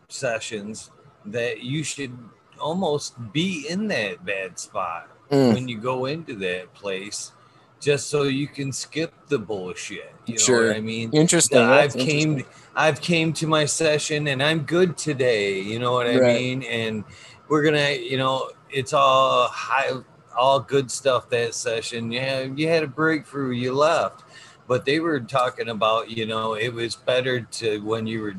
sessions 0.07 0.91
that 1.25 1.61
you 1.61 1.83
should 1.83 2.17
almost 2.59 3.15
be 3.31 3.65
in 3.69 3.87
that 3.87 4.25
bad 4.25 4.57
spot 4.59 5.09
mm. 5.31 5.53
when 5.53 5.67
you 5.67 5.77
go 5.77 6.05
into 6.05 6.35
that 6.35 6.73
place 6.73 7.31
just 7.79 8.09
so 8.09 8.23
you 8.23 8.47
can 8.47 8.71
skip 8.71 9.13
the 9.27 9.37
bullshit. 9.37 10.13
You 10.25 10.39
sure. 10.39 10.61
know 10.61 10.67
what 10.69 10.77
I 10.77 10.81
mean? 10.81 11.11
Interesting. 11.11 11.59
I've 11.59 11.93
came 11.93 12.45
I've 12.75 13.01
came 13.01 13.33
to 13.33 13.47
my 13.47 13.65
session 13.65 14.27
and 14.27 14.41
I'm 14.41 14.61
good 14.61 14.97
today. 14.97 15.59
You 15.59 15.79
know 15.79 15.91
what 15.91 16.07
I 16.07 16.17
right. 16.17 16.35
mean? 16.35 16.63
And 16.63 17.03
we're 17.49 17.63
gonna, 17.63 17.91
you 17.91 18.17
know, 18.17 18.51
it's 18.69 18.93
all 18.93 19.47
high 19.49 19.91
all 20.35 20.59
good 20.59 20.91
stuff 20.91 21.29
that 21.29 21.53
session. 21.53 22.11
Yeah, 22.11 22.41
you 22.41 22.67
had 22.67 22.83
a 22.83 22.87
breakthrough, 22.87 23.51
you 23.51 23.73
left. 23.73 24.23
But 24.67 24.85
they 24.85 24.99
were 24.99 25.19
talking 25.19 25.69
about, 25.69 26.09
you 26.09 26.25
know, 26.25 26.53
it 26.53 26.73
was 26.73 26.95
better 26.95 27.41
to 27.41 27.79
when 27.79 28.07
you 28.07 28.21
were 28.21 28.35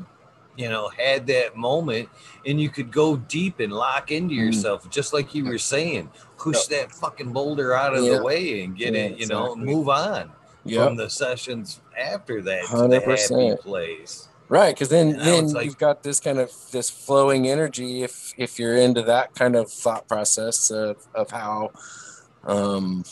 you 0.56 0.68
know, 0.68 0.88
had 0.88 1.26
that 1.26 1.56
moment 1.56 2.08
and 2.46 2.60
you 2.60 2.68
could 2.68 2.90
go 2.92 3.16
deep 3.16 3.60
and 3.60 3.72
lock 3.72 4.12
into 4.12 4.34
mm-hmm. 4.34 4.46
yourself, 4.46 4.84
mm. 4.84 4.90
just 4.90 5.12
like 5.12 5.34
you 5.34 5.44
were 5.44 5.58
saying, 5.58 6.10
push 6.38 6.70
yep. 6.70 6.88
that 6.88 6.94
fucking 6.94 7.32
boulder 7.32 7.74
out 7.74 7.94
of 7.94 8.04
the 8.04 8.22
way 8.22 8.62
and 8.62 8.76
get 8.76 8.94
yeah, 8.94 9.00
it, 9.00 9.10
you 9.12 9.24
exactly. 9.24 9.36
know, 9.36 9.56
move 9.56 9.88
on 9.88 10.30
yep. 10.64 10.86
from 10.86 10.96
the 10.96 11.10
sessions 11.10 11.80
after 11.98 12.40
that 12.42 12.64
100%. 12.64 12.82
to 12.82 12.88
the 12.88 13.00
happy 13.00 13.62
place. 13.62 14.28
Right, 14.54 14.72
because 14.72 14.88
then 14.88 15.16
then 15.18 15.52
like, 15.52 15.64
you've 15.64 15.78
got 15.78 16.04
this 16.04 16.20
kind 16.20 16.38
of 16.38 16.52
this 16.70 16.88
flowing 16.88 17.48
energy. 17.48 18.04
If 18.04 18.32
if 18.36 18.56
you're 18.56 18.76
into 18.76 19.02
that 19.02 19.34
kind 19.34 19.56
of 19.56 19.68
thought 19.68 20.06
process 20.06 20.70
of 20.70 21.08
of 21.12 21.32
how 21.32 21.72
um, 22.44 23.04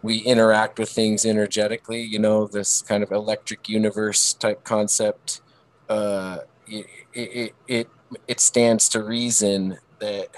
we 0.00 0.20
interact 0.20 0.78
with 0.78 0.88
things 0.88 1.26
energetically, 1.26 2.00
you 2.00 2.18
know, 2.18 2.46
this 2.46 2.80
kind 2.80 3.02
of 3.02 3.12
electric 3.12 3.68
universe 3.68 4.32
type 4.32 4.64
concept. 4.64 5.42
Uh, 5.90 6.38
it, 6.66 6.86
it, 7.12 7.54
it, 7.68 7.88
it 8.26 8.40
stands 8.40 8.88
to 8.88 9.02
reason 9.02 9.76
that, 9.98 10.28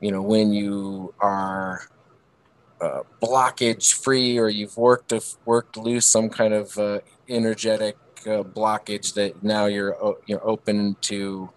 you 0.00 0.12
know, 0.12 0.22
when 0.22 0.52
you 0.52 1.12
are 1.18 1.88
uh, 2.80 3.00
blockage 3.20 3.94
free 3.94 4.38
or 4.38 4.48
you've 4.48 4.76
worked, 4.76 5.12
worked 5.44 5.76
loose 5.76 6.06
some 6.06 6.28
kind 6.30 6.54
of 6.54 6.78
uh, 6.78 7.00
energetic 7.28 7.96
uh, 8.26 8.42
blockage 8.42 9.14
that 9.14 9.42
now 9.42 9.66
you're, 9.66 10.16
you're 10.26 10.46
open 10.46 10.96
to 11.02 11.50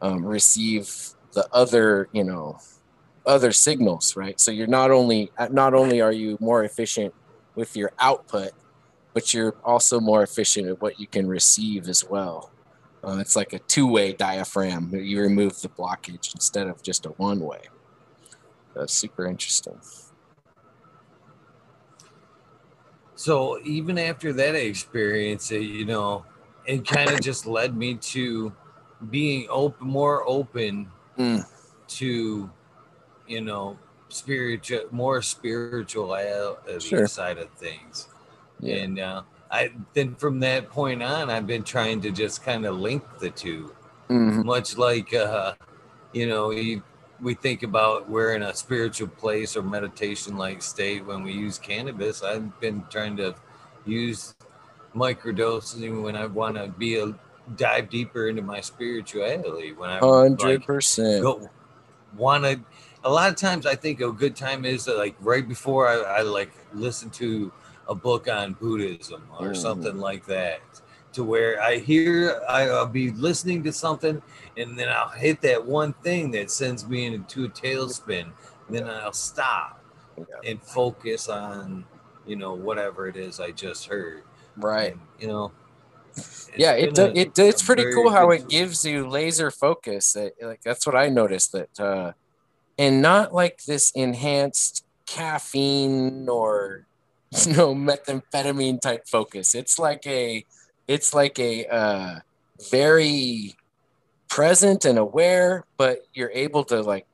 um, 0.00 0.24
receive 0.24 1.14
the 1.32 1.46
other, 1.52 2.08
you 2.12 2.24
know, 2.24 2.58
other 3.24 3.52
signals, 3.52 4.16
right? 4.16 4.38
So 4.40 4.50
you're 4.50 4.66
not 4.66 4.90
only 4.90 5.30
not 5.50 5.74
only 5.74 6.00
are 6.00 6.12
you 6.12 6.36
more 6.40 6.64
efficient 6.64 7.14
with 7.54 7.76
your 7.76 7.92
output, 7.98 8.50
but 9.14 9.32
you're 9.32 9.54
also 9.64 10.00
more 10.00 10.22
efficient 10.22 10.68
at 10.68 10.80
what 10.80 10.98
you 10.98 11.06
can 11.06 11.28
receive 11.28 11.88
as 11.88 12.04
well. 12.08 12.50
Uh, 13.04 13.18
it's 13.20 13.36
like 13.36 13.52
a 13.52 13.58
two-way 13.60 14.12
diaphragm. 14.12 14.94
You 14.94 15.20
remove 15.20 15.60
the 15.60 15.68
blockage 15.68 16.34
instead 16.34 16.68
of 16.68 16.82
just 16.82 17.06
a 17.06 17.10
one-way. 17.10 17.62
That's 18.74 18.94
super 18.94 19.26
interesting. 19.26 19.78
So 23.22 23.60
even 23.62 23.98
after 23.98 24.32
that 24.32 24.56
experience, 24.56 25.52
you 25.52 25.84
know, 25.84 26.24
it 26.66 26.84
kind 26.84 27.08
of 27.08 27.20
just 27.20 27.46
led 27.46 27.76
me 27.76 27.94
to 27.94 28.52
being 29.10 29.46
open, 29.48 29.86
more 29.86 30.28
open 30.28 30.90
mm. 31.16 31.46
to, 31.86 32.50
you 33.28 33.40
know, 33.40 33.78
spiritual, 34.08 34.86
more 34.90 35.22
spiritual 35.22 36.16
sure. 36.80 37.06
side 37.06 37.38
of 37.38 37.48
things. 37.50 38.08
Yeah. 38.58 38.78
And 38.78 38.98
uh, 38.98 39.22
I 39.52 39.70
then 39.94 40.16
from 40.16 40.40
that 40.40 40.68
point 40.68 41.00
on, 41.00 41.30
I've 41.30 41.46
been 41.46 41.62
trying 41.62 42.00
to 42.00 42.10
just 42.10 42.42
kind 42.42 42.66
of 42.66 42.80
link 42.80 43.04
the 43.20 43.30
2 43.30 43.72
mm-hmm. 44.10 44.44
much 44.44 44.76
like 44.76 45.14
uh, 45.14 45.54
you 46.12 46.26
know, 46.26 46.50
you, 46.50 46.82
we 47.22 47.34
think 47.34 47.62
about 47.62 48.10
we're 48.10 48.34
in 48.34 48.42
a 48.42 48.54
spiritual 48.54 49.08
place 49.08 49.56
or 49.56 49.62
meditation 49.62 50.36
like 50.36 50.60
state 50.60 51.06
when 51.06 51.22
we 51.22 51.32
use 51.32 51.56
cannabis. 51.58 52.22
I've 52.22 52.58
been 52.60 52.84
trying 52.90 53.16
to 53.18 53.34
use 53.86 54.34
microdosing 54.94 56.02
when 56.02 56.16
I 56.16 56.26
want 56.26 56.56
to 56.56 56.66
be 56.68 56.98
a 56.98 57.14
dive 57.56 57.88
deeper 57.88 58.28
into 58.28 58.42
my 58.42 58.60
spirituality. 58.60 59.72
When 59.72 59.88
I 59.88 59.98
hundred 59.98 60.64
percent 60.64 61.24
want 62.16 62.44
to. 62.44 62.60
A 63.04 63.10
lot 63.10 63.30
of 63.30 63.36
times, 63.36 63.66
I 63.66 63.74
think 63.74 64.00
a 64.00 64.12
good 64.12 64.36
time 64.36 64.64
is 64.64 64.86
like 64.86 65.16
right 65.20 65.46
before 65.48 65.88
I, 65.88 66.18
I 66.18 66.22
like 66.22 66.52
listen 66.72 67.10
to 67.10 67.52
a 67.88 67.94
book 67.94 68.28
on 68.28 68.52
Buddhism 68.54 69.26
or 69.38 69.48
mm. 69.48 69.56
something 69.56 69.98
like 69.98 70.26
that. 70.26 70.60
To 71.14 71.24
where 71.24 71.60
I 71.60 71.76
hear, 71.76 72.40
I'll 72.48 72.86
be 72.86 73.10
listening 73.10 73.62
to 73.64 73.72
something, 73.72 74.22
and 74.56 74.78
then 74.78 74.88
I'll 74.88 75.08
hit 75.08 75.40
that 75.42 75.64
one 75.64 75.92
thing 75.94 76.30
that 76.32 76.50
sends 76.50 76.86
me 76.86 77.06
into 77.06 77.44
a 77.44 77.48
tailspin. 77.48 78.32
Then 78.68 78.88
I'll 78.88 79.12
stop 79.12 79.82
yeah. 80.16 80.50
and 80.50 80.62
focus 80.62 81.28
on, 81.28 81.84
you 82.26 82.36
know, 82.36 82.54
whatever 82.54 83.08
it 83.08 83.16
is 83.16 83.40
I 83.40 83.50
just 83.50 83.86
heard. 83.86 84.22
Right. 84.56 84.92
And, 84.92 85.00
you 85.18 85.28
know. 85.28 85.52
Yeah, 86.56 86.72
it 86.72 86.94
do, 86.94 87.04
a, 87.04 87.12
it 87.14 87.38
it's 87.38 87.62
pretty 87.62 87.90
cool 87.90 88.10
how 88.10 88.30
it 88.30 88.46
gives 88.46 88.84
you 88.84 89.08
laser 89.08 89.50
focus. 89.50 90.14
like 90.42 90.60
that's 90.62 90.86
what 90.86 90.94
I 90.94 91.08
noticed 91.08 91.52
that, 91.52 91.80
uh, 91.80 92.12
and 92.78 93.00
not 93.00 93.32
like 93.32 93.64
this 93.64 93.90
enhanced 93.92 94.84
caffeine 95.06 96.28
or 96.28 96.86
you 97.46 97.54
know 97.54 97.74
methamphetamine 97.74 98.80
type 98.80 99.06
focus 99.06 99.54
it's 99.54 99.78
like 99.78 100.06
a 100.06 100.44
it's 100.88 101.14
like 101.14 101.38
a 101.38 101.66
uh, 101.66 102.18
very 102.70 103.54
present 104.32 104.86
and 104.86 104.98
aware 104.98 105.66
but 105.76 106.06
you're 106.14 106.30
able 106.32 106.64
to 106.64 106.80
like 106.80 107.06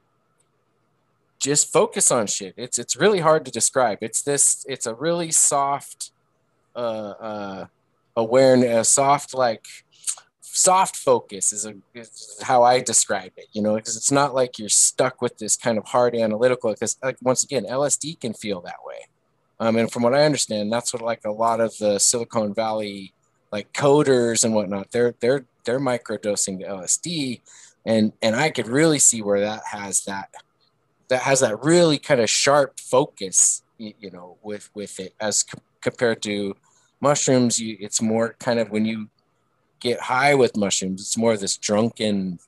just 1.40 1.72
focus 1.72 2.12
on 2.12 2.28
shit 2.28 2.54
it's 2.56 2.78
it's 2.78 2.94
really 2.94 3.18
hard 3.18 3.44
to 3.44 3.50
describe 3.50 3.98
it's 4.02 4.22
this 4.22 4.64
it's 4.68 4.86
a 4.86 4.94
really 4.94 5.32
soft 5.32 6.12
uh 6.76 7.14
uh 7.30 7.66
awareness 8.16 8.88
soft 8.88 9.34
like 9.34 9.66
soft 10.40 10.94
focus 10.96 11.52
is, 11.52 11.66
a, 11.66 11.74
is 11.94 12.40
how 12.42 12.62
I 12.62 12.80
describe 12.80 13.32
it, 13.36 13.46
you 13.52 13.62
know, 13.62 13.76
because 13.76 13.96
it's 13.96 14.10
not 14.10 14.34
like 14.34 14.58
you're 14.58 14.68
stuck 14.68 15.22
with 15.22 15.38
this 15.38 15.56
kind 15.56 15.78
of 15.78 15.84
hard 15.84 16.16
analytical, 16.16 16.72
because 16.72 16.96
like 17.02 17.16
once 17.22 17.44
again, 17.44 17.64
LSD 17.64 18.18
can 18.18 18.34
feel 18.34 18.60
that 18.62 18.78
way. 18.84 19.06
Um, 19.60 19.76
and 19.76 19.90
from 19.90 20.02
what 20.02 20.14
I 20.14 20.24
understand, 20.24 20.72
that's 20.72 20.92
what 20.92 21.02
like 21.02 21.24
a 21.24 21.30
lot 21.30 21.60
of 21.60 21.76
the 21.78 21.98
Silicon 21.98 22.54
Valley 22.54 23.12
like 23.52 23.72
coders 23.72 24.44
and 24.44 24.54
whatnot, 24.54 24.90
they're 24.90 25.14
they're 25.20 25.44
they're 25.64 25.80
microdosing 25.80 26.58
the 26.58 26.64
LSD, 26.64 27.40
and 27.84 28.12
and 28.22 28.36
I 28.36 28.50
could 28.50 28.68
really 28.68 28.98
see 28.98 29.22
where 29.22 29.40
that 29.40 29.62
has 29.70 30.04
that 30.04 30.30
that 31.08 31.22
has 31.22 31.40
that 31.40 31.62
really 31.62 31.98
kind 31.98 32.20
of 32.20 32.30
sharp 32.30 32.78
focus, 32.80 33.62
you, 33.78 34.10
know, 34.10 34.36
with 34.42 34.70
with 34.74 35.00
it 35.00 35.14
as 35.20 35.42
co- 35.42 35.60
compared 35.80 36.22
to 36.22 36.54
mushrooms. 37.00 37.58
You, 37.58 37.76
it's 37.80 38.02
more 38.02 38.36
kind 38.38 38.58
of 38.58 38.70
when 38.70 38.84
you 38.84 39.08
get 39.80 40.00
high 40.00 40.34
with 40.34 40.56
mushrooms, 40.56 41.00
it's 41.00 41.16
more 41.16 41.32
of 41.32 41.40
this 41.40 41.56
drunken 41.56 42.38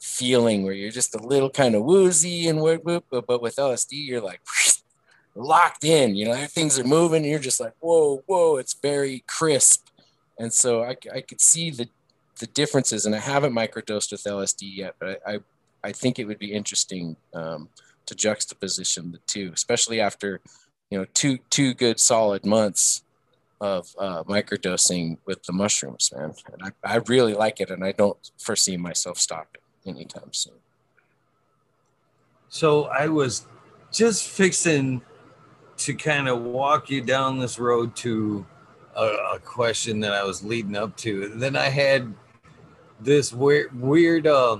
feeling 0.00 0.62
where 0.62 0.72
you're 0.72 0.90
just 0.90 1.14
a 1.14 1.22
little 1.22 1.50
kind 1.50 1.74
of 1.74 1.82
woozy 1.82 2.48
and 2.48 2.60
whoop, 2.60 2.84
whoop, 2.84 3.04
but 3.10 3.42
with 3.42 3.56
LSD, 3.56 3.92
you're 3.92 4.20
like 4.20 4.40
locked 5.34 5.84
in. 5.84 6.14
You 6.14 6.26
know, 6.26 6.34
things 6.46 6.78
are 6.78 6.84
moving, 6.84 7.24
you're 7.24 7.38
just 7.38 7.60
like, 7.60 7.74
whoa, 7.80 8.22
whoa. 8.26 8.56
It's 8.56 8.74
very 8.74 9.24
crisp, 9.26 9.86
and 10.38 10.52
so 10.52 10.82
I, 10.82 10.96
I 11.14 11.20
could 11.20 11.40
see 11.40 11.70
the 11.70 11.88
the 12.38 12.46
differences. 12.46 13.06
And 13.06 13.14
I 13.14 13.18
haven't 13.18 13.52
microdosed 13.52 14.12
with 14.12 14.24
LSD 14.24 14.76
yet, 14.76 14.94
but 14.98 15.20
I 15.26 15.34
I, 15.34 15.38
I 15.84 15.92
think 15.92 16.18
it 16.18 16.24
would 16.24 16.38
be 16.38 16.52
interesting 16.52 17.16
um, 17.34 17.68
to 18.06 18.14
juxtaposition 18.14 19.12
the 19.12 19.18
two, 19.26 19.50
especially 19.54 20.00
after 20.00 20.40
you 20.90 20.98
know 20.98 21.06
two 21.14 21.38
two 21.50 21.74
good 21.74 22.00
solid 22.00 22.44
months 22.44 23.02
of 23.60 23.94
uh, 23.98 24.22
microdosing 24.24 25.16
with 25.24 25.42
the 25.44 25.52
mushrooms, 25.52 26.12
man. 26.14 26.34
And 26.52 26.74
I, 26.84 26.94
I 26.94 26.96
really 27.06 27.34
like 27.34 27.60
it, 27.60 27.70
and 27.70 27.82
I 27.82 27.92
don't 27.92 28.18
foresee 28.38 28.76
myself 28.76 29.18
stopping 29.18 29.62
anytime 29.86 30.32
soon. 30.32 30.54
So 32.48 32.84
I 32.84 33.08
was 33.08 33.46
just 33.92 34.28
fixing 34.28 35.02
to 35.78 35.94
kind 35.94 36.28
of 36.28 36.42
walk 36.42 36.90
you 36.90 37.00
down 37.00 37.38
this 37.38 37.58
road 37.58 37.96
to 37.96 38.46
a, 38.96 39.34
a, 39.34 39.38
question 39.38 40.00
that 40.00 40.12
I 40.12 40.24
was 40.24 40.42
leading 40.42 40.76
up 40.76 40.96
to. 40.98 41.24
And 41.24 41.40
then 41.40 41.54
I 41.54 41.68
had 41.68 42.12
this 43.00 43.32
weird, 43.32 43.78
weird 43.80 44.26
uh, 44.26 44.58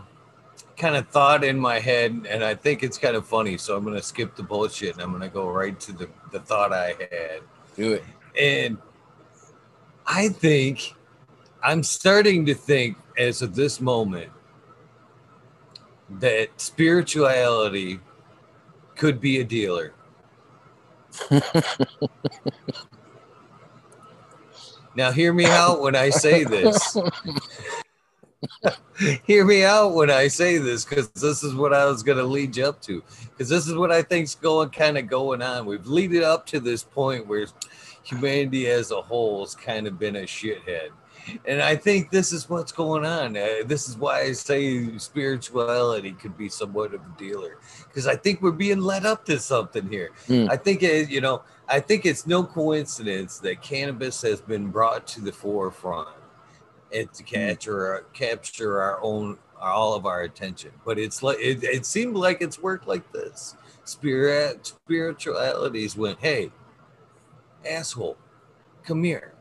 kind 0.76 0.94
of 0.94 1.08
thought 1.08 1.42
in 1.42 1.58
my 1.58 1.80
head, 1.80 2.26
and 2.28 2.44
I 2.44 2.54
think 2.54 2.82
it's 2.82 2.98
kind 2.98 3.16
of 3.16 3.26
funny. 3.26 3.56
So 3.56 3.76
I'm 3.76 3.84
going 3.84 3.96
to 3.96 4.02
skip 4.02 4.36
the 4.36 4.42
bullshit 4.42 4.94
and 4.94 5.02
I'm 5.02 5.10
going 5.10 5.22
to 5.22 5.28
go 5.28 5.48
right 5.48 5.78
to 5.80 5.92
the, 5.92 6.08
the 6.32 6.40
thought 6.40 6.72
I 6.72 6.94
had. 7.10 7.40
Do 7.76 7.94
it. 7.94 8.04
And 8.40 8.78
I 10.06 10.28
think 10.28 10.94
I'm 11.62 11.82
starting 11.82 12.46
to 12.46 12.54
think, 12.54 12.96
as 13.18 13.42
of 13.42 13.54
this 13.54 13.80
moment, 13.80 14.30
that 16.20 16.60
spirituality 16.60 17.98
could 18.96 19.20
be 19.20 19.40
a 19.40 19.44
dealer. 19.44 19.94
now, 24.96 25.12
hear 25.12 25.32
me 25.32 25.44
out 25.44 25.82
when 25.82 25.94
I 25.94 26.10
say 26.10 26.44
this. 26.44 26.96
hear 29.24 29.44
me 29.44 29.64
out 29.64 29.94
when 29.94 30.10
I 30.10 30.28
say 30.28 30.58
this 30.58 30.84
because 30.84 31.08
this 31.10 31.42
is 31.42 31.54
what 31.54 31.74
I 31.74 31.84
was 31.84 32.02
going 32.02 32.18
to 32.18 32.24
lead 32.24 32.56
you 32.56 32.64
up 32.64 32.80
to. 32.82 33.02
Because 33.30 33.48
this 33.48 33.66
is 33.66 33.74
what 33.74 33.92
I 33.92 34.02
think's 34.02 34.34
going 34.34 34.70
kind 34.70 34.96
of 34.96 35.06
going 35.06 35.42
on. 35.42 35.66
We've 35.66 35.86
lead 35.86 36.14
it 36.14 36.22
up 36.22 36.46
to 36.46 36.60
this 36.60 36.82
point 36.82 37.26
where 37.26 37.46
humanity 38.02 38.68
as 38.68 38.90
a 38.90 39.02
whole 39.02 39.44
has 39.44 39.54
kind 39.54 39.86
of 39.86 39.98
been 39.98 40.16
a 40.16 40.22
shithead. 40.22 40.90
And 41.44 41.60
I 41.60 41.74
think 41.74 42.10
this 42.10 42.32
is 42.32 42.48
what's 42.48 42.72
going 42.72 43.04
on. 43.04 43.36
Uh, 43.36 43.64
this 43.66 43.88
is 43.88 43.96
why 43.96 44.20
I 44.20 44.32
say 44.32 44.96
spirituality 44.96 46.12
could 46.12 46.38
be 46.38 46.48
somewhat 46.48 46.94
of 46.94 47.00
a 47.00 47.18
dealer 47.18 47.58
because 47.88 48.06
I 48.06 48.14
think 48.14 48.40
we're 48.40 48.52
being 48.52 48.80
led 48.80 49.04
up 49.04 49.26
to 49.26 49.40
something 49.40 49.88
here. 49.88 50.12
Mm. 50.28 50.48
I 50.48 50.56
think 50.56 50.84
it, 50.84 51.10
you 51.10 51.20
know, 51.20 51.42
I 51.68 51.80
think 51.80 52.06
it's 52.06 52.26
no 52.26 52.44
coincidence 52.44 53.38
that 53.40 53.60
cannabis 53.60 54.22
has 54.22 54.40
been 54.40 54.68
brought 54.68 55.06
to 55.08 55.20
the 55.20 55.32
forefront 55.32 56.08
and 56.92 57.12
to 57.12 57.22
hmm. 57.22 57.28
capture 57.28 58.06
capture 58.12 58.80
our 58.80 59.00
own 59.02 59.38
all 59.60 59.94
of 59.94 60.06
our 60.06 60.22
attention. 60.22 60.70
But 60.84 60.98
it's 60.98 61.22
like 61.22 61.38
it, 61.40 61.64
it 61.64 61.86
seemed 61.86 62.16
like 62.16 62.40
it's 62.40 62.58
worked 62.58 62.86
like 62.86 63.10
this. 63.12 63.56
Spirit 63.84 64.66
spiritualities 64.66 65.96
went, 65.96 66.18
hey, 66.20 66.50
asshole, 67.68 68.16
come 68.84 69.04
here, 69.04 69.34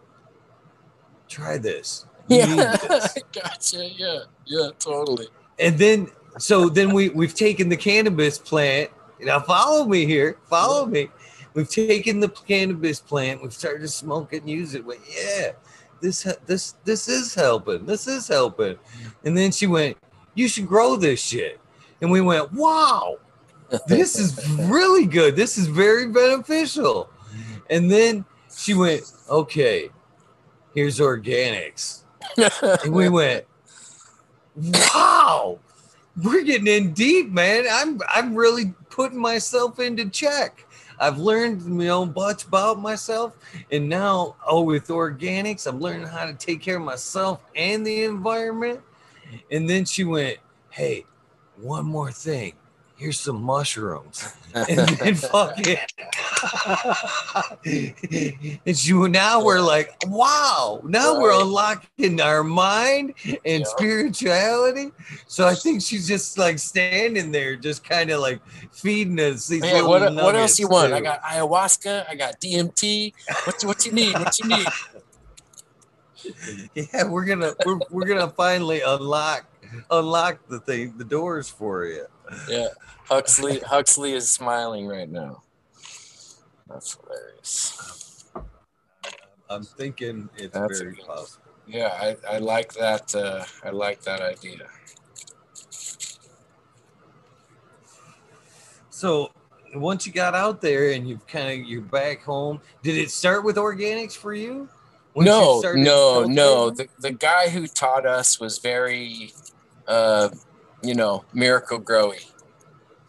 try 1.27 1.57
this. 1.57 2.05
You 2.27 2.37
yeah, 2.39 2.75
this. 2.75 3.17
gotcha. 3.33 3.89
Yeah, 3.89 4.19
yeah, 4.45 4.69
totally. 4.79 5.27
And 5.59 5.77
then 5.77 6.07
so 6.37 6.69
then 6.69 6.93
we 6.93 7.09
we've 7.09 7.35
taken 7.35 7.69
the 7.69 7.77
cannabis 7.77 8.37
plant. 8.37 8.91
Now 9.21 9.39
follow 9.39 9.85
me 9.85 10.05
here. 10.05 10.37
Follow 10.49 10.85
me. 10.85 11.09
We've 11.55 11.69
taken 11.69 12.19
the 12.19 12.27
cannabis 12.27 12.99
plant. 12.99 13.41
We've 13.41 13.53
started 13.53 13.79
to 13.79 13.87
smoke 13.87 14.33
it 14.33 14.41
and 14.41 14.49
use 14.49 14.75
it. 14.75 14.85
But 14.85 14.97
yeah, 15.09 15.53
this 16.01 16.23
this 16.45 16.75
this 16.83 17.07
is 17.07 17.33
helping. 17.33 17.85
This 17.85 18.07
is 18.07 18.27
helping. 18.27 18.77
And 19.23 19.37
then 19.37 19.51
she 19.51 19.65
went, 19.65 19.97
"You 20.35 20.49
should 20.49 20.67
grow 20.67 20.97
this 20.97 21.21
shit." 21.21 21.61
And 22.01 22.11
we 22.11 22.19
went, 22.19 22.51
"Wow, 22.51 23.19
this 23.87 24.19
is 24.19 24.45
really 24.59 25.05
good. 25.05 25.37
This 25.37 25.57
is 25.57 25.67
very 25.67 26.07
beneficial." 26.07 27.09
And 27.69 27.89
then 27.89 28.25
she 28.53 28.73
went, 28.73 29.03
"Okay, 29.29 29.89
here's 30.75 30.99
organics." 30.99 32.03
and 32.83 32.93
we 32.93 33.07
went, 33.19 33.45
"Wow, 34.57 35.59
we're 36.21 36.43
getting 36.43 36.67
in 36.67 36.91
deep, 36.91 37.31
man. 37.31 37.63
I'm 37.71 38.01
I'm 38.13 38.35
really 38.35 38.73
putting 38.89 39.19
myself 39.19 39.79
into 39.79 40.09
check." 40.09 40.64
I've 40.99 41.17
learned 41.17 41.63
you 41.63 41.69
know 41.69 42.05
much 42.05 42.45
about 42.45 42.79
myself, 42.79 43.37
and 43.71 43.89
now 43.89 44.35
oh 44.45 44.61
with 44.61 44.87
organics, 44.87 45.67
I'm 45.67 45.79
learning 45.79 46.07
how 46.07 46.25
to 46.25 46.33
take 46.33 46.61
care 46.61 46.77
of 46.77 46.83
myself 46.83 47.41
and 47.55 47.85
the 47.85 48.03
environment. 48.03 48.81
And 49.51 49.69
then 49.69 49.85
she 49.85 50.03
went, 50.03 50.37
"Hey, 50.69 51.05
one 51.57 51.85
more 51.85 52.11
thing 52.11 52.53
here's 52.97 53.19
some 53.19 53.41
mushrooms. 53.41 54.33
and 54.55 54.87
then 54.87 55.15
fuck 55.15 55.55
it. 55.57 55.91
and 58.65 58.87
you 58.87 59.07
now 59.09 59.43
we're 59.43 59.59
like, 59.59 59.95
wow, 60.07 60.81
now 60.85 61.13
right. 61.13 61.21
we're 61.21 61.41
unlocking 61.41 62.21
our 62.21 62.43
mind 62.43 63.13
and 63.25 63.39
yeah. 63.45 63.63
spirituality. 63.63 64.91
So 65.27 65.47
I 65.47 65.55
think 65.55 65.81
she's 65.81 66.07
just 66.07 66.37
like 66.37 66.57
standing 66.59 67.31
there, 67.31 67.55
just 67.57 67.83
kind 67.83 68.11
of 68.11 68.21
like 68.21 68.39
feeding 68.71 69.19
us 69.19 69.47
these 69.47 69.63
hey, 69.63 69.81
what, 69.81 70.13
what 70.13 70.35
else 70.35 70.57
you 70.59 70.69
want? 70.69 70.89
Too. 70.89 70.95
I 70.95 71.01
got 71.01 71.21
ayahuasca, 71.23 72.09
I 72.09 72.15
got 72.15 72.39
DMT. 72.39 73.13
What, 73.45 73.63
what 73.65 73.85
you 73.85 73.91
need? 73.91 74.13
What 74.13 74.39
you 74.39 74.47
need? 74.47 74.67
yeah, 76.75 77.03
we're 77.03 77.25
gonna 77.25 77.53
we're, 77.65 77.79
we're 77.89 78.05
gonna 78.07 78.29
finally 78.29 78.81
unlock 78.81 79.45
unlock 79.91 80.39
the 80.47 80.59
thing 80.59 80.93
the 80.97 81.03
doors 81.03 81.49
for 81.49 81.85
you. 81.85 82.05
Yeah. 82.49 82.67
Huxley 83.05 83.59
Huxley 83.59 84.13
is 84.13 84.31
smiling 84.31 84.87
right 84.87 85.09
now. 85.09 85.43
That's 86.67 86.97
hilarious. 86.97 88.25
I'm 89.49 89.63
thinking 89.63 90.29
it's 90.37 90.53
That's 90.53 90.79
very 90.79 90.95
possible. 90.95 91.43
Yeah, 91.67 91.93
I, 91.99 92.35
I 92.35 92.37
like 92.39 92.73
that. 92.73 93.13
Uh, 93.13 93.43
I 93.63 93.69
like 93.69 94.01
that 94.01 94.21
idea. 94.21 94.67
So 98.89 99.31
once 99.75 100.07
you 100.07 100.13
got 100.13 100.35
out 100.35 100.61
there 100.61 100.91
and 100.91 101.07
you've 101.07 101.25
kind 101.27 101.49
of 101.49 101.67
you're 101.67 101.81
back 101.81 102.23
home, 102.23 102.61
did 102.81 102.97
it 102.97 103.11
start 103.11 103.43
with 103.43 103.57
organics 103.57 104.15
for 104.15 104.33
you? 104.33 104.69
no, 105.15 105.61
you 105.63 105.83
no, 105.83 106.23
no. 106.23 106.69
The 106.69 106.87
the 106.99 107.11
guy 107.11 107.49
who 107.49 107.67
taught 107.67 108.05
us 108.05 108.39
was 108.39 108.59
very, 108.59 109.33
uh, 109.87 110.29
you 110.83 110.95
know, 110.95 111.25
Miracle-Gro-y. 111.33 112.19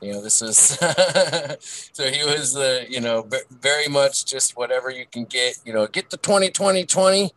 You 0.00 0.12
know, 0.12 0.22
this 0.22 0.42
is 0.42 0.56
so 1.92 2.10
he 2.10 2.22
was 2.24 2.52
the, 2.52 2.86
you 2.88 3.00
know, 3.00 3.26
very 3.50 3.88
much 3.88 4.26
just 4.26 4.56
whatever 4.56 4.90
you 4.90 5.06
can 5.10 5.24
get, 5.24 5.58
you 5.64 5.72
know, 5.72 5.86
get 5.86 6.10
the 6.10 6.18
20 6.18 6.50
20 6.50 6.84
20, 6.84 7.30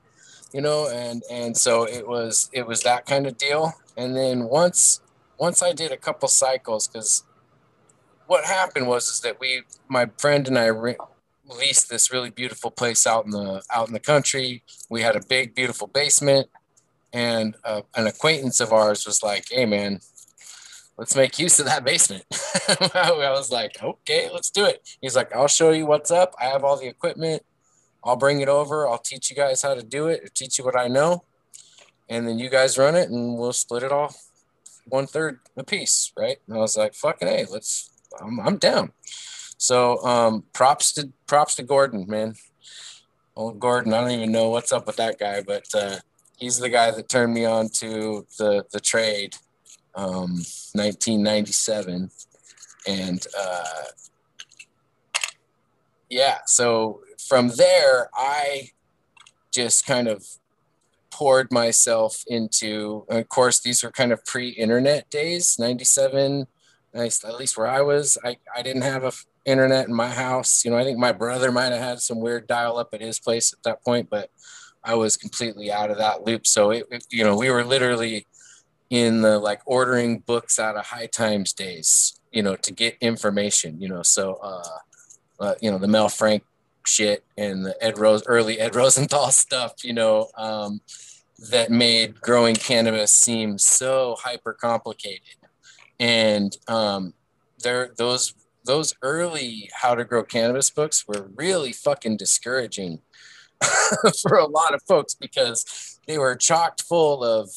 you 0.53 0.61
know, 0.61 0.89
and 0.89 1.23
and 1.31 1.55
so 1.55 1.83
it 1.83 2.07
was 2.07 2.49
it 2.51 2.67
was 2.67 2.81
that 2.81 3.05
kind 3.05 3.27
of 3.27 3.37
deal. 3.37 3.73
And 3.95 4.15
then 4.15 4.43
once 4.45 5.01
once 5.37 5.63
I 5.63 5.71
did 5.71 5.91
a 5.91 5.97
couple 5.97 6.27
cycles 6.27 6.87
cuz 6.87 7.23
what 8.27 8.43
happened 8.45 8.87
was 8.87 9.07
is 9.07 9.21
that 9.21 9.39
we 9.39 9.63
my 9.87 10.09
friend 10.17 10.47
and 10.47 10.59
I 10.59 10.65
re- 10.65 10.97
leased 11.47 11.89
this 11.89 12.11
really 12.11 12.29
beautiful 12.29 12.71
place 12.71 13.07
out 13.07 13.25
in 13.25 13.31
the 13.31 13.63
out 13.73 13.87
in 13.87 13.93
the 13.93 13.99
country. 13.99 14.63
We 14.89 15.01
had 15.01 15.15
a 15.15 15.25
big 15.25 15.55
beautiful 15.55 15.87
basement 15.87 16.49
and 17.13 17.55
uh, 17.63 17.81
an 17.95 18.05
acquaintance 18.05 18.59
of 18.59 18.71
ours 18.71 19.05
was 19.05 19.23
like, 19.23 19.45
"Hey 19.49 19.65
man, 19.65 20.01
let's 20.99 21.15
make 21.15 21.39
use 21.39 21.59
of 21.59 21.65
that 21.65 21.85
basement. 21.85 22.25
I 22.93 23.31
was 23.31 23.49
like, 23.51 23.81
okay, 23.81 24.29
let's 24.33 24.49
do 24.49 24.65
it. 24.65 24.97
He's 25.01 25.15
like, 25.15 25.33
I'll 25.33 25.47
show 25.47 25.71
you 25.71 25.85
what's 25.85 26.11
up. 26.11 26.35
I 26.39 26.45
have 26.47 26.65
all 26.65 26.77
the 26.77 26.87
equipment. 26.87 27.43
I'll 28.03 28.17
bring 28.17 28.41
it 28.41 28.49
over. 28.49 28.85
I'll 28.85 28.97
teach 28.97 29.29
you 29.29 29.35
guys 29.35 29.61
how 29.61 29.73
to 29.73 29.81
do 29.81 30.07
it, 30.07 30.35
teach 30.35 30.59
you 30.59 30.65
what 30.65 30.77
I 30.77 30.89
know. 30.89 31.23
And 32.09 32.27
then 32.27 32.37
you 32.37 32.49
guys 32.49 32.77
run 32.77 32.95
it 32.95 33.09
and 33.09 33.37
we'll 33.37 33.53
split 33.53 33.83
it 33.83 33.93
off 33.93 34.25
one 34.87 35.07
third 35.07 35.39
a 35.55 35.63
piece. 35.63 36.11
Right. 36.17 36.37
And 36.47 36.57
I 36.57 36.59
was 36.59 36.75
like, 36.75 36.93
fucking 36.93 37.29
hey, 37.29 37.45
let's, 37.49 37.89
I'm, 38.21 38.37
I'm 38.41 38.57
down. 38.57 38.91
So 39.57 40.03
um, 40.03 40.43
props 40.51 40.91
to 40.93 41.11
props 41.27 41.55
to 41.55 41.63
Gordon, 41.63 42.07
man. 42.09 42.35
Old 43.37 43.59
Gordon, 43.59 43.93
I 43.93 44.01
don't 44.01 44.11
even 44.11 44.33
know 44.33 44.49
what's 44.49 44.73
up 44.73 44.85
with 44.85 44.97
that 44.97 45.17
guy, 45.17 45.41
but 45.41 45.63
uh, 45.73 45.97
he's 46.37 46.59
the 46.59 46.69
guy 46.69 46.91
that 46.91 47.07
turned 47.07 47.33
me 47.33 47.45
on 47.45 47.69
to 47.75 48.25
the 48.37 48.65
the 48.71 48.79
trade 48.81 49.35
um, 49.99 50.31
1997, 50.73 52.09
and 52.87 53.27
uh, 53.37 53.63
yeah, 56.09 56.37
so 56.45 57.01
from 57.27 57.49
there 57.49 58.09
I 58.13 58.69
just 59.51 59.85
kind 59.85 60.07
of 60.07 60.25
poured 61.11 61.51
myself 61.51 62.23
into. 62.27 63.05
Of 63.09 63.27
course, 63.29 63.59
these 63.59 63.83
were 63.83 63.91
kind 63.91 64.11
of 64.11 64.23
pre-internet 64.25 65.09
days, 65.09 65.57
97. 65.59 66.47
At 66.93 67.35
least 67.37 67.57
where 67.57 67.67
I 67.67 67.81
was, 67.81 68.17
I, 68.23 68.37
I 68.55 68.63
didn't 68.63 68.81
have 68.81 69.03
a 69.03 69.11
internet 69.45 69.87
in 69.87 69.93
my 69.93 70.09
house. 70.09 70.63
You 70.63 70.71
know, 70.71 70.77
I 70.77 70.83
think 70.83 70.97
my 70.97 71.11
brother 71.11 71.51
might 71.51 71.71
have 71.71 71.81
had 71.81 71.99
some 71.99 72.19
weird 72.19 72.47
dial 72.47 72.77
up 72.77 72.93
at 72.93 73.01
his 73.01 73.19
place 73.19 73.53
at 73.53 73.61
that 73.63 73.83
point, 73.83 74.09
but 74.09 74.29
I 74.83 74.95
was 74.95 75.17
completely 75.17 75.71
out 75.71 75.91
of 75.91 75.97
that 75.97 76.25
loop. 76.25 76.47
So 76.47 76.71
it, 76.71 76.85
it 76.89 77.05
you 77.11 77.23
know, 77.23 77.35
we 77.35 77.49
were 77.49 77.63
literally 77.63 78.25
in 78.89 79.21
the 79.21 79.37
like 79.37 79.61
ordering 79.65 80.19
books 80.19 80.59
out 80.59 80.75
of 80.75 80.85
high 80.85 81.07
times 81.07 81.53
days, 81.53 82.19
you 82.31 82.41
know, 82.41 82.55
to 82.55 82.73
get 82.73 82.97
information, 83.01 83.79
you 83.81 83.87
know. 83.87 84.03
So, 84.03 84.35
uh, 84.41 84.63
uh 85.39 85.55
you 85.61 85.71
know, 85.71 85.77
the 85.77 85.87
Mel 85.87 86.09
Frank 86.09 86.43
shit 86.85 87.23
and 87.37 87.65
the 87.65 87.75
Ed 87.83 87.97
Rose, 87.97 88.23
early 88.25 88.59
Ed 88.59 88.75
Rosenthal 88.75 89.31
stuff, 89.31 89.83
you 89.83 89.93
know, 89.93 90.29
um, 90.37 90.81
that 91.51 91.71
made 91.71 92.19
growing 92.19 92.55
cannabis 92.55 93.11
seem 93.11 93.57
so 93.57 94.15
hyper 94.19 94.53
complicated. 94.53 95.21
And 95.99 96.55
um, 96.67 97.13
there, 97.63 97.91
those 97.97 98.33
those 98.65 98.93
early 99.01 99.69
how 99.73 99.95
to 99.95 100.03
grow 100.03 100.23
cannabis 100.23 100.69
books 100.69 101.07
were 101.07 101.29
really 101.35 101.71
fucking 101.71 102.17
discouraging 102.17 102.99
for 104.21 104.37
a 104.37 104.45
lot 104.45 104.73
of 104.73 104.81
folks 104.83 105.15
because 105.15 105.99
they 106.07 106.17
were 106.17 106.35
chocked 106.35 106.83
full 106.83 107.23
of 107.23 107.49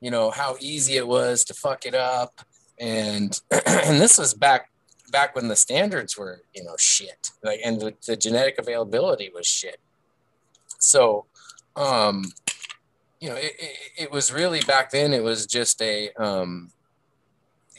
you 0.00 0.10
know 0.10 0.30
how 0.30 0.56
easy 0.60 0.96
it 0.96 1.06
was 1.06 1.44
to 1.44 1.54
fuck 1.54 1.86
it 1.86 1.94
up. 1.94 2.40
And 2.78 3.38
and 3.66 4.00
this 4.00 4.18
was 4.18 4.34
back 4.34 4.70
back 5.10 5.34
when 5.34 5.48
the 5.48 5.56
standards 5.56 6.16
were 6.16 6.42
you 6.54 6.64
know 6.64 6.76
shit. 6.78 7.30
Like 7.42 7.60
and 7.64 7.80
the, 7.80 7.94
the 8.06 8.16
genetic 8.16 8.58
availability 8.58 9.30
was 9.34 9.46
shit. 9.46 9.80
So 10.78 11.26
um 11.76 12.24
you 13.20 13.28
know 13.28 13.36
it, 13.36 13.52
it, 13.58 13.76
it, 13.98 14.10
was 14.10 14.32
really 14.32 14.60
back 14.62 14.90
then 14.90 15.12
it 15.12 15.22
was 15.22 15.46
just 15.46 15.80
a 15.82 16.10
um 16.14 16.70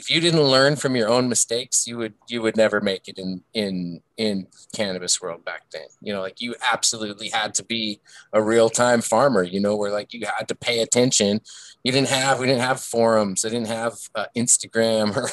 if 0.02 0.10
you 0.10 0.20
didn't 0.20 0.42
learn 0.42 0.78
from 0.78 0.96
your 0.96 1.08
own 1.08 1.30
mistakes, 1.30 1.86
you 1.86 1.96
would 2.00 2.16
you 2.28 2.42
would 2.42 2.58
never 2.58 2.82
make 2.82 3.08
it 3.08 3.20
in 3.20 3.44
in 3.54 4.02
in 4.18 4.48
cannabis 4.74 5.22
world 5.22 5.46
back 5.46 5.62
then. 5.72 5.86
You 6.02 6.12
know, 6.12 6.22
like 6.22 6.42
you 6.42 6.56
absolutely 6.74 7.30
had 7.30 7.54
to 7.56 7.64
be 7.64 8.00
a 8.34 8.42
real 8.42 8.68
time 8.68 9.02
farmer. 9.02 9.44
You 9.44 9.60
know, 9.60 9.76
where 9.76 9.92
like 9.92 10.12
you 10.12 10.26
had 10.26 10.48
to 10.48 10.56
pay 10.56 10.80
attention. 10.82 11.42
You 11.84 11.92
didn't 11.92 12.10
have 12.10 12.40
we 12.40 12.48
didn't 12.48 12.64
have 12.64 12.82
forums. 12.82 13.46
I 13.46 13.50
didn't 13.50 13.68
have 13.68 13.94
uh, 14.16 14.26
Instagram 14.36 15.16
or 15.16 15.30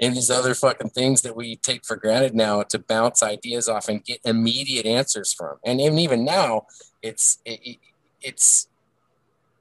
any 0.00 0.16
these 0.16 0.30
other 0.30 0.54
fucking 0.54 0.90
things 0.90 1.22
that 1.22 1.36
we 1.36 1.54
take 1.54 1.86
for 1.86 1.94
granted 1.94 2.34
now 2.34 2.64
to 2.64 2.78
bounce 2.80 3.22
ideas 3.22 3.68
off 3.68 3.88
and 3.88 4.04
get 4.04 4.20
immediate 4.24 4.84
answers 4.84 5.32
from. 5.32 5.58
And 5.64 5.80
even 5.80 6.00
even 6.00 6.24
now, 6.24 6.66
it's 7.02 7.38
it, 7.44 7.76
it's 8.20 8.66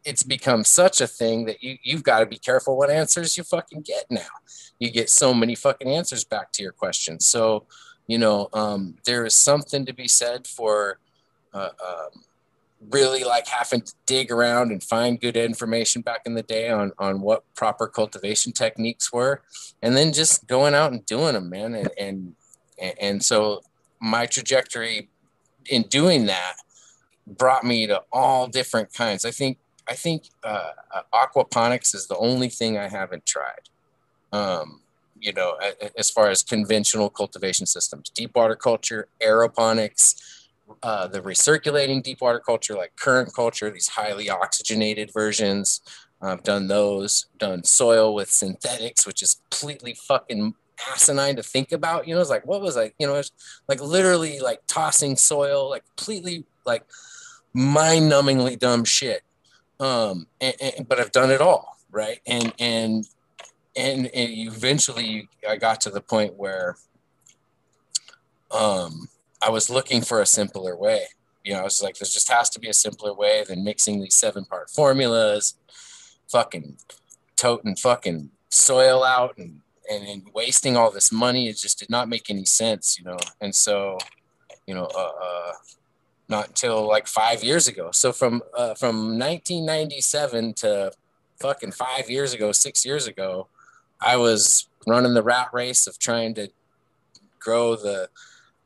it's 0.08 0.24
become 0.24 0.64
such 0.64 1.02
a 1.02 1.06
thing 1.06 1.44
that 1.46 1.62
you 1.62 1.78
you've 1.84 2.02
got 2.02 2.22
to 2.22 2.26
be 2.26 2.38
careful 2.38 2.78
what 2.78 2.90
answers 2.90 3.38
you 3.38 3.44
fucking 3.44 3.82
get 3.82 4.06
now. 4.10 4.34
You 4.80 4.90
get 4.90 5.10
so 5.10 5.34
many 5.34 5.54
fucking 5.54 5.90
answers 5.90 6.24
back 6.24 6.54
to 6.54 6.64
your 6.64 6.72
questions. 6.72 7.28
So, 7.28 7.66
you 8.08 8.18
know, 8.18 8.48
um, 8.54 8.96
there 9.06 9.26
is 9.26 9.36
something 9.36 9.86
to 9.86 9.94
be 9.94 10.08
said 10.08 10.48
for 10.48 11.00
uh, 11.54 11.72
um, 11.86 12.24
really 12.90 13.26
like 13.26 13.48
having 13.48 13.82
to 13.82 13.94
dig 14.06 14.32
around 14.32 14.72
and 14.72 14.82
find 14.82 15.20
good 15.20 15.36
information 15.36 16.02
back 16.02 16.22
in 16.26 16.36
the 16.36 16.44
day 16.44 16.70
on 16.70 16.94
on 16.98 17.20
what 17.20 17.44
proper 17.54 17.86
cultivation 17.86 18.54
techniques 18.54 19.12
were, 19.12 19.42
and 19.82 19.98
then 19.98 20.14
just 20.14 20.48
going 20.48 20.74
out 20.74 20.94
and 20.94 21.06
doing 21.06 21.34
them, 21.34 21.50
man. 21.50 21.76
And 21.76 21.90
and 22.00 22.36
and 23.02 23.22
so 23.22 23.62
my 24.00 24.26
trajectory 24.26 25.10
in 25.70 25.82
doing 25.84 26.28
that 26.28 26.54
brought 27.26 27.66
me 27.66 27.88
to 27.88 28.02
all 28.10 28.48
different 28.48 28.94
kinds. 28.94 29.26
I 29.26 29.32
think 29.32 29.58
I 29.88 29.94
think 29.94 30.30
uh, 30.44 30.72
uh, 30.94 31.02
aquaponics 31.14 31.96
is 31.96 32.08
the 32.08 32.18
only 32.18 32.50
thing 32.50 32.78
I 32.78 32.88
haven't 32.88 33.26
tried. 33.26 33.70
Um, 34.32 34.82
you 35.20 35.34
know, 35.34 35.58
as 35.98 36.10
far 36.10 36.30
as 36.30 36.44
conventional 36.44 37.10
cultivation 37.10 37.66
systems, 37.66 38.10
deep 38.10 38.36
water 38.36 38.56
culture, 38.56 39.08
aeroponics, 39.22 40.16
uh, 40.84 41.08
the 41.08 41.22
recirculating 41.22 42.04
deep 42.04 42.22
water 42.22 42.40
culture, 42.40 42.76
like 42.76 42.96
current 42.98 43.34
culture, 43.34 43.72
these 43.72 43.88
highly 43.88 44.30
oxygenated 44.30 45.12
versions. 45.14 45.82
I've 46.22 46.44
done 46.44 46.68
those, 46.68 47.28
done 47.38 47.64
soil 47.64 48.14
with 48.14 48.30
synthetics, 48.30 49.08
which 49.08 49.22
is 49.24 49.42
completely 49.50 49.96
fucking 50.08 50.54
asinine 50.94 51.36
to 51.38 51.44
think 51.44 51.72
about. 51.72 52.08
You 52.08 52.16
know, 52.16 52.22
it's 52.22 52.30
like, 52.30 52.46
what 52.46 52.62
was 52.62 52.78
I, 52.78 52.92
you 53.00 53.08
know, 53.08 53.16
it's 53.16 53.32
like 53.68 53.82
literally 53.82 54.40
like 54.40 54.62
tossing 54.68 55.16
soil, 55.16 55.70
like 55.70 55.84
completely 55.96 56.46
like 56.66 56.84
mind 57.54 58.12
numbingly 58.12 58.60
dumb 58.60 58.84
shit 58.84 59.24
um, 59.80 60.28
and, 60.42 60.56
and, 60.60 60.88
but 60.88 61.00
I've 61.00 61.12
done 61.12 61.32
it 61.32 61.42
all, 61.42 61.78
right? 61.92 62.20
And 62.26 62.54
and 62.60 63.08
and, 63.76 64.08
and 64.08 64.30
eventually, 64.32 65.30
I 65.48 65.58
got 65.58 65.82
to 65.82 65.92
the 65.92 66.02
point 66.02 66.34
where 66.36 66.78
um, 68.52 69.08
I 69.42 69.50
was 69.50 69.70
looking 69.70 70.02
for 70.02 70.22
a 70.22 70.26
simpler 70.26 70.76
way. 70.76 71.04
You 71.44 71.54
know, 71.54 71.60
I 71.60 71.64
was 71.64 71.82
like, 71.82 71.96
there 71.96 72.06
just 72.06 72.32
has 72.32 72.50
to 72.52 72.60
be 72.60 72.70
a 72.70 72.74
simpler 72.74 73.14
way 73.14 73.44
than 73.48 73.64
mixing 73.64 74.02
these 74.02 74.16
seven 74.16 74.46
part 74.46 74.70
formulas, 74.70 75.56
fucking 76.28 76.78
toting 77.36 77.76
fucking 77.76 78.32
soil 78.50 79.04
out 79.04 79.38
and, 79.38 79.62
and, 79.90 80.08
and 80.08 80.24
wasting 80.34 80.76
all 80.76 80.92
this 80.92 81.12
money. 81.12 81.48
It 81.48 81.58
just 81.58 81.78
did 81.80 81.90
not 81.90 82.10
make 82.10 82.30
any 82.30 82.46
sense, 82.46 82.98
you 82.98 83.06
know. 83.06 83.18
And 83.40 83.54
so, 83.54 84.00
you 84.66 84.74
know, 84.74 84.86
uh, 84.86 85.12
uh 85.24 85.52
not 86.30 86.50
until 86.50 86.88
like 86.88 87.08
five 87.08 87.44
years 87.44 87.68
ago. 87.68 87.92
So 87.92 88.12
from 88.12 88.42
uh, 88.56 88.74
from 88.76 89.18
1997 89.18 90.54
to 90.56 90.92
fucking 91.40 91.72
five 91.72 92.10
years 92.10 92.34
ago, 92.34 92.52
six 92.52 92.86
years 92.86 93.08
ago, 93.08 93.48
I 94.02 94.18
was 94.18 94.68
running 94.86 95.14
the 95.14 95.24
rat 95.24 95.50
race 95.54 95.88
of 95.88 96.00
trying 96.00 96.34
to 96.36 96.50
grow 97.40 97.76
the 97.76 98.10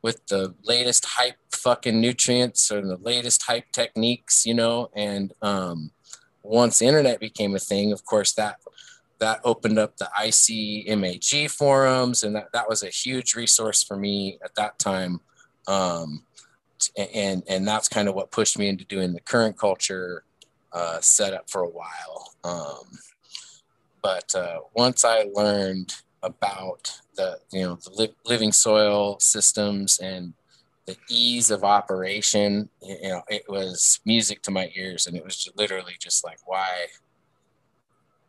with 0.02 0.26
the 0.26 0.54
latest 0.64 1.06
hype 1.06 1.36
fucking 1.52 2.00
nutrients 2.00 2.72
or 2.72 2.80
the 2.80 2.96
latest 2.96 3.44
hype 3.44 3.70
techniques, 3.72 4.44
you 4.44 4.54
know. 4.54 4.90
And 4.94 5.32
um, 5.42 5.92
once 6.42 6.80
the 6.80 6.86
internet 6.86 7.20
became 7.20 7.54
a 7.54 7.60
thing, 7.60 7.92
of 7.92 8.04
course 8.04 8.32
that 8.32 8.56
that 9.20 9.40
opened 9.44 9.78
up 9.78 9.96
the 9.96 10.10
ICMAG 10.18 11.48
forums, 11.48 12.24
and 12.24 12.34
that 12.34 12.50
that 12.52 12.68
was 12.68 12.82
a 12.82 12.88
huge 12.88 13.36
resource 13.36 13.82
for 13.82 13.96
me 13.96 14.38
at 14.44 14.56
that 14.56 14.80
time. 14.80 15.20
Um, 15.68 16.24
and 16.96 17.42
and 17.48 17.66
that's 17.66 17.88
kind 17.88 18.08
of 18.08 18.14
what 18.14 18.30
pushed 18.30 18.58
me 18.58 18.68
into 18.68 18.84
doing 18.84 19.12
the 19.12 19.20
current 19.20 19.58
culture 19.58 20.24
uh, 20.72 21.00
setup 21.00 21.50
for 21.50 21.62
a 21.62 21.68
while. 21.68 22.34
Um, 22.44 22.98
but 24.02 24.34
uh, 24.34 24.60
once 24.74 25.04
I 25.04 25.28
learned 25.32 25.94
about 26.22 27.00
the 27.16 27.38
you 27.52 27.62
know 27.62 27.76
the 27.76 27.90
li- 27.94 28.14
living 28.24 28.52
soil 28.52 29.18
systems 29.20 29.98
and 29.98 30.34
the 30.86 30.96
ease 31.08 31.50
of 31.50 31.62
operation, 31.62 32.68
you 32.82 33.08
know, 33.08 33.22
it 33.28 33.44
was 33.48 34.00
music 34.04 34.42
to 34.42 34.50
my 34.50 34.70
ears, 34.74 35.06
and 35.06 35.16
it 35.16 35.24
was 35.24 35.48
literally 35.56 35.94
just 36.00 36.24
like, 36.24 36.38
why, 36.44 36.86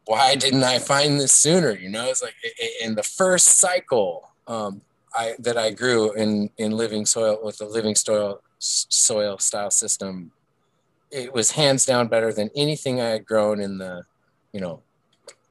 why 0.05 0.35
didn't 0.35 0.63
I 0.63 0.77
find 0.77 1.19
this 1.19 1.33
sooner? 1.33 1.71
You 1.71 1.89
know, 1.89 2.05
it's 2.09 2.21
like 2.21 2.35
in 2.81 2.93
the 2.95 3.03
first 3.03 3.57
cycle, 3.57 4.29
um, 4.47 4.81
I 5.15 5.35
that 5.39 5.57
I 5.57 5.71
grew 5.71 6.13
in 6.13 6.49
in 6.57 6.71
living 6.71 7.05
soil 7.05 7.39
with 7.43 7.57
the 7.57 7.65
living 7.65 7.95
soil 7.95 8.41
soil 8.63 9.37
style 9.37 9.71
system, 9.71 10.31
it 11.11 11.33
was 11.33 11.51
hands 11.51 11.85
down 11.85 12.07
better 12.07 12.33
than 12.33 12.49
anything 12.55 12.99
I 12.99 13.09
had 13.09 13.25
grown 13.25 13.59
in 13.59 13.77
the, 13.77 14.03
you 14.51 14.59
know, 14.59 14.81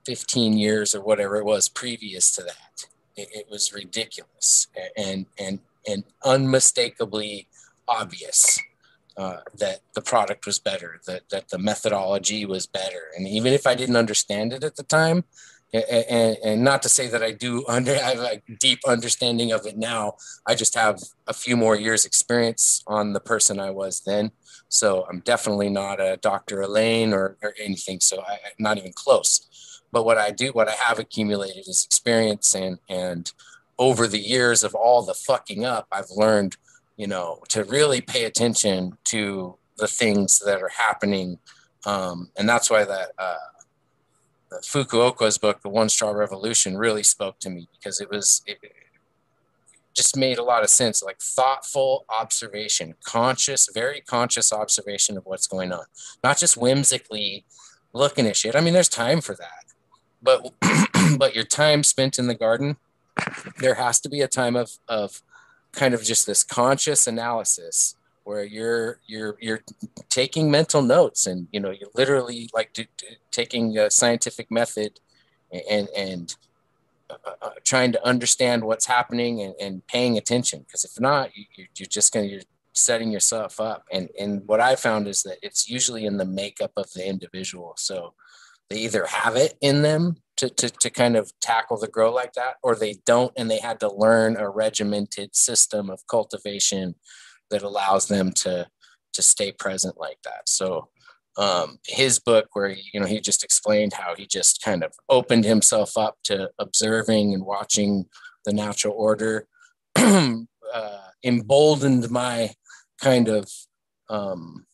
15 0.07 0.55
years 0.55 0.95
or 0.95 1.03
whatever 1.03 1.37
it 1.37 1.45
was 1.45 1.69
previous 1.69 2.35
to 2.35 2.43
that. 2.43 2.87
It, 3.17 3.29
it 3.33 3.47
was 3.51 3.73
ridiculous 3.73 4.69
and 4.97 5.27
and 5.39 5.61
and 5.87 6.05
unmistakably 6.25 7.47
obvious 7.87 8.59
uh, 9.17 9.39
that 9.59 9.81
the 9.95 10.01
product 10.01 10.47
was 10.47 10.59
better, 10.59 11.01
that 11.07 11.29
that 11.29 11.51
the 11.51 11.59
methodology 11.59 12.47
was 12.47 12.67
better, 12.67 13.11
and 13.15 13.29
even 13.29 13.53
if 13.53 13.67
I 13.67 13.75
didn't 13.75 13.97
understand 13.97 14.53
it 14.55 14.65
at 14.65 14.77
the 14.77 14.83
time, 14.83 15.25
and, 15.73 16.37
and, 16.45 16.65
not 16.65 16.83
to 16.83 16.89
say 16.89 17.09
that 17.09 17.23
I 17.23 17.33
do 17.33 17.65
under 17.67 17.93
I 17.97 18.15
have 18.15 18.19
a 18.19 18.43
deep 18.61 18.81
understanding 18.87 19.53
of 19.53 19.67
it 19.67 19.79
now. 19.79 20.15
I 20.47 20.55
just 20.55 20.75
have 20.75 21.01
a 21.27 21.33
few 21.33 21.57
more 21.57 21.77
years 21.77 22.05
experience 22.05 22.83
on 22.87 23.13
the 23.13 23.21
person 23.21 23.59
I 23.59 23.71
was 23.71 24.03
then. 24.05 24.33
So 24.69 25.07
I'm 25.09 25.21
definitely 25.21 25.71
not 25.71 26.01
a 26.01 26.19
Dr. 26.21 26.61
Elaine 26.63 27.13
or, 27.13 27.37
or 27.43 27.55
anything. 27.63 28.01
So 28.01 28.23
I, 28.23 28.33
am 28.33 28.59
not 28.59 28.79
even 28.79 28.93
close. 28.95 29.81
But 29.93 30.05
what 30.05 30.19
I 30.19 30.31
do, 30.31 30.49
what 30.53 30.69
I 30.69 30.73
have 30.73 30.99
accumulated 30.99 31.69
is 31.69 31.85
experience 31.85 32.55
and 32.55 32.79
and 32.89 33.31
over 33.79 34.07
the 34.07 34.21
years 34.21 34.63
of 34.63 34.75
all 34.75 35.03
the 35.03 35.15
fucking 35.15 35.65
up, 35.65 35.87
I've 35.91 36.11
learned, 36.15 36.57
you 36.97 37.07
know, 37.07 37.41
to 37.49 37.65
really 37.65 38.01
pay 38.01 38.25
attention 38.25 38.97
to 39.05 39.57
the 39.77 39.89
things 39.89 40.39
that 40.41 40.63
are 40.63 40.69
happening. 40.69 41.39
Um, 41.85 42.31
and 42.37 42.49
that's 42.49 42.71
why 42.71 42.85
that 42.85 43.11
uh, 43.19 43.37
Fukuoka's 44.61 45.39
book, 45.39 45.63
The 45.63 45.69
One 45.69 45.89
Straw 45.89 46.11
Revolution, 46.11 46.77
really 46.77 47.03
spoke 47.03 47.39
to 47.41 47.51
me 47.51 47.69
because 47.73 48.01
it 48.01 48.11
was 48.11 48.43
it 48.47 48.59
just 49.95 50.17
made 50.17 50.39
a 50.39 50.43
lot 50.43 50.63
of 50.63 50.71
sense. 50.71 51.03
Like 51.03 51.21
thoughtful 51.21 52.05
observation, 52.09 52.95
conscious, 53.05 53.69
very 53.73 54.01
conscious 54.01 54.53
observation 54.53 55.17
of 55.17 55.27
what's 55.27 55.47
going 55.47 55.73
on, 55.73 55.85
not 56.23 56.39
just 56.39 56.57
whimsically 56.57 57.45
looking 57.93 58.27
at 58.27 58.37
shit. 58.37 58.57
I 58.57 58.61
mean, 58.61 58.75
there's 58.75 58.89
time 58.89 59.21
for 59.21 59.35
that, 59.37 59.65
but 60.23 60.53
but 61.19 61.35
your 61.35 61.45
time 61.45 61.83
spent 61.83 62.19
in 62.19 62.27
the 62.27 62.35
garden, 62.35 62.77
there 63.59 63.75
has 63.75 64.01
to 64.01 64.09
be 64.09 64.21
a 64.21 64.29
time 64.29 64.57
of 64.57 64.73
of 64.89 65.23
kind 65.73 65.95
of 65.95 66.03
just 66.03 66.27
this 66.27 66.45
conscious 66.45 67.07
analysis 67.07 67.97
where 68.25 68.45
you're 68.45 69.01
you're 69.07 69.37
you're 69.41 69.63
taking 70.09 70.51
mental 70.51 70.83
notes 70.83 71.27
and 71.27 71.49
you 71.53 71.61
know 71.61 71.71
you're 71.71 71.91
literally 71.95 72.49
like 72.55 72.89
taking 73.31 73.77
a 73.79 73.91
scientific 73.91 74.51
method 74.51 75.01
and 75.71 75.89
and 75.97 76.37
uh, 77.11 77.17
uh, 77.27 77.35
uh 77.43 77.51
trying 77.65 77.93
to 77.93 78.07
understand 78.07 78.65
what's 78.65 78.87
happening 78.87 79.43
and, 79.43 79.55
and 79.61 79.87
paying 79.87 80.17
attention. 80.17 80.61
Because 80.61 80.85
if 80.85 81.01
not 81.01 81.37
you, 81.37 81.45
you're 81.57 81.87
just 81.87 82.13
going 82.13 82.27
to 82.27 82.33
you're 82.33 82.43
setting 82.73 83.11
yourself 83.11 83.61
up. 83.61 83.85
And 83.93 84.09
and 84.19 84.43
what 84.47 84.61
i 84.61 84.77
found 84.77 85.09
is 85.09 85.23
that 85.23 85.39
it's 85.43 85.69
usually 85.69 86.07
in 86.07 86.17
the 86.17 86.25
makeup 86.25 86.73
of 86.77 86.93
the 86.93 87.07
individual. 87.07 87.75
So 87.77 88.15
they 88.71 88.79
either 88.79 89.05
have 89.07 89.37
it 89.37 89.55
in 89.61 89.83
them 89.83 90.17
to, 90.37 90.49
to, 90.49 90.71
to 90.71 90.91
kind 90.91 91.17
of 91.17 91.31
tackle 91.41 91.77
the 91.77 91.89
grow 91.89 92.13
like 92.13 92.33
that 92.33 92.57
or 92.63 92.75
they 92.75 92.95
don't 93.05 93.33
and 93.37 93.51
they 93.51 93.59
had 93.59 93.79
to 93.81 93.93
learn 93.93 94.37
a 94.37 94.49
regimented 94.49 95.37
system 95.37 95.91
of 95.91 96.07
cultivation 96.07 96.95
that 97.53 97.63
allows 97.63 98.09
them 98.09 98.33
to 98.33 98.67
to 99.13 99.23
stay 99.23 99.53
present 99.53 100.01
like 100.01 100.19
that. 100.25 100.49
So 100.49 100.89
um, 101.37 101.79
his 101.87 102.19
book 102.19 102.49
where 102.53 102.75
you 102.93 103.01
know 103.01 103.07
he 103.07 103.21
just 103.21 103.45
explained 103.45 103.93
how 103.95 104.15
he 104.17 104.27
just 104.27 104.63
kind 104.63 104.83
of 104.83 104.93
opened 105.09 105.45
himself 105.45 105.97
up 105.97 106.17
to 106.25 106.51
observing 106.59 107.33
and 107.33 107.45
watching 107.45 108.07
the 108.45 108.53
natural 108.53 108.95
order 108.97 109.47
uh, 109.97 111.09
emboldened 111.25 112.11
my 112.11 112.51
kind 113.01 113.29
of 113.29 113.49
um, 114.11 114.67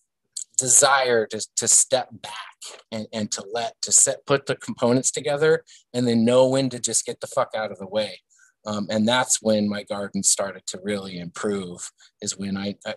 desire 0.57 1.27
to, 1.27 1.47
to 1.57 1.69
step 1.69 2.09
back 2.23 2.33
and, 2.91 3.07
and 3.13 3.31
to 3.31 3.45
let 3.53 3.81
to 3.83 3.93
set 3.93 4.27
put 4.27 4.47
the 4.47 4.57
components 4.57 5.11
together 5.11 5.65
and 5.95 6.07
then 6.09 6.25
know 6.25 6.49
when 6.49 6.69
to 6.71 6.81
just 6.81 7.07
get 7.07 7.21
the 7.21 7.27
fuck 7.27 7.51
out 7.55 7.71
of 7.71 7.79
the 7.79 7.87
way 7.87 8.21
um, 8.67 8.87
and 8.91 9.07
that's 9.07 9.41
when 9.41 9.69
my 9.69 9.83
garden 9.83 10.23
started 10.23 10.67
to 10.67 10.81
really 10.83 11.19
improve 11.19 11.91
is 12.21 12.37
when 12.37 12.57
I, 12.57 12.77
I 12.87 12.95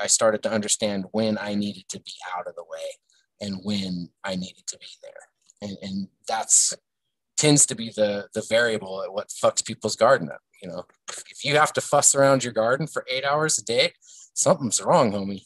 i 0.00 0.06
started 0.06 0.42
to 0.42 0.50
understand 0.50 1.04
when 1.12 1.36
i 1.36 1.54
needed 1.54 1.86
to 1.90 2.00
be 2.00 2.12
out 2.34 2.46
of 2.46 2.54
the 2.54 2.64
way 2.64 2.98
and 3.42 3.60
when 3.62 4.08
i 4.24 4.34
needed 4.34 4.66
to 4.66 4.78
be 4.78 4.86
there. 5.02 5.12
And, 5.60 5.76
and 5.82 6.08
that's 6.26 6.72
tends 7.36 7.66
to 7.66 7.74
be 7.74 7.90
the 7.90 8.28
the 8.34 8.44
variable 8.48 9.02
at 9.02 9.12
what 9.12 9.28
fucks 9.28 9.64
people's 9.64 9.96
garden 9.96 10.30
up 10.30 10.40
you 10.62 10.68
know? 10.70 10.86
If 11.30 11.44
you 11.44 11.56
have 11.56 11.74
to 11.74 11.82
fuss 11.82 12.14
around 12.14 12.42
your 12.42 12.54
garden 12.54 12.86
for 12.86 13.04
eight 13.10 13.24
hours 13.24 13.58
a 13.58 13.64
day 13.64 13.92
something's 14.34 14.82
wrong 14.82 15.12
homie. 15.12 15.42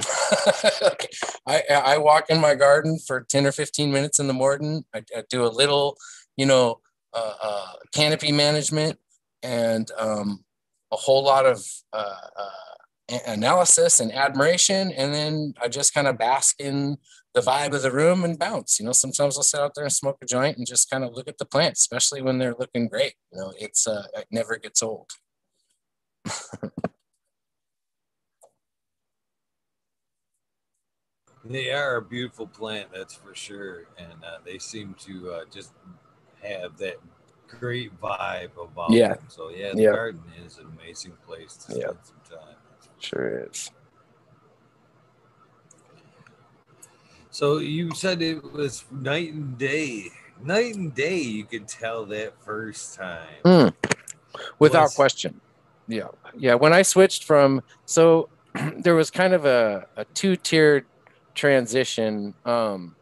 I, 1.46 1.62
I 1.70 1.98
walk 1.98 2.30
in 2.30 2.40
my 2.40 2.54
garden 2.54 2.98
for 2.98 3.20
10 3.20 3.46
or 3.46 3.52
15 3.52 3.92
minutes 3.92 4.18
in 4.18 4.26
the 4.26 4.32
morning. 4.32 4.84
I, 4.94 5.04
I 5.16 5.24
do 5.28 5.44
a 5.44 5.48
little, 5.48 5.96
you 6.36 6.46
know, 6.46 6.80
uh, 7.12 7.34
uh, 7.42 7.72
canopy 7.92 8.32
management 8.32 8.98
and 9.42 9.90
um, 9.98 10.44
a 10.92 10.96
whole 10.96 11.24
lot 11.24 11.46
of 11.46 11.64
uh, 11.92 12.16
uh 12.36 13.18
analysis 13.26 13.98
and 13.98 14.12
admiration. 14.12 14.92
And 14.92 15.12
then 15.12 15.54
I 15.60 15.68
just 15.68 15.94
kind 15.94 16.06
of 16.06 16.18
bask 16.18 16.60
in 16.60 16.96
the 17.34 17.40
vibe 17.40 17.74
of 17.74 17.82
the 17.82 17.90
room 17.90 18.24
and 18.24 18.38
bounce. 18.38 18.78
You 18.78 18.86
know, 18.86 18.92
sometimes 18.92 19.36
I'll 19.36 19.42
sit 19.42 19.60
out 19.60 19.72
there 19.74 19.84
and 19.84 19.92
smoke 19.92 20.18
a 20.22 20.26
joint 20.26 20.58
and 20.58 20.66
just 20.66 20.90
kind 20.90 21.04
of 21.04 21.12
look 21.14 21.28
at 21.28 21.38
the 21.38 21.44
plants, 21.44 21.80
especially 21.80 22.22
when 22.22 22.38
they're 22.38 22.54
looking 22.58 22.88
great. 22.88 23.14
You 23.32 23.40
know, 23.40 23.52
it's 23.58 23.86
uh, 23.86 24.06
it 24.14 24.26
never 24.30 24.56
gets 24.56 24.82
old. 24.82 25.10
They 31.42 31.72
are 31.72 31.96
a 31.96 32.02
beautiful 32.02 32.46
plant, 32.46 32.90
that's 32.92 33.14
for 33.14 33.34
sure, 33.34 33.86
and 33.96 34.12
uh, 34.22 34.38
they 34.44 34.58
seem 34.58 34.94
to 35.06 35.32
uh, 35.32 35.44
just 35.50 35.72
have 36.42 36.76
that 36.78 36.96
great 37.48 37.98
vibe 38.00 38.50
about 38.62 38.90
yeah. 38.90 39.14
them. 39.14 39.24
So 39.28 39.50
yeah, 39.50 39.72
the 39.74 39.82
yeah. 39.82 39.90
garden 39.90 40.22
is 40.44 40.58
an 40.58 40.66
amazing 40.78 41.12
place 41.26 41.54
to 41.56 41.72
spend 41.72 41.98
some 42.02 42.38
time. 42.38 42.56
Sure 42.98 43.46
is. 43.50 43.70
So 47.30 47.58
you 47.58 47.94
said 47.94 48.22
it 48.22 48.42
was 48.52 48.84
night 48.90 49.32
and 49.32 49.56
day. 49.56 50.08
Night 50.42 50.74
and 50.74 50.94
day, 50.94 51.20
you 51.20 51.44
could 51.44 51.68
tell 51.68 52.04
that 52.06 52.34
first 52.42 52.94
time. 52.94 53.28
Mm. 53.44 53.74
Without 54.58 54.84
was... 54.84 54.94
question. 54.94 55.40
Yeah. 55.86 56.08
Yeah. 56.36 56.54
When 56.54 56.72
I 56.72 56.82
switched 56.82 57.24
from, 57.24 57.62
so 57.84 58.28
there 58.78 58.94
was 58.94 59.10
kind 59.10 59.32
of 59.32 59.44
a, 59.44 59.86
a 59.96 60.04
two 60.06 60.36
tiered 60.36 60.86
transition, 61.34 62.34
um, 62.44 62.96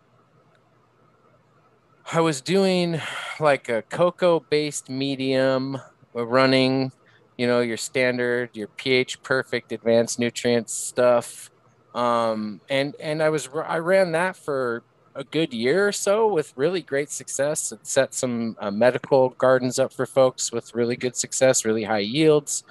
I 2.10 2.22
was 2.22 2.40
doing 2.40 3.02
like 3.38 3.68
a 3.68 3.82
cocoa 3.82 4.40
based 4.40 4.88
medium 4.88 5.76
uh, 6.16 6.26
running, 6.26 6.90
you 7.36 7.46
know, 7.46 7.60
your 7.60 7.76
standard, 7.76 8.48
your 8.54 8.68
pH 8.68 9.22
perfect 9.22 9.72
advanced 9.72 10.18
nutrients 10.18 10.72
stuff. 10.72 11.50
Um, 11.94 12.62
and, 12.70 12.94
and 12.98 13.22
I 13.22 13.28
was, 13.28 13.50
I 13.52 13.78
ran 13.78 14.12
that 14.12 14.38
for 14.38 14.84
a 15.14 15.22
good 15.22 15.52
year 15.52 15.86
or 15.86 15.92
so 15.92 16.26
with 16.32 16.54
really 16.56 16.80
great 16.80 17.10
success. 17.10 17.72
It 17.72 17.86
set 17.86 18.14
some 18.14 18.56
uh, 18.58 18.70
medical 18.70 19.30
gardens 19.30 19.78
up 19.78 19.92
for 19.92 20.06
folks 20.06 20.50
with 20.50 20.74
really 20.74 20.96
good 20.96 21.14
success, 21.14 21.66
really 21.66 21.84
high 21.84 21.98
yields. 21.98 22.64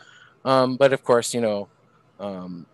Um, 0.46 0.78
but 0.78 0.94
of 0.94 1.04
course, 1.04 1.36
you 1.36 1.42
know, 1.42 1.68
um, 2.20 2.66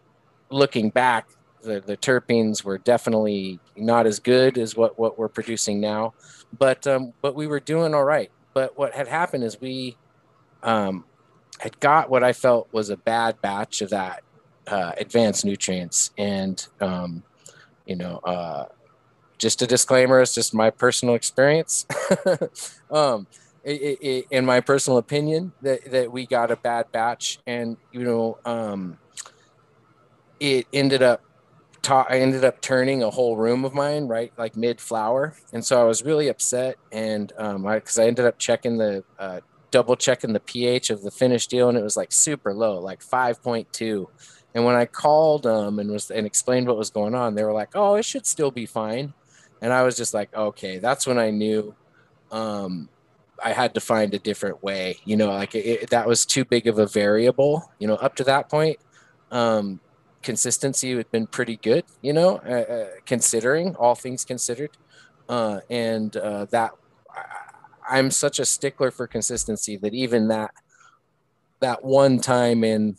looking 0.49 0.91
back, 0.91 1.27
the, 1.61 1.81
the 1.81 1.97
terpenes 1.97 2.63
were 2.63 2.77
definitely 2.77 3.59
not 3.75 4.05
as 4.05 4.19
good 4.19 4.57
as 4.57 4.77
what, 4.77 4.97
what 4.99 5.17
we're 5.17 5.29
producing 5.29 5.81
now, 5.81 6.13
but 6.57 6.85
um, 6.87 7.13
but 7.21 7.35
we 7.35 7.47
were 7.47 7.59
doing 7.59 7.93
all 7.93 8.03
right. 8.03 8.31
But 8.53 8.77
what 8.77 8.93
had 8.93 9.07
happened 9.07 9.43
is 9.43 9.59
we 9.59 9.97
um, 10.61 11.05
had 11.59 11.79
got 11.79 12.09
what 12.09 12.23
I 12.23 12.33
felt 12.33 12.69
was 12.71 12.89
a 12.89 12.97
bad 12.97 13.41
batch 13.41 13.81
of 13.81 13.89
that 13.89 14.23
uh, 14.67 14.91
advanced 14.97 15.45
nutrients, 15.45 16.11
and 16.17 16.65
um, 16.79 17.23
you 17.85 17.95
know, 17.95 18.17
uh, 18.17 18.65
just 19.37 19.61
a 19.61 19.67
disclaimer, 19.67 20.21
it's 20.21 20.33
just 20.33 20.53
my 20.53 20.69
personal 20.69 21.15
experience. 21.15 21.85
um, 22.91 23.27
it, 23.63 23.97
it, 24.01 24.25
in 24.29 24.45
my 24.45 24.59
personal 24.59 24.97
opinion, 24.97 25.53
that, 25.61 25.89
that 25.91 26.11
we 26.11 26.25
got 26.25 26.51
a 26.51 26.55
bad 26.55 26.91
batch, 26.91 27.39
and 27.47 27.77
you 27.91 28.03
know, 28.03 28.37
um, 28.45 28.97
it 30.39 30.67
ended 30.73 31.01
up 31.01 31.21
I 31.89 32.19
ended 32.19 32.43
up 32.43 32.61
turning 32.61 33.03
a 33.03 33.09
whole 33.09 33.37
room 33.37 33.65
of 33.65 33.73
mine 33.73 34.07
right 34.07 34.31
like 34.37 34.55
mid 34.55 34.79
flower, 34.79 35.35
and 35.51 35.65
so 35.65 35.81
I 35.81 35.83
was 35.83 36.03
really 36.03 36.27
upset. 36.29 36.77
And 36.91 37.31
um, 37.37 37.65
I 37.65 37.75
because 37.75 37.99
I 37.99 38.05
ended 38.07 38.25
up 38.25 38.39
checking 38.39 38.77
the 38.77 39.03
uh, 39.19 39.41
double 39.71 39.95
checking 39.95 40.33
the 40.33 40.39
pH 40.39 40.89
of 40.89 41.01
the 41.01 41.11
finished 41.11 41.49
deal, 41.49 41.69
and 41.69 41.77
it 41.77 41.83
was 41.83 41.97
like 41.97 42.11
super 42.11 42.53
low, 42.53 42.79
like 42.79 43.01
five 43.01 43.41
point 43.43 43.71
two. 43.73 44.09
And 44.55 44.65
when 44.65 44.75
I 44.75 44.85
called 44.85 45.43
them 45.43 45.55
um, 45.55 45.79
and 45.79 45.91
was 45.91 46.11
and 46.11 46.27
explained 46.27 46.67
what 46.67 46.77
was 46.77 46.89
going 46.91 47.15
on, 47.15 47.35
they 47.35 47.43
were 47.43 47.53
like, 47.53 47.69
"Oh, 47.75 47.95
it 47.95 48.05
should 48.05 48.25
still 48.25 48.51
be 48.51 48.65
fine." 48.65 49.13
And 49.61 49.73
I 49.73 49.83
was 49.83 49.97
just 49.97 50.13
like, 50.13 50.33
"Okay." 50.35 50.77
That's 50.79 51.07
when 51.07 51.17
I 51.17 51.31
knew 51.31 51.75
um, 52.31 52.89
I 53.43 53.51
had 53.51 53.73
to 53.73 53.81
find 53.81 54.13
a 54.13 54.19
different 54.19 54.63
way. 54.63 54.97
You 55.05 55.17
know, 55.17 55.31
like 55.31 55.55
it, 55.55 55.65
it, 55.65 55.89
that 55.89 56.07
was 56.07 56.25
too 56.25 56.45
big 56.45 56.67
of 56.67 56.79
a 56.79 56.85
variable. 56.85 57.71
You 57.79 57.87
know, 57.87 57.95
up 57.95 58.15
to 58.17 58.23
that 58.25 58.49
point, 58.49 58.77
um, 59.31 59.79
consistency 60.23 60.95
had 60.95 61.11
been 61.11 61.27
pretty 61.27 61.57
good, 61.57 61.83
you 62.01 62.13
know, 62.13 62.37
uh, 62.37 62.73
uh, 62.73 62.87
considering 63.05 63.75
all 63.75 63.95
things 63.95 64.25
considered. 64.25 64.71
Uh, 65.29 65.59
and 65.69 66.17
uh, 66.17 66.45
that 66.45 66.71
I, 67.09 67.97
I'm 67.97 68.11
such 68.11 68.39
a 68.39 68.45
stickler 68.45 68.91
for 68.91 69.07
consistency 69.07 69.77
that 69.77 69.93
even 69.93 70.29
that 70.29 70.51
that 71.59 71.83
one 71.83 72.19
time 72.19 72.63
in 72.63 72.97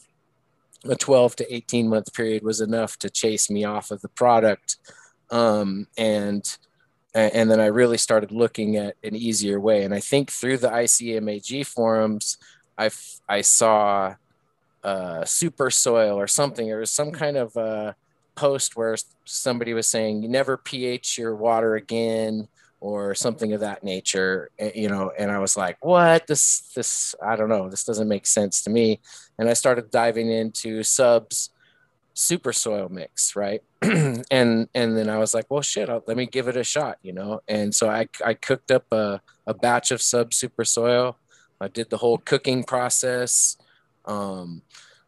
a 0.84 0.94
12 0.94 1.36
to 1.36 1.54
18 1.54 1.88
month 1.88 2.12
period 2.14 2.42
was 2.42 2.60
enough 2.60 2.98
to 2.98 3.10
chase 3.10 3.50
me 3.50 3.64
off 3.64 3.90
of 3.90 4.00
the 4.00 4.08
product. 4.08 4.76
Um, 5.30 5.86
and 5.96 6.56
and 7.16 7.48
then 7.48 7.60
I 7.60 7.66
really 7.66 7.98
started 7.98 8.32
looking 8.32 8.76
at 8.76 8.96
an 9.04 9.14
easier 9.14 9.60
way. 9.60 9.84
And 9.84 9.94
I 9.94 10.00
think 10.00 10.32
through 10.32 10.58
the 10.58 10.68
ICMAG 10.68 11.64
forums, 11.66 12.38
I 12.76 12.90
I 13.28 13.40
saw 13.42 14.14
uh, 14.85 15.24
super 15.24 15.70
soil 15.70 16.16
or 16.16 16.26
something, 16.26 16.70
or 16.70 16.85
some 16.87 17.11
kind 17.11 17.37
of 17.37 17.57
uh, 17.57 17.93
post 18.35 18.76
where 18.76 18.97
somebody 19.24 19.74
was 19.74 19.89
saying 19.89 20.22
you 20.22 20.28
never 20.28 20.57
pH 20.57 21.18
your 21.18 21.35
water 21.35 21.76
again 21.76 22.49
or 22.80 23.14
something 23.14 23.55
of 23.55 23.61
that 23.61 23.82
nature, 23.82 24.51
you 24.74 24.89
know. 24.89 25.11
And 25.18 25.30
I 25.30 25.39
was 25.39 25.57
like, 25.57 25.82
what? 25.82 26.26
This, 26.26 26.70
this, 26.74 27.14
I 27.24 27.35
don't 27.35 27.49
know. 27.49 27.70
This 27.70 27.85
doesn't 27.85 28.09
make 28.09 28.26
sense 28.26 28.62
to 28.64 28.70
me. 28.70 29.01
And 29.39 29.49
I 29.49 29.55
started 29.55 29.91
diving 29.91 30.30
into 30.30 30.82
subs 30.82 31.49
super 32.14 32.53
soil 32.53 32.89
mix 32.89 33.35
right 33.35 33.61
and 33.82 34.68
and 34.72 34.97
then 34.97 35.11
i 35.11 35.18
was 35.18 35.35
like 35.35 35.47
well 35.51 35.61
shit 35.61 35.91
I'll, 35.91 36.03
let 36.07 36.16
me 36.16 36.26
give 36.26 36.47
it 36.47 36.57
a 36.57 36.62
shot 36.62 36.99
you 37.03 37.12
know 37.12 37.41
and 37.49 37.74
so 37.74 37.91
i 37.91 38.09
i 38.24 38.35
cooked 38.35 38.70
up 38.70 38.87
a, 38.93 39.20
a 39.49 39.53
batch 39.53 39.91
of 39.91 40.01
sub 40.01 40.32
super 40.32 40.64
soil 40.64 41.18
i 41.61 41.66
did 41.66 41.91
the 41.91 41.97
whole 41.97 42.18
cooking 42.18 42.62
process 42.62 43.57
um, 44.07 44.62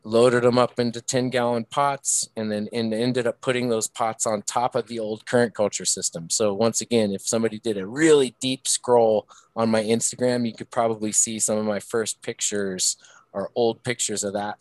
loaded 0.07 0.44
them 0.44 0.57
up 0.57 0.78
into 0.78 1.01
10 1.01 1.30
gallon 1.30 1.64
pots 1.64 2.28
and 2.36 2.51
then 2.51 2.68
and 2.72 2.94
ended 2.94 3.26
up 3.26 3.40
putting 3.40 3.68
those 3.68 3.88
pots 3.88 4.24
on 4.24 4.40
top 4.42 4.76
of 4.76 4.86
the 4.86 5.01
old 5.01 5.26
current 5.26 5.53
culture 5.53 5.84
system. 5.84 6.30
So 6.30 6.55
once 6.55 6.80
again 6.80 7.11
if 7.11 7.22
somebody 7.22 7.59
did 7.59 7.76
a 7.76 7.84
really 7.84 8.36
deep 8.38 8.68
scroll 8.68 9.26
on 9.57 9.68
my 9.68 9.82
instagram 9.82 10.47
you 10.47 10.53
could 10.53 10.70
probably 10.70 11.11
see 11.11 11.40
some 11.40 11.59
of 11.59 11.64
my 11.64 11.80
first 11.80 12.22
pictures 12.22 12.97
or 13.32 13.51
old 13.57 13.82
pictures 13.82 14.22
of 14.22 14.34
that 14.34 14.59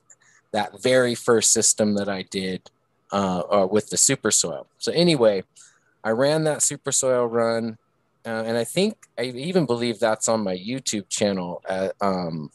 that 0.52 0.82
very 0.82 1.14
first 1.14 1.52
system 1.52 1.94
that 1.96 2.10
i 2.10 2.24
did 2.24 2.72
uh, 3.12 3.44
uh, 3.52 3.68
with 3.70 3.90
the 3.90 3.98
super 3.98 4.32
soil. 4.32 4.66
So 4.80 4.92
anyway 4.94 5.44
i 6.04 6.10
ran 6.10 6.44
that 6.46 6.64
super 6.64 6.92
soil 6.92 7.26
run 7.28 7.78
uh, 8.26 8.44
and 8.48 8.58
i 8.58 8.64
think 8.64 8.98
i 9.20 9.24
even 9.24 9.68
believe 9.68 10.00
that's 10.00 10.28
on 10.28 10.44
my 10.44 10.56
youtube 10.58 11.08
channel 11.10 11.62
at, 11.70 11.94
um, 12.02 12.50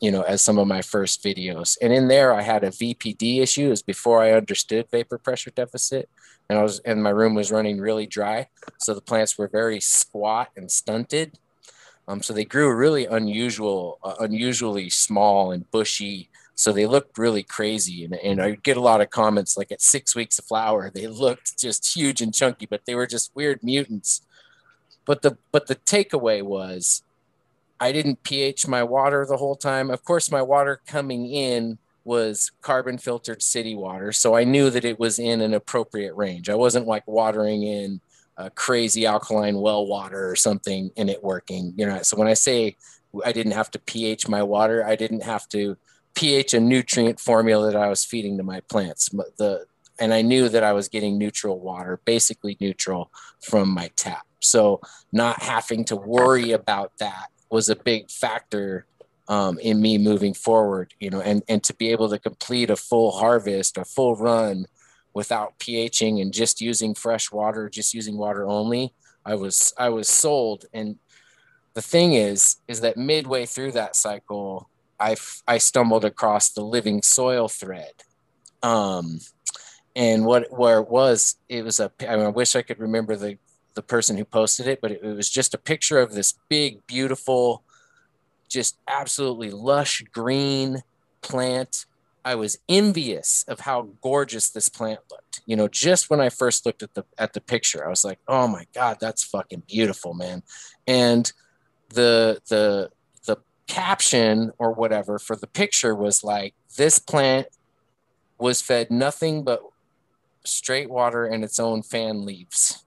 you 0.00 0.10
know, 0.10 0.22
as 0.22 0.42
some 0.42 0.58
of 0.58 0.66
my 0.66 0.82
first 0.82 1.22
videos. 1.22 1.76
And 1.80 1.92
in 1.92 2.08
there, 2.08 2.34
I 2.34 2.42
had 2.42 2.64
a 2.64 2.70
VPD 2.70 3.40
issue. 3.40 3.70
Was 3.70 3.82
before 3.82 4.22
I 4.22 4.32
understood 4.32 4.90
vapor 4.90 5.18
pressure 5.18 5.50
deficit, 5.50 6.08
and 6.48 6.58
I 6.58 6.62
was 6.62 6.80
and 6.80 7.02
my 7.02 7.10
room 7.10 7.34
was 7.34 7.52
running 7.52 7.80
really 7.80 8.06
dry, 8.06 8.48
so 8.78 8.94
the 8.94 9.00
plants 9.00 9.38
were 9.38 9.48
very 9.48 9.80
squat 9.80 10.50
and 10.56 10.70
stunted. 10.70 11.38
Um, 12.06 12.22
so 12.22 12.34
they 12.34 12.44
grew 12.44 12.74
really 12.74 13.06
unusual, 13.06 13.98
uh, 14.04 14.16
unusually 14.20 14.90
small 14.90 15.52
and 15.52 15.70
bushy. 15.70 16.28
So 16.54 16.70
they 16.70 16.86
looked 16.86 17.18
really 17.18 17.42
crazy, 17.42 18.04
and, 18.04 18.14
and 18.14 18.40
I 18.40 18.52
get 18.62 18.76
a 18.76 18.80
lot 18.80 19.00
of 19.00 19.10
comments 19.10 19.56
like 19.56 19.72
at 19.72 19.80
six 19.80 20.14
weeks 20.14 20.38
of 20.38 20.44
flower, 20.44 20.90
they 20.90 21.06
looked 21.06 21.58
just 21.58 21.96
huge 21.96 22.20
and 22.20 22.32
chunky, 22.32 22.66
but 22.66 22.82
they 22.86 22.94
were 22.94 23.06
just 23.06 23.34
weird 23.34 23.62
mutants. 23.62 24.20
But 25.06 25.22
the 25.22 25.36
but 25.50 25.66
the 25.66 25.76
takeaway 25.76 26.42
was 26.42 27.02
I 27.84 27.92
didn't 27.92 28.22
pH 28.22 28.66
my 28.66 28.82
water 28.82 29.26
the 29.26 29.36
whole 29.36 29.56
time. 29.56 29.90
Of 29.90 30.04
course, 30.04 30.30
my 30.30 30.40
water 30.40 30.80
coming 30.86 31.26
in 31.26 31.76
was 32.04 32.50
carbon 32.62 32.96
filtered 32.96 33.42
city 33.42 33.74
water. 33.74 34.10
So 34.10 34.34
I 34.34 34.44
knew 34.44 34.70
that 34.70 34.86
it 34.86 34.98
was 34.98 35.18
in 35.18 35.42
an 35.42 35.52
appropriate 35.52 36.14
range. 36.14 36.48
I 36.48 36.54
wasn't 36.54 36.86
like 36.86 37.06
watering 37.06 37.62
in 37.62 38.00
a 38.38 38.48
crazy 38.48 39.04
alkaline 39.04 39.58
well 39.58 39.86
water 39.86 40.30
or 40.30 40.34
something 40.34 40.92
and 40.96 41.10
it 41.10 41.22
working, 41.22 41.74
you 41.76 41.84
know. 41.84 42.00
So 42.00 42.16
when 42.16 42.26
I 42.26 42.32
say 42.32 42.74
I 43.22 43.32
didn't 43.32 43.52
have 43.52 43.70
to 43.72 43.78
pH 43.78 44.28
my 44.28 44.42
water, 44.42 44.82
I 44.86 44.96
didn't 44.96 45.22
have 45.22 45.46
to 45.50 45.76
pH 46.14 46.54
a 46.54 46.60
nutrient 46.60 47.20
formula 47.20 47.70
that 47.70 47.78
I 47.78 47.88
was 47.88 48.02
feeding 48.02 48.38
to 48.38 48.44
my 48.44 48.60
plants. 48.60 49.10
The 49.36 49.66
and 50.00 50.14
I 50.14 50.22
knew 50.22 50.48
that 50.48 50.64
I 50.64 50.72
was 50.72 50.88
getting 50.88 51.18
neutral 51.18 51.60
water, 51.60 52.00
basically 52.06 52.56
neutral 52.60 53.10
from 53.42 53.68
my 53.68 53.90
tap. 53.94 54.26
So 54.40 54.80
not 55.12 55.42
having 55.42 55.84
to 55.86 55.96
worry 55.96 56.52
about 56.52 56.92
that 56.98 57.26
was 57.50 57.68
a 57.68 57.76
big 57.76 58.10
factor 58.10 58.86
um, 59.28 59.58
in 59.58 59.80
me 59.80 59.98
moving 59.98 60.34
forward, 60.34 60.94
you 61.00 61.10
know, 61.10 61.20
and, 61.20 61.42
and 61.48 61.62
to 61.64 61.74
be 61.74 61.90
able 61.90 62.08
to 62.10 62.18
complete 62.18 62.70
a 62.70 62.76
full 62.76 63.12
harvest, 63.12 63.78
a 63.78 63.84
full 63.84 64.16
run 64.16 64.66
without 65.14 65.58
pHing 65.58 66.20
and 66.20 66.32
just 66.32 66.60
using 66.60 66.94
fresh 66.94 67.32
water, 67.32 67.68
just 67.68 67.94
using 67.94 68.18
water 68.18 68.46
only, 68.46 68.92
I 69.24 69.36
was, 69.36 69.72
I 69.78 69.88
was 69.88 70.08
sold. 70.08 70.66
And 70.72 70.98
the 71.74 71.82
thing 71.82 72.14
is, 72.14 72.56
is 72.68 72.80
that 72.82 72.96
midway 72.96 73.46
through 73.46 73.72
that 73.72 73.96
cycle, 73.96 74.68
I, 75.00 75.16
I 75.46 75.58
stumbled 75.58 76.04
across 76.04 76.50
the 76.50 76.64
living 76.64 77.02
soil 77.02 77.48
thread. 77.48 77.92
Um, 78.62 79.20
and 79.96 80.24
what, 80.24 80.48
where 80.50 80.80
it 80.80 80.88
was, 80.88 81.36
it 81.48 81.64
was 81.64 81.80
a, 81.80 81.90
I, 82.00 82.16
mean, 82.16 82.26
I 82.26 82.30
wish 82.30 82.56
I 82.56 82.62
could 82.62 82.80
remember 82.80 83.16
the, 83.16 83.38
the 83.74 83.82
person 83.82 84.16
who 84.16 84.24
posted 84.24 84.66
it, 84.66 84.80
but 84.80 84.92
it, 84.92 85.00
it 85.02 85.14
was 85.14 85.30
just 85.30 85.54
a 85.54 85.58
picture 85.58 85.98
of 85.98 86.12
this 86.12 86.34
big, 86.48 86.86
beautiful, 86.86 87.62
just 88.48 88.78
absolutely 88.88 89.50
lush 89.50 90.02
green 90.12 90.82
plant. 91.22 91.86
I 92.24 92.36
was 92.36 92.58
envious 92.68 93.44
of 93.48 93.60
how 93.60 93.90
gorgeous 94.00 94.48
this 94.48 94.68
plant 94.68 95.00
looked. 95.10 95.42
You 95.46 95.56
know, 95.56 95.68
just 95.68 96.08
when 96.08 96.20
I 96.20 96.30
first 96.30 96.64
looked 96.64 96.82
at 96.82 96.94
the 96.94 97.04
at 97.18 97.34
the 97.34 97.40
picture, 97.40 97.84
I 97.84 97.90
was 97.90 98.04
like, 98.04 98.18
"Oh 98.26 98.48
my 98.48 98.66
god, 98.74 98.98
that's 99.00 99.24
fucking 99.24 99.64
beautiful, 99.66 100.14
man." 100.14 100.42
And 100.86 101.30
the 101.90 102.40
the 102.48 102.90
the 103.26 103.36
caption 103.66 104.52
or 104.58 104.72
whatever 104.72 105.18
for 105.18 105.36
the 105.36 105.46
picture 105.46 105.94
was 105.94 106.24
like, 106.24 106.54
"This 106.76 106.98
plant 106.98 107.48
was 108.38 108.62
fed 108.62 108.90
nothing 108.90 109.44
but 109.44 109.60
straight 110.44 110.90
water 110.90 111.26
and 111.26 111.44
its 111.44 111.58
own 111.58 111.82
fan 111.82 112.24
leaves 112.24 112.83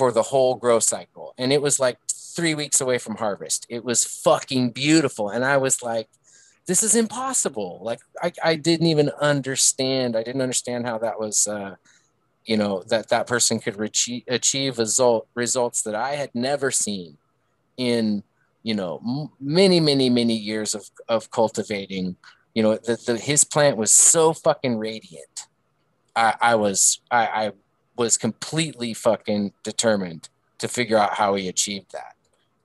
for 0.00 0.10
the 0.12 0.28
whole 0.32 0.54
grow 0.62 0.80
cycle." 0.80 1.34
And 1.36 1.52
it 1.52 1.60
was 1.60 1.78
like 1.78 1.98
three 2.36 2.54
weeks 2.54 2.80
away 2.80 2.98
from 2.98 3.16
harvest. 3.16 3.66
It 3.68 3.84
was 3.84 4.04
fucking 4.04 4.70
beautiful. 4.70 5.28
And 5.28 5.44
I 5.44 5.56
was 5.56 5.82
like, 5.82 6.08
this 6.66 6.82
is 6.82 6.94
impossible. 6.94 7.80
Like 7.82 8.00
I, 8.22 8.32
I 8.42 8.54
didn't 8.56 8.86
even 8.86 9.10
understand. 9.20 10.16
I 10.16 10.22
didn't 10.22 10.46
understand 10.48 10.86
how 10.86 10.98
that 10.98 11.18
was, 11.18 11.46
uh, 11.46 11.74
you 12.44 12.56
know, 12.56 12.82
that 12.88 13.08
that 13.08 13.26
person 13.26 13.58
could 13.60 13.78
achieve, 13.80 14.22
achieve 14.28 14.78
result, 14.78 15.28
results 15.34 15.82
that 15.82 15.94
I 15.94 16.12
had 16.14 16.30
never 16.34 16.70
seen 16.70 17.18
in, 17.76 18.22
you 18.62 18.74
know, 18.74 19.00
m- 19.06 19.30
many, 19.40 19.80
many, 19.80 20.08
many 20.08 20.36
years 20.36 20.74
of, 20.74 20.84
of 21.08 21.30
cultivating, 21.30 22.16
you 22.54 22.62
know, 22.62 22.78
that 22.86 23.04
the, 23.06 23.18
his 23.18 23.44
plant 23.44 23.76
was 23.76 23.90
so 23.90 24.32
fucking 24.32 24.78
radiant. 24.78 25.36
I, 26.14 26.34
I 26.40 26.54
was, 26.54 27.00
I, 27.10 27.24
I 27.26 27.52
was 28.00 28.16
completely 28.16 28.94
fucking 28.94 29.52
determined 29.62 30.30
to 30.56 30.66
figure 30.66 30.96
out 30.96 31.12
how 31.12 31.34
he 31.34 31.48
achieved 31.48 31.92
that. 31.92 32.14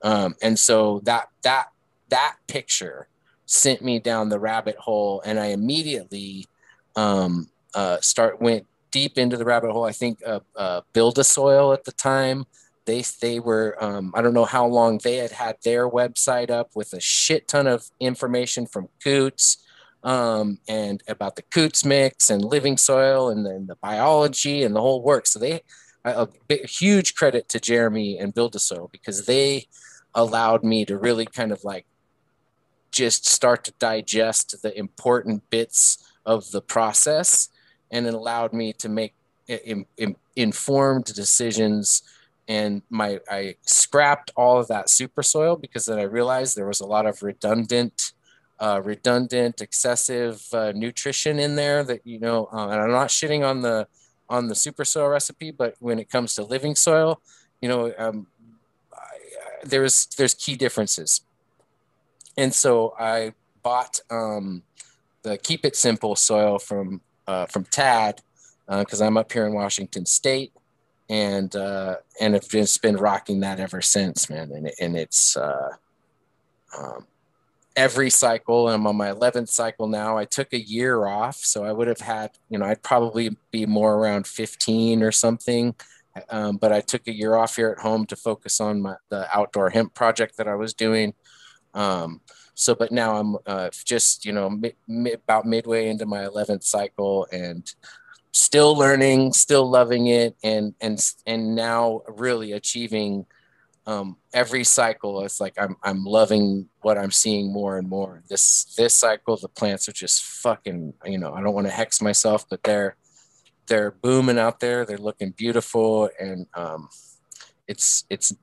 Um, 0.01 0.33
and 0.41 0.57
so 0.57 1.01
that 1.03 1.27
that 1.41 1.65
that 2.07 2.37
picture 2.47 3.09
sent 3.45 3.81
me 3.81 3.99
down 3.99 4.29
the 4.29 4.39
rabbit 4.39 4.77
hole, 4.77 5.21
and 5.25 5.37
I 5.37 5.47
immediately 5.47 6.45
um, 6.95 7.49
uh, 7.73 7.99
start 7.99 8.41
went 8.41 8.65
deep 8.91 9.17
into 9.17 9.35
the 9.35 9.43
rabbit 9.43 9.71
hole. 9.71 9.83
I 9.83 9.91
think 9.91 10.19
uh, 10.25 10.39
uh, 10.55 10.81
Build 10.93 11.19
a 11.19 11.23
Soil 11.25 11.73
at 11.73 11.83
the 11.83 11.91
time. 11.91 12.45
They 12.85 13.03
they 13.19 13.41
were 13.41 13.75
um, 13.83 14.13
I 14.15 14.21
don't 14.21 14.33
know 14.33 14.45
how 14.45 14.65
long 14.65 14.99
they 15.03 15.17
had 15.17 15.31
had 15.31 15.57
their 15.65 15.89
website 15.89 16.49
up 16.49 16.69
with 16.75 16.93
a 16.93 17.01
shit 17.01 17.49
ton 17.49 17.67
of 17.67 17.91
information 17.99 18.65
from 18.67 18.87
Coots. 19.03 19.57
Um, 20.05 20.59
and 20.67 21.01
about 21.07 21.35
the 21.35 21.41
Coots 21.41 21.83
mix 21.83 22.29
and 22.29 22.45
living 22.45 22.77
soil 22.77 23.29
and 23.29 23.43
then 23.43 23.65
the 23.65 23.75
biology 23.75 24.61
and 24.61 24.75
the 24.75 24.79
whole 24.79 25.01
work. 25.01 25.25
So 25.25 25.39
they 25.39 25.61
a, 26.05 26.27
big, 26.47 26.69
huge 26.69 27.15
credit 27.15 27.49
to 27.49 27.59
Jeremy 27.59 28.17
and 28.17 28.33
Build 28.33 28.55
a 28.55 28.59
Soil 28.59 28.89
because 28.91 29.25
they 29.25 29.67
allowed 30.13 30.63
me 30.63 30.85
to 30.85 30.97
really 30.97 31.25
kind 31.25 31.51
of 31.51 31.63
like 31.63 31.85
just 32.91 33.27
start 33.27 33.63
to 33.65 33.73
digest 33.79 34.61
the 34.61 34.77
important 34.77 35.49
bits 35.49 36.11
of 36.25 36.51
the 36.51 36.61
process 36.61 37.49
and 37.91 38.07
it 38.07 38.13
allowed 38.13 38.53
me 38.53 38.71
to 38.73 38.87
make 38.87 39.13
in, 39.47 39.85
in, 39.97 40.15
informed 40.35 41.05
decisions 41.05 42.01
and 42.47 42.81
my 42.89 43.19
i 43.29 43.55
scrapped 43.63 44.31
all 44.35 44.57
of 44.57 44.67
that 44.69 44.89
super 44.89 45.21
soil 45.21 45.55
because 45.55 45.85
then 45.85 45.99
i 45.99 46.03
realized 46.03 46.55
there 46.55 46.65
was 46.65 46.79
a 46.79 46.85
lot 46.85 47.05
of 47.05 47.21
redundant 47.21 48.04
uh, 48.59 48.81
redundant 48.83 49.61
excessive 49.61 50.45
uh, 50.53 50.71
nutrition 50.75 51.39
in 51.39 51.55
there 51.55 51.83
that 51.83 52.05
you 52.05 52.19
know 52.19 52.47
uh, 52.53 52.69
and 52.69 52.81
i'm 52.81 52.91
not 52.91 53.09
shitting 53.09 53.45
on 53.45 53.61
the 53.61 53.87
on 54.29 54.47
the 54.47 54.55
super 54.55 54.85
soil 54.85 55.09
recipe 55.09 55.51
but 55.51 55.75
when 55.79 55.99
it 55.99 56.09
comes 56.09 56.35
to 56.35 56.43
living 56.43 56.75
soil 56.75 57.21
you 57.61 57.69
know 57.69 57.93
um, 57.97 58.27
there's 59.65 60.05
there's 60.17 60.33
key 60.33 60.55
differences. 60.55 61.21
And 62.37 62.53
so 62.53 62.93
I 62.99 63.33
bought 63.63 63.99
um, 64.09 64.63
the 65.23 65.37
Keep 65.37 65.65
It 65.65 65.75
Simple 65.75 66.15
soil 66.15 66.59
from 66.59 67.01
uh, 67.27 67.45
from 67.47 67.65
Tad 67.65 68.21
because 68.67 69.01
uh, 69.01 69.05
I'm 69.05 69.17
up 69.17 69.31
here 69.31 69.45
in 69.45 69.53
Washington 69.53 70.05
State, 70.05 70.53
and 71.09 71.55
uh, 71.55 71.95
and 72.19 72.39
just 72.49 72.81
been 72.81 72.97
rocking 72.97 73.41
that 73.41 73.59
ever 73.59 73.81
since, 73.81 74.29
man. 74.29 74.51
And 74.51 74.71
and 74.79 74.95
it's 74.95 75.35
uh, 75.35 75.69
um, 76.77 77.05
every 77.75 78.09
cycle. 78.09 78.69
I'm 78.69 78.87
on 78.87 78.95
my 78.95 79.09
11th 79.11 79.49
cycle 79.49 79.87
now. 79.87 80.17
I 80.17 80.25
took 80.25 80.53
a 80.53 80.59
year 80.59 81.05
off, 81.05 81.35
so 81.37 81.63
I 81.63 81.71
would 81.71 81.87
have 81.87 81.99
had, 81.99 82.31
you 82.49 82.57
know, 82.57 82.65
I'd 82.65 82.83
probably 82.83 83.35
be 83.51 83.65
more 83.65 83.95
around 83.95 84.27
15 84.27 85.03
or 85.03 85.11
something 85.11 85.75
um, 86.29 86.57
but 86.57 86.71
I 86.71 86.81
took 86.81 87.07
a 87.07 87.13
year 87.13 87.35
off 87.35 87.55
here 87.55 87.69
at 87.69 87.79
home 87.79 88.05
to 88.07 88.15
focus 88.15 88.61
on 88.61 88.81
my, 88.81 88.95
the 89.09 89.27
outdoor 89.35 89.69
hemp 89.69 89.93
project 89.93 90.37
that 90.37 90.47
I 90.47 90.55
was 90.55 90.73
doing. 90.73 91.13
Um, 91.73 92.21
so, 92.53 92.73
but 92.73 92.91
now 92.91 93.17
I'm 93.17 93.35
uh, 93.45 93.69
just, 93.83 94.25
you 94.25 94.31
know, 94.31 94.49
mi- 94.49 94.75
mi- 94.87 95.13
about 95.13 95.45
midway 95.45 95.89
into 95.89 96.05
my 96.05 96.23
11th 96.23 96.63
cycle 96.63 97.27
and 97.33 97.69
still 98.31 98.77
learning, 98.77 99.33
still 99.33 99.69
loving 99.69 100.07
it. 100.07 100.37
And, 100.41 100.73
and, 100.79 100.99
and 101.25 101.53
now 101.53 102.01
really 102.07 102.53
achieving 102.53 103.25
um, 103.87 104.17
every 104.33 104.63
cycle. 104.63 105.23
It's 105.23 105.39
like, 105.39 105.55
I'm, 105.59 105.75
I'm 105.83 106.03
loving 106.03 106.69
what 106.81 106.97
I'm 106.97 107.11
seeing 107.11 107.51
more 107.51 107.77
and 107.77 107.87
more 107.87 108.23
this, 108.27 108.73
this 108.77 108.93
cycle, 108.93 109.37
the 109.37 109.47
plants 109.47 109.87
are 109.87 109.93
just 109.93 110.23
fucking, 110.23 110.93
you 111.05 111.17
know, 111.17 111.33
I 111.33 111.41
don't 111.41 111.53
want 111.53 111.67
to 111.67 111.73
hex 111.73 112.01
myself, 112.01 112.47
but 112.49 112.63
they're, 112.63 112.95
they're 113.67 113.91
booming 113.91 114.37
out 114.37 114.59
there. 114.59 114.85
They're 114.85 114.97
looking 114.97 115.31
beautiful, 115.31 116.09
and 116.19 116.47
um, 116.53 116.89
it's 117.67 118.05
it's 118.09 118.33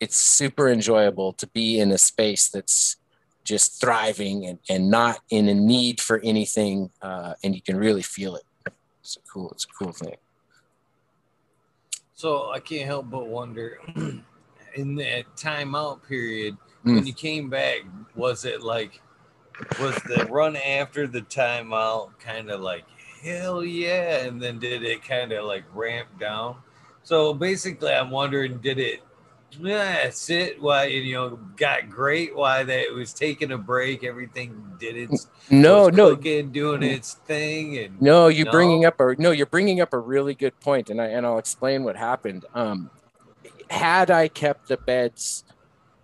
it's 0.00 0.16
super 0.16 0.68
enjoyable 0.68 1.32
to 1.34 1.46
be 1.48 1.78
in 1.78 1.92
a 1.92 1.98
space 1.98 2.48
that's 2.48 2.96
just 3.44 3.80
thriving 3.80 4.46
and, 4.46 4.58
and 4.70 4.90
not 4.90 5.20
in 5.30 5.48
a 5.48 5.54
need 5.54 6.00
for 6.00 6.20
anything, 6.24 6.90
uh, 7.02 7.34
and 7.42 7.54
you 7.54 7.62
can 7.62 7.76
really 7.76 8.02
feel 8.02 8.36
it. 8.36 8.44
It's 9.00 9.16
a 9.16 9.20
cool. 9.30 9.50
It's 9.50 9.64
a 9.64 9.84
cool 9.84 9.92
thing. 9.92 10.16
So 12.14 12.50
I 12.50 12.60
can't 12.60 12.86
help 12.86 13.10
but 13.10 13.26
wonder, 13.26 13.80
in 14.74 14.94
that 14.96 15.24
timeout 15.36 16.02
period, 16.06 16.56
mm. 16.84 16.94
when 16.94 17.06
you 17.06 17.12
came 17.12 17.48
back, 17.48 17.78
was 18.14 18.44
it 18.44 18.62
like, 18.62 19.00
was 19.80 19.94
the 20.06 20.26
run 20.30 20.56
after 20.56 21.06
the 21.06 21.22
timeout 21.22 22.18
kind 22.18 22.50
of 22.50 22.60
like 22.60 22.84
hell 23.22 23.64
yeah. 23.64 24.24
And 24.24 24.40
then 24.40 24.58
did 24.58 24.82
it 24.82 25.02
kind 25.02 25.32
of 25.32 25.44
like 25.44 25.64
ramp 25.72 26.08
down? 26.18 26.56
So 27.02 27.34
basically, 27.34 27.92
I'm 27.92 28.10
wondering, 28.10 28.58
did 28.58 28.78
it 28.78 29.02
yeah, 29.60 30.10
sit 30.10 30.60
why 30.60 30.86
you 30.86 31.14
know 31.14 31.38
got 31.56 31.88
great 31.88 32.34
why 32.34 32.64
that 32.64 32.92
was 32.92 33.12
taking 33.12 33.52
a 33.52 33.58
break 33.58 34.04
everything 34.04 34.60
did 34.78 34.96
its 34.96 35.28
no 35.50 35.88
no 35.88 36.14
doing 36.14 36.82
its 36.82 37.14
thing 37.26 37.78
and 37.78 38.00
no 38.00 38.28
you 38.28 38.44
no? 38.44 38.50
bringing 38.50 38.84
up 38.84 38.98
a 39.00 39.14
no 39.18 39.30
you're 39.30 39.46
bringing 39.46 39.80
up 39.80 39.92
a 39.92 39.98
really 39.98 40.34
good 40.34 40.58
point 40.60 40.90
and 40.90 41.00
i 41.00 41.06
and 41.06 41.24
i'll 41.24 41.38
explain 41.38 41.84
what 41.84 41.96
happened 41.96 42.44
um 42.54 42.90
had 43.74 44.10
i 44.10 44.28
kept 44.28 44.68
the 44.68 44.76
beds 44.76 45.44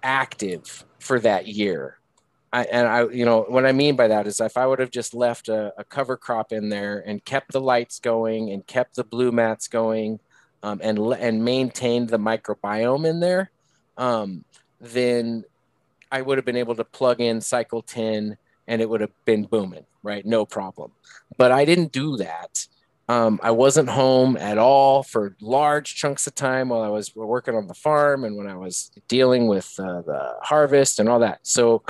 active 0.02 0.84
for 0.98 1.18
that 1.20 1.46
year 1.46 2.00
I, 2.52 2.64
and 2.64 2.88
I, 2.88 3.08
you 3.08 3.24
know, 3.24 3.42
what 3.42 3.64
I 3.64 3.72
mean 3.72 3.94
by 3.94 4.08
that 4.08 4.26
is 4.26 4.40
if 4.40 4.56
I 4.56 4.66
would 4.66 4.80
have 4.80 4.90
just 4.90 5.14
left 5.14 5.48
a, 5.48 5.72
a, 5.78 5.84
cover 5.84 6.16
crop 6.16 6.52
in 6.52 6.68
there 6.68 7.02
and 7.06 7.24
kept 7.24 7.52
the 7.52 7.60
lights 7.60 8.00
going 8.00 8.50
and 8.50 8.66
kept 8.66 8.96
the 8.96 9.04
Blumats 9.04 9.70
going, 9.70 10.18
um, 10.62 10.80
and 10.82 10.98
and 10.98 11.44
maintained 11.44 12.08
the 12.08 12.18
microbiome 12.18 13.08
in 13.08 13.20
there, 13.20 13.50
um, 13.96 14.44
then 14.80 15.44
I 16.10 16.22
would 16.22 16.38
have 16.38 16.44
been 16.44 16.56
able 16.56 16.74
to 16.74 16.84
plug 16.84 17.20
in 17.20 17.40
cycle 17.40 17.82
ten 17.82 18.36
and 18.66 18.82
it 18.82 18.88
would 18.88 19.00
have 19.00 19.24
been 19.24 19.44
booming, 19.44 19.86
right? 20.02 20.24
No 20.26 20.44
problem. 20.44 20.92
But 21.36 21.52
I 21.52 21.64
didn't 21.64 21.92
do 21.92 22.16
that. 22.18 22.66
Um, 23.10 23.40
I 23.42 23.50
wasn't 23.50 23.88
home 23.88 24.36
at 24.36 24.56
all 24.56 25.02
for 25.02 25.34
large 25.40 25.96
chunks 25.96 26.28
of 26.28 26.36
time 26.36 26.68
while 26.68 26.82
I 26.82 26.88
was 26.90 27.12
working 27.12 27.56
on 27.56 27.66
the 27.66 27.74
farm 27.74 28.22
and 28.22 28.36
when 28.36 28.46
I 28.46 28.54
was 28.54 28.92
dealing 29.08 29.48
with 29.48 29.74
uh, 29.80 30.02
the 30.02 30.36
harvest 30.42 31.00
and 31.00 31.08
all 31.08 31.18
that. 31.18 31.40
So 31.42 31.82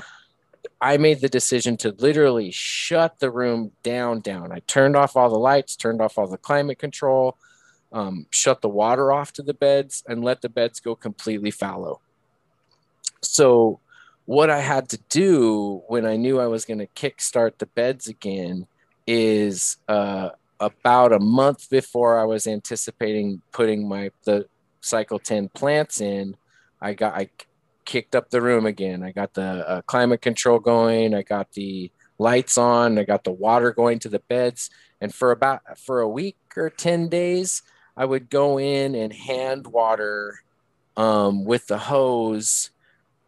I 0.80 0.96
made 0.96 1.20
the 1.20 1.28
decision 1.28 1.76
to 1.78 1.90
literally 1.98 2.50
shut 2.50 3.18
the 3.18 3.30
room 3.30 3.72
down, 3.82 4.20
down. 4.20 4.50
I 4.50 4.60
turned 4.60 4.96
off 4.96 5.14
all 5.14 5.28
the 5.28 5.36
lights, 5.36 5.76
turned 5.76 6.00
off 6.00 6.16
all 6.16 6.26
the 6.26 6.38
climate 6.38 6.78
control, 6.78 7.36
um, 7.92 8.24
shut 8.30 8.62
the 8.62 8.70
water 8.70 9.12
off 9.12 9.30
to 9.34 9.42
the 9.42 9.52
beds, 9.52 10.02
and 10.08 10.24
let 10.24 10.40
the 10.40 10.48
beds 10.48 10.80
go 10.80 10.94
completely 10.94 11.50
fallow. 11.50 12.00
So, 13.20 13.80
what 14.24 14.48
I 14.48 14.60
had 14.60 14.88
to 14.88 14.98
do 15.10 15.82
when 15.86 16.06
I 16.06 16.16
knew 16.16 16.40
I 16.40 16.46
was 16.46 16.64
going 16.64 16.78
to 16.78 16.86
kickstart 16.86 17.58
the 17.58 17.66
beds 17.66 18.08
again 18.08 18.66
is 19.06 19.76
uh, 19.86 20.30
about 20.60 21.12
a 21.12 21.18
month 21.18 21.70
before 21.70 22.18
I 22.18 22.24
was 22.24 22.46
anticipating 22.46 23.42
putting 23.50 23.88
my 23.88 24.10
the 24.24 24.46
cycle 24.80 25.18
10 25.18 25.48
plants 25.50 26.00
in, 26.00 26.36
I 26.80 26.94
got 26.94 27.14
I 27.14 27.30
kicked 27.84 28.14
up 28.14 28.30
the 28.30 28.40
room 28.40 28.66
again. 28.66 29.02
I 29.02 29.12
got 29.12 29.34
the 29.34 29.68
uh, 29.68 29.82
climate 29.82 30.22
control 30.22 30.58
going. 30.58 31.14
I 31.14 31.22
got 31.22 31.52
the 31.52 31.90
lights 32.18 32.58
on. 32.58 32.98
I 32.98 33.04
got 33.04 33.24
the 33.24 33.32
water 33.32 33.72
going 33.72 33.98
to 34.00 34.08
the 34.08 34.20
beds. 34.20 34.70
And 35.00 35.12
for 35.12 35.32
about 35.32 35.78
for 35.78 36.00
a 36.00 36.08
week 36.08 36.36
or 36.56 36.70
10 36.70 37.08
days, 37.08 37.62
I 37.96 38.04
would 38.04 38.30
go 38.30 38.58
in 38.58 38.94
and 38.94 39.12
hand 39.12 39.66
water 39.66 40.40
um, 40.96 41.44
with 41.44 41.66
the 41.66 41.78
hose 41.78 42.70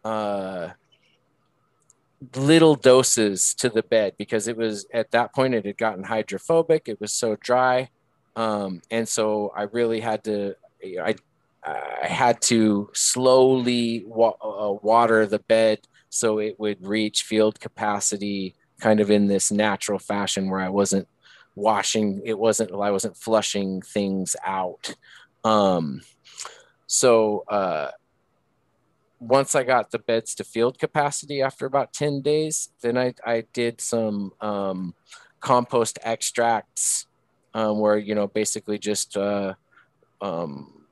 uh, 0.03 0.69
little 2.35 2.75
doses 2.75 3.53
to 3.55 3.69
the 3.69 3.83
bed 3.83 4.13
because 4.17 4.47
it 4.47 4.57
was 4.57 4.85
at 4.93 5.11
that 5.11 5.33
point 5.33 5.53
it 5.53 5.65
had 5.65 5.77
gotten 5.77 6.03
hydrophobic. 6.03 6.87
It 6.87 6.99
was 6.99 7.13
so 7.13 7.35
dry. 7.35 7.89
Um, 8.35 8.81
and 8.89 9.07
so 9.07 9.51
I 9.55 9.63
really 9.63 9.99
had 9.99 10.23
to, 10.25 10.55
I 11.01 11.15
I 11.65 12.07
had 12.07 12.41
to 12.43 12.89
slowly 12.93 14.03
wa- 14.05 14.35
uh, 14.41 14.73
water 14.81 15.25
the 15.25 15.39
bed 15.39 15.79
so 16.09 16.39
it 16.39 16.59
would 16.59 16.85
reach 16.85 17.23
field 17.23 17.59
capacity 17.59 18.55
kind 18.79 18.99
of 18.99 19.09
in 19.09 19.27
this 19.27 19.51
natural 19.51 19.99
fashion 19.99 20.49
where 20.49 20.59
I 20.59 20.69
wasn't 20.69 21.07
washing 21.55 22.21
it 22.25 22.37
wasn't 22.37 22.71
I 22.71 22.91
wasn't 22.91 23.15
flushing 23.15 23.81
things 23.81 24.35
out 24.43 24.95
um 25.43 26.01
so 26.87 27.43
uh 27.47 27.91
once 29.23 29.55
I 29.55 29.63
got 29.63 29.91
the 29.91 29.99
beds 29.99 30.35
to 30.35 30.43
field 30.43 30.77
capacity 30.77 31.41
after 31.41 31.65
about 31.65 31.93
10 31.93 32.21
days 32.21 32.69
then 32.81 32.97
I 32.97 33.13
I 33.25 33.45
did 33.53 33.81
some 33.81 34.31
um 34.41 34.93
compost 35.39 35.99
extracts 36.03 37.07
um, 37.53 37.79
where 37.79 37.97
you 37.97 38.15
know 38.15 38.27
basically 38.27 38.77
just 38.77 39.17
uh 39.17 39.53
um 40.21 40.85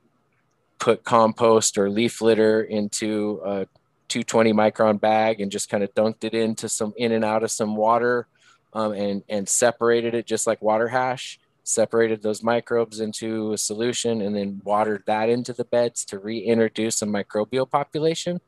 put 0.78 1.04
compost 1.04 1.78
or 1.78 1.88
leaf 1.88 2.20
litter 2.20 2.62
into 2.62 3.40
a 3.44 3.66
220 4.08 4.52
micron 4.52 5.00
bag 5.00 5.40
and 5.40 5.50
just 5.50 5.70
kind 5.70 5.84
of 5.84 5.94
dunked 5.94 6.24
it 6.24 6.34
into 6.34 6.68
some 6.68 6.92
in 6.96 7.12
and 7.12 7.24
out 7.24 7.42
of 7.42 7.50
some 7.50 7.76
water 7.76 8.26
um, 8.72 8.92
and 8.92 9.22
and 9.28 9.48
separated 9.48 10.14
it 10.14 10.26
just 10.26 10.46
like 10.46 10.60
water 10.60 10.88
hash 10.88 11.38
separated 11.64 12.22
those 12.22 12.42
microbes 12.42 13.00
into 13.00 13.52
a 13.52 13.58
solution 13.58 14.22
and 14.22 14.34
then 14.36 14.60
watered 14.64 15.02
that 15.06 15.28
into 15.28 15.52
the 15.52 15.64
beds 15.64 16.04
to 16.04 16.18
reintroduce 16.18 17.02
a 17.02 17.06
microbial 17.06 17.68
population 17.68 18.40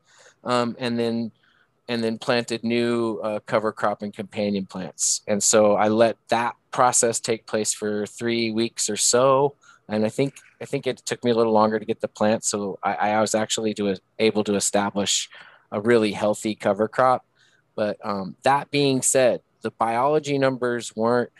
um, 0.45 0.77
and 0.79 0.99
then 0.99 1.31
and 1.87 2.03
then 2.03 2.17
planted 2.17 2.65
new 2.65 3.21
uh, 3.23 3.39
cover 3.41 3.71
crop 3.71 4.03
and 4.03 4.15
companion 4.15 4.67
plants 4.67 5.21
and 5.29 5.43
so 5.43 5.75
i 5.75 5.87
let 5.87 6.17
that 6.29 6.57
process 6.71 7.21
take 7.21 7.47
place 7.47 7.73
for 7.73 8.07
three 8.07 8.51
weeks 8.51 8.91
or 8.91 8.97
so 8.97 9.55
and 9.89 10.05
I 10.05 10.09
think 10.09 10.35
I 10.61 10.65
think 10.65 10.87
it 10.87 10.99
took 10.99 11.23
me 11.25 11.31
a 11.31 11.35
little 11.35 11.53
longer 11.53 11.79
to 11.79 11.85
get 11.85 12.01
the 12.01 12.09
plant, 12.09 12.45
so 12.45 12.79
I, 12.83 12.95
I 12.95 13.21
was 13.21 13.35
actually 13.35 13.75
to, 13.75 13.97
able 14.19 14.45
to 14.45 14.55
establish 14.55 15.29
a 15.71 15.81
really 15.81 16.12
healthy 16.12 16.55
cover 16.55 16.89
crop. 16.89 17.27
But 17.75 17.99
um, 18.05 18.37
that 18.45 18.71
being 18.71 19.03
said, 19.03 19.43
the 19.62 19.73
biology 19.73 20.39
numbers 20.39 20.95
weren't 20.97 21.31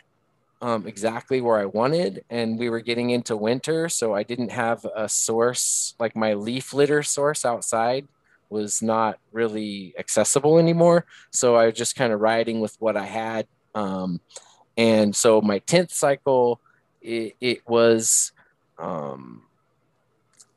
um, 0.61 0.87
exactly 0.87 1.41
where 1.41 1.59
I 1.59 1.65
wanted, 1.65 2.23
and 2.29 2.57
we 2.57 2.69
were 2.69 2.79
getting 2.79 3.09
into 3.09 3.35
winter, 3.35 3.89
so 3.89 4.13
I 4.13 4.23
didn't 4.23 4.51
have 4.51 4.85
a 4.95 5.07
source 5.09 5.95
like 5.99 6.15
my 6.15 6.33
leaf 6.33 6.73
litter 6.73 7.03
source 7.03 7.45
outside 7.45 8.07
was 8.49 8.81
not 8.81 9.19
really 9.31 9.93
accessible 9.97 10.59
anymore. 10.59 11.05
So 11.31 11.55
I 11.55 11.65
was 11.65 11.75
just 11.75 11.95
kind 11.95 12.13
of 12.13 12.21
riding 12.21 12.61
with 12.61 12.75
what 12.79 12.95
I 12.95 13.05
had. 13.05 13.47
Um, 13.73 14.21
and 14.77 15.15
so 15.15 15.41
my 15.41 15.59
10th 15.59 15.91
cycle, 15.91 16.61
it, 17.01 17.35
it 17.41 17.67
was 17.67 18.31
um, 18.77 19.45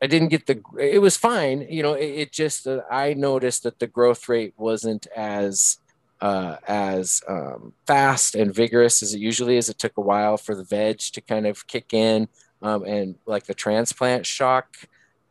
I 0.00 0.06
didn't 0.06 0.28
get 0.28 0.46
the. 0.46 0.62
It 0.78 1.00
was 1.00 1.16
fine, 1.16 1.66
you 1.68 1.82
know. 1.82 1.94
It, 1.94 2.06
it 2.06 2.32
just 2.32 2.66
uh, 2.66 2.82
I 2.90 3.14
noticed 3.14 3.64
that 3.64 3.78
the 3.78 3.86
growth 3.86 4.28
rate 4.28 4.54
wasn't 4.56 5.06
as 5.16 5.78
uh, 6.20 6.56
as 6.66 7.22
um, 7.28 7.72
fast 7.86 8.34
and 8.34 8.54
vigorous 8.54 9.02
as 9.02 9.14
it 9.14 9.20
usually 9.20 9.56
is. 9.56 9.68
It 9.68 9.78
took 9.78 9.96
a 9.96 10.02
while 10.02 10.36
for 10.36 10.54
the 10.54 10.64
veg 10.64 10.98
to 10.98 11.20
kind 11.20 11.46
of 11.46 11.66
kick 11.66 11.92
in, 11.92 12.28
um, 12.62 12.84
and 12.84 13.16
like 13.26 13.44
the 13.44 13.54
transplant 13.54 14.26
shock, 14.26 14.76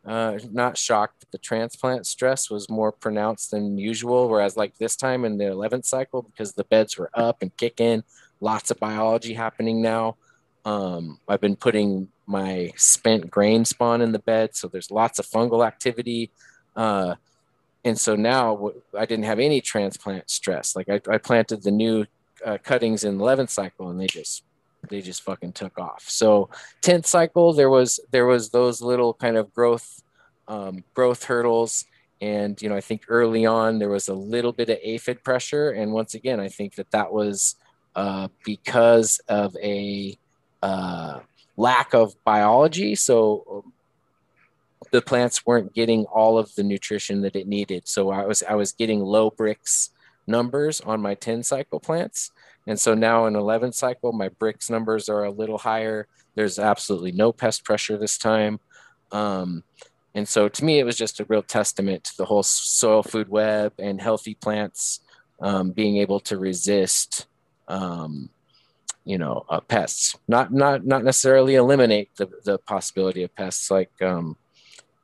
uh, 0.06 0.40
not 0.52 0.78
shock, 0.78 1.14
but 1.20 1.32
the 1.32 1.38
transplant 1.38 2.08
stress 2.08 2.50
was 2.50 2.70
more 2.70 2.92
pronounced 2.92 3.52
than 3.52 3.78
usual. 3.78 4.30
Whereas 4.30 4.56
like 4.56 4.78
this 4.78 4.96
time 4.96 5.26
in 5.26 5.38
the 5.38 5.46
11th 5.46 5.86
cycle, 5.86 6.22
because 6.22 6.54
the 6.54 6.64
beds 6.64 6.98
were 6.98 7.10
up 7.14 7.42
and 7.42 7.56
kicking, 7.58 8.04
lots 8.40 8.72
of 8.72 8.80
biology 8.80 9.34
happening 9.34 9.82
now. 9.82 10.16
Um, 10.64 11.20
I've 11.28 11.42
been 11.42 11.56
putting 11.56 12.10
my 12.26 12.72
spent 12.76 13.32
grain 13.32 13.66
spawn 13.66 14.02
in 14.02 14.12
the 14.12 14.20
bed. 14.20 14.56
So 14.56 14.68
there's 14.68 14.92
lots 14.92 15.20
of 15.20 15.26
fungal 15.26 15.66
activity. 15.66 16.32
Uh, 16.76 17.16
and 17.88 17.98
so 17.98 18.16
now 18.16 18.72
I 18.98 19.06
didn't 19.06 19.26
have 19.26 19.40
any 19.40 19.62
transplant 19.62 20.30
stress. 20.30 20.76
Like 20.76 20.90
I, 20.90 21.00
I 21.10 21.18
planted 21.18 21.64
the 21.64 21.72
new 21.72 22.06
uh, 22.46 22.58
cuttings 22.62 23.06
in 23.06 23.18
the 23.18 23.24
11th 23.24 23.50
cycle 23.50 23.90
and 23.90 24.00
they 24.00 24.08
just, 24.08 24.44
they 24.90 25.02
just 25.02 25.24
fucking 25.24 25.54
took 25.54 25.80
off. 25.80 26.04
So 26.08 26.50
10th 26.82 27.06
cycle, 27.06 27.54
there 27.54 27.70
was, 27.70 28.02
there 28.12 28.26
was 28.26 28.50
those 28.50 28.82
little 28.82 29.14
kind 29.14 29.38
of 29.38 29.54
growth, 29.54 30.04
um, 30.50 30.84
growth 30.94 31.24
hurdles. 31.24 31.86
And, 32.20 32.62
you 32.62 32.68
know, 32.68 32.76
I 32.76 32.82
think 32.82 33.04
early 33.08 33.46
on 33.46 33.80
there 33.80 33.90
was 33.90 34.10
a 34.10 34.14
little 34.14 34.52
bit 34.52 34.70
of 34.70 34.80
aphid 34.84 35.24
pressure. 35.24 35.72
And 35.72 35.94
once 35.94 36.14
again, 36.14 36.42
I 36.42 36.50
think 36.50 36.76
that 36.76 36.92
that 36.92 37.14
was 37.14 37.56
uh, 37.96 38.28
because 38.44 39.20
of 39.30 39.56
a, 39.64 40.18
uh, 40.62 41.20
lack 41.56 41.94
of 41.94 42.14
biology. 42.26 42.96
So 42.96 43.64
the 44.92 45.02
plants 45.02 45.46
weren't 45.46 45.74
getting 45.74 46.06
all 46.06 46.38
of 46.38 46.54
the 46.56 46.64
nutrition 46.64 47.22
that 47.22 47.36
it 47.36 47.48
needed. 47.48 47.88
So 47.88 48.10
I 48.10 48.26
was 48.26 48.44
I 48.44 48.56
was 48.56 48.72
getting 48.72 49.02
low 49.02 49.32
Brix 49.32 49.90
numbers 50.28 50.82
on 50.82 51.02
my 51.02 51.16
10 51.16 51.44
cycle 51.44 51.80
plants. 51.80 52.32
And 52.68 52.80
so 52.80 52.94
now 52.94 53.26
in 53.28 53.36
11 53.36 53.72
cycle, 53.72 54.12
my 54.12 54.30
Brix 54.30 54.70
numbers 54.70 55.08
are 55.08 55.24
a 55.24 55.32
little 55.32 55.58
higher. 55.58 56.08
There's 56.36 56.60
absolutely 56.60 57.14
no 57.14 57.32
pest 57.32 57.64
pressure 57.64 57.98
this 57.98 58.18
time. 58.18 58.60
Um, 59.12 59.64
and 60.14 60.28
so 60.28 60.50
to 60.50 60.66
me, 60.66 60.80
it 60.80 60.84
was 60.84 60.98
just 60.98 61.20
a 61.20 61.26
real 61.26 61.44
testament 61.44 62.04
to 62.06 62.18
the 62.18 62.26
whole 62.26 62.44
soil 62.44 63.04
food 63.04 63.30
web 63.30 63.74
and 63.80 64.02
healthy 64.02 64.36
plants 64.36 65.00
um, 65.40 65.72
being 65.72 65.98
able 65.98 66.20
to 66.22 66.38
resist 66.38 67.28
um, 67.68 68.30
you 69.06 69.18
know 69.18 69.46
uh, 69.50 69.62
pests 69.62 70.18
not 70.28 70.52
not 70.52 70.86
not 70.86 71.04
necessarily 71.04 71.56
eliminate 71.56 72.10
the, 72.18 72.30
the 72.44 72.58
possibility 72.60 73.24
of 73.24 73.34
pests 73.36 73.72
like 73.72 73.90
um, 74.02 74.36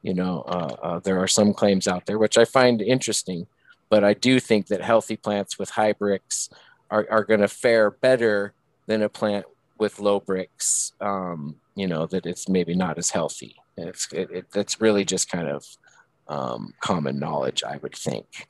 you 0.04 0.14
know 0.14 0.42
uh, 0.48 0.76
uh, 0.84 1.00
there 1.00 1.18
are 1.18 1.28
some 1.28 1.54
claims 1.54 1.88
out 1.88 2.06
there 2.06 2.20
which 2.20 2.38
i 2.38 2.46
find 2.46 2.82
interesting 2.82 3.48
but 3.90 4.04
i 4.04 4.14
do 4.14 4.40
think 4.40 4.68
that 4.68 4.82
healthy 4.82 5.16
plants 5.16 5.58
with 5.58 5.72
high 5.72 5.94
Brix 5.94 6.50
are, 6.92 7.08
are 7.10 7.24
going 7.24 7.40
to 7.40 7.48
fare 7.48 7.90
better 7.90 8.54
than 8.86 9.02
a 9.02 9.10
plant 9.10 9.46
with 9.80 10.00
low 10.00 10.20
Brix. 10.20 10.92
um, 11.02 11.56
you 11.76 11.88
know 11.88 12.06
that 12.06 12.26
it's 12.26 12.48
maybe 12.48 12.76
not 12.76 12.98
as 12.98 13.10
healthy 13.10 13.56
it's 13.78 14.12
it, 14.14 14.30
it, 14.30 14.46
it's 14.54 14.80
really 14.80 15.04
just 15.04 15.32
kind 15.32 15.48
of 15.48 15.66
um, 16.28 16.74
common 16.80 17.18
knowledge 17.18 17.64
i 17.64 17.78
would 17.78 17.96
think 17.96 18.48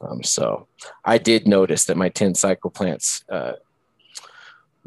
um, 0.00 0.22
so 0.22 0.66
i 1.04 1.18
did 1.18 1.46
notice 1.46 1.84
that 1.84 1.96
my 1.96 2.08
10 2.08 2.34
cycle 2.34 2.70
plants 2.70 3.24
uh, 3.30 3.52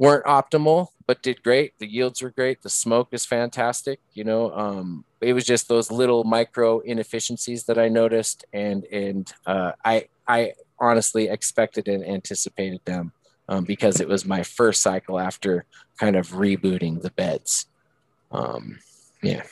weren't 0.02 0.26
optimal, 0.26 0.88
but 1.12 1.22
did 1.22 1.44
great. 1.44 1.78
The 1.78 1.92
yields 1.92 2.22
were 2.22 2.30
great. 2.30 2.62
The 2.62 2.70
smoke 2.70 3.10
is 3.12 3.26
fantastic. 3.26 4.00
You 4.14 4.24
know, 4.24 4.50
um, 4.54 5.04
it 5.20 5.34
was 5.34 5.44
just 5.44 5.68
those 5.68 5.92
little 5.92 6.24
micro 6.24 6.80
inefficiencies 6.80 7.66
that 7.66 7.78
I 7.78 7.90
noticed, 7.90 8.46
and 8.54 8.86
and 8.86 9.30
uh, 9.46 9.74
I 9.84 10.08
I 10.26 10.54
honestly 10.80 11.28
expected 11.28 11.90
and 11.90 12.02
anticipated 12.06 12.80
them 12.86 13.12
um, 13.50 13.66
because 13.66 14.00
it 14.00 14.08
was 14.08 14.24
my 14.24 14.42
first 14.42 14.82
cycle 14.82 15.20
after 15.20 15.66
kind 16.00 16.16
of 16.16 16.30
rebooting 16.30 17.02
the 17.02 17.12
beds. 17.12 17.66
Um, 18.32 18.80
yeah, 19.22 19.44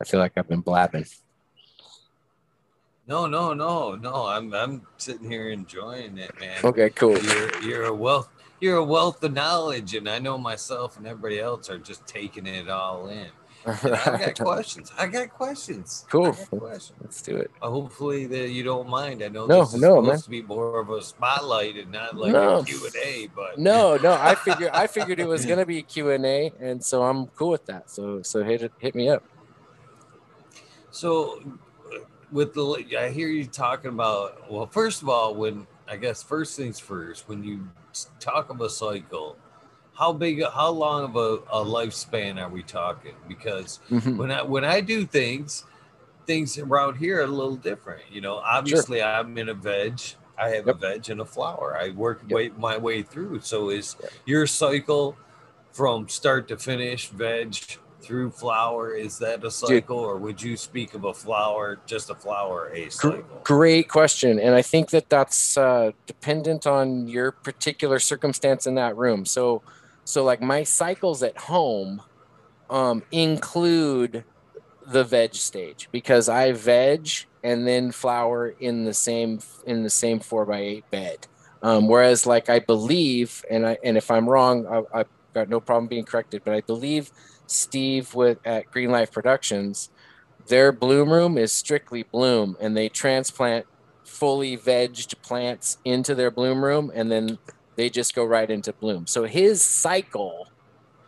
I 0.00 0.04
feel 0.04 0.20
like 0.20 0.34
I've 0.36 0.46
been 0.46 0.60
blabbing. 0.60 1.06
No, 3.08 3.26
no, 3.26 3.54
no, 3.54 3.96
no. 3.96 4.26
I'm 4.26 4.54
I'm 4.54 4.86
sitting 4.98 5.28
here 5.28 5.50
enjoying 5.50 6.16
it, 6.16 6.38
man. 6.38 6.58
Okay, 6.62 6.90
cool. 6.90 7.18
You're 7.18 7.62
you're 7.62 7.84
a 7.86 7.92
wealth 7.92 8.28
you're 8.60 8.76
a 8.76 8.84
wealth 8.84 9.22
of 9.24 9.32
knowledge, 9.32 9.94
and 9.94 10.08
I 10.08 10.18
know 10.18 10.38
myself 10.38 10.98
and 10.98 11.06
everybody 11.06 11.40
else 11.40 11.70
are 11.70 11.78
just 11.78 12.06
taking 12.06 12.46
it 12.46 12.68
all 12.68 13.08
in. 13.08 13.28
I 13.66 14.32
got 14.34 14.38
questions. 14.38 14.90
I 14.98 15.06
got 15.06 15.30
questions. 15.30 16.06
Cool. 16.08 16.32
Got 16.32 16.50
questions. 16.50 16.98
Let's 17.02 17.20
do 17.20 17.36
it. 17.36 17.50
Uh, 17.60 17.68
hopefully 17.68 18.26
that 18.26 18.48
you 18.48 18.62
don't 18.62 18.88
mind. 18.88 19.22
I 19.22 19.28
know 19.28 19.46
no, 19.46 19.60
this 19.60 19.74
is 19.74 19.80
no, 19.80 19.96
supposed 19.96 20.08
man. 20.08 20.18
to 20.20 20.30
be 20.30 20.42
more 20.42 20.80
of 20.80 20.88
a 20.88 21.02
spotlight 21.02 21.76
and 21.76 21.92
not 21.92 22.16
like 22.16 22.32
no. 22.32 22.60
a 22.60 22.64
Q 22.64 22.86
and 22.86 22.96
A. 22.96 23.28
But 23.34 23.58
no, 23.58 23.98
no. 23.98 24.12
I 24.12 24.34
figured 24.34 24.70
I 24.72 24.86
figured 24.86 25.20
it 25.20 25.28
was 25.28 25.44
gonna 25.44 25.66
be 25.66 25.82
Q 25.82 26.10
and 26.10 26.24
A, 26.24 26.52
and 26.58 26.82
so 26.82 27.02
I'm 27.02 27.26
cool 27.28 27.50
with 27.50 27.66
that. 27.66 27.90
So 27.90 28.22
so 28.22 28.42
hit 28.42 28.62
it, 28.62 28.72
hit 28.78 28.94
me 28.94 29.10
up. 29.10 29.24
So 30.90 31.42
with 32.32 32.54
the 32.54 32.86
I 32.98 33.10
hear 33.10 33.28
you 33.28 33.44
talking 33.44 33.90
about 33.90 34.50
well, 34.50 34.66
first 34.66 35.02
of 35.02 35.10
all, 35.10 35.34
when 35.34 35.66
I 35.90 35.96
guess 35.96 36.22
first 36.22 36.56
things 36.56 36.78
first, 36.78 37.28
when 37.28 37.42
you 37.42 37.68
talk 38.20 38.48
of 38.48 38.60
a 38.60 38.70
cycle 38.70 39.36
how 40.00 40.14
big 40.14 40.42
how 40.42 40.70
long 40.70 41.04
of 41.04 41.16
a, 41.16 41.42
a 41.52 41.62
lifespan 41.62 42.40
are 42.40 42.48
we 42.48 42.62
talking 42.62 43.14
because 43.28 43.80
mm-hmm. 43.90 44.16
when 44.16 44.30
i 44.30 44.42
when 44.42 44.64
i 44.64 44.80
do 44.80 45.04
things 45.04 45.64
things 46.26 46.58
around 46.58 46.96
here 46.96 47.18
are 47.18 47.24
a 47.24 47.26
little 47.26 47.56
different 47.56 48.02
you 48.10 48.22
know 48.22 48.36
obviously 48.36 48.98
sure. 49.00 49.06
i'm 49.06 49.36
in 49.36 49.50
a 49.50 49.54
veg 49.54 50.00
i 50.38 50.48
have 50.48 50.66
yep. 50.66 50.76
a 50.76 50.78
veg 50.78 51.10
and 51.10 51.20
a 51.20 51.24
flower 51.24 51.76
i 51.78 51.90
work 51.90 52.22
yep. 52.22 52.34
way, 52.34 52.48
my 52.56 52.78
way 52.78 53.02
through 53.02 53.38
so 53.40 53.68
is 53.68 53.96
yep. 54.00 54.10
your 54.24 54.46
cycle 54.46 55.16
from 55.70 56.08
start 56.08 56.48
to 56.48 56.56
finish 56.56 57.08
veg 57.08 57.54
through 58.00 58.30
flower 58.30 58.94
is 58.94 59.18
that 59.18 59.44
a 59.44 59.50
cycle 59.50 59.98
Dude. 59.98 60.06
or 60.06 60.16
would 60.16 60.42
you 60.42 60.56
speak 60.56 60.94
of 60.94 61.04
a 61.04 61.14
flower 61.14 61.78
just 61.86 62.10
a 62.10 62.14
flower 62.14 62.70
a 62.74 62.88
cycle 62.90 63.40
great 63.44 63.88
question 63.88 64.38
and 64.38 64.54
i 64.54 64.62
think 64.62 64.90
that 64.90 65.08
that's 65.08 65.56
uh, 65.56 65.92
dependent 66.06 66.66
on 66.66 67.08
your 67.08 67.32
particular 67.32 67.98
circumstance 67.98 68.66
in 68.66 68.74
that 68.74 68.96
room 68.96 69.24
so 69.24 69.62
so 70.04 70.24
like 70.24 70.40
my 70.40 70.62
cycles 70.62 71.22
at 71.22 71.36
home 71.36 72.02
um, 72.70 73.02
include 73.10 74.24
the 74.86 75.04
veg 75.04 75.34
stage 75.34 75.88
because 75.92 76.28
I 76.28 76.52
veg 76.52 77.08
and 77.42 77.66
then 77.66 77.92
flower 77.92 78.54
in 78.60 78.84
the 78.84 78.94
same 78.94 79.40
in 79.66 79.82
the 79.82 79.90
same 79.90 80.20
four 80.20 80.46
by 80.46 80.60
eight 80.60 80.90
bed. 80.90 81.26
Um, 81.62 81.88
whereas 81.88 82.26
like 82.26 82.48
I 82.48 82.58
believe, 82.60 83.44
and 83.50 83.66
I 83.66 83.78
and 83.84 83.96
if 83.96 84.10
I'm 84.10 84.28
wrong, 84.28 84.66
I, 84.66 84.98
have 84.98 85.08
got 85.34 85.48
no 85.48 85.60
problem 85.60 85.88
being 85.88 86.04
corrected. 86.04 86.42
But 86.44 86.54
I 86.54 86.60
believe 86.62 87.10
Steve 87.50 88.14
with 88.14 88.38
at 88.44 88.70
Green 88.70 88.90
Life 88.90 89.12
Productions, 89.12 89.90
their 90.46 90.72
bloom 90.72 91.12
room 91.12 91.36
is 91.36 91.52
strictly 91.52 92.02
bloom, 92.02 92.56
and 92.60 92.76
they 92.76 92.88
transplant 92.88 93.66
fully 94.04 94.56
vegged 94.56 95.20
plants 95.22 95.78
into 95.84 96.14
their 96.14 96.30
bloom 96.30 96.64
room, 96.64 96.90
and 96.94 97.10
then 97.10 97.38
they 97.76 97.88
just 97.88 98.14
go 98.14 98.24
right 98.24 98.50
into 98.50 98.72
bloom. 98.72 99.06
So 99.06 99.24
his 99.24 99.62
cycle, 99.62 100.48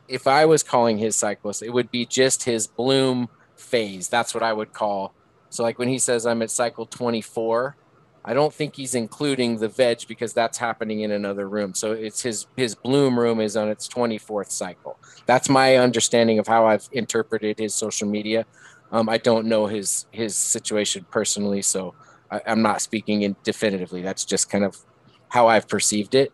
if 0.08 0.26
I 0.26 0.44
was 0.46 0.62
calling 0.62 0.98
his 0.98 1.16
cycles, 1.16 1.62
it 1.62 1.72
would 1.72 1.90
be 1.90 2.06
just 2.06 2.44
his 2.44 2.66
bloom 2.66 3.28
phase. 3.56 4.08
That's 4.08 4.34
what 4.34 4.42
I 4.42 4.52
would 4.52 4.72
call. 4.72 5.14
So 5.50 5.62
like 5.62 5.78
when 5.78 5.88
he 5.88 5.98
says 5.98 6.26
I'm 6.26 6.42
at 6.42 6.50
cycle 6.50 6.86
24, 6.86 7.76
I 8.24 8.34
don't 8.34 8.54
think 8.54 8.76
he's 8.76 8.94
including 8.94 9.58
the 9.58 9.68
veg 9.68 10.06
because 10.06 10.32
that's 10.32 10.58
happening 10.58 11.00
in 11.00 11.10
another 11.10 11.48
room. 11.48 11.74
So 11.74 11.92
it's 11.92 12.22
his 12.22 12.46
his 12.56 12.74
bloom 12.74 13.18
room 13.18 13.40
is 13.40 13.56
on 13.56 13.68
its 13.68 13.88
24th 13.88 14.50
cycle. 14.50 14.98
That's 15.26 15.48
my 15.48 15.76
understanding 15.76 16.38
of 16.38 16.46
how 16.46 16.66
I've 16.66 16.88
interpreted 16.92 17.58
his 17.58 17.74
social 17.74 18.08
media. 18.08 18.46
Um, 18.92 19.08
I 19.08 19.18
don't 19.18 19.46
know 19.46 19.66
his 19.66 20.06
his 20.10 20.36
situation 20.36 21.04
personally, 21.10 21.62
so 21.62 21.94
I, 22.30 22.40
I'm 22.46 22.62
not 22.62 22.80
speaking 22.80 23.22
in 23.22 23.36
definitively. 23.42 24.02
That's 24.02 24.24
just 24.24 24.50
kind 24.50 24.64
of 24.64 24.76
how 25.28 25.48
I've 25.48 25.66
perceived 25.66 26.14
it 26.14 26.32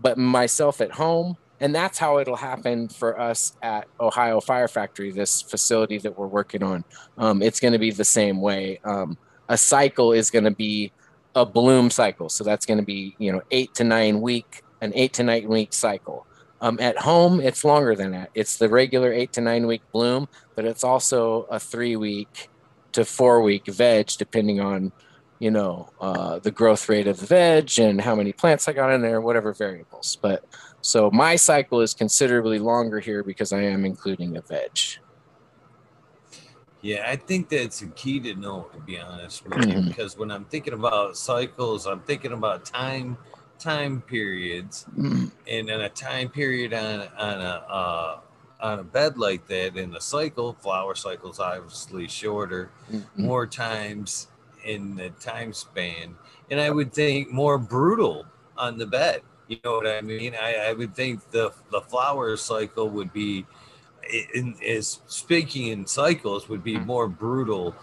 but 0.00 0.18
myself 0.18 0.80
at 0.80 0.92
home. 0.92 1.36
And 1.60 1.74
that's 1.74 1.98
how 1.98 2.18
it'll 2.18 2.36
happen 2.36 2.88
for 2.88 3.18
us 3.18 3.56
at 3.62 3.88
Ohio 3.98 4.40
Fire 4.40 4.68
Factory, 4.68 5.10
this 5.10 5.42
facility 5.42 5.98
that 5.98 6.16
we're 6.16 6.28
working 6.28 6.62
on. 6.62 6.84
Um, 7.16 7.42
it's 7.42 7.58
going 7.58 7.72
to 7.72 7.80
be 7.80 7.90
the 7.90 8.04
same 8.04 8.40
way. 8.40 8.78
Um, 8.84 9.18
a 9.48 9.58
cycle 9.58 10.12
is 10.12 10.30
going 10.30 10.44
to 10.44 10.52
be 10.52 10.92
a 11.38 11.46
bloom 11.46 11.90
cycle. 11.90 12.28
So 12.28 12.44
that's 12.44 12.66
going 12.66 12.78
to 12.78 12.84
be, 12.84 13.14
you 13.18 13.32
know, 13.32 13.42
eight 13.50 13.74
to 13.74 13.84
nine 13.84 14.20
week, 14.20 14.62
an 14.80 14.92
eight 14.94 15.12
to 15.14 15.22
nine 15.22 15.48
week 15.48 15.72
cycle. 15.72 16.26
Um, 16.60 16.78
at 16.80 16.98
home, 16.98 17.40
it's 17.40 17.64
longer 17.64 17.94
than 17.94 18.10
that. 18.12 18.30
It's 18.34 18.56
the 18.56 18.68
regular 18.68 19.12
eight 19.12 19.32
to 19.34 19.40
nine 19.40 19.66
week 19.66 19.82
bloom, 19.92 20.28
but 20.56 20.64
it's 20.64 20.82
also 20.84 21.42
a 21.50 21.60
three 21.60 21.96
week 21.96 22.48
to 22.92 23.04
four 23.04 23.42
week 23.42 23.66
veg, 23.66 24.08
depending 24.18 24.60
on 24.60 24.92
you 25.38 25.50
know, 25.50 25.88
uh, 26.00 26.38
the 26.40 26.50
growth 26.50 26.88
rate 26.88 27.06
of 27.06 27.20
the 27.20 27.26
veg 27.26 27.78
and 27.78 28.00
how 28.00 28.14
many 28.14 28.32
plants 28.32 28.66
I 28.68 28.72
got 28.72 28.92
in 28.92 29.02
there, 29.02 29.20
whatever 29.20 29.52
variables. 29.52 30.18
But 30.20 30.44
so 30.80 31.10
my 31.10 31.36
cycle 31.36 31.80
is 31.80 31.94
considerably 31.94 32.58
longer 32.58 33.00
here 33.00 33.22
because 33.22 33.52
I 33.52 33.62
am 33.62 33.84
including 33.84 34.36
a 34.36 34.40
veg. 34.40 34.78
Yeah, 36.80 37.04
I 37.06 37.16
think 37.16 37.48
that's 37.48 37.82
a 37.82 37.88
key 37.88 38.20
to 38.20 38.34
know, 38.34 38.68
to 38.72 38.80
be 38.80 38.98
honest 38.98 39.44
with 39.44 39.54
mm-hmm. 39.54 39.78
you, 39.78 39.88
because 39.88 40.16
when 40.16 40.30
I'm 40.30 40.44
thinking 40.44 40.74
about 40.74 41.16
cycles, 41.16 41.86
I'm 41.86 42.00
thinking 42.00 42.32
about 42.32 42.64
time 42.64 43.16
time 43.58 44.00
periods, 44.02 44.86
mm-hmm. 44.96 45.26
and 45.48 45.68
in 45.68 45.80
a 45.80 45.88
time 45.88 46.28
period 46.28 46.72
on 46.72 47.08
on 47.18 47.40
a 47.40 47.64
uh, 47.68 48.20
on 48.60 48.78
a 48.78 48.84
bed 48.84 49.18
like 49.18 49.46
that 49.48 49.76
in 49.76 49.90
the 49.90 50.00
cycle, 50.00 50.52
flower 50.54 50.94
cycles 50.94 51.40
obviously 51.40 52.08
shorter, 52.08 52.70
mm-hmm. 52.90 53.22
more 53.24 53.46
times 53.46 54.28
in 54.64 54.94
the 54.96 55.10
time 55.10 55.52
span, 55.52 56.14
and 56.50 56.60
I 56.60 56.70
would 56.70 56.92
think 56.92 57.30
more 57.30 57.58
brutal 57.58 58.26
on 58.56 58.78
the 58.78 58.86
bed. 58.86 59.22
You 59.48 59.58
know 59.64 59.76
what 59.76 59.86
I 59.86 60.00
mean? 60.00 60.34
I, 60.40 60.68
I 60.68 60.72
would 60.74 60.94
think 60.94 61.30
the 61.30 61.52
the 61.70 61.80
flower 61.80 62.36
cycle 62.36 62.88
would 62.90 63.12
be, 63.12 63.46
in, 64.34 64.54
is 64.60 65.00
speaking 65.06 65.68
in 65.68 65.86
cycles, 65.86 66.48
would 66.48 66.64
be 66.64 66.76
hmm. 66.76 66.86
more 66.86 67.08
brutal, 67.08 67.74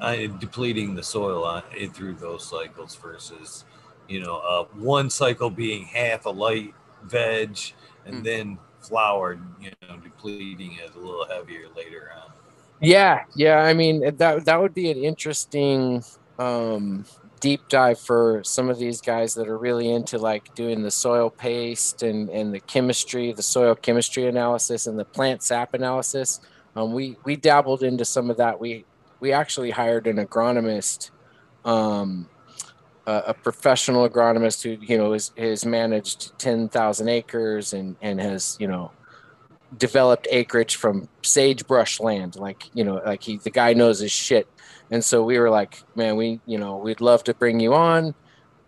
uh, 0.00 0.16
depleting 0.38 0.94
the 0.94 1.02
soil 1.02 1.44
on 1.44 1.62
through 1.92 2.14
those 2.14 2.44
cycles 2.44 2.94
versus, 2.96 3.64
you 4.08 4.20
know, 4.20 4.38
uh, 4.38 4.64
one 4.78 5.08
cycle 5.08 5.50
being 5.50 5.84
half 5.84 6.26
a 6.26 6.30
light 6.30 6.74
veg 7.04 7.58
and 8.06 8.16
mm. 8.16 8.24
then 8.24 8.58
flower, 8.80 9.38
you 9.60 9.70
know, 9.88 9.96
depleting 9.98 10.72
it 10.74 10.94
a 10.94 10.98
little 10.98 11.26
heavier 11.26 11.66
later 11.76 12.10
on. 12.16 12.32
Yeah, 12.80 13.24
yeah. 13.36 13.58
I 13.58 13.74
mean 13.74 14.16
that 14.16 14.44
that 14.44 14.60
would 14.60 14.74
be 14.74 14.90
an 14.90 14.98
interesting 14.98 16.02
um, 16.38 17.04
deep 17.42 17.68
dive 17.68 17.98
for 17.98 18.40
some 18.44 18.70
of 18.70 18.78
these 18.78 19.00
guys 19.00 19.34
that 19.34 19.48
are 19.48 19.58
really 19.58 19.90
into 19.90 20.16
like 20.16 20.54
doing 20.54 20.82
the 20.82 20.90
soil 20.90 21.28
paste 21.28 22.02
and 22.02 22.30
and 22.30 22.54
the 22.54 22.60
chemistry, 22.60 23.32
the 23.32 23.42
soil 23.42 23.74
chemistry 23.74 24.26
analysis, 24.26 24.86
and 24.86 24.98
the 24.98 25.04
plant 25.04 25.42
sap 25.42 25.74
analysis. 25.74 26.40
Um, 26.76 26.94
we 26.94 27.16
we 27.24 27.36
dabbled 27.36 27.82
into 27.82 28.04
some 28.04 28.30
of 28.30 28.38
that. 28.38 28.58
We 28.58 28.86
we 29.20 29.32
actually 29.32 29.70
hired 29.70 30.06
an 30.06 30.24
agronomist. 30.24 31.10
Um, 31.64 32.28
a, 33.06 33.22
a 33.28 33.34
professional 33.34 34.08
agronomist 34.08 34.62
who 34.62 34.84
you 34.84 34.96
know 34.96 35.12
has, 35.12 35.32
has 35.36 35.66
managed 35.66 36.38
10,000 36.38 37.08
acres 37.08 37.72
and 37.72 37.96
and 38.00 38.20
has 38.20 38.56
you 38.60 38.68
know 38.68 38.92
developed 39.76 40.28
acreage 40.30 40.76
from 40.76 41.08
sagebrush 41.22 42.00
land. 42.00 42.36
Like, 42.36 42.70
you 42.74 42.84
know, 42.84 43.00
like 43.04 43.22
he, 43.22 43.38
the 43.38 43.50
guy 43.50 43.72
knows 43.72 44.00
his 44.00 44.12
shit. 44.12 44.46
And 44.92 45.02
so 45.02 45.24
we 45.24 45.38
were 45.38 45.48
like, 45.48 45.82
man, 45.96 46.16
we, 46.16 46.38
you 46.44 46.58
know, 46.58 46.76
we'd 46.76 47.00
love 47.00 47.24
to 47.24 47.32
bring 47.32 47.58
you 47.60 47.72
on, 47.72 48.14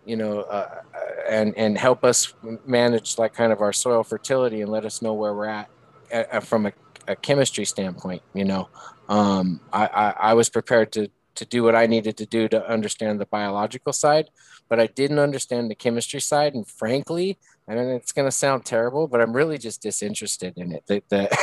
you 0.05 0.15
know, 0.15 0.41
uh, 0.41 0.81
and, 1.29 1.55
and 1.55 1.77
help 1.77 2.03
us 2.03 2.33
manage 2.65 3.19
like 3.19 3.35
kind 3.35 3.53
of 3.53 3.61
our 3.61 3.71
soil 3.71 4.03
fertility 4.03 4.61
and 4.61 4.71
let 4.71 4.85
us 4.85 5.03
know 5.03 5.13
where 5.13 5.35
we're 5.35 5.45
at, 5.45 5.69
at 6.11 6.43
from 6.43 6.65
a, 6.65 6.73
a, 7.07 7.15
chemistry 7.15 7.63
standpoint. 7.63 8.23
You 8.33 8.45
know, 8.45 8.69
um, 9.07 9.61
I, 9.71 9.85
I, 9.85 10.09
I 10.29 10.33
was 10.33 10.49
prepared 10.49 10.91
to, 10.93 11.09
to 11.35 11.45
do 11.45 11.61
what 11.61 11.75
I 11.75 11.85
needed 11.85 12.17
to 12.17 12.25
do 12.25 12.47
to 12.47 12.67
understand 12.67 13.21
the 13.21 13.27
biological 13.27 13.93
side, 13.93 14.31
but 14.67 14.79
I 14.79 14.87
didn't 14.87 15.19
understand 15.19 15.69
the 15.69 15.75
chemistry 15.75 16.21
side. 16.21 16.55
And 16.55 16.67
frankly, 16.67 17.37
I 17.67 17.73
and 17.73 17.91
it's 17.91 18.11
going 18.11 18.27
to 18.27 18.31
sound 18.31 18.65
terrible, 18.65 19.07
but 19.07 19.21
I'm 19.21 19.33
really 19.33 19.59
just 19.59 19.83
disinterested 19.83 20.53
in 20.57 20.71
it. 20.71 20.85
That 20.87 21.07
the, 21.09 21.37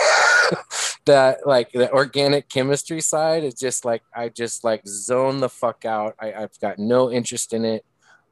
that 1.04 1.46
like 1.46 1.72
the 1.72 1.90
organic 1.92 2.48
chemistry 2.48 3.00
side 3.00 3.44
is 3.44 3.54
just 3.54 3.84
like 3.84 4.02
I 4.14 4.28
just 4.28 4.64
like 4.64 4.86
zone 4.86 5.40
the 5.40 5.48
fuck 5.48 5.84
out. 5.84 6.14
I, 6.20 6.32
I've 6.32 6.58
got 6.60 6.78
no 6.78 7.10
interest 7.10 7.52
in 7.52 7.64
it. 7.64 7.84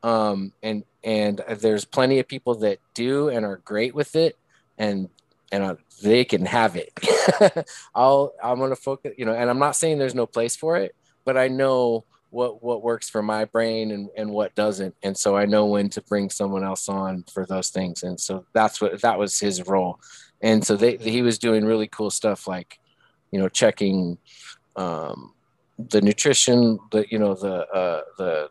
Um, 0.02 0.52
and 0.62 0.84
and 1.02 1.42
there's 1.48 1.84
plenty 1.84 2.18
of 2.18 2.28
people 2.28 2.54
that 2.56 2.78
do 2.94 3.28
and 3.28 3.44
are 3.44 3.58
great 3.58 3.94
with 3.94 4.16
it, 4.16 4.36
and 4.78 5.08
and 5.52 5.64
uh, 5.64 5.76
they 6.02 6.24
can 6.24 6.46
have 6.46 6.76
it. 6.76 6.92
I'll 7.94 8.32
I'm 8.42 8.58
gonna 8.58 8.76
focus, 8.76 9.12
you 9.18 9.24
know, 9.24 9.34
and 9.34 9.50
I'm 9.50 9.58
not 9.58 9.76
saying 9.76 9.98
there's 9.98 10.14
no 10.14 10.26
place 10.26 10.56
for 10.56 10.76
it, 10.76 10.94
but 11.24 11.36
I 11.36 11.48
know 11.48 12.04
what 12.30 12.62
what 12.62 12.82
works 12.82 13.08
for 13.08 13.22
my 13.22 13.44
brain 13.44 13.90
and, 13.90 14.08
and 14.16 14.30
what 14.30 14.54
doesn't 14.54 14.94
and 15.02 15.16
so 15.16 15.36
i 15.36 15.44
know 15.44 15.66
when 15.66 15.88
to 15.88 16.00
bring 16.02 16.30
someone 16.30 16.64
else 16.64 16.88
on 16.88 17.24
for 17.32 17.44
those 17.44 17.70
things 17.70 18.02
and 18.02 18.18
so 18.18 18.44
that's 18.52 18.80
what 18.80 19.00
that 19.02 19.18
was 19.18 19.38
his 19.38 19.66
role 19.66 19.98
and 20.42 20.64
so 20.64 20.76
they 20.76 20.96
he 20.96 21.22
was 21.22 21.38
doing 21.38 21.64
really 21.64 21.88
cool 21.88 22.10
stuff 22.10 22.46
like 22.46 22.78
you 23.30 23.38
know 23.38 23.48
checking 23.48 24.18
um, 24.76 25.34
the 25.88 26.00
nutrition, 26.00 26.78
the 26.90 27.06
you 27.10 27.18
know 27.18 27.34
the 27.34 27.66
uh, 27.68 28.02
the 28.18 28.50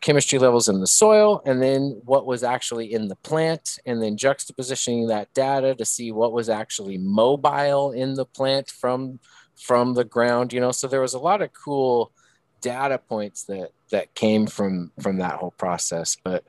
chemistry 0.00 0.38
levels 0.38 0.68
in 0.68 0.80
the 0.80 0.86
soil, 0.86 1.42
and 1.44 1.62
then 1.62 2.00
what 2.04 2.26
was 2.26 2.42
actually 2.42 2.92
in 2.92 3.08
the 3.08 3.16
plant, 3.16 3.78
and 3.84 4.02
then 4.02 4.16
juxtapositioning 4.16 5.08
that 5.08 5.32
data 5.34 5.74
to 5.74 5.84
see 5.84 6.10
what 6.10 6.32
was 6.32 6.48
actually 6.48 6.96
mobile 6.98 7.92
in 7.92 8.14
the 8.14 8.24
plant 8.24 8.70
from 8.70 9.18
from 9.56 9.94
the 9.94 10.04
ground. 10.04 10.52
You 10.52 10.60
know, 10.60 10.72
so 10.72 10.88
there 10.88 11.00
was 11.00 11.14
a 11.14 11.18
lot 11.18 11.42
of 11.42 11.50
cool 11.52 12.12
data 12.60 12.98
points 12.98 13.44
that 13.44 13.70
that 13.90 14.14
came 14.14 14.46
from 14.46 14.92
from 15.00 15.18
that 15.18 15.34
whole 15.34 15.52
process, 15.52 16.16
but 16.22 16.44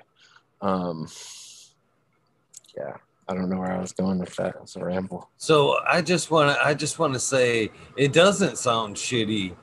um, 0.61 1.07
yeah. 2.75 2.97
I 3.27 3.33
don't 3.33 3.49
know 3.49 3.57
where 3.57 3.71
I 3.71 3.79
was 3.79 3.91
going 3.93 4.19
with 4.19 4.35
that. 4.35 4.55
It's 4.61 4.75
a 4.75 4.83
ramble. 4.83 5.29
So 5.37 5.77
I 5.87 6.01
just 6.01 6.31
want 6.31 6.55
to 6.55 6.65
I 6.65 6.73
just 6.73 6.99
want 6.99 7.13
to 7.13 7.19
say 7.19 7.71
it 7.95 8.13
doesn't 8.13 8.57
sound 8.57 8.95
shitty 8.95 9.55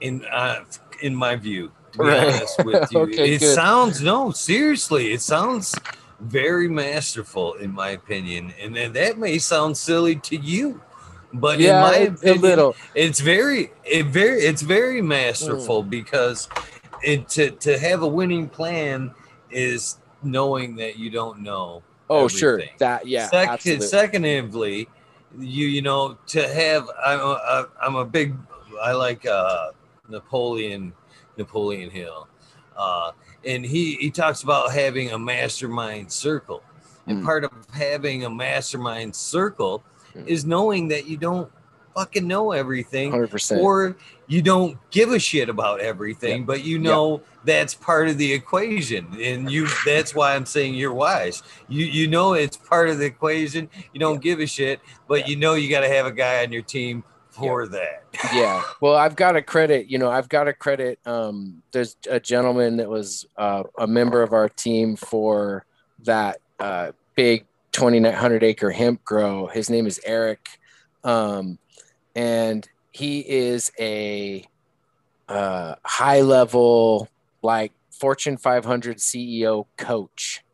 in 0.00 0.24
uh, 0.26 0.64
in 1.02 1.14
my 1.14 1.36
view. 1.36 1.72
To 1.92 1.98
be 1.98 2.04
right. 2.04 2.34
honest 2.34 2.64
with 2.64 2.92
you, 2.92 2.98
okay, 3.00 3.34
it 3.34 3.40
good. 3.40 3.54
sounds 3.54 4.02
no 4.02 4.30
seriously. 4.30 5.12
It 5.12 5.20
sounds 5.20 5.74
very 6.20 6.68
masterful 6.68 7.54
in 7.54 7.72
my 7.72 7.90
opinion, 7.90 8.52
and, 8.60 8.76
and 8.76 8.94
that 8.94 9.18
may 9.18 9.38
sound 9.38 9.76
silly 9.76 10.16
to 10.16 10.36
you, 10.36 10.80
but 11.32 11.58
yeah, 11.58 11.76
in 11.76 11.92
my 11.92 11.96
opinion, 12.14 12.42
little. 12.42 12.76
it's 12.94 13.20
very 13.20 13.72
it 13.84 14.06
very 14.06 14.40
it's 14.40 14.62
very 14.62 15.00
masterful 15.00 15.82
mm. 15.82 15.90
because 15.90 16.48
it 17.02 17.28
to 17.30 17.50
to 17.52 17.78
have 17.78 18.02
a 18.02 18.08
winning 18.08 18.48
plan 18.48 19.12
is 19.50 19.98
knowing 20.22 20.76
that 20.76 20.98
you 20.98 21.10
don't 21.10 21.40
know 21.40 21.82
Oh, 22.10 22.24
everything. 22.24 22.38
sure. 22.38 22.62
That 22.78 23.06
yeah. 23.06 23.28
Second, 23.28 23.82
secondly, 23.82 24.88
you 25.38 25.66
you 25.66 25.82
know 25.82 26.18
to 26.28 26.48
have 26.48 26.88
I'm 27.04 27.20
a, 27.20 27.68
I'm 27.80 27.94
a 27.96 28.04
big 28.04 28.34
I 28.82 28.92
like 28.92 29.26
uh, 29.26 29.72
Napoleon 30.08 30.92
Napoleon 31.36 31.90
Hill, 31.90 32.28
uh, 32.76 33.12
and 33.44 33.64
he 33.64 33.96
he 33.96 34.10
talks 34.10 34.42
about 34.42 34.72
having 34.72 35.10
a 35.10 35.18
mastermind 35.18 36.10
circle, 36.10 36.62
and 37.06 37.22
mm. 37.22 37.24
part 37.24 37.44
of 37.44 37.52
having 37.72 38.24
a 38.24 38.30
mastermind 38.30 39.14
circle 39.14 39.82
mm. 40.14 40.26
is 40.26 40.44
knowing 40.44 40.88
that 40.88 41.06
you 41.06 41.16
don't 41.16 41.50
fucking 41.98 42.26
know 42.26 42.52
everything 42.52 43.10
100%. 43.10 43.58
or 43.60 43.96
you 44.28 44.40
don't 44.40 44.78
give 44.90 45.10
a 45.10 45.18
shit 45.18 45.48
about 45.48 45.80
everything 45.80 46.44
but 46.44 46.62
you 46.64 46.78
know 46.78 47.20
that's 47.44 47.74
part 47.74 48.08
of 48.08 48.18
the 48.18 48.32
equation 48.32 49.06
and 49.20 49.50
you 49.50 49.66
that's 49.84 50.14
why 50.14 50.34
i'm 50.36 50.46
saying 50.46 50.74
you're 50.74 50.92
wise. 50.92 51.42
You 51.68 51.84
you 51.86 52.06
know 52.06 52.34
it's 52.34 52.56
part 52.56 52.88
of 52.88 52.98
the 52.98 53.06
equation. 53.06 53.68
You 53.92 54.00
don't 54.00 54.22
give 54.22 54.38
a 54.40 54.46
shit 54.46 54.80
but 55.08 55.28
you 55.28 55.36
know 55.36 55.54
you 55.54 55.68
got 55.68 55.80
to 55.80 55.88
have 55.88 56.06
a 56.06 56.12
guy 56.12 56.44
on 56.44 56.52
your 56.52 56.62
team 56.62 57.02
for 57.30 57.66
that. 57.68 58.04
Yeah. 58.34 58.62
Well 58.80 58.94
i've 58.94 59.16
got 59.16 59.32
to 59.32 59.42
credit 59.42 59.88
you 59.88 59.98
know 59.98 60.10
i've 60.10 60.28
got 60.28 60.44
to 60.44 60.52
credit 60.52 60.98
um 61.06 61.62
there's 61.72 61.96
a 62.10 62.20
gentleman 62.20 62.76
that 62.78 62.88
was 62.88 63.26
uh, 63.36 63.62
a 63.78 63.86
member 63.86 64.22
of 64.22 64.32
our 64.32 64.48
team 64.48 64.96
for 64.96 65.64
that 66.04 66.38
uh, 66.60 66.92
big 67.14 67.46
2900 67.72 68.42
acre 68.42 68.70
hemp 68.70 69.04
grow. 69.04 69.46
His 69.46 69.70
name 69.70 69.86
is 69.86 70.00
eric. 70.04 70.48
Um 71.04 71.58
and 72.14 72.68
he 72.92 73.20
is 73.20 73.70
a 73.78 74.44
uh, 75.28 75.74
high 75.84 76.20
level, 76.20 77.08
like 77.42 77.72
Fortune 77.90 78.36
500 78.36 78.98
CEO 78.98 79.66
coach. 79.76 80.44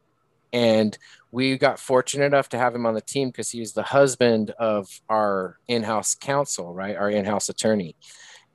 And 0.53 0.97
we 1.33 1.59
got 1.59 1.81
fortunate 1.81 2.27
enough 2.27 2.49
to 2.51 2.59
have 2.59 2.75
him 2.75 2.87
on 2.87 2.95
the 2.95 3.01
team 3.01 3.29
because 3.29 3.51
he 3.51 3.61
was 3.61 3.73
the 3.73 3.83
husband 3.83 4.51
of 4.53 5.01
our 5.09 5.59
in-house 5.67 6.15
counsel, 6.15 6.73
right? 6.73 6.97
Our 6.97 7.11
in-house 7.11 7.49
attorney. 7.49 7.97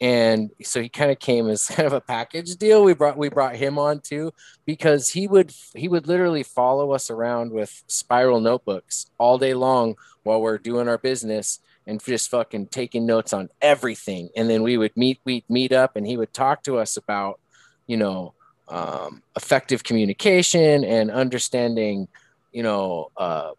And 0.02 0.52
so 0.64 0.82
he 0.82 0.88
kind 0.88 1.12
of 1.12 1.20
came 1.20 1.50
as 1.50 1.68
kind 1.76 1.88
of 1.88 1.94
a 1.94 2.02
package 2.02 2.56
deal. 2.56 2.84
We 2.84 2.94
brought 2.94 3.18
we 3.18 3.30
brought 3.30 3.56
him 3.56 3.78
on 3.78 4.00
too 4.00 4.32
because 4.66 5.10
he 5.10 5.28
would 5.28 5.54
he 5.76 5.88
would 5.88 6.08
literally 6.08 6.44
follow 6.44 6.92
us 6.92 7.10
around 7.10 7.52
with 7.52 7.84
spiral 7.88 8.40
notebooks 8.40 9.08
all 9.18 9.38
day 9.38 9.54
long 9.54 9.96
while 10.24 10.42
we're 10.42 10.58
doing 10.58 10.88
our 10.88 10.98
business 10.98 11.60
and 11.88 12.04
just 12.04 12.30
fucking 12.30 12.68
taking 12.68 13.06
notes 13.06 13.34
on 13.34 13.50
everything. 13.62 14.30
And 14.36 14.50
then 14.50 14.64
we 14.64 14.78
would 14.78 14.96
meet, 14.96 15.20
we'd 15.26 15.50
meet 15.50 15.72
up, 15.72 15.96
and 15.96 16.06
he 16.06 16.18
would 16.18 16.34
talk 16.34 16.64
to 16.64 16.78
us 16.78 16.98
about, 16.98 17.40
you 17.88 17.98
know, 17.98 18.34
um, 18.68 19.24
effective 19.36 19.84
communication 19.84 20.84
and 20.84 21.10
understanding, 21.10 22.08
you 22.52 22.64
know, 22.64 23.12
uh, 23.18 23.52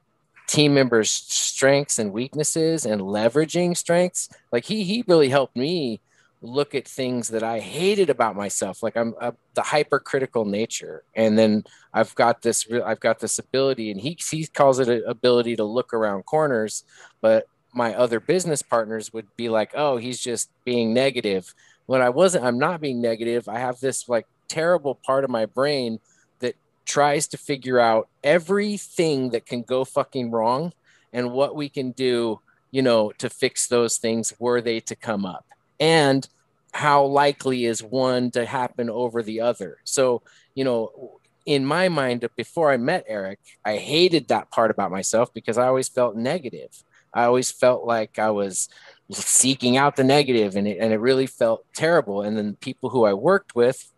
team 0.47 0.74
members' 0.74 1.10
strengths 1.10 1.98
and 1.98 2.12
weaknesses 2.12 2.84
and 2.86 3.01
leveraging 3.01 3.76
strengths. 3.76 4.28
Like 4.52 4.64
he 4.64 4.84
he 4.84 5.05
really 5.06 5.28
helped 5.28 5.56
me 5.56 6.01
look 6.42 6.74
at 6.74 6.88
things 6.88 7.28
that 7.28 7.42
I 7.42 7.60
hated 7.60 8.10
about 8.10 8.34
myself. 8.34 8.82
Like 8.82 8.97
I'm 8.97 9.14
uh, 9.20 9.32
the 9.55 9.62
hypercritical 9.62 10.44
nature, 10.44 11.05
and 11.14 11.38
then 11.38 11.64
I've 11.92 12.14
got 12.14 12.42
this 12.42 12.66
I've 12.84 13.01
got 13.01 13.20
this 13.20 13.38
ability, 13.38 13.90
and 13.90 14.01
he 14.01 14.18
he 14.30 14.47
calls 14.47 14.78
it 14.78 14.88
an 14.88 15.02
ability 15.06 15.56
to 15.56 15.64
look 15.64 15.94
around 15.94 16.24
corners, 16.24 16.84
but 17.20 17.47
my 17.72 17.94
other 17.94 18.20
business 18.20 18.62
partners 18.62 19.12
would 19.12 19.26
be 19.36 19.48
like, 19.48 19.72
oh, 19.74 19.97
he's 19.97 20.20
just 20.20 20.51
being 20.64 20.92
negative. 20.92 21.55
When 21.86 22.02
I 22.02 22.09
wasn't, 22.09 22.44
I'm 22.44 22.59
not 22.59 22.80
being 22.80 23.01
negative. 23.01 23.48
I 23.48 23.59
have 23.59 23.80
this 23.80 24.09
like 24.09 24.26
terrible 24.48 24.94
part 24.94 25.24
of 25.24 25.30
my 25.30 25.47
brain 25.47 26.01
that 26.40 26.56
tries 26.84 27.28
to 27.28 27.38
figure 27.38 27.78
out 27.78 28.09
everything 28.24 29.30
that 29.30 29.47
can 29.47 29.62
go 29.62 29.84
fucking 29.84 30.30
wrong 30.30 30.72
and 31.12 31.32
what 31.32 31.55
we 31.55 31.68
can 31.68 31.92
do, 31.92 32.40
you 32.70 32.82
know, 32.82 33.12
to 33.18 33.30
fix 33.30 33.66
those 33.66 33.98
things 33.98 34.34
were 34.38 34.60
they 34.60 34.80
to 34.80 34.97
come 34.97 35.24
up. 35.24 35.47
And 35.78 36.28
how 36.72 37.05
likely 37.05 37.64
is 37.64 37.82
one 37.82 38.30
to 38.30 38.44
happen 38.44 38.90
over 38.90 39.22
the 39.22 39.40
other. 39.40 39.78
So, 39.84 40.22
you 40.55 40.64
know, 40.64 41.18
in 41.47 41.64
my 41.64 41.88
mind, 41.88 42.28
before 42.36 42.70
I 42.70 42.76
met 42.76 43.05
Eric, 43.09 43.40
I 43.64 43.76
hated 43.76 44.28
that 44.28 44.51
part 44.51 44.70
about 44.70 44.90
myself 44.90 45.32
because 45.32 45.59
I 45.59 45.66
always 45.66 45.88
felt 45.88 46.14
negative. 46.16 46.84
I 47.12 47.24
always 47.24 47.51
felt 47.51 47.85
like 47.85 48.19
I 48.19 48.31
was 48.31 48.69
seeking 49.11 49.77
out 49.77 49.97
the 49.97 50.05
negative 50.05 50.57
and 50.57 50.69
it, 50.69 50.78
and 50.78 50.93
it 50.93 50.99
really 50.99 51.27
felt 51.27 51.65
terrible. 51.74 52.23
And 52.23 52.37
then 52.37 52.57
people 52.57 52.91
who 52.91 53.05
I 53.05 53.15
worked 53.15 53.55
with 53.55 53.93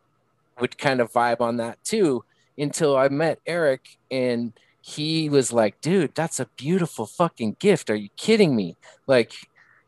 would 0.60 0.78
kind 0.78 1.00
of 1.00 1.12
vibe 1.12 1.40
on 1.40 1.56
that 1.58 1.82
too 1.84 2.24
until 2.58 2.96
I 2.96 3.08
met 3.08 3.40
Eric 3.46 3.98
and 4.10 4.52
he 4.80 5.28
was 5.28 5.52
like, 5.52 5.80
dude, 5.80 6.14
that's 6.14 6.40
a 6.40 6.48
beautiful 6.56 7.06
fucking 7.06 7.56
gift. 7.60 7.88
Are 7.88 7.94
you 7.94 8.08
kidding 8.16 8.56
me? 8.56 8.76
Like, 9.06 9.32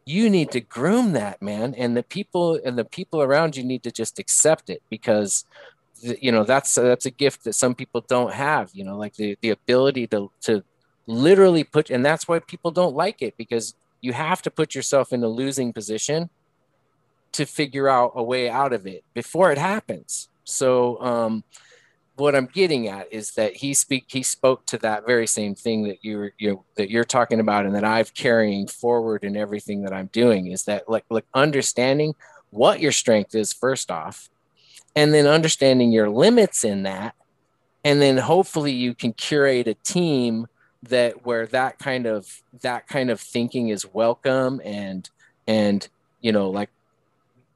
you 0.07 0.31
need 0.31 0.51
to 0.53 0.61
groom 0.61 1.13
that, 1.13 1.43
man. 1.43 1.75
And 1.75 1.97
the 1.97 2.03
people 2.03 2.61
and 2.65 2.79
the 2.79 2.85
people 2.85 3.23
around 3.23 3.57
you 3.57 3.65
need 3.65 3.83
to 3.85 3.91
just 3.91 4.19
accept 4.19 4.71
it 4.71 4.83
because 4.91 5.45
you 6.03 6.31
know 6.31 6.45
that's 6.45 6.75
that's 6.75 7.07
a 7.07 7.11
gift 7.11 7.45
that 7.45 7.55
some 7.55 7.75
people 7.75 8.05
don't 8.07 8.33
have 8.33 8.71
you 8.75 8.85
know 8.85 8.99
like 8.99 9.15
the 9.15 9.39
the 9.41 9.51
ability 9.51 10.07
to 10.09 10.31
to 10.43 10.63
literally 11.07 11.65
put 11.65 11.91
and 11.91 12.05
that's 12.05 12.27
why 12.27 12.39
people 12.39 12.71
don't 12.71 12.95
like 12.95 13.21
it 13.21 13.37
because 13.37 13.75
you 14.01 14.13
have 14.13 14.43
to 14.43 14.51
put 14.51 14.75
yourself 14.75 15.13
in 15.13 15.23
a 15.23 15.29
losing 15.29 15.73
position 15.73 16.31
to 17.33 17.45
figure 17.45 17.89
out 17.89 18.13
a 18.15 18.23
way 18.23 18.49
out 18.49 18.73
of 18.73 18.87
it 18.87 19.05
before 19.13 19.51
it 19.51 19.59
happens. 19.59 20.29
So 20.45 21.01
um, 21.01 21.43
what 22.17 22.35
i'm 22.35 22.47
getting 22.47 22.89
at 22.89 23.13
is 23.13 23.33
that 23.33 23.57
he 23.57 23.75
speak 23.75 24.05
he 24.09 24.23
spoke 24.23 24.65
to 24.67 24.79
that 24.79 25.07
very 25.07 25.27
same 25.27 25.55
thing 25.55 25.85
that 25.85 25.99
you're 26.03 26.33
you 26.39 26.65
that 26.77 26.91
you're 26.91 27.05
talking 27.05 27.41
about 27.41 27.67
and 27.67 27.75
that 27.75 27.85
i've 27.85 28.15
carrying 28.15 28.67
forward 28.67 29.25
in 29.25 29.37
everything 29.37 29.83
that 29.83 29.93
i'm 29.93 30.07
doing 30.07 30.49
is 30.49 30.65
that 30.65 30.89
like 30.89 31.05
like 31.11 31.27
understanding 31.35 32.15
what 32.51 32.81
your 32.81 32.93
strength 32.93 33.35
is 33.35 33.53
first 33.53 33.91
off 33.91 34.29
and 34.95 35.13
then 35.13 35.27
understanding 35.27 35.91
your 35.91 36.09
limits 36.09 36.63
in 36.63 36.85
that 36.85 37.15
and 37.85 38.01
then 38.01 38.17
hopefully 38.17 38.73
you 38.73 38.95
can 38.95 39.13
curate 39.13 39.67
a 39.67 39.75
team 39.75 40.47
that 40.89 41.25
where 41.25 41.47
that 41.47 41.79
kind 41.79 42.07
of 42.07 42.43
that 42.63 42.87
kind 42.87 43.11
of 43.11 43.21
thinking 43.21 43.69
is 43.69 43.87
welcome 43.93 44.61
and 44.65 45.09
and 45.47 45.89
you 46.21 46.33
know 46.33 46.51
like 46.51 46.71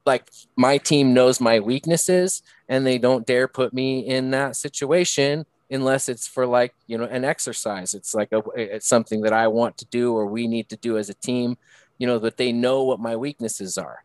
like 0.05 0.29
my 0.55 0.77
team 0.77 1.13
knows 1.13 1.39
my 1.39 1.59
weaknesses 1.59 2.41
and 2.67 2.85
they 2.85 2.97
don't 2.97 3.27
dare 3.27 3.47
put 3.47 3.73
me 3.73 3.99
in 3.99 4.31
that 4.31 4.55
situation 4.55 5.45
unless 5.69 6.09
it's 6.09 6.27
for 6.27 6.45
like 6.45 6.73
you 6.87 6.97
know 6.97 7.05
an 7.05 7.23
exercise. 7.23 7.93
It's 7.93 8.13
like 8.15 8.31
a 8.31 8.41
it's 8.55 8.87
something 8.87 9.21
that 9.21 9.33
i 9.33 9.47
want 9.47 9.77
to 9.77 9.85
do 9.85 10.13
or 10.15 10.25
we 10.25 10.47
need 10.47 10.69
to 10.69 10.77
do 10.77 10.97
as 10.97 11.09
a 11.09 11.13
team 11.13 11.57
you 11.99 12.07
know 12.07 12.17
that 12.19 12.37
they 12.37 12.51
know 12.51 12.83
what 12.83 12.99
my 12.99 13.15
weaknesses 13.15 13.77
are. 13.77 14.03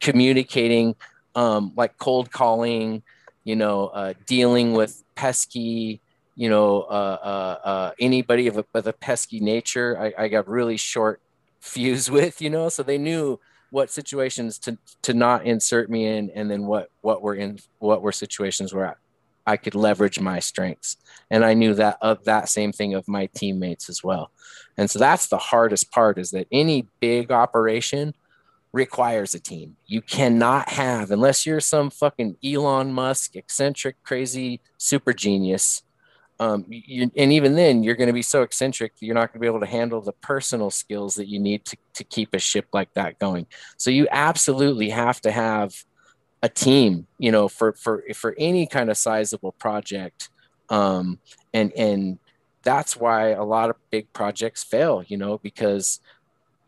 Communicating 0.00 0.94
um 1.34 1.72
like 1.76 1.96
cold 1.98 2.30
calling 2.30 3.02
you 3.44 3.56
know 3.56 3.86
uh, 3.88 4.12
dealing 4.26 4.74
with 4.74 5.02
pesky 5.14 6.00
you 6.34 6.48
know, 6.48 6.82
uh, 6.82 7.18
uh, 7.22 7.68
uh, 7.68 7.90
anybody 7.98 8.46
of 8.46 8.58
a, 8.58 8.64
of 8.74 8.86
a 8.86 8.92
pesky 8.92 9.40
nature, 9.40 9.98
I, 9.98 10.24
I 10.24 10.28
got 10.28 10.48
really 10.48 10.76
short 10.76 11.20
fuse 11.60 12.10
with, 12.18 12.40
you 12.40 12.50
know, 12.50 12.68
so 12.68 12.82
they 12.82 12.98
knew 12.98 13.38
what 13.70 13.90
situations 13.90 14.58
to, 14.58 14.76
to 15.02 15.14
not 15.14 15.46
insert 15.46 15.90
me 15.90 16.06
in, 16.06 16.30
and 16.34 16.50
then 16.50 16.66
what, 16.66 16.90
what 17.00 17.22
were 17.22 17.34
in, 17.34 17.58
what 17.78 18.02
were 18.02 18.12
situations 18.12 18.74
where 18.74 18.88
I, 19.46 19.52
I 19.52 19.56
could 19.56 19.74
leverage 19.74 20.20
my 20.20 20.40
strengths. 20.40 20.98
And 21.30 21.44
I 21.44 21.54
knew 21.54 21.74
that 21.74 21.98
of 22.02 22.24
that 22.24 22.48
same 22.48 22.72
thing 22.72 22.94
of 22.94 23.08
my 23.08 23.26
teammates 23.34 23.88
as 23.88 24.04
well. 24.04 24.30
And 24.76 24.90
so 24.90 24.98
that's 24.98 25.28
the 25.28 25.38
hardest 25.38 25.90
part 25.90 26.18
is 26.18 26.30
that 26.30 26.46
any 26.52 26.86
big 27.00 27.30
operation, 27.30 28.14
requires 28.72 29.34
a 29.34 29.40
team. 29.40 29.76
You 29.86 30.00
cannot 30.00 30.70
have, 30.70 31.10
unless 31.10 31.44
you're 31.44 31.60
some 31.60 31.90
fucking 31.90 32.36
Elon 32.44 32.92
Musk, 32.92 33.36
eccentric, 33.36 34.02
crazy 34.02 34.60
super 34.78 35.12
genius. 35.12 35.82
Um, 36.42 36.64
you, 36.68 37.08
and 37.16 37.32
even 37.32 37.54
then, 37.54 37.84
you're 37.84 37.94
going 37.94 38.08
to 38.08 38.12
be 38.12 38.22
so 38.22 38.42
eccentric 38.42 38.94
you're 38.98 39.14
not 39.14 39.28
going 39.28 39.34
to 39.34 39.38
be 39.38 39.46
able 39.46 39.60
to 39.60 39.66
handle 39.66 40.00
the 40.00 40.12
personal 40.14 40.70
skills 40.70 41.14
that 41.14 41.28
you 41.28 41.38
need 41.38 41.64
to, 41.66 41.76
to 41.94 42.02
keep 42.02 42.34
a 42.34 42.40
ship 42.40 42.66
like 42.72 42.92
that 42.94 43.20
going. 43.20 43.46
So 43.76 43.92
you 43.92 44.08
absolutely 44.10 44.90
have 44.90 45.20
to 45.20 45.30
have 45.30 45.72
a 46.42 46.48
team, 46.48 47.06
you 47.18 47.30
know, 47.30 47.46
for 47.46 47.74
for 47.74 48.02
for 48.14 48.34
any 48.38 48.66
kind 48.66 48.90
of 48.90 48.96
sizable 48.96 49.52
project. 49.52 50.30
Um, 50.68 51.20
and 51.54 51.72
and 51.74 52.18
that's 52.64 52.96
why 52.96 53.28
a 53.28 53.44
lot 53.44 53.70
of 53.70 53.76
big 53.90 54.12
projects 54.12 54.64
fail, 54.64 55.04
you 55.06 55.18
know, 55.18 55.38
because 55.38 56.00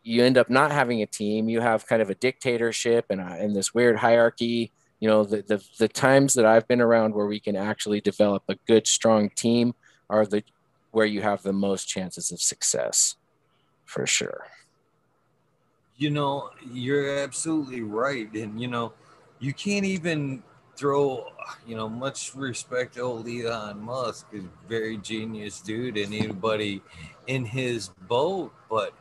you 0.03 0.23
end 0.23 0.37
up 0.37 0.49
not 0.49 0.71
having 0.71 1.01
a 1.01 1.05
team. 1.05 1.49
You 1.49 1.59
have 1.59 1.85
kind 1.85 2.01
of 2.01 2.09
a 2.09 2.15
dictatorship 2.15 3.07
and, 3.09 3.19
a, 3.19 3.25
and 3.25 3.53
this 3.53 3.73
weird 3.73 3.97
hierarchy. 3.97 4.71
You 4.99 5.09
know, 5.09 5.23
the, 5.23 5.41
the, 5.41 5.63
the 5.77 5.87
times 5.87 6.33
that 6.35 6.45
I've 6.45 6.67
been 6.67 6.81
around 6.81 7.13
where 7.13 7.25
we 7.25 7.39
can 7.39 7.55
actually 7.55 8.01
develop 8.01 8.43
a 8.47 8.55
good, 8.67 8.87
strong 8.87 9.29
team 9.29 9.75
are 10.09 10.25
the 10.25 10.43
where 10.91 11.05
you 11.05 11.21
have 11.21 11.43
the 11.43 11.51
most 11.51 11.89
chances 11.89 12.31
of 12.31 12.41
success 12.41 13.15
for 13.83 14.07
sure. 14.07 14.47
You 15.97 16.09
know, 16.09 16.51
you're 16.71 17.17
absolutely 17.17 17.81
right. 17.81 18.33
And, 18.33 18.61
you 18.61 18.69
know, 18.69 18.93
you 19.39 19.53
can't 19.53 19.85
even 19.85 20.41
throw, 20.77 21.27
you 21.67 21.75
know, 21.75 21.89
much 21.89 22.33
respect 22.35 22.95
to 22.95 23.01
old 23.01 23.27
Elon 23.27 23.79
Musk 23.79 24.27
is 24.31 24.43
very 24.69 24.97
genius 24.97 25.59
dude 25.59 25.97
and 25.97 26.13
anybody 26.13 26.81
in 27.27 27.45
his 27.45 27.89
boat, 28.07 28.53
but 28.69 28.93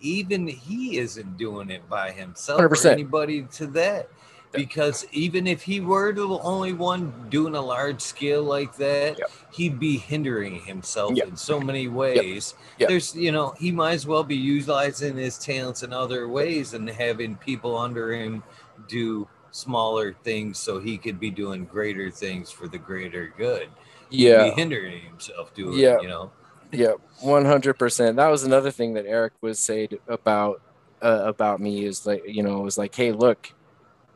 even 0.00 0.46
he 0.46 0.98
isn't 0.98 1.36
doing 1.36 1.70
it 1.70 1.88
by 1.88 2.10
himself 2.10 2.60
100%. 2.60 2.84
or 2.84 2.88
anybody 2.88 3.42
to 3.52 3.66
that 3.68 4.08
because 4.52 5.06
even 5.12 5.46
if 5.46 5.62
he 5.62 5.80
were 5.80 6.12
the 6.12 6.26
only 6.26 6.72
one 6.72 7.12
doing 7.28 7.54
a 7.54 7.60
large 7.60 8.00
scale 8.00 8.42
like 8.42 8.76
that, 8.76 9.18
yep. 9.18 9.30
he'd 9.52 9.78
be 9.78 9.96
hindering 9.96 10.60
himself 10.60 11.12
yep. 11.14 11.28
in 11.28 11.36
so 11.36 11.60
many 11.60 11.88
ways. 11.88 12.54
Yep. 12.78 12.88
There's, 12.88 13.14
you 13.14 13.32
know, 13.32 13.54
he 13.58 13.70
might 13.70 13.92
as 13.92 14.06
well 14.06 14.24
be 14.24 14.36
utilizing 14.36 15.16
his 15.16 15.38
talents 15.38 15.82
in 15.82 15.92
other 15.92 16.28
ways 16.28 16.74
and 16.74 16.88
having 16.88 17.36
people 17.36 17.76
under 17.76 18.12
him 18.12 18.42
do 18.88 19.28
smaller 19.52 20.12
things 20.12 20.58
so 20.58 20.80
he 20.80 20.96
could 20.96 21.20
be 21.20 21.30
doing 21.30 21.64
greater 21.64 22.10
things 22.10 22.50
for 22.50 22.68
the 22.68 22.78
greater 22.78 23.32
good. 23.36 23.68
Yeah, 24.10 24.44
He'd 24.44 24.50
be 24.50 24.60
hindering 24.60 25.02
himself 25.02 25.54
doing, 25.54 25.78
yeah. 25.78 26.00
you 26.00 26.08
know. 26.08 26.32
Yeah, 26.72 26.94
one 27.20 27.44
hundred 27.44 27.74
percent. 27.74 28.16
That 28.16 28.28
was 28.28 28.44
another 28.44 28.70
thing 28.70 28.94
that 28.94 29.06
Eric 29.06 29.32
was 29.40 29.58
saying 29.58 29.98
about 30.06 30.62
uh, 31.02 31.22
about 31.24 31.60
me 31.60 31.84
is 31.84 32.06
like 32.06 32.22
you 32.26 32.42
know 32.42 32.60
it 32.60 32.62
was 32.62 32.78
like, 32.78 32.94
hey, 32.94 33.10
look, 33.10 33.52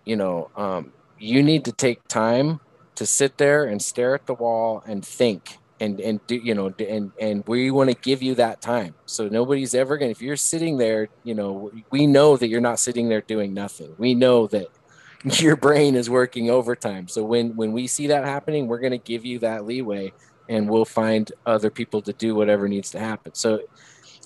you 0.05 0.17
know, 0.17 0.51
um, 0.57 0.93
you 1.19 1.43
need 1.43 1.65
to 1.65 1.73
take 1.73 2.07
time 2.09 2.61
to 2.95 3.07
sit 3.07 3.39
there 3.39 3.65
and 3.65 3.83
stare 3.83 4.15
at 4.15 4.27
the 4.27 4.35
wall 4.35 4.83
and 4.87 5.05
think 5.05 5.59
and 5.81 6.01
and 6.01 6.25
do 6.27 6.37
you 6.37 6.55
know 6.55 6.73
and 6.79 7.13
and 7.21 7.45
we 7.47 7.71
want 7.71 7.91
to 7.91 7.97
give 7.97 8.23
you 8.23 8.35
that 8.37 8.61
time. 8.61 8.95
So 9.07 9.29
nobody's 9.29 9.75
ever 9.75 9.97
gonna 9.97 10.13
if 10.13 10.23
you're 10.23 10.37
sitting 10.37 10.79
there 10.79 11.09
you 11.25 11.35
know 11.35 11.73
we 11.91 12.07
know 12.07 12.37
that 12.37 12.49
you're 12.49 12.61
not 12.61 12.79
sitting 12.79 13.09
there 13.09 13.21
doing 13.21 13.53
nothing. 13.53 13.95
We 13.99 14.15
know 14.15 14.47
that 14.49 14.69
your 15.25 15.57
brain 15.57 15.95
is 15.97 16.09
working 16.09 16.51
overtime. 16.51 17.09
So 17.09 17.25
when 17.25 17.57
when 17.57 17.73
we 17.73 17.87
see 17.87 18.07
that 18.09 18.25
happening 18.25 18.69
we're 18.69 18.81
to 18.91 18.99
give 18.99 19.25
you 19.25 19.41
that 19.41 19.65
leeway 19.65 20.13
and 20.49 20.69
we'll 20.69 20.85
find 20.85 21.33
other 21.47 21.71
people 21.71 22.03
to 22.03 22.13
do 22.13 22.35
whatever 22.35 22.69
needs 22.69 22.91
to 22.93 22.99
happen. 22.99 23.35
So 23.35 23.61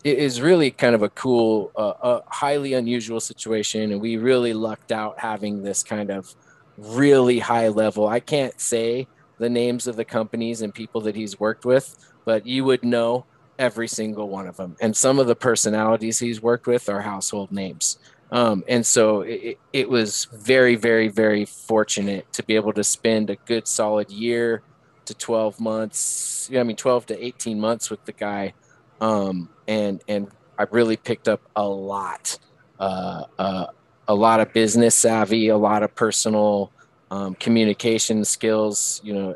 it 0.04 0.18
is 0.18 0.40
really 0.40 0.70
kind 0.70 0.94
of 0.94 1.02
a 1.02 1.08
cool, 1.10 1.70
uh, 1.76 1.94
a 2.02 2.22
highly 2.28 2.74
unusual 2.74 3.20
situation, 3.20 3.92
and 3.92 4.00
we 4.00 4.16
really 4.16 4.52
lucked 4.52 4.92
out 4.92 5.18
having 5.18 5.62
this 5.62 5.82
kind 5.82 6.10
of 6.10 6.34
really 6.76 7.38
high 7.40 7.68
level. 7.68 8.06
I 8.06 8.20
can't 8.20 8.58
say 8.60 9.08
the 9.38 9.48
names 9.48 9.86
of 9.86 9.96
the 9.96 10.04
companies 10.04 10.62
and 10.62 10.74
people 10.74 11.00
that 11.02 11.16
he's 11.16 11.38
worked 11.40 11.64
with, 11.64 11.96
but 12.24 12.46
you 12.46 12.64
would 12.64 12.84
know 12.84 13.24
every 13.58 13.88
single 13.88 14.28
one 14.28 14.46
of 14.46 14.56
them. 14.56 14.76
And 14.80 14.96
some 14.96 15.18
of 15.18 15.26
the 15.26 15.34
personalities 15.34 16.18
he's 16.18 16.40
worked 16.40 16.66
with 16.66 16.88
are 16.88 17.02
household 17.02 17.50
names. 17.50 17.98
Um, 18.30 18.62
and 18.68 18.84
so 18.84 19.22
it, 19.22 19.58
it 19.72 19.88
was 19.88 20.26
very, 20.32 20.76
very, 20.76 21.08
very 21.08 21.44
fortunate 21.44 22.30
to 22.34 22.42
be 22.42 22.54
able 22.56 22.72
to 22.74 22.84
spend 22.84 23.30
a 23.30 23.36
good 23.36 23.66
solid 23.66 24.10
year 24.10 24.62
to 25.06 25.14
12 25.14 25.60
months. 25.60 26.50
I 26.54 26.62
mean, 26.62 26.76
12 26.76 27.06
to 27.06 27.24
18 27.24 27.58
months 27.58 27.90
with 27.90 28.04
the 28.04 28.12
guy. 28.12 28.54
Um, 29.00 29.48
and, 29.66 30.02
and 30.08 30.28
I 30.58 30.64
really 30.70 30.96
picked 30.96 31.28
up 31.28 31.40
a 31.54 31.66
lot, 31.66 32.38
uh, 32.80 33.24
uh, 33.38 33.66
a 34.08 34.14
lot 34.14 34.40
of 34.40 34.52
business 34.52 34.94
savvy, 34.94 35.48
a 35.48 35.56
lot 35.56 35.82
of 35.82 35.94
personal 35.94 36.72
um, 37.10 37.34
communication 37.36 38.24
skills, 38.24 39.00
you 39.04 39.14
know, 39.14 39.32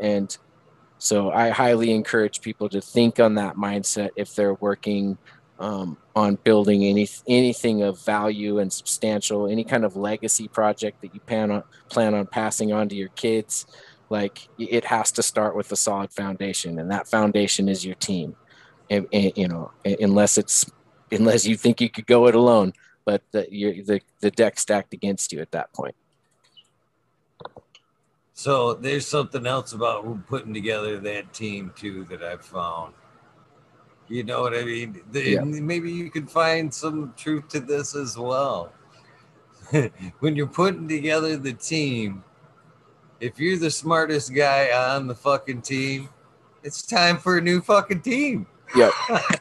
and 0.00 0.36
so 1.00 1.30
I 1.30 1.48
highly 1.48 1.92
encourage 1.92 2.42
people 2.42 2.68
to 2.68 2.80
think 2.80 3.18
on 3.20 3.34
that 3.36 3.56
mindset 3.56 4.10
if 4.16 4.34
they're 4.34 4.54
working 4.54 5.16
um, 5.58 5.96
on 6.14 6.36
building 6.44 6.84
any 6.84 7.08
anything 7.26 7.82
of 7.82 7.98
value 8.04 8.58
and 8.58 8.70
substantial, 8.70 9.46
any 9.46 9.64
kind 9.64 9.86
of 9.86 9.96
legacy 9.96 10.46
project 10.46 11.00
that 11.00 11.14
you 11.14 11.20
plan 11.20 11.50
on 11.50 11.64
plan 11.88 12.12
on 12.14 12.26
passing 12.26 12.72
on 12.72 12.88
to 12.90 12.94
your 12.94 13.08
kids. 13.10 13.66
Like 14.10 14.48
it 14.58 14.84
has 14.84 15.10
to 15.12 15.22
start 15.22 15.56
with 15.56 15.72
a 15.72 15.76
solid 15.76 16.12
foundation 16.12 16.78
and 16.78 16.90
that 16.90 17.08
foundation 17.08 17.68
is 17.68 17.84
your 17.84 17.94
team 17.94 18.36
and, 18.90 19.06
and 19.12 19.32
you 19.36 19.48
know 19.48 19.70
unless 20.00 20.36
it's 20.36 20.70
unless 21.10 21.46
you 21.46 21.56
think 21.56 21.80
you 21.80 21.88
could 21.88 22.06
go 22.06 22.26
it 22.26 22.34
alone 22.34 22.72
but 23.04 23.22
the, 23.32 23.46
you're, 23.50 23.82
the 23.82 24.00
the 24.20 24.30
deck 24.30 24.58
stacked 24.58 24.92
against 24.92 25.32
you 25.32 25.40
at 25.40 25.50
that 25.52 25.72
point 25.72 25.94
so 28.34 28.74
there's 28.74 29.06
something 29.06 29.46
else 29.46 29.72
about 29.72 30.26
putting 30.26 30.52
together 30.52 30.98
that 30.98 31.32
team 31.32 31.72
too 31.76 32.04
that 32.04 32.22
i've 32.22 32.44
found 32.44 32.92
you 34.08 34.22
know 34.24 34.42
what 34.42 34.54
i 34.54 34.62
mean 34.64 35.00
the, 35.12 35.30
yeah. 35.30 35.40
maybe 35.42 35.90
you 35.90 36.10
could 36.10 36.30
find 36.30 36.72
some 36.72 37.14
truth 37.16 37.48
to 37.48 37.60
this 37.60 37.94
as 37.94 38.18
well 38.18 38.72
when 40.20 40.36
you're 40.36 40.46
putting 40.46 40.88
together 40.88 41.36
the 41.36 41.52
team 41.52 42.24
if 43.20 43.38
you're 43.38 43.58
the 43.58 43.70
smartest 43.70 44.34
guy 44.34 44.70
on 44.72 45.06
the 45.06 45.14
fucking 45.14 45.60
team, 45.62 46.08
it's 46.62 46.82
time 46.82 47.18
for 47.18 47.38
a 47.38 47.40
new 47.40 47.60
fucking 47.60 48.00
team. 48.00 48.46
Yeah. 48.76 48.90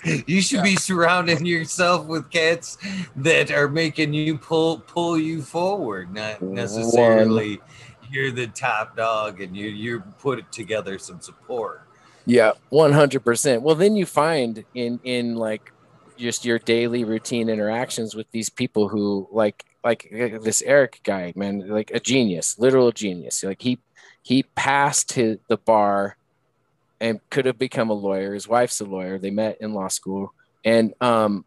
you 0.27 0.41
should 0.41 0.63
be 0.63 0.75
surrounding 0.75 1.45
yourself 1.45 2.05
with 2.07 2.29
cats 2.29 2.77
that 3.15 3.51
are 3.51 3.67
making 3.67 4.13
you 4.13 4.37
pull 4.37 4.79
pull 4.79 5.17
you 5.17 5.41
forward, 5.41 6.13
not 6.13 6.41
necessarily 6.41 7.57
One. 7.57 7.67
you're 8.09 8.31
the 8.31 8.47
top 8.47 8.95
dog 8.95 9.41
and 9.41 9.55
you 9.55 9.67
you 9.69 10.01
put 10.19 10.51
together 10.51 10.97
some 10.97 11.21
support. 11.21 11.83
Yeah, 12.25 12.53
one 12.69 12.91
hundred 12.91 13.23
percent. 13.23 13.61
Well, 13.61 13.75
then 13.75 13.95
you 13.95 14.05
find 14.05 14.63
in 14.73 14.99
in 15.03 15.35
like 15.35 15.71
just 16.17 16.45
your 16.45 16.59
daily 16.59 17.03
routine 17.03 17.49
interactions 17.49 18.13
with 18.13 18.29
these 18.31 18.49
people 18.49 18.89
who 18.89 19.27
like 19.31 19.65
like 19.83 20.09
this 20.11 20.61
Eric 20.63 21.01
guy, 21.03 21.33
man, 21.35 21.67
like 21.67 21.91
a 21.91 21.99
genius, 21.99 22.59
literal 22.59 22.91
genius. 22.91 23.43
Like 23.43 23.61
he 23.61 23.79
he 24.21 24.43
passed 24.43 25.13
his, 25.13 25.37
the 25.47 25.57
bar 25.57 26.17
and 27.01 27.19
could 27.29 27.45
have 27.45 27.57
become 27.57 27.89
a 27.89 27.93
lawyer. 27.93 28.33
His 28.33 28.47
wife's 28.47 28.81
a 28.81 28.85
lawyer. 28.85 29.17
They 29.17 29.29
met 29.31 29.57
in 29.61 29.73
law 29.73 29.87
school, 29.87 30.33
and 30.65 30.93
um, 31.01 31.45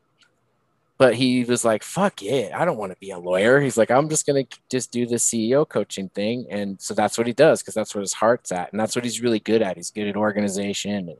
but 0.99 1.15
he 1.15 1.45
was 1.45 1.65
like, 1.65 1.83
"Fuck 1.83 2.23
it, 2.23 2.53
I 2.53 2.65
don't 2.65 2.79
want 2.79 2.93
to 2.93 2.99
be 2.99 3.11
a 3.11 3.19
lawyer." 3.19 3.61
He's 3.61 3.77
like, 3.77 3.91
"I'm 3.91 4.09
just 4.09 4.27
gonna 4.27 4.45
just 4.71 4.91
do 4.91 5.07
the 5.07 5.17
CEO 5.17 5.69
coaching 5.69 6.09
thing," 6.11 6.47
and 6.51 6.81
so 6.81 6.95
that's 6.95 7.19
what 7.19 7.27
he 7.27 7.33
does 7.33 7.61
because 7.61 7.75
that's 7.75 7.95
what 7.95 8.03
his 8.03 8.15
heart's 8.15 8.53
at, 8.53 8.73
and 8.73 8.81
that's 8.81 8.97
what 8.97 9.05
he's 9.05 9.21
really 9.21 9.41
good 9.41 9.63
at. 9.63 9.77
He's 9.77 9.91
good 9.91 10.09
at 10.09 10.17
organization 10.17 11.09
and 11.09 11.19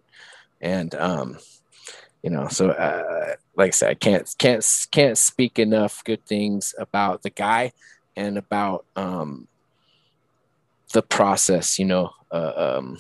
and 0.63 0.95
um, 0.95 1.39
you 2.23 2.31
know 2.31 2.49
so 2.49 2.71
uh, 2.71 3.35
like 3.57 3.69
i 3.69 3.71
said 3.71 3.91
i 3.91 3.95
can't 3.95 4.35
can't 4.39 4.87
can't 4.91 5.19
speak 5.19 5.59
enough 5.59 6.03
good 6.05 6.25
things 6.25 6.75
about 6.79 7.23
the 7.23 7.31
guy 7.31 7.73
and 8.17 8.39
about 8.39 8.87
um, 8.97 9.47
the 10.93 11.03
process 11.03 11.79
you 11.79 11.85
know 11.85 12.11
uh, 12.31 12.77
um, 12.79 12.99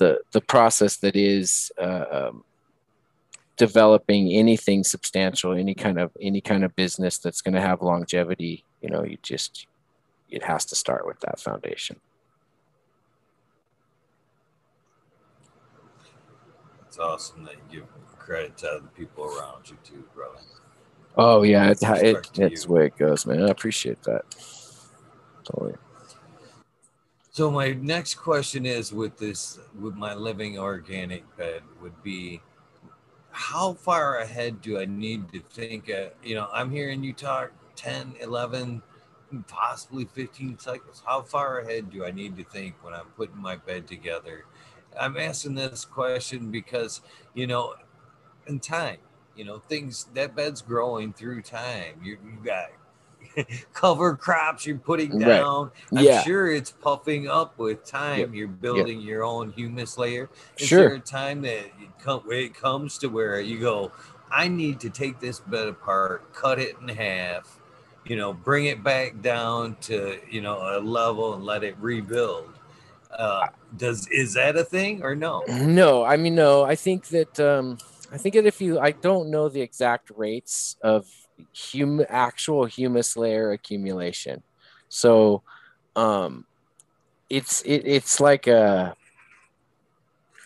the 0.00 0.20
the 0.32 0.40
process 0.40 0.96
that 0.96 1.14
is 1.14 1.70
uh, 1.78 2.04
um, 2.10 2.44
developing 3.56 4.32
anything 4.32 4.82
substantial 4.82 5.52
any 5.52 5.74
kind 5.74 5.98
of 5.98 6.10
any 6.20 6.40
kind 6.40 6.64
of 6.64 6.74
business 6.74 7.18
that's 7.18 7.40
going 7.40 7.54
to 7.54 7.60
have 7.60 7.82
longevity 7.82 8.64
you 8.82 8.90
know 8.90 9.04
you 9.04 9.16
just 9.22 9.66
it 10.28 10.42
has 10.42 10.64
to 10.64 10.74
start 10.74 11.06
with 11.06 11.20
that 11.20 11.38
foundation 11.38 12.00
It's 16.90 16.98
awesome 16.98 17.44
that 17.44 17.54
you 17.70 17.82
give 17.82 18.18
credit 18.18 18.56
to 18.58 18.80
the 18.82 18.88
people 18.88 19.24
around 19.24 19.70
you 19.70 19.78
too, 19.84 20.02
brother. 20.12 20.40
Oh 21.16 21.42
yeah, 21.44 21.70
it, 21.70 21.78
it, 21.80 22.30
it's 22.36 22.64
the 22.64 22.72
way 22.72 22.86
it 22.86 22.96
goes, 22.96 23.24
man. 23.26 23.44
I 23.44 23.48
appreciate 23.48 24.02
that. 24.02 24.24
Totally. 25.44 25.74
So 27.40 27.50
my 27.50 27.72
next 27.72 28.16
question 28.16 28.66
is 28.66 28.92
with 28.92 29.16
this 29.16 29.58
with 29.80 29.94
my 29.94 30.12
living 30.12 30.58
organic 30.58 31.24
bed 31.38 31.62
would 31.80 32.02
be 32.02 32.42
how 33.30 33.72
far 33.72 34.18
ahead 34.18 34.60
do 34.60 34.78
I 34.78 34.84
need 34.84 35.32
to 35.32 35.40
think? 35.40 35.88
Uh, 35.90 36.10
you 36.22 36.34
know, 36.34 36.50
I'm 36.52 36.70
hearing 36.70 37.02
you 37.02 37.14
talk 37.14 37.52
10, 37.76 38.16
11, 38.20 38.82
possibly 39.48 40.04
15 40.04 40.58
cycles. 40.58 41.02
How 41.06 41.22
far 41.22 41.60
ahead 41.60 41.88
do 41.88 42.04
I 42.04 42.10
need 42.10 42.36
to 42.36 42.44
think 42.44 42.74
when 42.84 42.92
I'm 42.92 43.06
putting 43.16 43.40
my 43.40 43.56
bed 43.56 43.88
together? 43.88 44.44
I'm 45.00 45.16
asking 45.16 45.54
this 45.54 45.86
question 45.86 46.50
because, 46.50 47.00
you 47.32 47.46
know, 47.46 47.72
in 48.48 48.60
time, 48.60 48.98
you 49.34 49.46
know, 49.46 49.60
things 49.60 50.08
that 50.12 50.36
bed's 50.36 50.60
growing 50.60 51.14
through 51.14 51.40
time. 51.40 52.02
You, 52.04 52.18
you 52.22 52.38
got 52.44 52.68
cover 53.72 54.16
crops 54.16 54.66
you're 54.66 54.78
putting 54.78 55.18
down. 55.18 55.70
Right. 55.90 56.08
I'm 56.08 56.24
sure 56.24 56.50
it's 56.50 56.70
puffing 56.70 57.28
up 57.28 57.58
with 57.58 57.84
time. 57.84 58.20
Yep. 58.20 58.30
You're 58.34 58.48
building 58.48 59.00
yep. 59.00 59.08
your 59.08 59.24
own 59.24 59.52
humus 59.52 59.98
layer. 59.98 60.30
Is 60.58 60.68
sure. 60.68 60.88
there 60.88 60.94
a 60.94 61.00
time 61.00 61.42
that 61.42 61.58
it, 61.58 61.72
come, 62.02 62.22
it 62.30 62.54
comes 62.54 62.98
to 62.98 63.08
where 63.08 63.40
you 63.40 63.58
go, 63.60 63.92
I 64.30 64.48
need 64.48 64.80
to 64.80 64.90
take 64.90 65.20
this 65.20 65.40
bed 65.40 65.68
apart, 65.68 66.32
cut 66.32 66.58
it 66.58 66.76
in 66.80 66.88
half, 66.88 67.58
you 68.04 68.16
know, 68.16 68.32
bring 68.32 68.66
it 68.66 68.82
back 68.82 69.20
down 69.20 69.76
to, 69.82 70.18
you 70.30 70.40
know, 70.40 70.78
a 70.78 70.80
level 70.80 71.34
and 71.34 71.44
let 71.44 71.64
it 71.64 71.76
rebuild. 71.78 72.48
Uh, 73.10 73.48
does 73.76 74.06
is 74.08 74.34
that 74.34 74.56
a 74.56 74.64
thing 74.64 75.02
or 75.02 75.16
no? 75.16 75.42
No, 75.48 76.04
I 76.04 76.16
mean 76.16 76.36
no. 76.36 76.62
I 76.62 76.76
think 76.76 77.08
that 77.08 77.40
um, 77.40 77.78
I 78.12 78.18
think 78.18 78.34
that 78.34 78.46
if 78.46 78.60
you, 78.60 78.78
I 78.78 78.92
don't 78.92 79.30
know 79.30 79.48
the 79.48 79.60
exact 79.60 80.10
rates 80.16 80.76
of 80.82 81.06
hum 81.54 82.04
actual 82.08 82.64
humus 82.64 83.16
layer 83.16 83.52
accumulation. 83.52 84.42
So 84.88 85.42
um 85.96 86.46
it's 87.28 87.62
it, 87.62 87.82
it's 87.86 88.20
like 88.20 88.46
a 88.46 88.96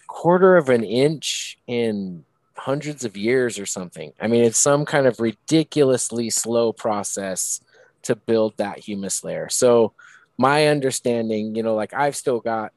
quarter 0.07 0.57
of 0.57 0.69
an 0.69 0.85
inch 0.85 1.59
in 1.67 2.25
hundreds 2.57 3.05
of 3.05 3.17
years 3.17 3.59
or 3.59 3.67
something. 3.67 4.13
I 4.21 4.27
mean, 4.27 4.45
it's 4.45 4.59
some 4.59 4.85
kind 4.85 5.07
of 5.07 5.21
ridiculously 5.21 6.31
slow 6.31 6.73
process 6.73 7.61
to 8.03 8.15
build 8.15 8.57
that 8.59 8.79
humus 8.79 9.25
layer. 9.25 9.49
So 9.49 9.93
my 10.39 10.69
understanding, 10.69 11.55
you 11.55 11.63
know, 11.63 11.75
like 11.75 11.93
I've 11.95 12.17
still 12.17 12.41
got 12.41 12.73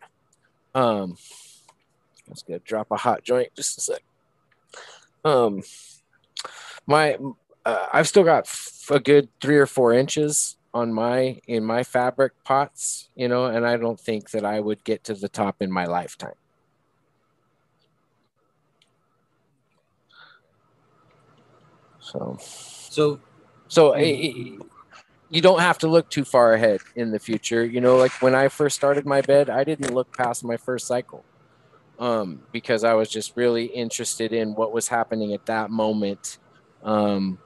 um 0.74 1.18
let's 2.28 2.44
go 2.44 2.60
drop 2.66 2.92
a 2.92 2.98
hot 2.98 3.24
joint 3.24 3.50
just 3.56 3.78
a 3.78 3.82
sec. 3.82 4.02
Um 5.24 5.62
my 6.86 7.18
uh, 7.68 7.88
I've 7.92 8.08
still 8.08 8.24
got 8.24 8.50
a 8.90 9.00
good 9.00 9.28
three 9.42 9.58
or 9.58 9.66
four 9.66 9.94
inches 9.94 10.56
on 10.74 10.94
my 10.94 11.42
in 11.48 11.66
my 11.66 11.84
fabric 11.84 12.32
pots, 12.46 13.10
you 13.16 13.28
know, 13.28 13.46
and 13.46 13.68
I 13.68 13.76
don't 13.76 14.00
think 14.00 14.32
that 14.32 14.46
I 14.46 14.62
would 14.62 14.86
get 14.86 15.04
to 15.06 15.14
the 15.14 15.28
top 15.28 15.58
in 15.60 15.70
my 15.70 15.86
lifetime. 15.86 16.40
So, 22.00 22.38
so, 22.40 23.20
so 23.68 23.92
it, 23.92 24.06
it, 24.08 24.62
you 25.30 25.42
don't 25.42 25.60
have 25.60 25.78
to 25.80 25.90
look 25.90 26.10
too 26.10 26.24
far 26.24 26.54
ahead 26.54 26.80
in 26.96 27.12
the 27.12 27.20
future. 27.20 27.66
You 27.66 27.82
know, 27.82 27.98
like 27.98 28.14
when 28.22 28.34
I 28.34 28.48
first 28.48 28.78
started 28.78 29.06
my 29.06 29.20
bed, 29.20 29.50
I 29.50 29.66
didn't 29.66 29.94
look 29.94 30.16
past 30.16 30.42
my 30.46 30.56
first 30.56 30.88
cycle 30.88 31.26
um, 32.00 32.44
because 32.54 32.86
I 32.86 32.94
was 32.94 33.10
just 33.10 33.36
really 33.36 33.66
interested 33.66 34.32
in 34.32 34.56
what 34.56 34.72
was 34.72 34.88
happening 34.88 35.34
at 35.34 35.46
that 35.48 35.70
moment. 35.70 36.38
Um, 36.82 37.40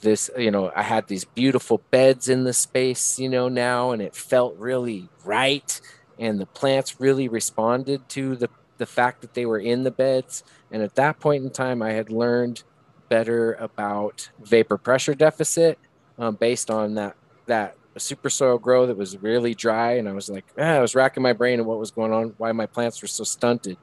this 0.00 0.30
you 0.36 0.50
know 0.50 0.70
i 0.74 0.82
had 0.82 1.06
these 1.08 1.24
beautiful 1.24 1.82
beds 1.90 2.28
in 2.28 2.44
the 2.44 2.52
space 2.52 3.18
you 3.18 3.28
know 3.28 3.48
now 3.48 3.90
and 3.90 4.02
it 4.02 4.14
felt 4.14 4.56
really 4.56 5.08
right 5.24 5.80
and 6.18 6.40
the 6.40 6.46
plants 6.46 7.00
really 7.00 7.28
responded 7.28 8.08
to 8.08 8.36
the 8.36 8.48
the 8.78 8.86
fact 8.86 9.20
that 9.20 9.34
they 9.34 9.44
were 9.44 9.58
in 9.58 9.82
the 9.82 9.90
beds 9.90 10.44
and 10.70 10.82
at 10.82 10.94
that 10.94 11.18
point 11.18 11.44
in 11.44 11.50
time 11.50 11.82
i 11.82 11.92
had 11.92 12.10
learned 12.10 12.62
better 13.08 13.54
about 13.54 14.30
vapor 14.40 14.78
pressure 14.78 15.14
deficit 15.14 15.78
um, 16.18 16.34
based 16.36 16.70
on 16.70 16.94
that 16.94 17.16
that 17.46 17.74
super 17.96 18.30
soil 18.30 18.58
grow 18.58 18.86
that 18.86 18.96
was 18.96 19.16
really 19.18 19.54
dry 19.54 19.92
and 19.92 20.08
i 20.08 20.12
was 20.12 20.28
like 20.28 20.44
ah, 20.58 20.62
i 20.62 20.80
was 20.80 20.94
racking 20.94 21.22
my 21.22 21.32
brain 21.32 21.58
and 21.58 21.66
what 21.66 21.80
was 21.80 21.90
going 21.90 22.12
on 22.12 22.32
why 22.38 22.52
my 22.52 22.66
plants 22.66 23.02
were 23.02 23.08
so 23.08 23.24
stunted 23.24 23.76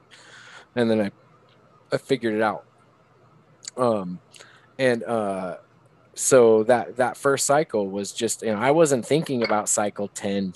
and 0.74 0.90
then 0.90 1.00
i 1.00 1.10
i 1.92 1.96
figured 1.98 2.34
it 2.34 2.42
out. 2.42 2.64
Um 3.76 4.20
and 4.78 5.02
uh 5.04 5.58
so 6.16 6.64
that 6.64 6.96
that 6.96 7.16
first 7.16 7.46
cycle 7.46 7.86
was 7.88 8.12
just 8.12 8.42
you 8.42 8.52
know 8.52 8.58
i 8.58 8.70
wasn't 8.70 9.04
thinking 9.06 9.44
about 9.44 9.68
cycle 9.68 10.08
10 10.08 10.54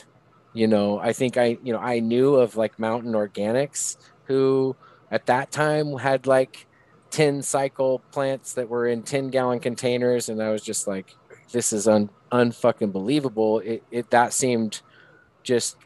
you 0.53 0.67
know 0.67 0.99
i 0.99 1.13
think 1.13 1.37
i 1.37 1.57
you 1.63 1.73
know 1.73 1.79
i 1.79 2.01
knew 2.01 2.35
of 2.35 2.57
like 2.57 2.79
mountain 2.79 3.13
organics 3.13 3.97
who 4.25 4.75
at 5.11 5.27
that 5.27 5.53
time 5.53 5.97
had 5.99 6.27
like 6.27 6.67
10 7.11 7.43
cycle 7.43 8.01
plants 8.11 8.55
that 8.55 8.69
were 8.69 8.87
in 8.87 9.03
10 9.03 9.29
gallon 9.29 9.61
containers 9.61 10.29
and 10.29 10.43
i 10.43 10.51
was 10.51 10.63
just 10.63 10.89
like 10.89 11.15
this 11.53 11.73
is 11.73 11.89
un 11.89 12.11
unfucking 12.33 12.93
believable. 12.93 13.59
It, 13.61 13.83
it 13.91 14.11
that 14.11 14.33
seemed 14.33 14.83
just 15.43 15.77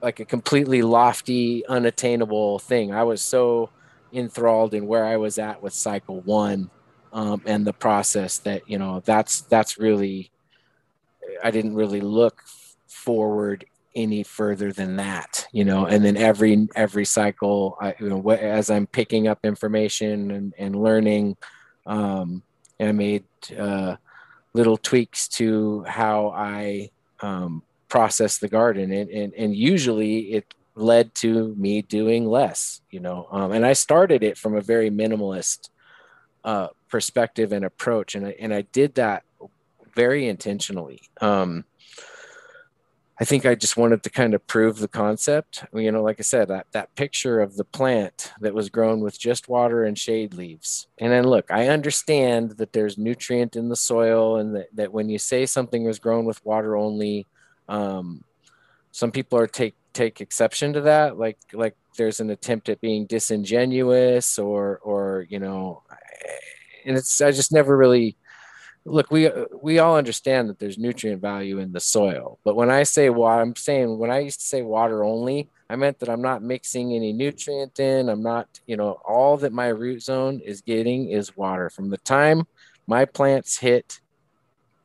like 0.00 0.20
a 0.20 0.24
completely 0.24 0.82
lofty 0.82 1.64
unattainable 1.66 2.58
thing. 2.60 2.92
I 2.92 3.02
was 3.04 3.22
so 3.22 3.70
enthralled 4.12 4.74
in 4.74 4.86
where 4.86 5.06
i 5.06 5.16
was 5.16 5.38
at 5.38 5.62
with 5.62 5.72
cycle 5.72 6.20
one 6.20 6.70
um, 7.12 7.42
and 7.44 7.66
the 7.66 7.72
process 7.72 8.38
that 8.38 8.68
you 8.68 8.78
know 8.78 9.00
that's 9.04 9.42
that's 9.42 9.78
really 9.78 10.30
i 11.44 11.50
didn't 11.50 11.74
really 11.74 12.00
look 12.00 12.42
forward 12.88 13.64
any 13.94 14.22
further 14.22 14.72
than 14.72 14.96
that 14.96 15.46
you 15.52 15.64
know 15.64 15.84
and 15.84 16.04
then 16.04 16.16
every 16.16 16.66
every 16.74 17.04
cycle 17.04 17.76
i 17.80 17.94
you 18.00 18.08
know 18.08 18.30
as 18.30 18.70
i'm 18.70 18.86
picking 18.86 19.28
up 19.28 19.38
information 19.44 20.30
and, 20.30 20.54
and 20.58 20.74
learning 20.74 21.36
um 21.86 22.42
and 22.80 22.88
i 22.88 22.92
made 22.92 23.24
uh, 23.58 23.96
little 24.54 24.78
tweaks 24.78 25.28
to 25.28 25.84
how 25.86 26.32
i 26.34 26.90
um, 27.20 27.62
process 27.88 28.38
the 28.38 28.48
garden 28.48 28.90
and, 28.92 29.10
and 29.10 29.34
and 29.34 29.54
usually 29.54 30.32
it 30.32 30.54
led 30.74 31.14
to 31.14 31.54
me 31.56 31.82
doing 31.82 32.26
less 32.26 32.80
you 32.90 33.00
know 33.00 33.28
um, 33.30 33.52
and 33.52 33.66
i 33.66 33.74
started 33.74 34.22
it 34.22 34.38
from 34.38 34.56
a 34.56 34.62
very 34.62 34.90
minimalist 34.90 35.68
uh, 36.44 36.68
perspective 36.92 37.50
and 37.52 37.64
approach, 37.64 38.14
and 38.14 38.26
I 38.26 38.36
and 38.38 38.54
I 38.54 38.62
did 38.62 38.94
that 38.94 39.24
very 39.96 40.28
intentionally. 40.28 41.00
Um, 41.20 41.64
I 43.18 43.24
think 43.24 43.46
I 43.46 43.54
just 43.54 43.76
wanted 43.76 44.02
to 44.02 44.10
kind 44.10 44.34
of 44.34 44.46
prove 44.46 44.78
the 44.78 44.88
concept. 44.88 45.64
You 45.72 45.92
know, 45.92 46.02
like 46.02 46.18
I 46.18 46.22
said, 46.22 46.48
that, 46.48 46.66
that 46.72 46.94
picture 46.96 47.40
of 47.40 47.56
the 47.56 47.64
plant 47.64 48.32
that 48.40 48.54
was 48.54 48.68
grown 48.68 49.00
with 49.00 49.18
just 49.18 49.48
water 49.48 49.84
and 49.84 49.96
shade 49.96 50.34
leaves. 50.34 50.88
And 50.98 51.12
then 51.12 51.24
look, 51.24 51.50
I 51.50 51.68
understand 51.68 52.52
that 52.52 52.72
there's 52.72 52.98
nutrient 52.98 53.54
in 53.54 53.68
the 53.68 53.76
soil 53.76 54.38
and 54.38 54.56
that, 54.56 54.74
that 54.74 54.92
when 54.92 55.08
you 55.08 55.18
say 55.18 55.46
something 55.46 55.84
was 55.84 55.98
grown 55.98 56.24
with 56.24 56.44
water 56.44 56.76
only, 56.76 57.26
um, 57.68 58.24
some 58.92 59.12
people 59.12 59.38
are 59.38 59.46
take 59.46 59.74
take 59.92 60.20
exception 60.20 60.72
to 60.72 60.80
that. 60.82 61.18
Like 61.18 61.38
like 61.52 61.76
there's 61.96 62.20
an 62.20 62.30
attempt 62.30 62.68
at 62.68 62.80
being 62.80 63.06
disingenuous 63.06 64.38
or 64.38 64.78
or 64.82 65.26
you 65.28 65.38
know 65.38 65.82
and 66.84 66.96
it's 66.96 67.20
I 67.20 67.30
just 67.32 67.52
never 67.52 67.76
really 67.76 68.16
look 68.84 69.10
we 69.10 69.30
we 69.60 69.78
all 69.78 69.96
understand 69.96 70.48
that 70.48 70.58
there's 70.58 70.78
nutrient 70.78 71.20
value 71.20 71.58
in 71.58 71.72
the 71.72 71.80
soil 71.80 72.38
but 72.44 72.56
when 72.56 72.70
i 72.70 72.82
say 72.82 73.08
water 73.10 73.40
i'm 73.40 73.54
saying 73.54 73.96
when 73.98 74.10
i 74.10 74.18
used 74.18 74.40
to 74.40 74.46
say 74.46 74.62
water 74.62 75.04
only 75.04 75.48
i 75.70 75.76
meant 75.76 75.98
that 76.00 76.08
i'm 76.08 76.22
not 76.22 76.42
mixing 76.42 76.92
any 76.92 77.12
nutrient 77.12 77.78
in 77.78 78.08
i'm 78.08 78.22
not 78.22 78.48
you 78.66 78.76
know 78.76 79.00
all 79.04 79.36
that 79.36 79.52
my 79.52 79.68
root 79.68 80.02
zone 80.02 80.40
is 80.40 80.60
getting 80.62 81.08
is 81.10 81.36
water. 81.36 81.70
From 81.70 81.90
the 81.90 81.98
time 81.98 82.44
my 82.86 83.04
plants 83.04 83.58
hit 83.58 84.00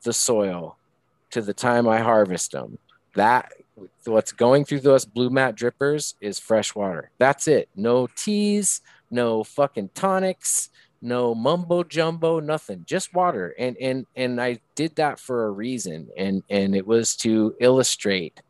the 0.04 0.12
soil 0.12 0.76
to 1.30 1.42
the 1.42 1.54
time 1.54 1.88
i 1.88 1.98
harvest 1.98 2.52
them 2.52 2.78
that 3.16 3.52
what's 4.04 4.32
going 4.32 4.64
through 4.64 4.80
those 4.80 5.04
Blumat 5.04 5.54
drippers 5.54 6.14
is 6.20 6.40
fresh 6.40 6.74
water. 6.74 7.10
That's 7.18 7.46
it. 7.46 7.68
No 7.76 8.08
teas 8.16 8.80
no 9.10 9.44
fucking 9.44 9.90
tonics 9.94 10.70
no 11.00 11.34
mumbo 11.34 11.82
jumbo 11.82 12.40
nothing 12.40 12.84
just 12.86 13.14
water. 13.14 13.54
And 13.58 13.76
and 13.80 14.06
and 14.16 14.40
i 14.40 14.58
did 14.74 14.96
that 14.96 15.20
for 15.20 15.46
a 15.46 15.50
reason. 15.50 16.08
And 16.16 16.42
and 16.50 16.74
it 16.74 16.86
was 16.86 17.16
to 17.16 17.54
illustrate 17.60 18.40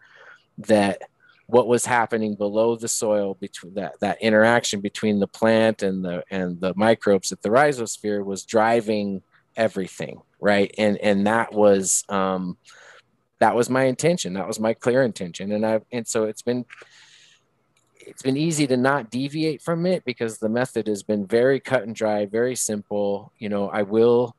that 0.58 1.02
what 1.46 1.68
was 1.68 1.86
happening 1.86 2.34
below 2.34 2.76
the 2.76 2.88
soil 2.88 3.34
between 3.34 3.74
that 3.74 3.94
that 4.00 4.20
interaction 4.20 4.80
between 4.80 5.18
the 5.20 5.28
plant 5.28 5.82
and 5.82 6.04
the 6.04 6.22
and 6.30 6.60
the 6.60 6.74
microbes 6.76 7.32
at 7.32 7.42
the 7.42 7.48
rhizosphere 7.48 8.24
was 8.24 8.44
driving 8.44 9.22
everything 9.56 10.20
right? 10.40 10.74
And 10.78 10.98
and 10.98 11.26
that 11.26 11.52
was 11.52 12.04
um 12.08 12.56
that 13.40 13.54
was 13.54 13.70
my 13.70 13.84
intention. 13.84 14.34
That 14.34 14.48
was 14.48 14.58
my 14.58 14.74
clear 14.74 15.02
intention. 15.02 15.52
And 15.52 15.64
i 15.64 15.80
and 15.92 16.06
so 16.06 16.24
it's 16.24 16.42
been 16.42 16.64
it's 18.08 18.22
been 18.22 18.36
easy 18.36 18.66
to 18.66 18.76
not 18.76 19.10
deviate 19.10 19.60
from 19.60 19.84
it 19.84 20.04
because 20.04 20.38
the 20.38 20.48
method 20.48 20.86
has 20.86 21.02
been 21.02 21.26
very 21.26 21.60
cut 21.60 21.82
and 21.82 21.94
dry, 21.94 22.24
very 22.24 22.56
simple. 22.56 23.32
You 23.38 23.50
know, 23.50 23.68
I 23.68 23.82
will 23.82 24.34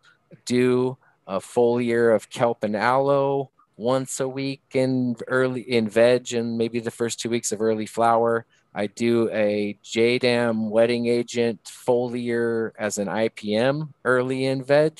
do 0.45 0.97
a 1.27 1.39
full 1.39 1.79
year 1.79 2.11
of 2.11 2.29
kelp 2.29 2.63
and 2.63 2.75
aloe 2.75 3.51
once 3.77 4.19
a 4.19 4.27
week 4.27 4.63
in 4.73 5.15
early 5.27 5.61
in 5.61 5.87
veg 5.87 6.33
and 6.33 6.57
maybe 6.57 6.79
the 6.79 6.91
first 6.91 7.19
two 7.19 7.29
weeks 7.29 7.51
of 7.51 7.61
early 7.61 7.85
flower. 7.85 8.45
I 8.73 8.87
do 8.87 9.29
a 9.31 9.77
JADAM 9.83 10.69
wetting 10.69 11.07
agent 11.07 11.63
foliar 11.63 12.71
as 12.77 12.97
an 12.97 13.07
IPM 13.07 13.93
early 14.03 14.45
in 14.45 14.63
veg. 14.63 14.99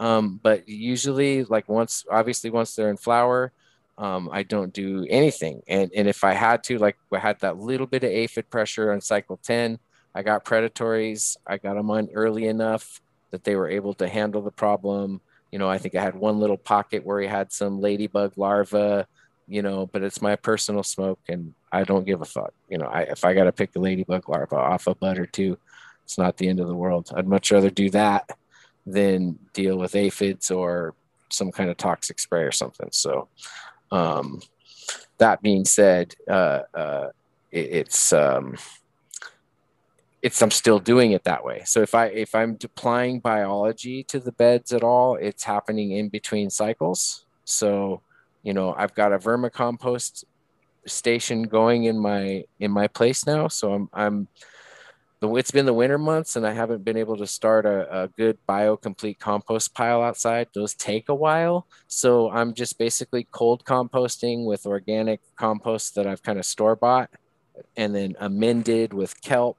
Um, 0.00 0.40
but 0.42 0.68
usually, 0.68 1.44
like 1.44 1.68
once, 1.68 2.04
obviously, 2.10 2.50
once 2.50 2.74
they're 2.74 2.90
in 2.90 2.96
flower, 2.96 3.52
um, 3.98 4.30
I 4.32 4.44
don't 4.44 4.72
do 4.72 5.04
anything. 5.10 5.60
And, 5.66 5.90
and 5.94 6.08
if 6.08 6.22
I 6.22 6.32
had 6.32 6.62
to, 6.64 6.78
like 6.78 6.96
I 7.12 7.18
had 7.18 7.40
that 7.40 7.58
little 7.58 7.86
bit 7.86 8.04
of 8.04 8.10
aphid 8.10 8.48
pressure 8.48 8.92
on 8.92 9.00
cycle 9.00 9.38
10, 9.42 9.78
I 10.14 10.22
got 10.22 10.44
predatories. 10.44 11.36
I 11.46 11.58
got 11.58 11.74
them 11.74 11.90
on 11.90 12.08
early 12.14 12.46
enough 12.46 13.00
that 13.30 13.44
they 13.44 13.56
were 13.56 13.68
able 13.68 13.94
to 13.94 14.08
handle 14.08 14.40
the 14.40 14.52
problem. 14.52 15.20
You 15.50 15.58
know, 15.58 15.68
I 15.68 15.78
think 15.78 15.96
I 15.96 16.02
had 16.02 16.14
one 16.14 16.38
little 16.38 16.56
pocket 16.56 17.04
where 17.04 17.20
he 17.20 17.26
had 17.26 17.52
some 17.52 17.80
ladybug 17.80 18.38
larva, 18.38 19.06
you 19.48 19.62
know, 19.62 19.86
but 19.86 20.02
it's 20.02 20.22
my 20.22 20.36
personal 20.36 20.84
smoke 20.84 21.18
and 21.28 21.52
I 21.72 21.82
don't 21.82 22.06
give 22.06 22.22
a 22.22 22.24
fuck. 22.24 22.54
You 22.68 22.78
know, 22.78 22.86
I, 22.86 23.02
if 23.02 23.24
I 23.24 23.34
got 23.34 23.44
to 23.44 23.52
pick 23.52 23.74
a 23.74 23.80
ladybug 23.80 24.28
larva 24.28 24.56
off 24.56 24.86
a 24.86 24.94
bud 24.94 25.18
or 25.18 25.26
two, 25.26 25.58
it's 26.04 26.18
not 26.18 26.36
the 26.36 26.48
end 26.48 26.60
of 26.60 26.68
the 26.68 26.74
world. 26.74 27.10
I'd 27.16 27.26
much 27.26 27.50
rather 27.50 27.68
do 27.68 27.90
that 27.90 28.30
than 28.86 29.38
deal 29.52 29.76
with 29.76 29.96
aphids 29.96 30.50
or 30.50 30.94
some 31.30 31.50
kind 31.50 31.68
of 31.68 31.76
toxic 31.76 32.18
spray 32.18 32.42
or 32.42 32.52
something. 32.52 32.88
So, 32.92 33.28
um, 33.90 34.40
that 35.18 35.42
being 35.42 35.64
said, 35.64 36.14
uh, 36.28 36.62
uh, 36.74 37.08
it, 37.50 37.66
it's 37.72 38.12
um, 38.12 38.56
it's 40.22 40.42
I'm 40.42 40.50
still 40.50 40.78
doing 40.78 41.12
it 41.12 41.24
that 41.24 41.44
way. 41.44 41.62
So 41.64 41.80
if 41.80 41.94
I 41.94 42.06
if 42.06 42.34
I'm 42.34 42.58
applying 42.62 43.20
biology 43.20 44.02
to 44.04 44.18
the 44.18 44.32
beds 44.32 44.72
at 44.72 44.82
all, 44.82 45.16
it's 45.16 45.44
happening 45.44 45.92
in 45.92 46.08
between 46.08 46.50
cycles. 46.50 47.24
So 47.44 48.02
you 48.42 48.52
know 48.52 48.74
I've 48.76 48.94
got 48.94 49.12
a 49.12 49.18
vermicompost 49.18 50.24
station 50.86 51.42
going 51.44 51.84
in 51.84 51.98
my 51.98 52.44
in 52.58 52.70
my 52.70 52.88
place 52.88 53.26
now. 53.26 53.48
So 53.48 53.72
I'm 53.72 53.88
I'm 53.92 54.28
it's 55.20 55.50
been 55.50 55.66
the 55.66 55.74
winter 55.74 55.98
months 55.98 56.36
and 56.36 56.46
I 56.46 56.52
haven't 56.52 56.84
been 56.84 56.96
able 56.96 57.16
to 57.16 57.26
start 57.26 57.66
a, 57.66 58.02
a 58.04 58.08
good 58.08 58.38
biocomplete 58.48 59.18
compost 59.18 59.74
pile 59.74 60.00
outside. 60.00 60.48
Those 60.54 60.74
take 60.74 61.08
a 61.08 61.14
while. 61.14 61.66
So 61.88 62.30
I'm 62.30 62.54
just 62.54 62.78
basically 62.78 63.26
cold 63.32 63.64
composting 63.64 64.44
with 64.44 64.66
organic 64.66 65.20
compost 65.36 65.96
that 65.96 66.06
I've 66.06 66.22
kind 66.22 66.38
of 66.38 66.46
store 66.46 66.76
bought 66.76 67.10
and 67.76 67.94
then 67.94 68.14
amended 68.20 68.92
with 68.92 69.20
kelp 69.20 69.58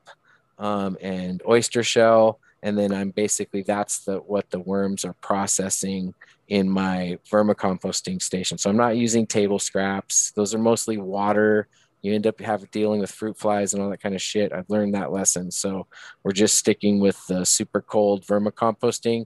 um, 0.57 0.97
and 1.01 1.41
oyster 1.47 1.83
shell. 1.83 2.39
And 2.63 2.77
then 2.77 2.93
I'm 2.93 3.11
basically 3.11 3.63
that's 3.63 3.99
the 3.99 4.17
what 4.17 4.49
the 4.51 4.59
worms 4.59 5.05
are 5.05 5.13
processing 5.13 6.13
in 6.47 6.69
my 6.69 7.19
vermicomposting 7.31 8.21
station. 8.21 8.57
So 8.57 8.69
I'm 8.69 8.77
not 8.77 8.97
using 8.97 9.27
table 9.27 9.59
scraps. 9.59 10.31
Those 10.31 10.53
are 10.53 10.59
mostly 10.59 10.97
water 10.97 11.67
you 12.01 12.13
end 12.13 12.27
up 12.27 12.39
having 12.39 12.69
dealing 12.71 13.01
with 13.01 13.11
fruit 13.11 13.37
flies 13.37 13.73
and 13.73 13.81
all 13.81 13.89
that 13.89 14.01
kind 14.01 14.15
of 14.15 14.21
shit. 14.21 14.53
I've 14.53 14.69
learned 14.69 14.93
that 14.95 15.11
lesson. 15.11 15.51
So 15.51 15.87
we're 16.23 16.31
just 16.31 16.57
sticking 16.57 16.99
with 16.99 17.19
the 17.27 17.45
super 17.45 17.81
cold 17.81 18.25
vermicomposting. 18.25 19.25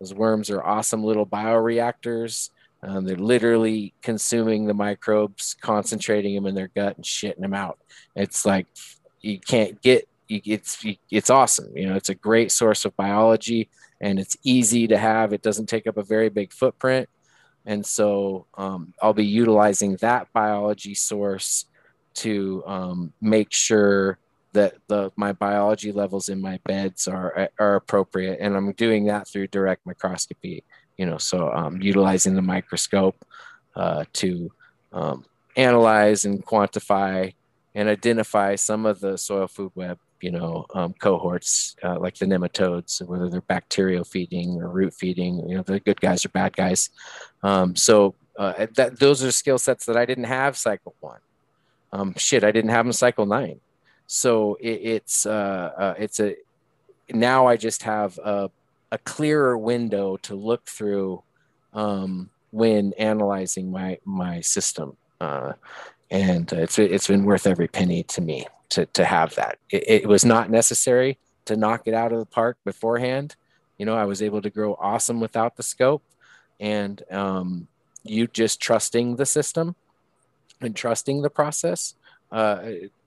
Those 0.00 0.14
worms 0.14 0.50
are 0.50 0.62
awesome 0.62 1.04
little 1.04 1.26
bioreactors. 1.26 2.50
Um, 2.82 3.04
they're 3.04 3.16
literally 3.16 3.94
consuming 4.02 4.66
the 4.66 4.74
microbes, 4.74 5.56
concentrating 5.60 6.34
them 6.34 6.46
in 6.46 6.54
their 6.54 6.68
gut 6.68 6.96
and 6.96 7.04
shitting 7.04 7.40
them 7.40 7.54
out. 7.54 7.78
It's 8.14 8.46
like 8.46 8.66
you 9.20 9.40
can't 9.40 9.80
get. 9.82 10.08
It's 10.28 10.84
it's 11.10 11.30
awesome. 11.30 11.76
You 11.76 11.88
know, 11.88 11.96
it's 11.96 12.10
a 12.10 12.14
great 12.14 12.52
source 12.52 12.84
of 12.84 12.94
biology, 12.96 13.70
and 14.00 14.20
it's 14.20 14.36
easy 14.44 14.86
to 14.88 14.98
have. 14.98 15.32
It 15.32 15.42
doesn't 15.42 15.66
take 15.66 15.86
up 15.86 15.96
a 15.96 16.02
very 16.02 16.28
big 16.28 16.52
footprint, 16.52 17.08
and 17.64 17.84
so 17.84 18.46
um, 18.54 18.92
I'll 19.02 19.14
be 19.14 19.24
utilizing 19.24 19.96
that 19.96 20.28
biology 20.32 20.94
source 20.94 21.64
to 22.18 22.62
um, 22.66 23.12
make 23.20 23.52
sure 23.52 24.18
that 24.52 24.74
the 24.88 25.12
my 25.16 25.32
biology 25.32 25.92
levels 25.92 26.28
in 26.28 26.40
my 26.40 26.58
beds 26.64 27.06
are 27.06 27.48
are 27.58 27.76
appropriate, 27.76 28.38
and 28.40 28.56
I'm 28.56 28.72
doing 28.72 29.06
that 29.06 29.28
through 29.28 29.48
direct 29.48 29.86
microscopy. 29.86 30.64
You 30.96 31.06
know, 31.06 31.18
so 31.18 31.52
um, 31.52 31.80
utilizing 31.80 32.34
the 32.34 32.42
microscope 32.42 33.24
uh, 33.76 34.04
to 34.14 34.50
um, 34.92 35.24
analyze 35.56 36.24
and 36.24 36.44
quantify 36.44 37.34
and 37.74 37.88
identify 37.88 38.56
some 38.56 38.86
of 38.86 39.00
the 39.00 39.16
soil 39.16 39.46
food 39.46 39.72
web 39.74 39.98
you 40.20 40.30
know 40.30 40.66
um, 40.74 40.94
cohorts 40.94 41.76
uh, 41.84 41.98
like 41.98 42.16
the 42.16 42.26
nematodes 42.26 43.06
whether 43.06 43.28
they're 43.28 43.40
bacterial 43.42 44.04
feeding 44.04 44.60
or 44.60 44.68
root 44.68 44.92
feeding 44.94 45.48
you 45.48 45.56
know 45.56 45.62
the 45.62 45.78
good 45.80 46.00
guys 46.00 46.24
or 46.24 46.28
bad 46.30 46.56
guys 46.56 46.90
um, 47.42 47.76
so 47.76 48.14
uh, 48.38 48.66
that 48.74 48.98
those 48.98 49.22
are 49.22 49.30
skill 49.30 49.58
sets 49.58 49.84
that 49.86 49.96
i 49.96 50.04
didn't 50.04 50.24
have 50.24 50.56
cycle 50.56 50.94
one 51.00 51.20
um, 51.92 52.14
shit, 52.16 52.44
I 52.44 52.52
didn't 52.52 52.70
have 52.70 52.84
them 52.84 52.92
cycle 52.92 53.26
nine. 53.26 53.60
So 54.06 54.56
it, 54.60 54.80
it's 54.82 55.26
uh, 55.26 55.72
uh, 55.76 55.94
it's 55.98 56.20
a 56.20 56.36
now 57.10 57.46
I 57.46 57.56
just 57.56 57.82
have 57.82 58.18
a, 58.18 58.50
a 58.90 58.98
clearer 58.98 59.56
window 59.56 60.16
to 60.18 60.34
look 60.34 60.66
through 60.66 61.22
um, 61.72 62.30
when 62.50 62.92
analyzing 62.94 63.70
my 63.70 63.98
my 64.04 64.40
system, 64.40 64.96
uh, 65.20 65.52
and 66.10 66.50
it's 66.52 66.78
it's 66.78 67.06
been 67.06 67.24
worth 67.24 67.46
every 67.46 67.68
penny 67.68 68.02
to 68.04 68.20
me 68.20 68.46
to 68.70 68.86
to 68.86 69.04
have 69.04 69.34
that. 69.34 69.58
It, 69.70 69.84
it 70.02 70.08
was 70.08 70.24
not 70.24 70.50
necessary 70.50 71.18
to 71.44 71.56
knock 71.56 71.82
it 71.86 71.94
out 71.94 72.12
of 72.12 72.18
the 72.18 72.26
park 72.26 72.58
beforehand. 72.64 73.36
You 73.78 73.86
know, 73.86 73.94
I 73.94 74.06
was 74.06 74.22
able 74.22 74.42
to 74.42 74.50
grow 74.50 74.76
awesome 74.80 75.20
without 75.20 75.56
the 75.56 75.62
scope, 75.62 76.02
and 76.58 77.02
um, 77.10 77.68
you 78.04 78.26
just 78.26 78.60
trusting 78.60 79.16
the 79.16 79.26
system 79.26 79.76
and 80.60 80.74
trusting 80.74 81.22
the 81.22 81.30
process, 81.30 81.94
uh, 82.32 82.60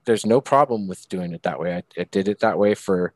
there's 0.06 0.26
no 0.26 0.41
problem 0.41 0.88
with 0.88 1.07
doing 1.10 1.34
it 1.34 1.44
that 1.44 1.60
way. 1.60 1.76
I, 1.76 1.84
I 1.99 2.03
did 2.06 2.28
it 2.28 2.40
that 2.40 2.57
way 2.57 2.76
for, 2.76 3.14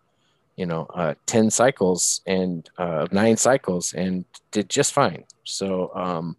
you 0.56 0.66
know, 0.66 0.88
uh, 0.94 1.16
10 1.26 1.50
cycles 1.50 2.22
and 2.28 2.70
uh, 2.78 3.08
nine 3.12 3.38
cycles 3.38 3.94
and 3.94 4.26
did 4.52 4.70
just 4.70 4.94
fine. 4.94 5.24
So 5.44 5.92
um, 5.96 6.38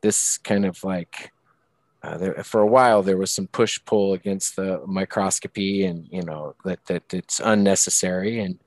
this 0.00 0.38
kind 0.38 0.64
of 0.64 0.82
like, 0.84 1.32
uh, 2.04 2.18
there, 2.18 2.34
for 2.44 2.60
a 2.60 2.66
while 2.66 3.02
there 3.02 3.16
was 3.16 3.30
some 3.30 3.46
push 3.46 3.80
pull 3.86 4.12
against 4.12 4.56
the 4.56 4.82
microscopy 4.86 5.86
and 5.86 6.06
you 6.10 6.20
know 6.20 6.54
that 6.62 6.84
that 6.84 7.14
it's 7.14 7.40
unnecessary 7.42 8.40
and 8.40 8.58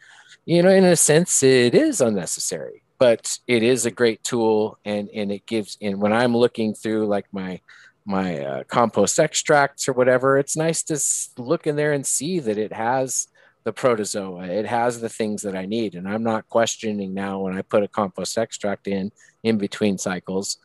you 0.46 0.64
know 0.64 0.72
in 0.72 0.84
a 0.84 0.96
sense 0.96 1.44
it 1.44 1.76
is 1.76 2.02
unnecessary 2.02 2.82
but 2.98 3.38
it 3.46 3.62
is 3.62 3.86
a 3.86 3.92
great 3.92 4.24
tool 4.24 4.80
and 4.86 5.08
and 5.14 5.32
it 5.32 5.46
gives 5.46 5.78
and 5.84 6.02
when 6.02 6.12
i'm 6.12 6.36
looking 6.36 6.74
through 6.74 7.06
like 7.06 7.28
my 7.32 7.60
my 8.08 8.40
uh, 8.40 8.64
compost 8.64 9.20
extracts 9.20 9.88
or 9.88 9.94
whatever, 9.94 10.38
it's 10.38 10.58
nice 10.58 10.82
to 10.84 11.42
look 11.42 11.68
in 11.68 11.76
there 11.76 11.94
and 11.94 12.06
see 12.06 12.40
that 12.40 12.58
it 12.58 12.74
has 12.74 13.28
the 13.64 13.74
protozoa. 13.74 14.46
It 14.46 14.66
has 14.66 15.02
the 15.02 15.10
things 15.10 15.42
that 15.42 15.56
I 15.56 15.66
need, 15.66 15.94
and 15.94 16.08
I'm 16.08 16.24
not 16.24 16.48
questioning 16.50 17.14
now 17.14 17.42
when 17.42 17.56
I 17.58 17.62
put 17.62 17.84
a 17.84 17.88
compost 17.88 18.38
extract 18.38 18.88
in 18.88 19.12
in 19.44 19.58
between 19.58 19.98
cycles 19.98 20.58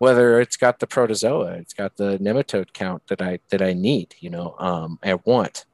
whether 0.00 0.40
it's 0.40 0.56
got 0.56 0.78
the 0.78 0.86
protozoa, 0.86 1.52
it's 1.58 1.74
got 1.74 1.94
the 1.98 2.16
nematode 2.18 2.72
count 2.72 3.06
that 3.08 3.20
I 3.20 3.38
that 3.50 3.60
I 3.60 3.74
need, 3.74 4.14
you 4.18 4.30
know, 4.30 4.56
um, 4.58 4.98
I 5.02 5.14
want. 5.26 5.66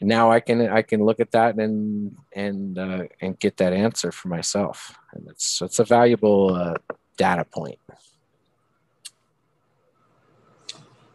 Now 0.00 0.30
I 0.30 0.38
can 0.38 0.68
I 0.68 0.82
can 0.82 1.04
look 1.04 1.18
at 1.18 1.32
that 1.32 1.56
and 1.56 2.16
and 2.32 2.78
uh, 2.78 3.02
and 3.20 3.38
get 3.40 3.56
that 3.56 3.72
answer 3.72 4.12
for 4.12 4.28
myself, 4.28 4.96
and 5.12 5.26
it's 5.28 5.60
it's 5.62 5.80
a 5.80 5.84
valuable 5.84 6.54
uh, 6.54 6.74
data 7.16 7.44
point. 7.44 7.79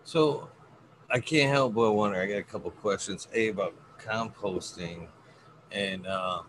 So 0.06 0.49
I 1.10 1.19
can't 1.19 1.52
help 1.52 1.73
but 1.73 1.91
wonder. 1.91 2.22
I 2.22 2.27
got 2.27 2.38
a 2.38 2.44
couple 2.44 2.72
questions. 2.72 3.27
A 3.34 3.49
about 3.49 3.73
composting, 3.99 5.07
and 5.72 6.06
uh, 6.07 6.41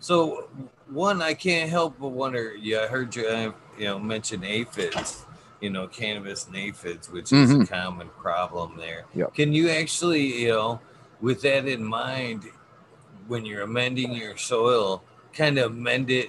so 0.00 0.48
one 0.90 1.22
I 1.22 1.32
can't 1.32 1.70
help 1.70 1.98
but 1.98 2.08
wonder. 2.08 2.54
Yeah, 2.56 2.80
I 2.80 2.86
heard 2.88 3.14
you 3.16 3.26
uh, 3.26 3.52
you 3.78 3.86
know 3.86 3.98
mention 3.98 4.44
aphids. 4.44 5.24
You 5.60 5.70
know, 5.70 5.88
cannabis 5.88 6.46
and 6.46 6.54
aphids, 6.54 7.10
which 7.10 7.32
is 7.32 7.50
mm-hmm. 7.50 7.62
a 7.62 7.66
common 7.66 8.08
problem 8.20 8.76
there. 8.76 9.06
Yep. 9.14 9.32
Can 9.32 9.54
you 9.54 9.70
actually, 9.70 10.42
you 10.42 10.48
know, 10.48 10.80
with 11.22 11.40
that 11.42 11.66
in 11.66 11.82
mind, 11.82 12.44
when 13.26 13.46
you're 13.46 13.62
amending 13.62 14.12
your 14.12 14.36
soil, 14.36 15.02
kind 15.32 15.56
of 15.56 15.70
amend 15.70 16.10
it 16.10 16.28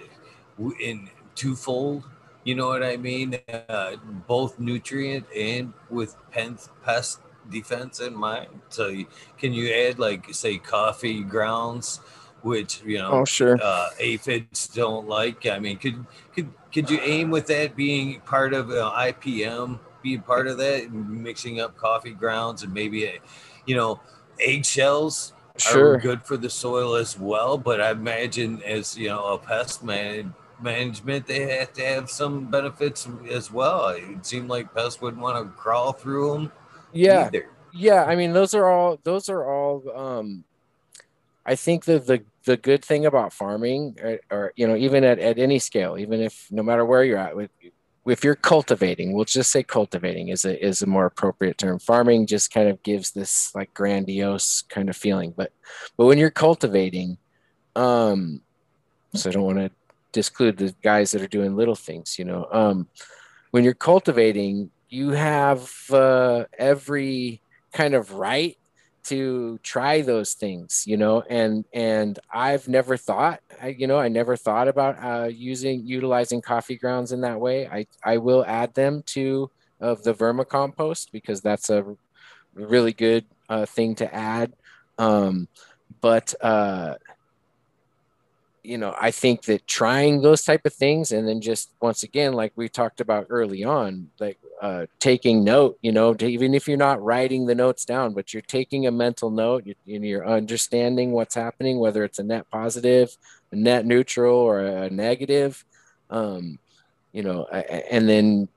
in 0.79 1.09
twofold? 1.35 2.05
You 2.47 2.55
know 2.55 2.67
what 2.67 2.81
I 2.81 2.95
mean? 2.95 3.37
Uh, 3.67 3.97
both 4.25 4.57
nutrient 4.57 5.25
and 5.35 5.73
with 5.89 6.15
pest 6.31 7.19
defense 7.49 7.99
in 7.99 8.15
mind. 8.15 8.61
So, 8.69 8.87
you, 8.87 9.05
can 9.37 9.51
you 9.51 9.73
add 9.73 9.99
like 9.99 10.33
say 10.33 10.57
coffee 10.57 11.23
grounds, 11.23 11.97
which 12.43 12.81
you 12.85 12.99
know, 12.99 13.09
oh 13.11 13.25
sure, 13.25 13.59
uh, 13.61 13.89
aphids 13.99 14.69
don't 14.69 15.09
like? 15.09 15.45
I 15.45 15.59
mean, 15.59 15.77
could 15.77 16.05
could 16.33 16.49
could 16.71 16.89
you 16.89 17.01
aim 17.01 17.31
with 17.31 17.47
that 17.47 17.75
being 17.75 18.21
part 18.21 18.53
of 18.53 18.69
uh, 18.69 18.93
IPM, 18.95 19.79
being 20.01 20.21
part 20.21 20.47
of 20.47 20.57
that, 20.57 20.89
mixing 20.93 21.59
up 21.59 21.75
coffee 21.75 22.13
grounds 22.13 22.63
and 22.63 22.73
maybe, 22.73 23.07
a, 23.07 23.19
you 23.65 23.75
know, 23.75 23.99
eggshells 24.39 25.33
sure. 25.57 25.95
are 25.95 25.97
good 25.97 26.23
for 26.23 26.37
the 26.37 26.49
soil 26.49 26.95
as 26.95 27.19
well. 27.19 27.57
But 27.57 27.81
I 27.81 27.91
imagine 27.91 28.63
as 28.63 28.97
you 28.97 29.09
know 29.09 29.33
a 29.33 29.37
pest 29.37 29.83
man 29.83 30.33
management, 30.61 31.27
they 31.27 31.57
have 31.57 31.73
to 31.73 31.85
have 31.85 32.09
some 32.09 32.45
benefits 32.45 33.07
as 33.29 33.51
well. 33.51 33.89
It 33.89 34.25
seemed 34.25 34.49
like 34.49 34.73
pests 34.73 35.01
wouldn't 35.01 35.21
want 35.21 35.43
to 35.43 35.51
crawl 35.53 35.93
through 35.93 36.33
them. 36.33 36.51
Yeah. 36.93 37.27
Either. 37.27 37.49
yeah, 37.73 38.03
I 38.03 38.15
mean, 38.15 38.33
those 38.33 38.53
are 38.53 38.67
all 38.67 38.99
those 39.03 39.29
are 39.29 39.43
all. 39.43 39.83
Um, 39.95 40.43
I 41.45 41.55
think 41.55 41.85
that 41.85 42.07
the 42.07 42.23
the 42.45 42.57
good 42.57 42.83
thing 42.83 43.05
about 43.05 43.33
farming, 43.33 43.97
or, 44.01 44.19
or 44.29 44.53
you 44.55 44.67
know, 44.67 44.75
even 44.75 45.03
at, 45.03 45.19
at 45.19 45.37
any 45.37 45.59
scale, 45.59 45.97
even 45.97 46.21
if 46.21 46.47
no 46.51 46.63
matter 46.63 46.85
where 46.85 47.03
you're 47.03 47.17
at, 47.17 47.35
with 47.35 47.51
if 48.05 48.23
you're 48.23 48.35
cultivating, 48.35 49.11
we'll 49.13 49.25
just 49.25 49.51
say 49.51 49.63
cultivating 49.63 50.29
is 50.29 50.45
a 50.45 50.65
is 50.65 50.81
a 50.81 50.87
more 50.87 51.05
appropriate 51.05 51.57
term. 51.57 51.79
Farming 51.79 52.25
just 52.25 52.53
kind 52.53 52.69
of 52.69 52.81
gives 52.83 53.11
this 53.11 53.53
like 53.53 53.73
grandiose 53.73 54.63
kind 54.63 54.89
of 54.89 54.95
feeling, 54.95 55.33
but 55.35 55.51
but 55.97 56.05
when 56.05 56.17
you're 56.17 56.31
cultivating, 56.31 57.17
um, 57.75 58.41
so 59.13 59.29
I 59.29 59.33
don't 59.33 59.43
want 59.43 59.59
to 59.59 59.71
disclude 60.11 60.57
the 60.57 60.75
guys 60.83 61.11
that 61.11 61.21
are 61.21 61.27
doing 61.27 61.55
little 61.55 61.75
things, 61.75 62.17
you 62.17 62.25
know. 62.25 62.47
Um, 62.51 62.87
when 63.51 63.63
you're 63.63 63.73
cultivating, 63.73 64.71
you 64.89 65.11
have 65.11 65.71
uh, 65.91 66.45
every 66.57 67.41
kind 67.73 67.93
of 67.93 68.13
right 68.13 68.57
to 69.07 69.57
try 69.63 70.01
those 70.01 70.33
things 70.33 70.83
you 70.85 70.97
know 70.97 71.23
and 71.29 71.63
and 71.73 72.19
i've 72.29 72.67
never 72.67 72.97
thought 72.97 73.39
I, 73.61 73.69
you 73.69 73.87
know 73.87 73.97
i 73.97 74.09
never 74.09 74.35
thought 74.35 74.67
about 74.67 75.01
uh, 75.01 75.27
using 75.27 75.85
utilizing 75.85 76.41
coffee 76.41 76.75
grounds 76.75 77.13
in 77.13 77.21
that 77.21 77.39
way 77.39 77.67
i 77.67 77.87
i 78.03 78.17
will 78.17 78.43
add 78.45 78.73
them 78.73 79.03
to 79.07 79.49
of 79.79 80.03
the 80.03 80.13
vermicompost 80.13 81.11
because 81.13 81.39
that's 81.39 81.69
a 81.69 81.85
really 82.53 82.91
good 82.91 83.25
uh, 83.47 83.65
thing 83.65 83.95
to 83.95 84.13
add 84.13 84.53
um, 84.97 85.47
but 86.01 86.33
uh, 86.41 86.95
you 88.67 88.77
know 88.77 88.93
i 88.99 89.09
think 89.09 89.43
that 89.43 89.65
trying 89.65 90.21
those 90.21 90.43
type 90.43 90.65
of 90.65 90.73
things 90.73 91.11
and 91.11 91.27
then 91.27 91.39
just 91.39 91.73
once 91.81 92.03
again 92.03 92.33
like 92.33 92.51
we 92.55 92.67
talked 92.67 92.99
about 92.99 93.25
early 93.29 93.63
on 93.63 94.09
like 94.19 94.37
uh, 94.61 94.85
taking 94.99 95.43
note 95.43 95.77
you 95.81 95.91
know 95.91 96.15
even 96.19 96.53
if 96.53 96.67
you're 96.67 96.77
not 96.77 97.01
writing 97.01 97.45
the 97.45 97.55
notes 97.55 97.85
down 97.85 98.13
but 98.13 98.33
you're 98.33 98.41
taking 98.41 98.87
a 98.87 98.91
mental 98.91 99.29
note 99.29 99.65
you're, 99.65 100.03
you're 100.03 100.27
understanding 100.27 101.11
what's 101.11 101.35
happening 101.35 101.79
whether 101.79 102.03
it's 102.03 102.19
a 102.19 102.23
net 102.23 102.49
positive 102.51 103.15
a 103.51 103.55
net 103.55 103.85
neutral 103.85 104.35
or 104.35 104.59
a 104.59 104.89
negative 104.89 105.63
um, 106.09 106.59
you 107.13 107.23
know 107.23 107.45
and 107.45 108.09
then 108.09 108.47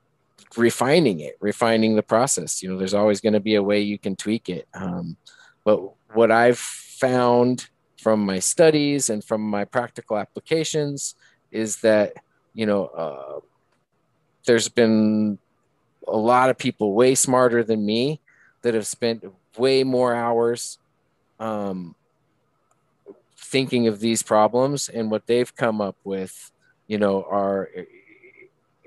refining 0.56 1.20
it 1.20 1.36
refining 1.40 1.94
the 1.94 2.02
process. 2.02 2.62
You 2.62 2.70
know 2.70 2.78
there's 2.78 2.94
always 2.94 3.20
going 3.20 3.34
to 3.34 3.40
be 3.40 3.54
a 3.54 3.62
way 3.62 3.80
you 3.80 3.98
can 3.98 4.16
tweak 4.16 4.48
it. 4.48 4.66
Um, 4.74 5.16
but 5.64 5.80
what 6.12 6.30
i've 6.30 6.58
found 6.58 7.68
from 8.01 8.24
my 8.24 8.39
studies 8.39 9.10
and 9.10 9.22
from 9.22 9.43
my 9.43 9.64
practical 9.64 10.16
applications 10.16 11.14
is 11.51 11.81
that 11.82 12.14
you 12.55 12.66
know 12.66 12.86
uh, 12.86 13.40
there's 14.47 14.68
been 14.68 15.39
a 16.09 16.16
lot 16.16 16.51
of 16.51 16.59
people 16.59 16.94
way 16.94 17.14
smarter 17.14 17.62
than 17.62 17.85
me 17.85 18.20
that 18.62 18.74
have 18.74 18.86
spent 18.86 19.24
way 19.56 19.85
more 19.85 20.14
hours 20.14 20.78
um, 21.39 21.94
thinking 23.36 23.86
of 23.86 24.01
these 24.01 24.22
problems. 24.22 24.89
And 24.89 25.10
what 25.10 25.27
they've 25.27 25.55
come 25.55 25.81
up 25.81 25.97
with 26.05 26.51
you 26.90 26.98
know 26.98 27.24
are 27.31 27.70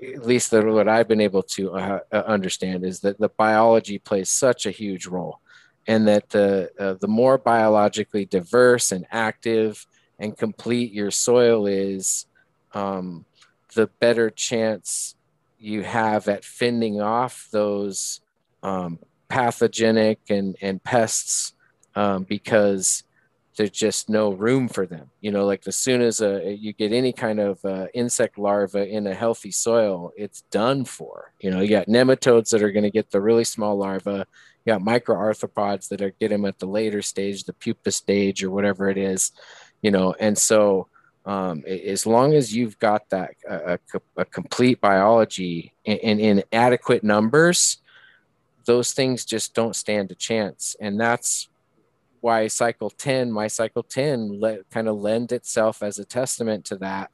at 0.02 0.26
least 0.26 0.52
what 0.52 0.88
i've 0.88 1.08
been 1.08 1.22
able 1.22 1.42
to 1.42 1.72
uh, 1.72 2.00
understand 2.12 2.84
is 2.84 3.00
that 3.00 3.18
the 3.18 3.30
biology 3.30 3.98
plays 3.98 4.28
such 4.28 4.66
a 4.66 4.70
huge 4.70 5.06
role 5.06 5.40
and 5.86 6.08
that 6.08 6.30
the 6.30 6.70
uh, 6.78 6.94
the 7.00 7.08
more 7.08 7.38
biologically 7.38 8.24
diverse 8.24 8.92
and 8.92 9.06
active 9.10 9.86
and 10.18 10.36
complete 10.36 10.92
your 10.92 11.10
soil 11.10 11.66
is, 11.66 12.26
um, 12.72 13.24
the 13.74 13.86
better 13.98 14.30
chance 14.30 15.16
you 15.58 15.82
have 15.82 16.28
at 16.28 16.44
fending 16.44 17.00
off 17.00 17.48
those 17.50 18.20
um, 18.62 18.98
pathogenic 19.28 20.20
and 20.28 20.56
and 20.60 20.82
pests 20.82 21.54
um, 21.94 22.24
because 22.24 23.04
there's 23.56 23.70
just 23.70 24.08
no 24.08 24.32
room 24.32 24.68
for 24.68 24.84
them. 24.86 25.10
You 25.20 25.30
know, 25.30 25.46
like 25.46 25.66
as 25.66 25.76
soon 25.76 26.02
as 26.02 26.20
a, 26.20 26.54
you 26.54 26.72
get 26.72 26.92
any 26.92 27.12
kind 27.12 27.38
of 27.38 27.64
uh, 27.64 27.86
insect 27.94 28.36
larva 28.36 28.86
in 28.86 29.06
a 29.06 29.14
healthy 29.14 29.52
soil, 29.52 30.12
it's 30.16 30.42
done 30.50 30.84
for. 30.84 31.32
You 31.40 31.50
know, 31.50 31.60
you 31.60 31.68
got 31.68 31.86
nematodes 31.86 32.50
that 32.50 32.62
are 32.62 32.72
going 32.72 32.84
to 32.84 32.90
get 32.90 33.10
the 33.10 33.20
really 33.20 33.44
small 33.44 33.76
larva 33.76 34.26
you 34.64 34.72
got 34.72 34.80
microarthropods 34.80 35.88
that 35.88 36.00
are 36.00 36.10
get 36.10 36.30
them 36.30 36.44
at 36.44 36.58
the 36.58 36.66
later 36.66 37.02
stage, 37.02 37.44
the 37.44 37.52
pupa 37.52 37.90
stage 37.90 38.42
or 38.42 38.50
whatever 38.50 38.88
it 38.88 38.96
is, 38.96 39.32
you 39.82 39.90
know. 39.90 40.14
And 40.18 40.36
so, 40.36 40.88
um, 41.26 41.64
as 41.66 42.06
long 42.06 42.34
as 42.34 42.54
you've 42.54 42.78
got 42.78 43.08
that 43.10 43.30
a, 43.48 43.78
a 44.16 44.24
complete 44.24 44.80
biology 44.80 45.72
in, 45.84 45.96
in, 45.98 46.20
in 46.20 46.44
adequate 46.52 47.02
numbers, 47.02 47.78
those 48.66 48.92
things 48.92 49.24
just 49.24 49.54
don't 49.54 49.76
stand 49.76 50.10
a 50.10 50.14
chance. 50.14 50.76
And 50.80 51.00
that's 51.00 51.48
why 52.20 52.46
cycle 52.48 52.90
10, 52.90 53.30
my 53.30 53.46
cycle 53.48 53.82
10, 53.82 54.40
let, 54.40 54.70
kind 54.70 54.88
of 54.88 54.96
lend 54.96 55.32
itself 55.32 55.82
as 55.82 55.98
a 55.98 56.04
testament 56.04 56.64
to 56.66 56.76
that. 56.76 57.10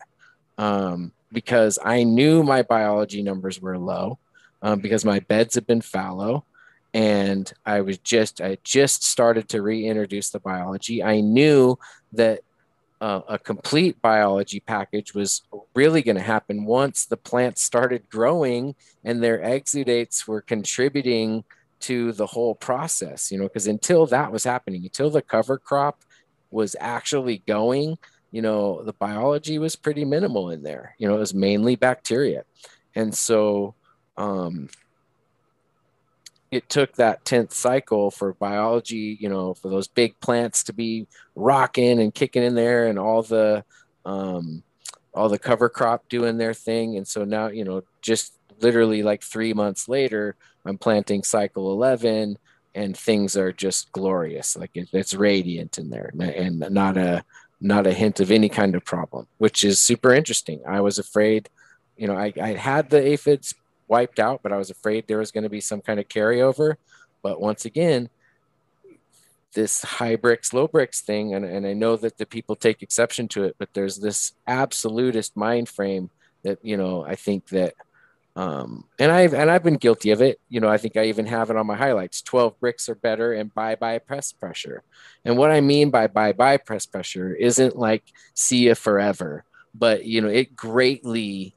Um, 0.58 1.12
because 1.32 1.78
I 1.84 2.04
knew 2.04 2.42
my 2.42 2.62
biology 2.62 3.22
numbers 3.22 3.60
were 3.60 3.78
low 3.78 4.18
um, 4.62 4.80
because 4.80 5.04
my 5.04 5.20
beds 5.20 5.54
have 5.54 5.66
been 5.66 5.80
fallow 5.80 6.44
and 6.92 7.52
I 7.64 7.80
was 7.82 7.98
just 7.98 8.40
I 8.40 8.58
just 8.64 9.04
started 9.04 9.48
to 9.50 9.62
reintroduce 9.62 10.30
the 10.30 10.40
biology. 10.40 11.02
I 11.02 11.20
knew 11.20 11.78
that 12.12 12.40
uh, 13.00 13.20
a 13.28 13.38
complete 13.38 14.00
biology 14.02 14.60
package 14.60 15.14
was 15.14 15.42
really 15.74 16.02
going 16.02 16.16
to 16.16 16.22
happen 16.22 16.66
once 16.66 17.06
the 17.06 17.16
plants 17.16 17.62
started 17.62 18.08
growing 18.10 18.74
and 19.04 19.22
their 19.22 19.38
exudates 19.38 20.28
were 20.28 20.42
contributing 20.42 21.44
to 21.80 22.12
the 22.12 22.26
whole 22.26 22.54
process. 22.54 23.30
You 23.30 23.38
know, 23.38 23.44
because 23.44 23.66
until 23.66 24.06
that 24.06 24.32
was 24.32 24.44
happening, 24.44 24.82
until 24.84 25.10
the 25.10 25.22
cover 25.22 25.58
crop 25.58 26.02
was 26.50 26.74
actually 26.80 27.42
going, 27.46 27.96
you 28.32 28.42
know, 28.42 28.82
the 28.82 28.92
biology 28.92 29.58
was 29.58 29.76
pretty 29.76 30.04
minimal 30.04 30.50
in 30.50 30.62
there. 30.62 30.94
You 30.98 31.08
know, 31.08 31.14
it 31.14 31.20
was 31.20 31.34
mainly 31.34 31.76
bacteria, 31.76 32.44
and 32.94 33.14
so. 33.14 33.74
Um, 34.16 34.68
it 36.50 36.68
took 36.68 36.94
that 36.94 37.24
10th 37.24 37.52
cycle 37.52 38.10
for 38.10 38.34
biology, 38.34 39.16
you 39.20 39.28
know, 39.28 39.54
for 39.54 39.68
those 39.68 39.86
big 39.86 40.18
plants 40.20 40.64
to 40.64 40.72
be 40.72 41.06
rocking 41.36 42.00
and 42.00 42.14
kicking 42.14 42.42
in 42.42 42.54
there 42.54 42.88
and 42.88 42.98
all 42.98 43.22
the, 43.22 43.64
um, 44.04 44.62
all 45.14 45.28
the 45.28 45.38
cover 45.38 45.68
crop 45.68 46.08
doing 46.08 46.38
their 46.38 46.54
thing. 46.54 46.96
And 46.96 47.06
so 47.06 47.24
now, 47.24 47.48
you 47.48 47.64
know, 47.64 47.82
just 48.02 48.34
literally 48.60 49.02
like 49.02 49.22
three 49.22 49.52
months 49.52 49.88
later, 49.88 50.36
I'm 50.64 50.76
planting 50.76 51.22
cycle 51.22 51.72
11 51.72 52.36
and 52.74 52.96
things 52.96 53.36
are 53.36 53.52
just 53.52 53.92
glorious. 53.92 54.56
Like 54.56 54.70
it, 54.74 54.88
it's 54.92 55.14
radiant 55.14 55.78
in 55.78 55.90
there 55.90 56.12
and 56.18 56.60
not 56.70 56.96
a, 56.96 57.24
not 57.60 57.86
a 57.86 57.92
hint 57.92 58.20
of 58.20 58.30
any 58.30 58.48
kind 58.48 58.74
of 58.74 58.84
problem, 58.84 59.26
which 59.38 59.62
is 59.62 59.78
super 59.78 60.12
interesting. 60.12 60.62
I 60.66 60.80
was 60.80 60.98
afraid, 60.98 61.48
you 61.96 62.08
know, 62.08 62.16
I, 62.16 62.32
I 62.40 62.54
had 62.54 62.90
the 62.90 63.04
aphids 63.06 63.54
wiped 63.90 64.18
out, 64.18 64.40
but 64.42 64.52
I 64.52 64.56
was 64.56 64.70
afraid 64.70 65.06
there 65.06 65.18
was 65.18 65.32
going 65.32 65.44
to 65.44 65.50
be 65.50 65.60
some 65.60 65.80
kind 65.80 66.00
of 66.00 66.08
carryover. 66.08 66.76
But 67.22 67.40
once 67.40 67.64
again, 67.64 68.08
this 69.52 69.82
high 69.82 70.16
Brix, 70.16 70.52
low 70.52 70.68
Brix 70.68 71.00
thing, 71.00 71.34
and, 71.34 71.44
and 71.44 71.66
I 71.66 71.72
know 71.72 71.96
that 71.96 72.16
the 72.16 72.24
people 72.24 72.56
take 72.56 72.82
exception 72.82 73.28
to 73.28 73.44
it, 73.44 73.56
but 73.58 73.74
there's 73.74 73.98
this 73.98 74.32
absolutist 74.46 75.36
mind 75.36 75.68
frame 75.68 76.08
that, 76.44 76.58
you 76.62 76.76
know, 76.76 77.04
I 77.04 77.16
think 77.16 77.48
that 77.48 77.74
um, 78.36 78.84
and 78.98 79.10
I've 79.10 79.34
and 79.34 79.50
I've 79.50 79.64
been 79.64 79.76
guilty 79.76 80.12
of 80.12 80.22
it. 80.22 80.40
You 80.48 80.60
know, 80.60 80.68
I 80.68 80.78
think 80.78 80.96
I 80.96 81.06
even 81.06 81.26
have 81.26 81.50
it 81.50 81.56
on 81.56 81.66
my 81.66 81.76
highlights. 81.76 82.22
12 82.22 82.60
Brix 82.60 82.88
are 82.88 82.94
better 82.94 83.32
and 83.32 83.52
bye 83.52 83.74
bye 83.74 83.98
press 83.98 84.32
pressure. 84.32 84.82
And 85.24 85.36
what 85.36 85.50
I 85.50 85.60
mean 85.60 85.90
by 85.90 86.06
bye 86.06 86.32
bye 86.32 86.56
press 86.56 86.86
pressure 86.86 87.34
isn't 87.34 87.76
like 87.76 88.04
see 88.34 88.68
you 88.68 88.76
forever, 88.76 89.44
but 89.74 90.04
you 90.04 90.20
know, 90.20 90.28
it 90.28 90.54
greatly 90.54 91.54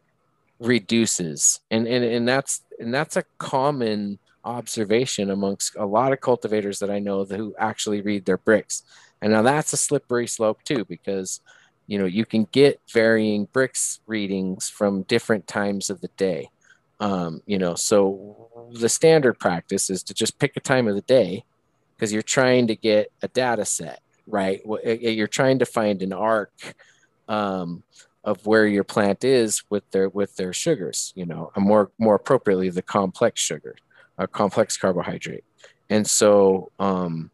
reduces. 0.63 1.59
And, 1.69 1.87
and 1.87 2.03
and 2.03 2.27
that's 2.27 2.61
and 2.79 2.93
that's 2.93 3.17
a 3.17 3.23
common 3.37 4.19
observation 4.45 5.29
amongst 5.29 5.75
a 5.75 5.85
lot 5.85 6.11
of 6.11 6.19
cultivators 6.19 6.79
that 6.79 6.91
i 6.91 6.99
know 6.99 7.23
who 7.23 7.55
actually 7.57 8.01
read 8.01 8.25
their 8.25 8.37
Brix. 8.37 8.83
And 9.21 9.31
now 9.31 9.41
that's 9.41 9.71
a 9.71 9.77
slippery 9.77 10.27
slope 10.27 10.63
too 10.63 10.85
because 10.85 11.41
you 11.87 11.97
know 11.97 12.05
you 12.05 12.25
can 12.25 12.45
get 12.51 12.81
varying 12.91 13.47
Brix 13.47 13.99
readings 14.07 14.69
from 14.69 15.03
different 15.03 15.47
times 15.47 15.89
of 15.89 16.01
the 16.01 16.09
day. 16.17 16.49
Um, 16.99 17.41
you 17.45 17.57
know 17.57 17.75
so 17.75 18.69
the 18.71 18.89
standard 18.89 19.39
practice 19.39 19.89
is 19.89 20.03
to 20.03 20.13
just 20.13 20.39
pick 20.39 20.55
a 20.55 20.61
time 20.61 20.87
of 20.87 20.95
the 20.95 21.01
day 21.01 21.43
because 21.95 22.13
you're 22.13 22.21
trying 22.21 22.67
to 22.67 22.75
get 22.75 23.11
a 23.21 23.27
data 23.27 23.65
set 23.65 23.99
right? 24.25 24.61
You're 24.85 25.27
trying 25.27 25.59
to 25.59 25.65
find 25.65 26.01
an 26.01 26.13
arc 26.13 26.53
um, 27.27 27.83
of 28.23 28.45
where 28.45 28.65
your 28.65 28.83
plant 28.83 29.23
is 29.23 29.63
with 29.69 29.89
their 29.91 30.09
with 30.09 30.35
their 30.35 30.53
sugars 30.53 31.11
you 31.15 31.25
know 31.25 31.51
and 31.55 31.65
more 31.65 31.91
more 31.97 32.15
appropriately 32.15 32.69
the 32.69 32.81
complex 32.81 33.41
sugar 33.41 33.75
a 34.17 34.27
complex 34.27 34.77
carbohydrate 34.77 35.43
and 35.89 36.07
so 36.07 36.71
um, 36.79 37.29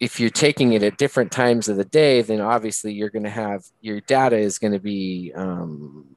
if 0.00 0.18
you're 0.18 0.30
taking 0.30 0.72
it 0.72 0.82
at 0.82 0.96
different 0.96 1.30
times 1.30 1.68
of 1.68 1.76
the 1.76 1.84
day 1.84 2.22
then 2.22 2.40
obviously 2.40 2.92
you're 2.92 3.10
going 3.10 3.24
to 3.24 3.30
have 3.30 3.64
your 3.80 4.00
data 4.00 4.36
is 4.36 4.58
going 4.58 4.72
to 4.72 4.80
be 4.80 5.32
um, 5.34 6.16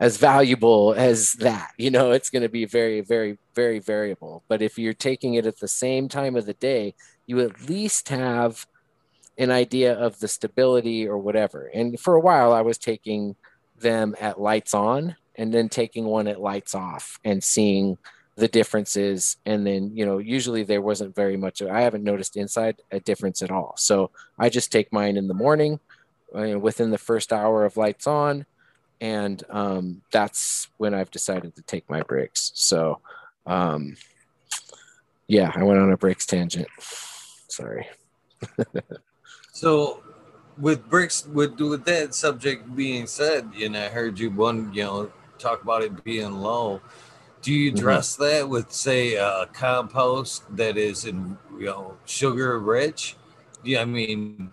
as 0.00 0.16
valuable 0.16 0.94
as 0.96 1.32
that. 1.34 1.70
You 1.78 1.90
know, 1.90 2.10
it's 2.12 2.30
going 2.30 2.42
to 2.42 2.48
be 2.48 2.64
very, 2.64 3.00
very, 3.00 3.38
very 3.54 3.78
variable. 3.78 4.42
But 4.48 4.62
if 4.62 4.78
you're 4.78 4.92
taking 4.92 5.34
it 5.34 5.46
at 5.46 5.60
the 5.60 5.68
same 5.68 6.08
time 6.08 6.36
of 6.36 6.46
the 6.46 6.54
day, 6.54 6.94
you 7.26 7.40
at 7.40 7.68
least 7.68 8.08
have 8.08 8.66
an 9.36 9.50
idea 9.50 9.94
of 9.94 10.18
the 10.20 10.28
stability 10.28 11.06
or 11.06 11.18
whatever. 11.18 11.70
And 11.72 11.98
for 11.98 12.14
a 12.14 12.20
while, 12.20 12.52
I 12.52 12.60
was 12.60 12.78
taking 12.78 13.36
them 13.78 14.14
at 14.20 14.40
lights 14.40 14.74
on 14.74 15.16
and 15.36 15.52
then 15.52 15.68
taking 15.68 16.04
one 16.04 16.28
at 16.28 16.40
lights 16.40 16.74
off 16.74 17.18
and 17.24 17.42
seeing 17.42 17.98
the 18.36 18.48
differences. 18.48 19.36
And 19.44 19.66
then, 19.66 19.96
you 19.96 20.06
know, 20.06 20.18
usually 20.18 20.62
there 20.62 20.82
wasn't 20.82 21.14
very 21.14 21.36
much, 21.36 21.62
I 21.62 21.82
haven't 21.82 22.04
noticed 22.04 22.36
inside 22.36 22.80
a 22.90 23.00
difference 23.00 23.42
at 23.42 23.50
all. 23.50 23.74
So 23.76 24.10
I 24.38 24.48
just 24.48 24.70
take 24.70 24.92
mine 24.92 25.16
in 25.16 25.28
the 25.28 25.34
morning 25.34 25.80
uh, 26.34 26.58
within 26.58 26.90
the 26.90 26.98
first 26.98 27.32
hour 27.32 27.64
of 27.64 27.76
lights 27.76 28.06
on. 28.06 28.46
And 29.00 29.42
um, 29.50 30.02
that's 30.12 30.68
when 30.78 30.94
I've 30.94 31.10
decided 31.10 31.56
to 31.56 31.62
take 31.62 31.88
my 31.90 32.02
Brix. 32.02 32.52
So, 32.54 33.00
um, 33.46 33.96
yeah, 35.26 35.50
I 35.54 35.62
went 35.64 35.80
on 35.80 35.92
a 35.92 35.98
Brix 35.98 36.24
tangent. 36.26 36.68
Sorry. 37.48 37.88
so 39.54 40.02
with 40.58 40.88
Brix, 40.88 41.26
with 41.28 41.60
with 41.60 41.84
that 41.84 42.12
subject 42.14 42.74
being 42.74 43.06
said, 43.06 43.48
you 43.54 43.68
know, 43.68 43.84
I 43.84 43.88
heard 43.88 44.18
you 44.18 44.30
one, 44.30 44.74
you 44.74 44.82
know, 44.82 45.12
talk 45.38 45.62
about 45.62 45.82
it 45.82 46.02
being 46.02 46.32
low. 46.32 46.80
Do 47.40 47.52
you 47.52 47.70
address 47.70 48.14
mm-hmm. 48.14 48.24
that 48.24 48.48
with 48.48 48.72
say 48.72 49.14
a 49.14 49.46
compost 49.52 50.44
that 50.56 50.76
is 50.76 51.04
in 51.04 51.38
you 51.56 51.66
know 51.66 51.96
sugar 52.04 52.58
rich? 52.58 53.16
Yeah, 53.62 53.82
I 53.82 53.84
mean, 53.84 54.50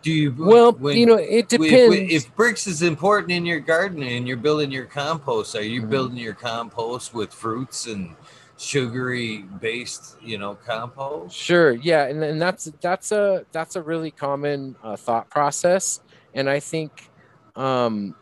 do 0.00 0.10
you 0.10 0.34
well 0.38 0.72
when, 0.72 0.96
you 0.96 1.04
know 1.04 1.16
it 1.16 1.50
depends 1.50 1.96
if, 1.96 2.10
if, 2.10 2.36
Brix 2.36 2.66
is 2.66 2.80
important 2.80 3.32
in 3.32 3.44
your 3.44 3.60
garden 3.60 4.02
and 4.02 4.26
you're 4.26 4.38
building 4.38 4.72
your 4.72 4.86
compost 4.86 5.54
are 5.56 5.62
you 5.62 5.82
mm-hmm. 5.82 5.90
building 5.90 6.16
your 6.16 6.34
compost 6.34 7.12
with 7.12 7.34
fruits 7.34 7.86
and 7.86 8.16
sugary 8.58 9.38
based 9.60 10.16
you 10.22 10.36
know 10.36 10.54
compost? 10.54 11.34
Sure 11.34 11.72
yeah 11.72 12.06
and, 12.06 12.22
and 12.22 12.42
that's 12.42 12.64
that's 12.80 13.12
a 13.12 13.46
that's 13.52 13.76
a 13.76 13.82
really 13.82 14.10
common 14.10 14.76
uh, 14.82 14.96
thought 14.96 15.30
process 15.30 16.00
and 16.34 16.50
i 16.50 16.58
think 16.58 17.10
um 17.56 18.14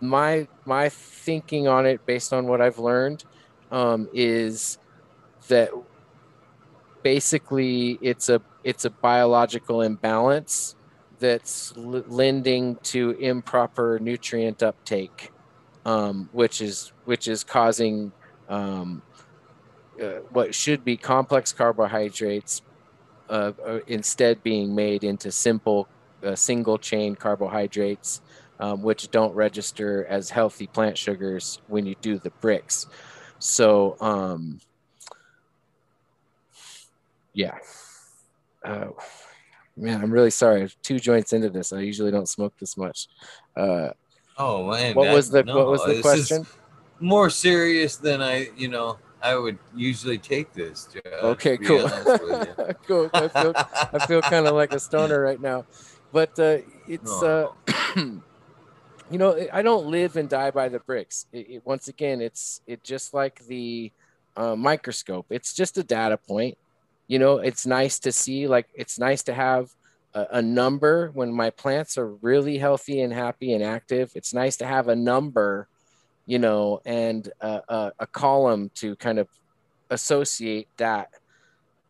my 0.00 0.48
my 0.64 0.88
thinking 0.88 1.68
on 1.68 1.84
it 1.86 2.04
based 2.06 2.32
on 2.32 2.46
what 2.46 2.60
i've 2.60 2.78
learned 2.78 3.24
um 3.70 4.08
is 4.14 4.78
that 5.48 5.70
basically 7.02 7.98
it's 8.00 8.28
a 8.28 8.40
it's 8.64 8.84
a 8.86 8.90
biological 8.90 9.82
imbalance 9.82 10.74
that's 11.18 11.74
l- 11.76 12.04
lending 12.08 12.76
to 12.82 13.10
improper 13.20 13.98
nutrient 14.00 14.62
uptake 14.62 15.30
um, 15.84 16.28
which 16.32 16.60
is 16.60 16.92
which 17.04 17.28
is 17.28 17.44
causing 17.44 18.12
um, 18.48 19.02
uh, 20.02 20.20
what 20.30 20.54
should 20.54 20.84
be 20.84 20.96
complex 20.96 21.52
carbohydrates 21.52 22.62
uh, 23.28 23.52
uh, 23.64 23.78
instead 23.86 24.42
being 24.42 24.74
made 24.74 25.04
into 25.04 25.30
simple 25.30 25.88
uh, 26.22 26.34
single 26.34 26.78
chain 26.78 27.14
carbohydrates, 27.14 28.20
um, 28.60 28.82
which 28.82 29.10
don't 29.10 29.34
register 29.34 30.04
as 30.06 30.30
healthy 30.30 30.66
plant 30.66 30.98
sugars 30.98 31.60
when 31.68 31.86
you 31.86 31.94
do 32.00 32.18
the 32.18 32.30
Brix. 32.42 32.86
So, 33.38 33.96
um, 34.00 34.60
yeah. 37.32 37.56
Uh, 38.64 38.88
man, 39.76 40.02
I'm 40.02 40.12
really 40.12 40.30
sorry. 40.30 40.70
Two 40.82 40.98
joints 40.98 41.32
into 41.32 41.50
this. 41.50 41.72
I 41.72 41.80
usually 41.80 42.10
don't 42.10 42.28
smoke 42.28 42.54
this 42.58 42.76
much. 42.76 43.08
Uh, 43.56 43.90
oh 44.38 44.70
man, 44.70 44.94
what 44.94 45.12
was 45.12 45.30
the 45.30 45.42
no, 45.42 45.56
what 45.56 45.66
was 45.66 45.84
the 45.84 46.00
question? 46.00 46.46
More 47.00 47.30
serious 47.30 47.96
than 47.96 48.22
I, 48.22 48.50
you 48.56 48.68
know. 48.68 48.98
I 49.22 49.36
would 49.36 49.58
usually 49.74 50.18
take 50.18 50.52
this. 50.52 50.88
Josh, 50.92 51.02
okay, 51.22 51.56
cool. 51.56 51.88
cool. 52.86 53.10
I 53.14 53.28
feel, 53.28 53.52
I 53.56 54.06
feel 54.06 54.22
kind 54.22 54.46
of 54.46 54.54
like 54.54 54.72
a 54.72 54.80
stoner 54.80 55.20
right 55.20 55.40
now, 55.40 55.64
but 56.12 56.38
uh, 56.38 56.58
it's 56.88 57.22
uh, 57.22 57.48
you 57.96 58.22
know 59.10 59.46
I 59.52 59.62
don't 59.62 59.86
live 59.86 60.16
and 60.16 60.28
die 60.28 60.50
by 60.50 60.68
the 60.68 60.80
Brix. 60.80 61.26
It, 61.32 61.50
it, 61.50 61.62
once 61.64 61.88
again, 61.88 62.20
it's 62.20 62.60
it 62.66 62.82
just 62.82 63.14
like 63.14 63.46
the 63.46 63.92
uh, 64.36 64.56
microscope. 64.56 65.26
It's 65.30 65.54
just 65.54 65.78
a 65.78 65.84
data 65.84 66.16
point. 66.16 66.58
You 67.06 67.18
know, 67.18 67.38
it's 67.38 67.66
nice 67.66 68.00
to 68.00 68.12
see. 68.12 68.48
Like 68.48 68.68
it's 68.74 68.98
nice 68.98 69.22
to 69.24 69.34
have 69.34 69.70
a, 70.14 70.26
a 70.32 70.42
number 70.42 71.10
when 71.14 71.32
my 71.32 71.50
plants 71.50 71.96
are 71.96 72.08
really 72.08 72.58
healthy 72.58 73.00
and 73.00 73.12
happy 73.12 73.52
and 73.52 73.62
active. 73.62 74.10
It's 74.14 74.34
nice 74.34 74.56
to 74.58 74.66
have 74.66 74.88
a 74.88 74.96
number 74.96 75.68
you 76.26 76.38
know, 76.38 76.80
and 76.84 77.28
a, 77.40 78.06
column 78.12 78.70
to 78.74 78.96
kind 78.96 79.18
of 79.18 79.28
associate 79.90 80.68
that 80.76 81.10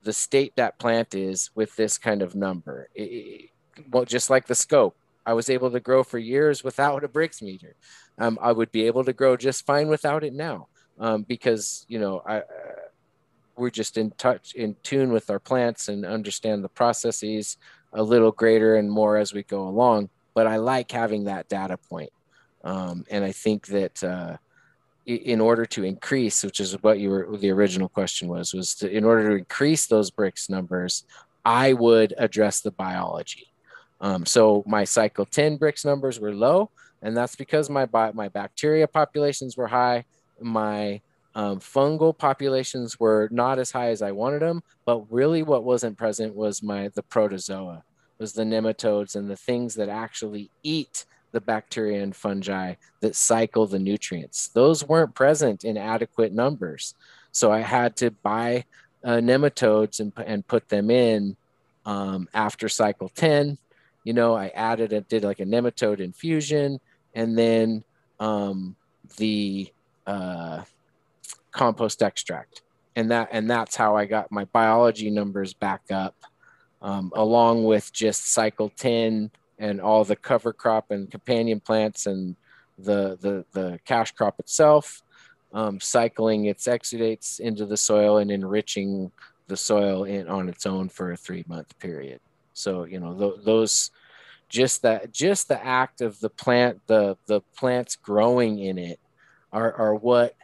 the 0.03 0.13
state 0.13 0.53
that 0.57 0.79
plant 0.79 1.15
is 1.15 1.51
with 1.55 1.75
this 1.77 1.99
kind 1.99 2.23
of 2.23 2.35
number. 2.35 2.89
It, 2.95 3.51
well, 3.91 4.05
just 4.05 4.31
like 4.31 4.47
the 4.47 4.55
scope, 4.55 4.97
I 5.25 5.35
was 5.35 5.49
able 5.49 5.71
to 5.71 5.81
grow 5.81 6.03
for 6.03 6.19
years 6.19 6.65
without 6.65 7.05
a 7.05 7.09
Brix 7.09 7.41
meter. 7.41 7.75
Um, 8.19 8.39
I 8.43 8.53
would 8.53 8.73
be 8.73 8.87
able 8.87 9.05
to 9.05 9.13
grow 9.13 9.37
just 9.37 9.65
fine 9.65 9.89
without 9.89 10.25
it 10.25 10.35
now 10.35 10.69
um, 10.99 11.23
because 11.23 11.87
you 11.89 11.99
know 11.99 12.23
I, 12.27 12.39
uh, 12.39 12.43
we're 13.57 13.71
just 13.71 13.97
in 13.97 14.11
touch, 14.13 14.55
in 14.55 14.77
tune 14.83 15.13
with 15.13 15.31
our 15.31 15.39
plants 15.39 15.89
and 15.89 16.05
understand 16.05 16.65
the 16.65 16.69
processes 16.69 17.59
a 17.93 18.03
little 18.03 18.33
greater 18.33 18.77
and 18.77 18.91
more 18.91 19.17
as 19.17 19.35
we 19.35 19.43
go 19.43 19.69
along. 19.69 20.09
But 20.35 20.47
I 20.47 20.57
like 20.57 20.91
having 20.91 21.25
that 21.25 21.49
data 21.49 21.77
point. 21.77 22.11
Um, 22.65 23.05
and 23.11 23.25
I 23.25 23.33
think 23.33 23.67
that 23.67 24.03
uh, 24.05 24.37
in 25.07 25.41
order 25.41 25.67
to 25.67 25.85
increase, 25.85 26.45
which 26.45 26.61
is 26.61 26.81
what 26.83 26.99
you 26.99 27.11
were, 27.11 27.37
the 27.37 27.51
original 27.51 27.89
question 27.89 28.29
was, 28.29 28.55
was 28.55 28.75
to, 28.77 28.91
in 28.91 29.05
order 29.05 29.31
to 29.31 29.37
increase 29.37 29.87
those 29.87 30.11
Brix 30.11 30.49
numbers, 30.49 31.05
I 31.45 31.73
would 31.73 32.15
address 32.19 32.61
the 32.61 32.71
biology. 32.71 33.49
Um, 34.01 34.27
so 34.27 34.63
my 34.67 34.85
cycle 34.85 35.25
10 35.25 35.59
Brix 35.59 35.85
numbers 35.85 36.21
were 36.21 36.35
low, 36.35 36.71
and 37.03 37.17
that's 37.17 37.37
because 37.37 37.69
my 37.69 37.89
my 38.15 38.29
bacteria 38.29 38.87
populations 38.87 39.57
were 39.57 39.69
high. 39.69 40.05
My 40.41 41.01
um, 41.35 41.61
fungal 41.61 42.17
populations 42.17 43.01
were 43.01 43.29
not 43.33 43.59
as 43.59 43.71
high 43.71 43.89
as 43.89 44.03
I 44.03 44.13
wanted 44.13 44.43
them, 44.43 44.63
but 44.85 45.11
really 45.11 45.43
what 45.43 45.65
wasn't 45.65 45.99
present 45.99 46.35
was 46.35 46.63
my 46.63 46.89
the 46.95 47.03
protozoa, 47.03 47.85
was 48.19 48.33
the 48.33 48.45
nematodes 48.45 49.17
and 49.17 49.31
the 49.31 49.37
things 49.37 49.75
that 49.77 49.89
actually 49.89 50.51
eat 50.63 51.07
the 51.33 51.41
bacteria 51.41 52.03
and 52.03 52.15
fungi 52.15 52.75
that 53.01 53.17
cycle 53.17 53.67
the 53.67 53.79
nutrients. 53.79 54.49
Those 54.49 54.87
weren't 54.87 55.15
present 55.15 55.65
in 55.65 55.77
adequate 55.77 56.33
numbers. 56.33 56.95
So 57.33 57.51
I 57.51 57.61
had 57.61 57.97
to 57.97 58.11
buy 58.11 58.65
uh, 59.03 59.17
nematodes 59.17 60.01
and, 60.01 60.13
and 60.25 60.47
put 60.47 60.69
them 60.69 60.91
in 60.91 61.37
um, 61.85 62.29
after 62.35 62.69
cycle 62.69 63.09
10. 63.09 63.59
You 64.05 64.13
know, 64.13 64.35
I 64.35 64.49
added 64.49 64.93
it, 64.93 65.09
did 65.09 65.25
like 65.25 65.41
a 65.41 65.45
nematode 65.45 66.01
infusion, 66.01 66.81
and 67.15 67.37
then 67.37 67.85
um, 68.21 68.77
the 69.17 69.73
uh, 70.07 70.63
compost 71.51 72.03
extract. 72.03 72.63
And 72.95 73.11
that 73.11 73.31
and 73.33 73.51
that's 73.51 73.75
how 73.75 73.97
I 73.97 74.05
got 74.05 74.31
my 74.31 74.45
biology 74.47 75.09
numbers 75.09 75.55
back 75.55 75.83
up, 75.91 76.15
um, 76.83 77.11
along 77.15 77.65
with 77.65 77.91
just 77.93 78.33
cycle 78.33 78.71
10 78.77 79.31
and 79.63 79.81
all 79.81 80.05
the 80.05 80.17
cover 80.17 80.53
crop 80.53 80.91
and 80.91 81.09
companion 81.09 81.61
plants 81.61 82.07
and 82.07 82.35
the 82.79 83.17
the, 83.21 83.45
the 83.53 83.79
cash 83.85 84.11
crop 84.11 84.41
itself, 84.41 85.03
um, 85.55 85.79
cycling 85.81 86.47
its 86.47 86.67
exudates 86.67 87.39
into 87.39 87.65
the 87.65 87.77
soil 87.77 88.19
and 88.19 88.31
enriching 88.31 89.13
the 89.47 89.57
soil 89.57 90.05
in, 90.05 90.29
on 90.29 90.49
its 90.49 90.67
own 90.67 90.89
for 90.89 91.13
a 91.13 91.17
three 91.17 91.45
month 91.47 91.79
period. 91.79 92.21
So 92.55 92.85
you 92.85 92.99
know 92.99 93.15
th- 93.15 93.45
those 93.45 93.93
just 94.49 94.83
that 94.83 95.13
just 95.13 95.47
the 95.47 95.65
act 95.65 96.01
of 96.01 96.19
the 96.19 96.29
plant 96.29 96.81
the 96.89 97.17
the 97.27 97.41
plants 97.57 97.95
growing 97.97 98.59
in 98.59 98.79
it 98.79 98.99
are 99.53 99.73
are 99.75 99.95
what 99.95 100.35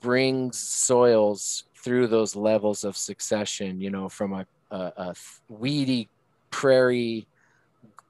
brings 0.00 0.58
soils 0.58 1.64
through 1.74 2.06
those 2.06 2.36
levels 2.36 2.84
of 2.84 2.96
succession 2.96 3.80
you 3.80 3.90
know 3.90 4.08
from 4.08 4.32
a, 4.32 4.46
a, 4.70 4.92
a 4.96 5.14
weedy 5.48 6.08
prairie 6.50 7.26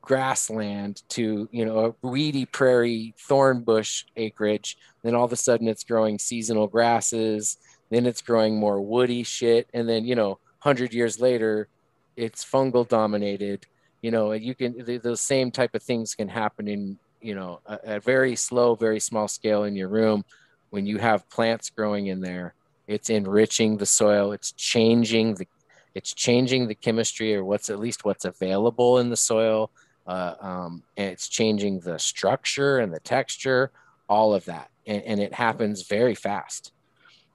grassland 0.03 1.03
to 1.09 1.49
you 1.53 1.65
know 1.65 1.97
a 2.03 2.07
weedy 2.07 2.45
prairie 2.45 3.15
thorn 3.19 3.63
bush 3.63 4.05
acreage. 4.17 4.77
Then 5.03 5.15
all 5.15 5.25
of 5.25 5.33
a 5.33 5.37
sudden 5.37 5.69
it's 5.69 5.85
growing 5.85 6.19
seasonal 6.19 6.67
grasses. 6.67 7.57
Then 7.91 8.07
it's 8.07 8.21
growing 8.21 8.59
more 8.59 8.81
woody 8.81 9.23
shit. 9.23 9.69
And 9.73 9.89
then 9.89 10.05
you 10.05 10.15
know 10.15 10.39
100 10.63 10.93
years 10.93 11.21
later 11.21 11.69
it's 12.17 12.45
fungal 12.45 12.87
dominated 12.87 13.65
you 14.03 14.11
know 14.11 14.33
you 14.33 14.55
can 14.55 14.75
those 15.03 15.21
same 15.21 15.51
type 15.51 15.75
of 15.75 15.83
things 15.83 16.15
can 16.15 16.29
happen 16.29 16.69
in 16.69 16.99
you 17.23 17.35
know 17.35 17.61
a, 17.65 17.79
a 17.85 18.01
very 18.01 18.37
slow 18.37 18.75
very 18.75 19.01
small 19.01 19.29
scale 19.29 19.65
in 19.65 19.75
your 19.77 19.89
room. 19.89 20.25
When 20.71 20.87
you 20.87 20.99
have 20.99 21.29
plants 21.31 21.71
growing 21.71 22.09
in 22.09 22.21
there 22.21 22.55
it's 22.87 23.11
enriching 23.11 23.77
the 23.77 23.87
soil. 23.87 24.33
It's 24.33 24.53
changing 24.53 25.35
the 25.35 25.47
it's 25.95 26.15
changing 26.15 26.69
the 26.69 26.75
chemistry 26.75 27.35
or 27.35 27.45
what's 27.45 27.69
at 27.69 27.79
least 27.79 28.05
what's 28.05 28.25
available 28.25 28.99
in 28.99 29.11
the 29.11 29.17
soil 29.17 29.71
uh, 30.07 30.35
um, 30.41 30.83
and 30.97 31.11
it's 31.11 31.29
changing 31.29 31.81
the 31.81 31.99
structure 31.99 32.79
and 32.79 32.93
the 32.93 33.01
texture, 33.01 33.71
all 34.09 34.35
of 34.35 34.45
that. 34.47 34.71
and, 34.87 35.03
and 35.03 35.21
it 35.21 35.33
happens 35.33 35.83
very 35.83 36.15
fast. 36.15 36.73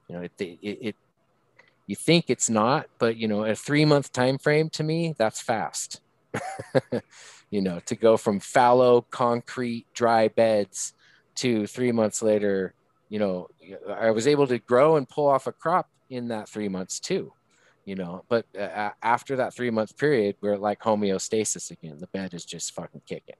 You 0.08 0.16
know, 0.16 0.22
it, 0.22 0.32
it, 0.38 0.58
it 0.62 0.96
you 1.86 1.96
think 1.96 2.26
it's 2.28 2.50
not, 2.50 2.86
but 2.98 3.16
you 3.16 3.26
know, 3.28 3.44
a 3.44 3.54
three 3.54 3.84
month 3.84 4.12
time 4.12 4.38
frame 4.38 4.68
to 4.70 4.82
me, 4.82 5.14
that's 5.18 5.40
fast. 5.40 6.00
you 7.50 7.62
know, 7.62 7.80
to 7.86 7.96
go 7.96 8.16
from 8.16 8.40
fallow 8.40 9.00
concrete 9.10 9.86
dry 9.94 10.28
beds 10.28 10.92
to 11.36 11.66
three 11.66 11.92
months 11.92 12.22
later, 12.22 12.74
you 13.08 13.18
know, 13.18 13.48
I 13.88 14.10
was 14.10 14.26
able 14.26 14.46
to 14.48 14.58
grow 14.58 14.96
and 14.96 15.08
pull 15.08 15.26
off 15.26 15.46
a 15.46 15.52
crop 15.52 15.88
in 16.10 16.28
that 16.28 16.48
three 16.48 16.68
months 16.68 17.00
too, 17.00 17.32
you 17.88 17.94
know. 17.94 18.24
But 18.28 18.46
uh, 18.56 18.90
after 19.02 19.36
that 19.36 19.54
three 19.54 19.70
month 19.70 19.96
period, 19.96 20.36
we're 20.40 20.58
like 20.58 20.80
homeostasis 20.80 21.70
again. 21.70 21.96
The 21.98 22.06
bed 22.08 22.34
is 22.34 22.44
just 22.44 22.74
fucking 22.74 23.02
kicking. 23.06 23.36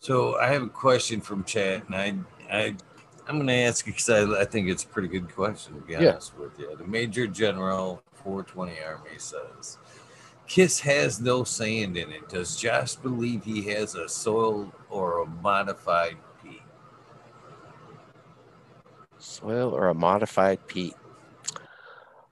So 0.00 0.36
I 0.36 0.48
have 0.48 0.62
a 0.62 0.68
question 0.68 1.20
from 1.20 1.44
chat, 1.44 1.86
and 1.86 1.94
I, 1.94 2.14
I, 2.50 2.74
I'm 3.28 3.36
going 3.36 3.46
to 3.46 3.52
ask 3.52 3.86
you 3.86 3.92
because 3.92 4.10
I, 4.10 4.40
I 4.40 4.44
think 4.44 4.68
it's 4.68 4.82
a 4.82 4.88
pretty 4.88 5.06
good 5.06 5.32
question. 5.32 5.74
To 5.76 5.80
be 5.80 5.94
honest 5.94 6.32
yeah. 6.34 6.42
with 6.42 6.58
you, 6.58 6.76
the 6.76 6.84
Major 6.84 7.28
General 7.28 8.02
420 8.14 8.82
Army 8.82 9.10
says, 9.18 9.78
"Kiss 10.48 10.80
has 10.80 11.20
no 11.20 11.44
sand 11.44 11.96
in 11.96 12.10
it. 12.10 12.28
Does 12.28 12.56
Josh 12.56 12.96
believe 12.96 13.44
he 13.44 13.62
has 13.70 13.94
a 13.94 14.08
soil 14.08 14.74
or 14.90 15.22
a 15.22 15.26
modified 15.26 16.16
peat?" 16.16 16.31
Soil 19.22 19.70
or 19.70 19.88
a 19.88 19.94
modified 19.94 20.66
peat? 20.66 20.94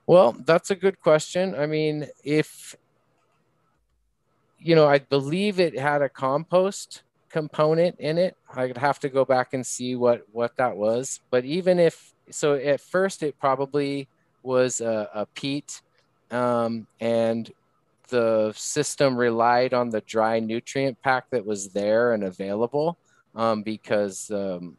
Well, 0.06 0.36
that's 0.44 0.70
a 0.70 0.74
good 0.74 1.00
question. 1.00 1.54
I 1.54 1.66
mean, 1.66 2.08
if 2.24 2.76
you 4.58 4.74
know, 4.74 4.86
I 4.86 4.98
believe 4.98 5.58
it 5.58 5.78
had 5.78 6.02
a 6.02 6.08
compost 6.08 7.02
component 7.30 7.98
in 7.98 8.18
it. 8.18 8.36
I'd 8.54 8.76
have 8.76 8.98
to 9.00 9.08
go 9.08 9.24
back 9.24 9.54
and 9.54 9.64
see 9.64 9.96
what 9.96 10.26
what 10.32 10.56
that 10.56 10.76
was. 10.76 11.20
But 11.30 11.44
even 11.44 11.78
if 11.78 12.12
so, 12.30 12.54
at 12.54 12.80
first 12.80 13.22
it 13.22 13.38
probably 13.38 14.08
was 14.42 14.80
a, 14.80 15.08
a 15.14 15.26
peat, 15.26 15.80
um, 16.30 16.86
and 17.00 17.50
the 18.08 18.52
system 18.56 19.16
relied 19.16 19.72
on 19.72 19.90
the 19.90 20.00
dry 20.02 20.40
nutrient 20.40 21.00
pack 21.02 21.30
that 21.30 21.46
was 21.46 21.68
there 21.68 22.12
and 22.12 22.24
available 22.24 22.98
um, 23.34 23.62
because 23.62 24.30
um, 24.30 24.76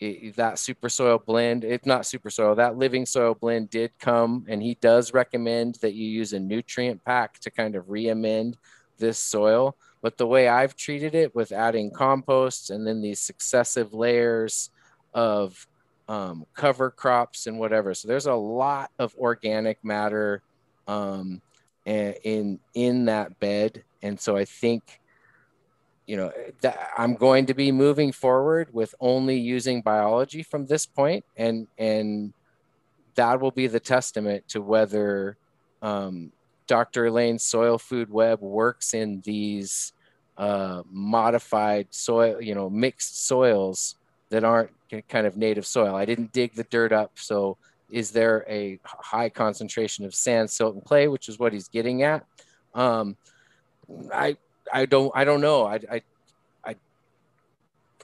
it, 0.00 0.36
that 0.36 0.58
super 0.58 0.88
soil 0.88 1.18
blend, 1.18 1.64
if 1.64 1.84
not 1.84 2.06
super 2.06 2.30
soil, 2.30 2.54
that 2.54 2.76
living 2.76 3.06
soil 3.06 3.34
blend 3.34 3.70
did 3.70 3.92
come, 3.98 4.46
and 4.48 4.62
he 4.62 4.74
does 4.80 5.12
recommend 5.12 5.76
that 5.76 5.94
you 5.94 6.08
use 6.08 6.32
a 6.32 6.40
nutrient 6.40 7.04
pack 7.04 7.38
to 7.40 7.50
kind 7.50 7.76
of 7.76 7.90
re-amend 7.90 8.56
this 8.98 9.18
soil. 9.18 9.76
But 10.02 10.16
the 10.16 10.26
way 10.26 10.48
I've 10.48 10.76
treated 10.76 11.14
it 11.14 11.34
with 11.34 11.52
adding 11.52 11.90
compost 11.90 12.70
and 12.70 12.86
then 12.86 13.02
these 13.02 13.20
successive 13.20 13.92
layers 13.92 14.70
of 15.12 15.66
um, 16.08 16.46
cover 16.54 16.90
crops 16.90 17.46
and 17.46 17.58
whatever. 17.58 17.94
So 17.94 18.08
there's 18.08 18.26
a 18.26 18.34
lot 18.34 18.90
of 18.98 19.14
organic 19.16 19.84
matter 19.84 20.42
um, 20.88 21.40
in 21.84 22.58
in 22.74 23.04
that 23.06 23.38
bed, 23.40 23.84
and 24.02 24.18
so 24.18 24.36
I 24.36 24.44
think 24.44 24.99
you 26.10 26.16
know 26.16 26.32
that 26.62 26.90
I'm 26.98 27.14
going 27.14 27.46
to 27.46 27.54
be 27.54 27.70
moving 27.70 28.10
forward 28.10 28.68
with 28.72 28.96
only 28.98 29.38
using 29.38 29.80
biology 29.80 30.42
from 30.42 30.66
this 30.66 30.84
point, 30.84 31.24
and 31.36 31.68
and 31.78 32.32
that 33.14 33.40
will 33.40 33.52
be 33.52 33.68
the 33.68 33.78
testament 33.78 34.48
to 34.48 34.60
whether 34.60 35.36
um, 35.82 36.32
Dr. 36.66 37.06
Elaine's 37.06 37.44
soil 37.44 37.78
food 37.78 38.10
web 38.10 38.40
works 38.40 38.92
in 38.92 39.20
these 39.20 39.92
uh, 40.36 40.82
modified 40.90 41.86
soil, 41.90 42.42
you 42.42 42.56
know, 42.56 42.68
mixed 42.68 43.28
soils 43.28 43.94
that 44.30 44.42
aren't 44.42 44.72
kind 45.08 45.28
of 45.28 45.36
native 45.36 45.64
soil. 45.64 45.94
I 45.94 46.06
didn't 46.06 46.32
dig 46.32 46.54
the 46.54 46.64
dirt 46.64 46.92
up. 46.92 47.12
So 47.14 47.56
is 47.88 48.10
there 48.10 48.44
a 48.48 48.80
high 48.84 49.28
concentration 49.28 50.04
of 50.04 50.12
sand, 50.12 50.50
silt, 50.50 50.74
and 50.74 50.84
clay, 50.84 51.06
which 51.06 51.28
is 51.28 51.38
what 51.38 51.52
he's 51.52 51.68
getting 51.68 52.02
at? 52.02 52.24
Um, 52.74 53.16
I 54.12 54.36
I 54.72 54.86
don't 54.86 55.12
I 55.14 55.24
don't 55.24 55.40
know. 55.40 55.66
I, 55.66 55.80
I 55.90 56.02
I 56.64 56.76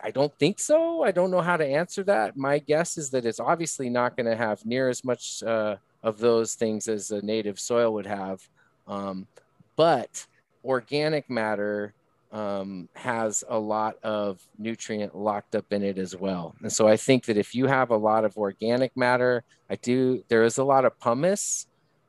I 0.03 0.11
don't 0.11 0.37
think 0.39 0.59
so. 0.59 1.03
I 1.03 1.11
don't 1.11 1.31
know 1.31 1.41
how 1.41 1.57
to 1.57 1.67
answer 1.67 2.03
that. 2.05 2.37
My 2.37 2.59
guess 2.59 2.99
is 2.99 3.11
that 3.11 3.25
it's 3.25 3.41
obviously 3.41 3.89
not 3.89 4.17
going 4.17 4.27
to 4.27 4.37
have 4.37 4.65
near 4.67 4.89
as 4.89 5.05
much 5.05 5.43
uh, 5.43 5.77
of 6.03 6.19
those 6.19 6.55
things 6.55 6.89
as 6.89 7.11
a 7.11 7.23
native 7.23 7.59
soil 7.59 7.93
would 7.95 8.07
have. 8.07 8.47
Um, 8.87 9.27
but 9.75 10.27
organic 10.65 11.29
matter 11.31 11.95
um, 12.33 12.89
has 12.95 13.45
a 13.49 13.59
lot 13.59 13.97
of 14.03 14.41
nutrient 14.59 15.17
locked 15.17 15.55
up 15.55 15.73
in 15.73 15.83
it 15.83 15.99
as 15.99 16.15
well. 16.15 16.55
And 16.63 16.73
so 16.73 16.87
I 16.87 16.97
think 16.97 17.25
that 17.27 17.37
if 17.37 17.55
you 17.55 17.67
have 17.67 17.91
a 17.91 17.97
lot 17.97 18.25
of 18.25 18.37
organic 18.37 18.97
matter, 18.97 19.45
I 19.71 19.77
do, 19.77 20.23
there 20.29 20.45
is 20.45 20.59
a 20.59 20.65
lot 20.65 20.85
of 20.85 20.99
pumice 20.99 21.67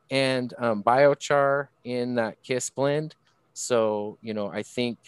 and 0.09 0.53
um, 0.57 0.84
biochar 0.84 1.67
in 1.84 2.15
that 2.15 2.41
KISS 2.43 2.69
blend. 2.69 3.15
So, 3.57 4.17
you 4.21 4.34
know, 4.34 4.47
I 4.47 4.61
think 4.63 4.99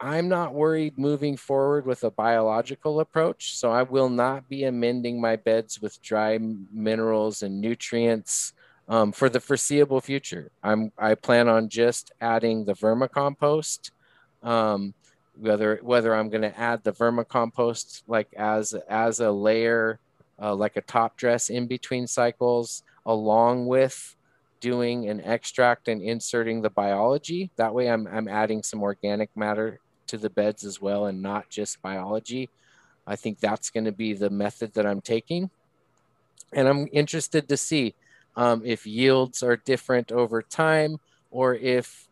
I'm 0.00 0.28
not 0.28 0.54
worried 0.54 0.98
moving 0.98 1.36
forward 1.36 1.86
with 1.86 2.02
a 2.02 2.10
biological 2.10 2.98
approach. 2.98 3.56
So 3.56 3.70
I 3.70 3.82
will 3.82 4.08
not 4.08 4.48
be 4.48 4.64
amending 4.64 5.20
my 5.20 5.36
beds 5.36 5.80
with 5.80 6.02
dry 6.02 6.38
minerals 6.72 7.42
and 7.42 7.60
nutrients 7.60 8.54
um, 8.88 9.12
for 9.12 9.28
the 9.28 9.38
foreseeable 9.38 10.00
future. 10.00 10.50
I'm 10.64 10.90
I 10.98 11.14
plan 11.14 11.48
on 11.48 11.68
just 11.68 12.10
adding 12.20 12.64
the 12.64 12.74
vermicompost. 12.74 13.92
Um, 14.42 14.92
whether 15.38 15.78
whether 15.82 16.14
I'm 16.14 16.28
going 16.28 16.42
to 16.42 16.58
add 16.58 16.82
the 16.82 16.92
vermicompost 16.92 18.02
like 18.08 18.34
as 18.36 18.74
as 18.88 19.20
a 19.20 19.30
layer, 19.30 20.00
uh, 20.40 20.54
like 20.56 20.76
a 20.76 20.82
top 20.82 21.16
dress 21.16 21.48
in 21.48 21.68
between 21.68 22.08
cycles, 22.08 22.82
along 23.06 23.66
with 23.66 24.16
doing 24.62 25.10
an 25.10 25.20
extract 25.20 25.88
and 25.88 26.00
inserting 26.00 26.62
the 26.62 26.70
biology. 26.70 27.50
That 27.56 27.74
way, 27.74 27.90
I'm 27.90 28.06
I'm 28.06 28.28
adding 28.28 28.62
some 28.62 28.82
organic 28.82 29.36
matter 29.36 29.80
to 30.06 30.16
the 30.16 30.30
beds 30.30 30.64
as 30.64 30.80
well, 30.80 31.06
and 31.06 31.20
not 31.20 31.50
just 31.50 31.82
biology. 31.82 32.48
I 33.06 33.16
think 33.16 33.40
that's 33.40 33.68
going 33.68 33.84
to 33.84 33.92
be 33.92 34.14
the 34.14 34.30
method 34.30 34.72
that 34.74 34.86
I'm 34.86 35.02
taking, 35.02 35.50
and 36.54 36.68
I'm 36.68 36.88
interested 36.92 37.48
to 37.48 37.56
see 37.56 37.94
um, 38.36 38.62
if 38.64 38.86
yields 38.86 39.42
are 39.42 39.56
different 39.56 40.12
over 40.12 40.40
time, 40.40 40.98
or 41.30 41.56
if 41.56 42.08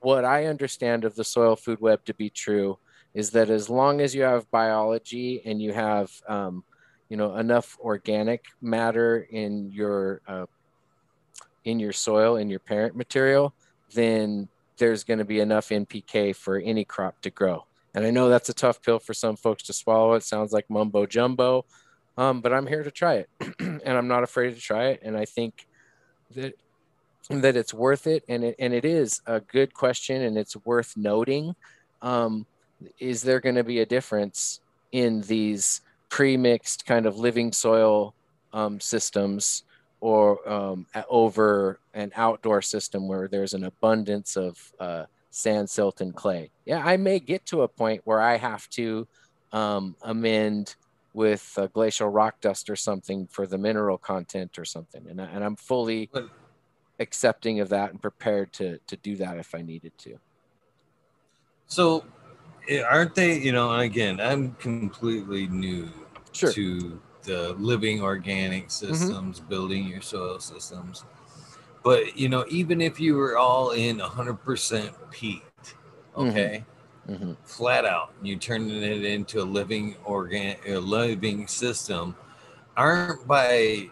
what 0.00 0.24
I 0.24 0.46
understand 0.46 1.04
of 1.04 1.14
the 1.14 1.24
soil 1.24 1.56
food 1.56 1.80
web 1.80 2.04
to 2.06 2.14
be 2.14 2.30
true 2.30 2.78
is 3.14 3.30
that 3.30 3.48
as 3.48 3.70
long 3.70 4.00
as 4.00 4.14
you 4.14 4.22
have 4.22 4.50
biology 4.50 5.42
and 5.44 5.62
you 5.62 5.72
have 5.72 6.10
um, 6.28 6.64
you 7.08 7.16
know 7.16 7.36
enough 7.36 7.78
organic 7.80 8.44
matter 8.60 9.26
in 9.30 9.70
your 9.70 10.20
uh, 10.26 10.46
in 11.68 11.78
your 11.78 11.92
soil 11.92 12.36
in 12.36 12.48
your 12.48 12.60
parent 12.60 12.96
material, 12.96 13.52
then 13.94 14.48
there's 14.78 15.04
going 15.04 15.18
to 15.18 15.24
be 15.24 15.40
enough 15.40 15.68
NPK 15.68 16.34
for 16.34 16.56
any 16.58 16.84
crop 16.84 17.20
to 17.22 17.30
grow. 17.30 17.66
And 17.94 18.06
I 18.06 18.10
know 18.10 18.28
that's 18.28 18.48
a 18.48 18.54
tough 18.54 18.80
pill 18.80 18.98
for 18.98 19.12
some 19.12 19.36
folks 19.36 19.64
to 19.64 19.72
swallow. 19.72 20.14
It 20.14 20.22
sounds 20.22 20.52
like 20.52 20.70
mumbo 20.70 21.04
jumbo, 21.04 21.66
um, 22.16 22.40
but 22.40 22.54
I'm 22.54 22.66
here 22.66 22.82
to 22.82 22.90
try 22.90 23.14
it, 23.14 23.28
and 23.58 23.82
I'm 23.86 24.08
not 24.08 24.22
afraid 24.22 24.54
to 24.54 24.60
try 24.60 24.88
it. 24.88 25.00
And 25.02 25.16
I 25.16 25.26
think 25.26 25.66
that 26.34 26.54
that 27.28 27.56
it's 27.56 27.74
worth 27.74 28.06
it, 28.06 28.24
and 28.28 28.42
it 28.42 28.56
and 28.58 28.72
it 28.72 28.86
is 28.86 29.20
a 29.26 29.40
good 29.40 29.74
question, 29.74 30.22
and 30.22 30.38
it's 30.38 30.56
worth 30.64 30.96
noting. 30.96 31.54
Um, 32.00 32.46
is 32.98 33.22
there 33.22 33.40
going 33.40 33.56
to 33.56 33.64
be 33.64 33.80
a 33.80 33.86
difference 33.86 34.60
in 34.92 35.20
these 35.22 35.82
pre-mixed 36.08 36.86
kind 36.86 37.04
of 37.04 37.18
living 37.18 37.52
soil 37.52 38.14
um, 38.54 38.80
systems 38.80 39.64
or 40.00 40.48
um, 40.48 40.86
over 41.08 41.80
an 41.94 42.12
outdoor 42.14 42.62
system 42.62 43.08
where 43.08 43.28
there's 43.28 43.54
an 43.54 43.64
abundance 43.64 44.36
of 44.36 44.72
uh, 44.78 45.04
sand, 45.30 45.68
silt, 45.68 46.00
and 46.00 46.14
clay? 46.14 46.50
Yeah, 46.64 46.82
I 46.84 46.96
may 46.96 47.18
get 47.18 47.46
to 47.46 47.62
a 47.62 47.68
point 47.68 48.02
where 48.04 48.20
I 48.20 48.36
have 48.36 48.68
to 48.70 49.06
um, 49.52 49.96
amend 50.02 50.76
with 51.14 51.58
glacial 51.72 52.08
rock 52.08 52.40
dust 52.40 52.70
or 52.70 52.76
something 52.76 53.26
for 53.26 53.46
the 53.46 53.58
mineral 53.58 53.98
content 53.98 54.58
or 54.58 54.64
something. 54.64 55.04
And, 55.08 55.20
I, 55.20 55.24
and 55.24 55.42
I'm 55.42 55.56
fully 55.56 56.10
accepting 57.00 57.60
of 57.60 57.70
that 57.70 57.90
and 57.90 58.00
prepared 58.00 58.52
to, 58.54 58.78
to 58.86 58.96
do 58.96 59.16
that 59.16 59.38
if 59.38 59.54
I 59.54 59.62
needed 59.62 59.92
to. 59.98 60.18
So 61.66 62.04
eh, 62.68 62.82
aren't 62.82 63.14
they, 63.14 63.38
you 63.38 63.52
know, 63.52 63.74
again, 63.78 64.20
I'm 64.20 64.52
completely 64.54 65.46
new 65.48 65.90
sure. 66.32 66.52
to 66.52 67.00
the 67.28 67.54
living 67.58 68.02
organic 68.02 68.68
mm-hmm. 68.68 68.92
systems, 68.92 69.38
mm-hmm. 69.38 69.48
building 69.48 69.86
your 69.86 70.02
soil 70.02 70.40
systems. 70.40 71.04
But, 71.84 72.18
you 72.18 72.28
know, 72.28 72.44
even 72.48 72.80
if 72.80 72.98
you 72.98 73.14
were 73.14 73.38
all 73.38 73.70
in 73.70 73.98
100% 73.98 74.92
peat, 75.10 75.42
mm-hmm. 75.62 76.20
okay? 76.20 76.64
Mm-hmm 77.08 77.32
flat 77.44 77.86
out. 77.86 78.12
You 78.22 78.36
turning 78.36 78.82
it 78.82 79.02
into 79.02 79.40
a 79.40 79.42
living 79.42 79.96
organ, 80.04 80.56
a 80.66 80.76
living 80.76 81.46
system. 81.46 82.14
Aren't 82.76 83.26
by 83.26 83.88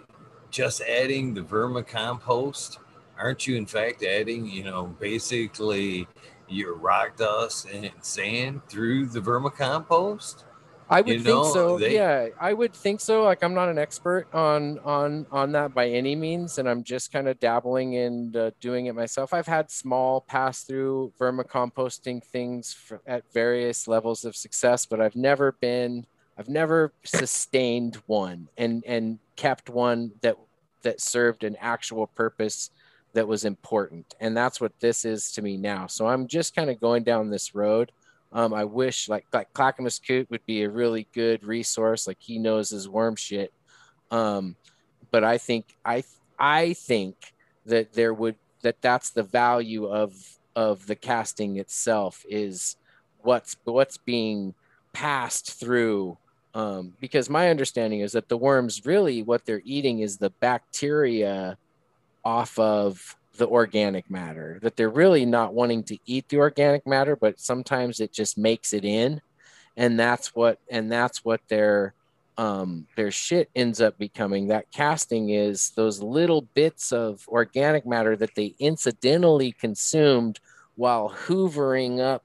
just 0.51 0.81
adding 0.83 1.35
the 1.35 1.41
vermicompost, 1.41 2.79
aren't 3.19 3.47
you 3.47 3.57
in 3.57 3.67
fact 3.67 4.03
adding, 4.03 4.47
you 4.47 4.65
know, 4.65 4.87
basically 5.01 6.07
your 6.49 6.77
rock 6.77 7.17
dust 7.17 7.67
and 7.73 7.91
sand 8.01 8.61
through 8.69 9.07
the 9.07 9.21
vermicompost? 9.21 10.45
I 10.89 11.01
would 11.01 11.15
you 11.15 11.21
think 11.21 11.45
so. 11.47 11.79
They... 11.79 11.95
Yeah, 11.95 12.29
I 12.41 12.53
would 12.53 12.73
think 12.73 13.01
so. 13.01 13.25
Like 13.25 13.43
I'm 13.43 13.55
not 13.55 13.69
an 13.69 13.79
expert 13.79 14.29
on 14.33 14.79
on 14.81 15.27
on 15.33 15.53
that 15.53 15.75
by 15.75 15.89
any 15.89 16.15
means, 16.15 16.59
and 16.59 16.69
I'm 16.69 16.85
just 16.85 17.13
kind 17.13 17.29
of 17.29 17.41
dabbling 17.41 17.97
and 17.97 18.37
uh, 18.37 18.51
doing 18.61 18.87
it 18.87 18.95
myself. 18.95 19.35
I've 19.35 19.47
had 19.49 19.71
small 19.71 20.21
pass 20.21 20.63
through 20.63 21.13
vermicomposting 21.19 22.23
things 22.23 22.73
for, 22.73 23.01
at 23.07 23.25
various 23.33 23.89
levels 23.89 24.25
of 24.25 24.37
success, 24.37 24.87
but 24.87 25.01
I've 25.01 25.17
never 25.17 25.53
been 25.53 26.07
I've 26.39 26.49
never 26.49 26.93
sustained 27.03 27.97
one 28.07 28.49
and 28.57 28.85
and 28.87 29.19
kept 29.35 29.69
one 29.69 30.13
that 30.21 30.37
that 30.83 31.01
served 31.01 31.43
an 31.43 31.57
actual 31.61 32.07
purpose 32.07 32.71
that 33.13 33.27
was 33.27 33.45
important, 33.45 34.15
and 34.21 34.37
that's 34.37 34.61
what 34.61 34.79
this 34.79 35.05
is 35.05 35.33
to 35.33 35.43
me 35.43 35.57
now. 35.57 35.89
So 35.89 36.07
I'm 36.07 36.29
just 36.29 36.55
kind 36.55 36.71
of 36.71 36.81
going 36.81 37.03
down 37.03 37.31
this 37.31 37.55
road 37.57 37.91
um, 38.33 38.53
I 38.53 38.65
wish 38.65 39.09
like 39.09 39.27
like 39.33 39.53
Clackamas 39.53 39.99
Coot 39.99 40.31
would 40.31 40.45
be 40.47 40.63
a 40.63 40.71
really 40.71 41.07
good 41.13 41.45
resource. 41.45 42.07
Like 42.07 42.19
he 42.21 42.39
knows 42.39 42.71
his 42.71 42.89
worm 42.89 43.17
shit. 43.17 43.53
Um, 44.11 44.57
but 45.11 45.25
I 45.25 45.39
think 45.39 45.67
I 45.85 46.05
I 46.39 46.73
think 46.75 47.35
that 47.67 47.93
there 47.93 48.15
would 48.15 48.37
that 48.63 48.83
that's 48.83 49.11
the 49.11 49.23
value 49.23 49.87
of 49.87 50.15
of 50.55 50.87
the 50.87 50.97
casting 50.97 51.59
itself 51.59 52.25
is 52.29 52.77
what's 53.23 53.57
what's 53.65 53.99
being 53.99 54.55
passed 54.93 55.61
through 55.61 56.17
um, 56.55 56.95
because 57.01 57.29
my 57.29 57.51
understanding 57.51 58.01
is 58.01 58.13
that 58.13 58.31
the 58.31 58.37
worms 58.37 58.87
really 58.87 59.23
what 59.23 59.45
they're 59.45 59.61
eating 59.65 59.99
is 59.99 60.17
the 60.17 60.31
bacteria 60.31 61.59
off 62.25 62.59
of 62.59 63.17
the 63.37 63.49
organic 63.49 64.11
matter 64.11 64.59
that 64.63 64.77
they're 64.77 64.89
really 64.89 65.25
not 65.25 65.55
wanting 65.55 65.83
to 65.85 65.99
eat 66.07 66.29
the 66.29 66.39
organic 66.39 66.87
matter 66.87 67.17
but 67.17 67.41
sometimes 67.41 68.01
it 68.01 68.13
just 68.13 68.37
makes 68.39 68.73
it 68.73 68.85
in. 68.85 69.21
And 69.77 69.99
that's 69.99 70.35
what 70.35 70.59
and 70.71 70.91
that's 70.91 71.25
what 71.25 71.41
their 71.49 71.95
um 72.39 72.87
their 72.97 73.11
shit 73.11 73.51
ends 73.55 73.81
up 73.81 73.99
becoming. 73.99 74.49
That 74.49 74.71
casting 74.73 75.31
is 75.31 75.71
those 75.71 76.03
little 76.03 76.43
bits 76.43 76.93
of 76.93 77.27
organic 77.29 77.87
matter 77.87 78.17
that 78.17 78.35
they 78.35 78.55
incidentally 78.59 79.53
consumed 79.53 80.41
while 80.77 81.11
hoovering 81.11 82.01
up 82.01 82.25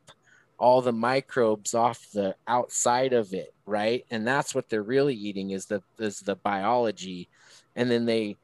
all 0.58 0.82
the 0.82 0.94
microbes 0.94 1.74
off 1.74 2.08
the 2.14 2.36
outside 2.48 3.14
of 3.14 3.34
it 3.34 3.54
right? 3.72 4.06
And 4.12 4.28
that's 4.28 4.54
what 4.54 4.70
they're 4.70 4.84
really 4.84 5.16
eating 5.16 5.52
is 5.52 5.66
the 5.66 5.82
is 5.98 6.20
the 6.20 6.36
biology. 6.36 7.30
And 7.76 7.90
then 7.90 8.06
they 8.06 8.36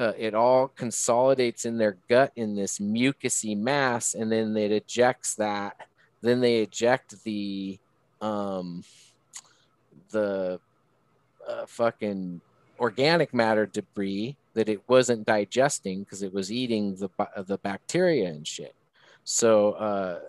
uh, 0.00 0.14
it 0.16 0.34
all 0.34 0.68
consolidates 0.68 1.66
in 1.66 1.76
their 1.76 1.98
gut 2.08 2.32
in 2.34 2.56
this 2.56 2.78
mucousy 2.78 3.54
mass, 3.56 4.14
and 4.14 4.32
then 4.32 4.56
it 4.56 4.72
ejects 4.72 5.34
that. 5.34 5.76
Then 6.22 6.40
they 6.40 6.60
eject 6.60 7.22
the 7.22 7.78
um, 8.22 8.82
the 10.10 10.58
uh, 11.46 11.66
fucking 11.66 12.40
organic 12.78 13.34
matter 13.34 13.66
debris 13.66 14.36
that 14.54 14.70
it 14.70 14.80
wasn't 14.88 15.26
digesting 15.26 16.00
because 16.00 16.22
it 16.22 16.32
was 16.32 16.50
eating 16.50 16.96
the 16.96 17.10
the 17.46 17.58
bacteria 17.58 18.28
and 18.28 18.48
shit. 18.48 18.74
So 19.24 19.72
uh, 19.72 20.20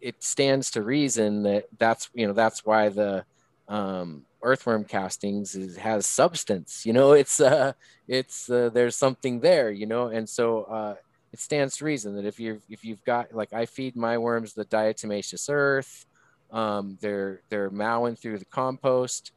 it 0.00 0.22
stands 0.22 0.70
to 0.70 0.82
reason 0.82 1.42
that 1.42 1.66
that's 1.76 2.08
you 2.14 2.26
know 2.26 2.32
that's 2.32 2.64
why 2.64 2.88
the 2.88 3.26
um, 3.68 4.24
earthworm 4.42 4.84
castings 4.84 5.54
is, 5.54 5.76
has 5.76 6.06
substance 6.06 6.84
you 6.84 6.92
know 6.92 7.12
it's 7.22 7.40
uh 7.40 7.72
it's 8.08 8.50
uh, 8.50 8.70
there's 8.72 8.96
something 8.96 9.40
there 9.40 9.70
you 9.70 9.86
know 9.86 10.08
and 10.08 10.28
so 10.28 10.64
uh 10.64 10.94
it 11.32 11.38
stands 11.38 11.76
to 11.76 11.84
reason 11.84 12.16
that 12.16 12.24
if 12.24 12.40
you 12.40 12.60
if 12.68 12.84
you've 12.84 13.04
got 13.04 13.32
like 13.34 13.52
i 13.52 13.66
feed 13.66 13.96
my 13.96 14.18
worms 14.18 14.52
the 14.52 14.64
diatomaceous 14.64 15.48
earth 15.50 16.06
um 16.50 16.98
they're 17.00 17.40
they're 17.48 17.70
mowing 17.70 18.16
through 18.16 18.38
the 18.38 18.44
compost 18.46 19.32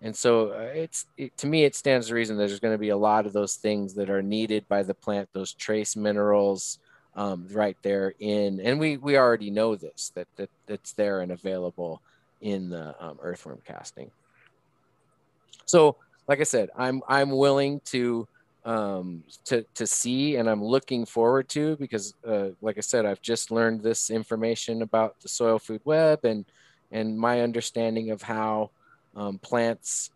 and 0.00 0.14
so 0.14 0.52
uh, 0.52 0.70
it's 0.74 1.06
it, 1.16 1.36
to 1.38 1.46
me 1.46 1.64
it 1.64 1.74
stands 1.74 2.08
to 2.08 2.14
reason 2.14 2.36
that 2.36 2.46
there's 2.46 2.60
going 2.60 2.74
to 2.74 2.78
be 2.78 2.90
a 2.90 2.96
lot 2.96 3.26
of 3.26 3.32
those 3.32 3.56
things 3.56 3.94
that 3.94 4.10
are 4.10 4.22
needed 4.22 4.66
by 4.68 4.82
the 4.82 4.94
plant 4.94 5.28
those 5.32 5.52
trace 5.54 5.96
minerals 5.96 6.78
um, 7.16 7.46
right 7.50 7.76
there 7.82 8.14
in 8.20 8.60
and 8.60 8.78
we 8.78 8.96
we 8.96 9.16
already 9.16 9.50
know 9.50 9.74
this 9.74 10.12
that 10.14 10.28
that 10.36 10.50
it's 10.68 10.92
there 10.92 11.20
and 11.20 11.32
available 11.32 12.00
in 12.40 12.70
the 12.70 12.94
um, 13.04 13.18
earthworm 13.22 13.58
casting 13.64 14.10
so, 15.68 15.96
like 16.26 16.40
I 16.40 16.44
said, 16.44 16.70
I'm 16.76 17.02
I'm 17.08 17.30
willing 17.30 17.80
to 17.86 18.26
um, 18.64 19.22
to 19.44 19.64
to 19.74 19.86
see, 19.86 20.36
and 20.36 20.48
I'm 20.48 20.64
looking 20.64 21.06
forward 21.06 21.48
to 21.50 21.76
because, 21.76 22.14
uh, 22.26 22.48
like 22.60 22.78
I 22.78 22.80
said, 22.80 23.06
I've 23.06 23.22
just 23.22 23.50
learned 23.50 23.82
this 23.82 24.10
information 24.10 24.82
about 24.82 25.20
the 25.20 25.28
soil 25.28 25.58
food 25.58 25.82
web 25.84 26.24
and 26.24 26.44
and 26.90 27.18
my 27.18 27.42
understanding 27.42 28.10
of 28.10 28.22
how 28.22 28.70
um, 29.14 29.38
plants 29.38 30.10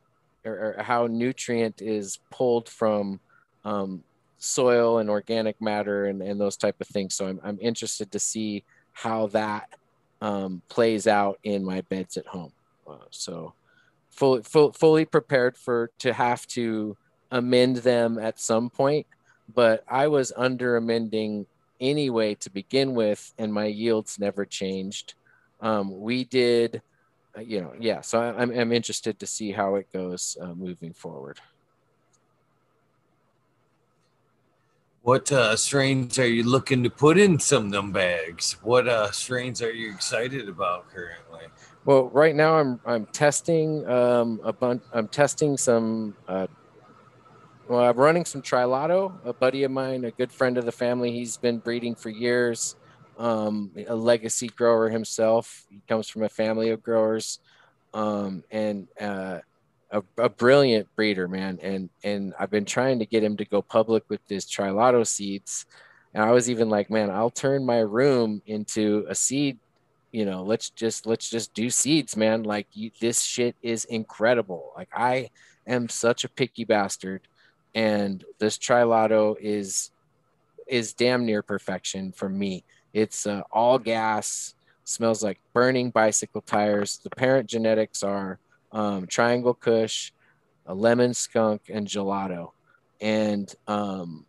or, 0.44 0.74
or, 0.78 0.82
how 0.82 1.06
nutrient 1.06 1.82
is 1.82 2.18
pulled 2.30 2.68
from 2.68 3.20
um, 3.64 4.02
soil 4.38 4.98
and 4.98 5.10
organic 5.10 5.60
matter 5.60 6.06
and, 6.06 6.22
and 6.22 6.40
those 6.40 6.56
type 6.56 6.80
of 6.80 6.86
things. 6.88 7.14
So 7.14 7.26
I'm, 7.26 7.40
I'm 7.44 7.58
interested 7.60 8.10
to 8.10 8.18
see 8.18 8.64
how 8.92 9.26
that 9.28 9.68
um, 10.22 10.62
plays 10.68 11.06
out 11.06 11.38
in 11.44 11.62
my 11.62 11.82
beds 11.82 12.16
at 12.16 12.26
home. 12.26 12.52
Uh, 12.88 13.06
so 13.10 13.52
fully 14.12 14.42
full, 14.42 14.72
fully 14.72 15.04
prepared 15.04 15.56
for 15.56 15.90
to 15.98 16.12
have 16.12 16.46
to 16.46 16.96
amend 17.30 17.78
them 17.78 18.18
at 18.18 18.38
some 18.38 18.70
point 18.70 19.06
but 19.52 19.82
i 19.88 20.06
was 20.06 20.32
under 20.36 20.76
amending 20.76 21.46
anyway 21.82 22.34
to 22.36 22.48
begin 22.48 22.94
with 22.94 23.34
and 23.36 23.52
my 23.52 23.66
yields 23.66 24.18
never 24.18 24.46
changed. 24.46 25.14
Um, 25.60 26.00
we 26.00 26.24
did 26.24 26.80
uh, 27.36 27.40
you 27.40 27.60
know 27.60 27.72
yeah 27.78 28.00
so 28.00 28.20
I, 28.20 28.42
am 28.42 28.50
I'm 28.50 28.72
interested 28.72 29.18
to 29.20 29.26
see 29.26 29.52
how 29.52 29.74
it 29.74 29.92
goes 29.92 30.36
uh, 30.40 30.54
moving 30.54 30.94
forward. 30.94 31.40
What 35.02 35.32
uh, 35.32 35.56
strains 35.56 36.16
are 36.20 36.28
you 36.28 36.44
looking 36.44 36.84
to 36.84 36.90
put 36.90 37.18
in 37.18 37.40
some 37.40 37.66
of 37.66 37.72
them 37.72 37.90
bags? 37.90 38.56
What 38.62 38.86
uh, 38.86 39.10
strains 39.10 39.60
are 39.60 39.72
you 39.72 39.90
excited 39.90 40.48
about 40.48 40.88
currently 40.90 41.40
well, 41.84 42.08
right 42.10 42.34
now 42.34 42.58
I'm 42.58 42.80
I'm 42.84 43.06
testing 43.06 43.86
um, 43.88 44.40
a 44.44 44.52
bunch. 44.52 44.82
I'm 44.92 45.08
testing 45.08 45.56
some. 45.56 46.16
Uh, 46.28 46.46
well, 47.68 47.80
I'm 47.80 47.96
running 47.96 48.24
some 48.24 48.42
Trilotto. 48.42 49.14
A 49.24 49.32
buddy 49.32 49.64
of 49.64 49.70
mine, 49.70 50.04
a 50.04 50.10
good 50.10 50.32
friend 50.32 50.58
of 50.58 50.64
the 50.64 50.72
family, 50.72 51.12
he's 51.12 51.36
been 51.36 51.58
breeding 51.58 51.94
for 51.94 52.10
years. 52.10 52.76
Um, 53.18 53.70
a 53.88 53.94
legacy 53.94 54.48
grower 54.48 54.88
himself. 54.88 55.64
He 55.68 55.80
comes 55.88 56.08
from 56.08 56.22
a 56.22 56.28
family 56.28 56.70
of 56.70 56.82
growers, 56.82 57.40
um, 57.94 58.42
and 58.50 58.88
uh, 59.00 59.38
a, 59.90 60.02
a, 60.18 60.28
brilliant 60.28 60.88
breeder, 60.96 61.28
man. 61.28 61.58
And 61.62 61.90
and 62.02 62.32
I've 62.38 62.50
been 62.50 62.64
trying 62.64 63.00
to 63.00 63.06
get 63.06 63.22
him 63.22 63.36
to 63.36 63.44
go 63.44 63.60
public 63.60 64.04
with 64.08 64.20
his 64.28 64.46
Trilotto 64.46 65.06
seeds. 65.06 65.66
And 66.14 66.22
I 66.22 66.30
was 66.30 66.50
even 66.50 66.68
like, 66.68 66.90
man, 66.90 67.10
I'll 67.10 67.30
turn 67.30 67.64
my 67.64 67.78
room 67.78 68.42
into 68.46 69.04
a 69.08 69.14
seed 69.14 69.58
you 70.12 70.24
know 70.24 70.42
let's 70.42 70.70
just 70.70 71.06
let's 71.06 71.28
just 71.28 71.52
do 71.54 71.70
seeds 71.70 72.16
man. 72.16 72.44
Like 72.44 72.68
you, 72.72 72.90
this 73.00 73.22
shit 73.22 73.56
is 73.62 73.84
incredible. 73.86 74.72
Like 74.76 74.88
i 74.94 75.30
am 75.66 75.88
such 75.88 76.24
a 76.24 76.28
picky 76.28 76.64
bastard 76.64 77.22
and 77.74 78.24
this 78.38 78.58
trilotto 78.58 79.36
is 79.40 79.90
is 80.68 80.92
damn 80.92 81.26
near 81.26 81.42
perfection 81.42 82.12
for 82.12 82.28
me. 82.28 82.64
It's 82.92 83.26
uh, 83.26 83.42
all 83.50 83.78
gas 83.78 84.54
smells 84.84 85.22
like 85.22 85.38
burning 85.52 85.90
bicycle 85.90 86.40
tires. 86.42 86.98
The 86.98 87.10
parent 87.10 87.48
genetics 87.48 88.02
are 88.02 88.38
um, 88.72 89.06
triangle 89.06 89.54
kush 89.54 90.12
a 90.66 90.74
lemon 90.74 91.14
skunk 91.14 91.62
and 91.68 91.86
gelato. 91.86 92.52
And 93.00 93.52
um, 93.66 94.26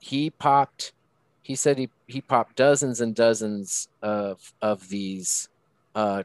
he 0.00 0.30
popped 0.30 0.92
he 1.50 1.56
said 1.56 1.78
he, 1.78 1.90
he 2.06 2.20
popped 2.20 2.54
dozens 2.54 3.00
and 3.00 3.12
dozens 3.12 3.88
of 4.02 4.52
of 4.62 4.88
these 4.88 5.48
uh, 5.96 6.22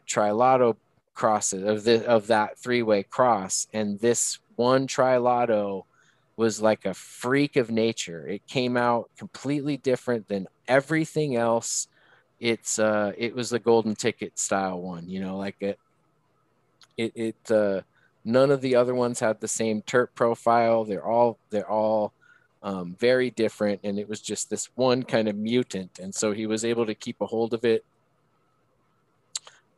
crosses 1.16 1.64
of 1.64 1.84
the 1.84 2.06
of 2.06 2.28
that 2.28 2.60
three 2.60 2.84
way 2.84 3.02
cross, 3.02 3.66
and 3.74 4.00
this 4.00 4.38
one 4.56 4.86
trilotto 4.86 5.86
was 6.38 6.62
like 6.62 6.86
a 6.86 6.94
freak 6.94 7.56
of 7.56 7.72
nature. 7.72 8.28
It 8.28 8.46
came 8.46 8.78
out 8.78 9.10
completely 9.18 9.78
different 9.78 10.28
than 10.28 10.46
everything 10.68 11.36
else. 11.36 11.88
It's 12.40 12.78
uh, 12.78 13.14
it 13.18 13.34
was 13.34 13.50
the 13.50 13.58
golden 13.58 13.96
ticket 13.96 14.38
style 14.38 14.80
one, 14.80 15.10
you 15.10 15.22
know, 15.22 15.38
like 15.38 15.56
it 15.60 15.80
it 16.98 17.14
it 17.16 17.52
uh, 17.52 17.82
none 18.24 18.52
of 18.52 18.62
the 18.62 18.76
other 18.76 18.94
ones 18.94 19.22
had 19.22 19.42
the 19.42 19.48
same 19.48 19.82
terp 19.82 20.10
profile. 20.14 20.86
They're 20.86 21.04
all 21.04 21.40
they're 21.50 21.68
all 21.68 22.14
um, 22.66 22.98
very 23.00 23.30
different. 23.30 23.80
And 23.86 23.98
it 23.98 24.10
was 24.10 24.20
just 24.20 24.50
this 24.50 24.70
one 24.76 25.04
kind 25.04 25.30
of 25.30 25.38
mutant. 25.38 26.00
And 26.00 26.14
so 26.14 26.34
he 26.34 26.48
was 26.48 26.66
able 26.66 26.86
to 26.86 26.96
keep 26.96 27.22
a 27.22 27.26
hold 27.26 27.54
of 27.54 27.64
it. 27.64 27.86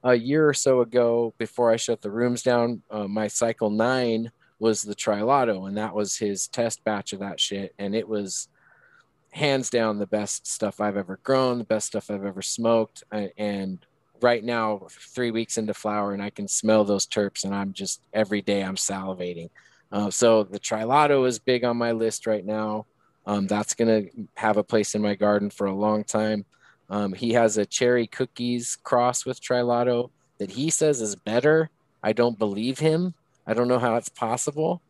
A 0.04 0.16
year 0.16 0.48
or 0.50 0.54
so 0.56 0.82
ago, 0.82 1.34
before 1.38 1.72
I 1.72 1.76
shut 1.76 2.02
the 2.02 2.10
rooms 2.10 2.42
down, 2.42 2.82
uh, 2.90 3.08
my 3.08 3.28
cycle 3.28 3.70
nine 3.70 4.32
was 4.58 4.82
the 4.82 4.96
Trilotto, 4.96 5.68
and 5.68 5.78
that 5.78 5.94
was 5.94 6.18
his 6.18 6.48
test 6.48 6.84
batch 6.84 7.14
of 7.14 7.20
that 7.20 7.40
shit. 7.40 7.76
And 7.78 7.94
it 7.94 8.08
was, 8.08 8.48
hands 9.32 9.70
down 9.70 10.00
the 10.00 10.08
best 10.08 10.48
stuff 10.48 10.82
I've 10.82 10.98
ever 10.98 11.20
grown, 11.22 11.60
the 11.60 11.64
best 11.64 11.88
stuff 11.88 12.10
I've 12.10 12.26
ever 12.26 12.42
smoked. 12.42 13.04
And 13.38 13.86
right 14.22 14.44
now, 14.44 14.88
three 14.90 15.32
weeks 15.32 15.58
into 15.58 15.74
flower, 15.74 16.14
and 16.14 16.24
I 16.24 16.32
can 16.32 16.48
smell 16.48 16.86
those 16.86 17.06
terps, 17.06 17.44
and 17.44 17.54
I'm 17.54 17.74
just 17.74 18.02
every 18.14 18.42
day 18.42 18.64
I'm 18.64 18.78
salivating. 18.78 19.50
Uh, 19.92 20.10
so 20.10 20.44
the 20.44 20.60
Trilotto 20.60 21.28
is 21.28 21.40
big 21.40 21.64
on 21.64 21.78
my 21.78 21.92
list 21.92 22.28
right 22.28 22.46
now. 22.46 22.86
Um, 23.26 23.48
that's 23.48 23.74
gonna 23.74 24.04
have 24.36 24.58
a 24.58 24.64
place 24.64 24.96
in 24.96 25.02
my 25.02 25.16
garden 25.16 25.50
for 25.50 25.68
a 25.68 25.76
long 25.76 26.04
time. 26.04 26.46
Um, 26.90 27.14
he 27.14 27.34
has 27.34 27.58
a 27.58 27.66
cherry 27.66 28.08
cookies 28.08 28.78
cross 28.84 29.26
with 29.26 29.42
Trilotto 29.42 30.10
that 30.38 30.52
he 30.52 30.70
says 30.70 31.02
is 31.02 31.16
better. 31.16 31.70
I 32.02 32.14
don't 32.14 32.40
believe 32.40 32.80
him. 32.80 33.14
I 33.46 33.54
don't 33.54 33.68
know 33.68 33.80
how 33.80 33.96
it's 33.96 34.10
possible, 34.10 34.82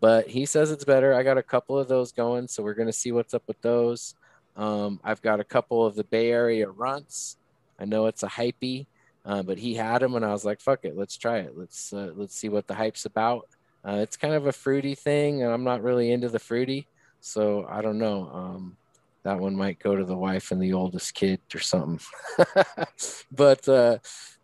but 0.00 0.28
he 0.28 0.46
says 0.46 0.70
it's 0.70 0.84
better. 0.84 1.14
I 1.14 1.22
got 1.22 1.38
a 1.38 1.42
couple 1.42 1.78
of 1.78 1.88
those 1.88 2.12
going, 2.12 2.48
so 2.48 2.62
we're 2.62 2.74
gonna 2.74 2.92
see 2.92 3.12
what's 3.12 3.34
up 3.34 3.44
with 3.46 3.60
those. 3.62 4.14
Um, 4.56 5.00
I've 5.02 5.22
got 5.22 5.40
a 5.40 5.44
couple 5.44 5.84
of 5.84 5.94
the 5.94 6.04
Bay 6.04 6.30
Area 6.30 6.66
Runtz. 6.66 7.36
I 7.78 7.84
know 7.84 8.06
it's 8.06 8.22
a 8.22 8.28
hypey, 8.28 8.86
uh, 9.24 9.42
but 9.42 9.58
he 9.58 9.74
had 9.74 10.02
them, 10.02 10.14
and 10.14 10.24
I 10.24 10.32
was 10.32 10.44
like, 10.44 10.60
"Fuck 10.60 10.84
it, 10.84 10.96
let's 10.96 11.16
try 11.16 11.38
it. 11.38 11.56
Let's 11.56 11.92
uh, 11.92 12.12
let's 12.14 12.36
see 12.36 12.48
what 12.48 12.66
the 12.66 12.74
hype's 12.74 13.04
about." 13.04 13.48
Uh, 13.86 13.96
it's 13.96 14.16
kind 14.16 14.34
of 14.34 14.46
a 14.46 14.52
fruity 14.52 14.94
thing, 14.94 15.42
and 15.42 15.52
I'm 15.52 15.64
not 15.64 15.82
really 15.82 16.10
into 16.10 16.28
the 16.28 16.38
fruity, 16.38 16.88
so 17.20 17.66
I 17.68 17.82
don't 17.82 17.98
know. 17.98 18.30
Um, 18.32 18.76
that 19.24 19.38
one 19.38 19.56
might 19.56 19.78
go 19.78 19.96
to 19.96 20.04
the 20.04 20.16
wife 20.16 20.50
and 20.50 20.60
the 20.60 20.72
oldest 20.72 21.14
kid 21.14 21.40
or 21.54 21.58
something. 21.58 22.00
but 23.32 23.68
uh, 23.68 23.98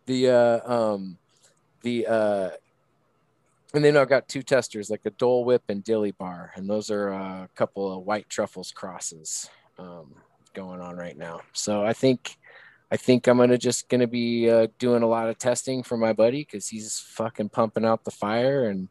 the 0.05 0.29
uh, 0.29 0.71
um, 0.71 1.17
the 1.81 2.07
uh, 2.07 2.49
and 3.73 3.85
then 3.85 3.95
I've 3.95 4.09
got 4.09 4.27
two 4.27 4.43
testers 4.43 4.89
like 4.89 5.05
a 5.05 5.11
Dole 5.11 5.45
Whip 5.45 5.63
and 5.69 5.83
Dilly 5.83 6.11
Bar, 6.11 6.51
and 6.55 6.69
those 6.69 6.91
are 6.91 7.09
a 7.09 7.49
couple 7.55 7.95
of 7.95 8.05
white 8.05 8.29
truffles 8.29 8.71
crosses 8.71 9.49
um, 9.79 10.13
going 10.53 10.81
on 10.81 10.97
right 10.97 11.17
now. 11.17 11.41
So 11.53 11.85
I 11.85 11.93
think 11.93 12.37
I 12.91 12.97
think 12.97 13.27
I'm 13.27 13.37
gonna 13.37 13.57
just 13.57 13.87
gonna 13.87 14.07
be 14.07 14.49
uh, 14.49 14.67
doing 14.77 15.03
a 15.03 15.07
lot 15.07 15.29
of 15.29 15.37
testing 15.37 15.83
for 15.83 15.95
my 15.95 16.11
buddy 16.11 16.43
because 16.43 16.67
he's 16.67 16.99
fucking 16.99 17.49
pumping 17.49 17.85
out 17.85 18.03
the 18.03 18.11
fire, 18.11 18.65
and 18.65 18.89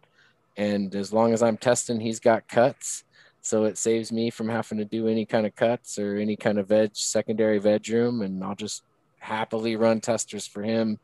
and 0.61 0.95
as 0.95 1.11
long 1.11 1.33
as 1.33 1.43
I'm 1.43 1.57
testing, 1.57 1.99
he's 1.99 2.21
got 2.21 2.47
cuts, 2.47 3.05
so 3.41 3.65
it 3.65 3.79
saves 3.79 4.13
me 4.13 4.29
from 4.29 4.51
having 4.51 4.77
to 4.77 4.85
do 4.85 5.09
any 5.09 5.25
kind 5.25 5.47
of 5.47 5.57
cuts 5.57 5.99
or 5.99 6.17
any 6.17 6.37
kind 6.37 6.59
of 6.59 6.69
veg 6.69 6.91
secondary 6.93 7.59
veg 7.59 7.89
room, 7.89 8.21
and 8.21 8.45
I'll 8.45 8.55
just 8.55 8.83
happily 9.21 9.77
run 9.77 10.03
testers 10.03 10.47
for 10.47 10.63
him. 10.63 10.99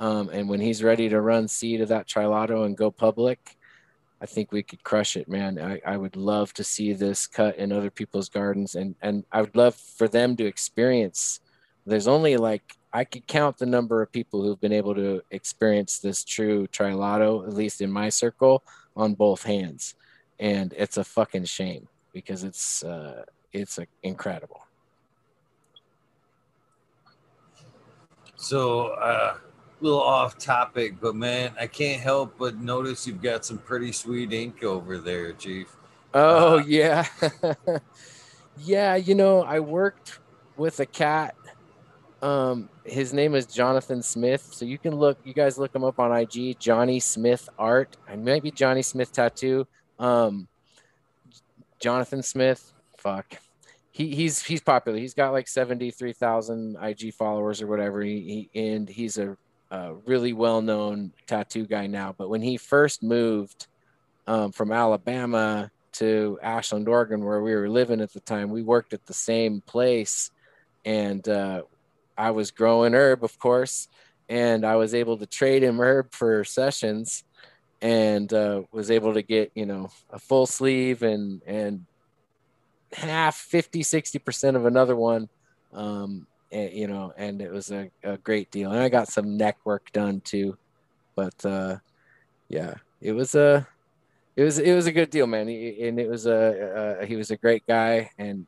Um, 0.00 0.30
and 0.30 0.48
when 0.48 0.60
he's 0.60 0.82
ready 0.82 1.08
to 1.10 1.20
run 1.20 1.46
seed 1.46 1.80
of 1.80 1.88
that 1.90 2.08
trilotto 2.08 2.66
and 2.66 2.76
go 2.76 2.90
public, 2.90 3.56
I 4.20 4.26
think 4.26 4.50
we 4.50 4.64
could 4.64 4.82
crush 4.82 5.16
it, 5.16 5.28
man. 5.28 5.60
I, 5.60 5.80
I 5.86 5.96
would 5.96 6.16
love 6.16 6.52
to 6.54 6.64
see 6.64 6.92
this 6.92 7.28
cut 7.28 7.56
in 7.56 7.70
other 7.70 7.90
people's 7.90 8.28
gardens, 8.28 8.74
and 8.74 8.96
and 9.00 9.24
I 9.30 9.42
would 9.42 9.54
love 9.54 9.76
for 9.76 10.08
them 10.08 10.34
to 10.36 10.44
experience 10.44 11.38
there's 11.86 12.08
only 12.08 12.36
like 12.36 12.76
I 12.92 13.04
could 13.04 13.26
count 13.26 13.58
the 13.58 13.66
number 13.66 14.02
of 14.02 14.12
people 14.12 14.42
who've 14.42 14.60
been 14.60 14.72
able 14.72 14.94
to 14.94 15.22
experience 15.30 16.00
this 16.00 16.24
true 16.24 16.66
trilotto, 16.66 17.46
at 17.46 17.54
least 17.54 17.80
in 17.80 17.90
my 17.90 18.08
circle, 18.08 18.62
on 18.98 19.14
both 19.14 19.44
hands, 19.44 19.94
and 20.38 20.74
it's 20.76 20.98
a 20.98 21.04
fucking 21.04 21.44
shame 21.44 21.88
because 22.12 22.44
it's 22.44 22.82
uh, 22.82 23.22
it's 23.52 23.78
a, 23.78 23.86
incredible. 24.02 24.60
So, 28.36 28.88
uh, 28.88 29.36
a 29.36 29.84
little 29.84 30.00
off 30.00 30.36
topic, 30.36 31.00
but 31.00 31.14
man, 31.14 31.52
I 31.58 31.66
can't 31.66 32.00
help 32.00 32.34
but 32.38 32.58
notice 32.58 33.06
you've 33.06 33.22
got 33.22 33.44
some 33.44 33.58
pretty 33.58 33.92
sweet 33.92 34.32
ink 34.32 34.62
over 34.64 34.98
there, 34.98 35.32
Chief. 35.32 35.74
Oh 36.12 36.58
uh, 36.58 36.62
yeah, 36.66 37.06
yeah. 38.58 38.96
You 38.96 39.14
know, 39.14 39.42
I 39.42 39.60
worked 39.60 40.18
with 40.56 40.80
a 40.80 40.86
cat 40.86 41.36
um, 42.22 42.68
his 42.88 43.12
name 43.12 43.34
is 43.34 43.46
Jonathan 43.46 44.02
Smith. 44.02 44.48
So 44.52 44.64
you 44.64 44.78
can 44.78 44.94
look, 44.94 45.18
you 45.24 45.34
guys 45.34 45.58
look 45.58 45.74
him 45.74 45.84
up 45.84 45.98
on 45.98 46.16
IG, 46.16 46.58
Johnny 46.58 47.00
Smith 47.00 47.48
Art. 47.58 47.96
I 48.08 48.16
might 48.16 48.42
be 48.42 48.50
Johnny 48.50 48.82
Smith 48.82 49.12
Tattoo. 49.12 49.66
Um, 49.98 50.48
Jonathan 51.80 52.22
Smith, 52.22 52.72
fuck. 52.96 53.38
He, 53.90 54.14
he's 54.14 54.42
he's 54.42 54.60
popular. 54.60 54.98
He's 54.98 55.14
got 55.14 55.32
like 55.32 55.48
seventy 55.48 55.90
three 55.90 56.12
thousand 56.12 56.76
IG 56.80 57.14
followers 57.14 57.60
or 57.62 57.66
whatever. 57.66 58.00
He, 58.00 58.48
he 58.52 58.74
and 58.74 58.88
he's 58.88 59.18
a, 59.18 59.36
a 59.70 59.94
really 60.06 60.32
well 60.32 60.62
known 60.62 61.12
tattoo 61.26 61.66
guy 61.66 61.86
now. 61.86 62.14
But 62.16 62.28
when 62.28 62.42
he 62.42 62.56
first 62.56 63.02
moved 63.02 63.66
um, 64.26 64.52
from 64.52 64.72
Alabama 64.72 65.70
to 65.92 66.38
Ashland, 66.42 66.88
Oregon, 66.88 67.24
where 67.24 67.42
we 67.42 67.54
were 67.54 67.68
living 67.68 68.00
at 68.00 68.12
the 68.12 68.20
time, 68.20 68.50
we 68.50 68.62
worked 68.62 68.92
at 68.92 69.06
the 69.06 69.14
same 69.14 69.62
place, 69.62 70.30
and 70.84 71.28
uh, 71.28 71.62
I 72.18 72.32
was 72.32 72.50
growing 72.50 72.94
herb, 72.94 73.22
of 73.22 73.38
course, 73.38 73.88
and 74.28 74.66
I 74.66 74.76
was 74.76 74.92
able 74.92 75.16
to 75.18 75.26
trade 75.26 75.62
him 75.62 75.80
herb 75.80 76.12
for 76.12 76.44
sessions 76.44 77.24
and 77.80 78.32
uh, 78.32 78.62
was 78.72 78.90
able 78.90 79.14
to 79.14 79.22
get, 79.22 79.52
you 79.54 79.64
know, 79.64 79.90
a 80.10 80.18
full 80.18 80.46
sleeve 80.46 81.02
and, 81.02 81.40
and 81.46 81.86
half 82.92 83.36
50, 83.36 83.82
60% 83.82 84.56
of 84.56 84.66
another 84.66 84.96
one. 84.96 85.28
Um, 85.72 86.26
and, 86.50 86.72
you 86.72 86.88
know, 86.88 87.12
and 87.16 87.40
it 87.40 87.52
was 87.52 87.70
a, 87.70 87.88
a 88.02 88.16
great 88.18 88.50
deal. 88.50 88.72
And 88.72 88.80
I 88.80 88.88
got 88.88 89.08
some 89.08 89.36
neck 89.36 89.58
work 89.64 89.92
done 89.92 90.20
too, 90.20 90.58
but 91.14 91.44
uh, 91.46 91.76
yeah, 92.48 92.74
it 93.00 93.12
was 93.12 93.36
a, 93.36 93.66
it 94.34 94.42
was, 94.42 94.58
it 94.58 94.74
was 94.74 94.86
a 94.86 94.92
good 94.92 95.10
deal, 95.10 95.26
man. 95.28 95.48
And 95.48 96.00
it 96.00 96.08
was 96.08 96.26
a, 96.26 96.98
a 97.00 97.06
he 97.06 97.16
was 97.16 97.30
a 97.30 97.36
great 97.36 97.66
guy 97.66 98.10
and 98.18 98.46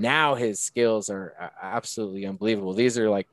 now 0.00 0.34
his 0.34 0.58
skills 0.58 1.10
are 1.10 1.34
absolutely 1.62 2.26
unbelievable. 2.26 2.72
These 2.72 2.98
are 2.98 3.10
like 3.10 3.28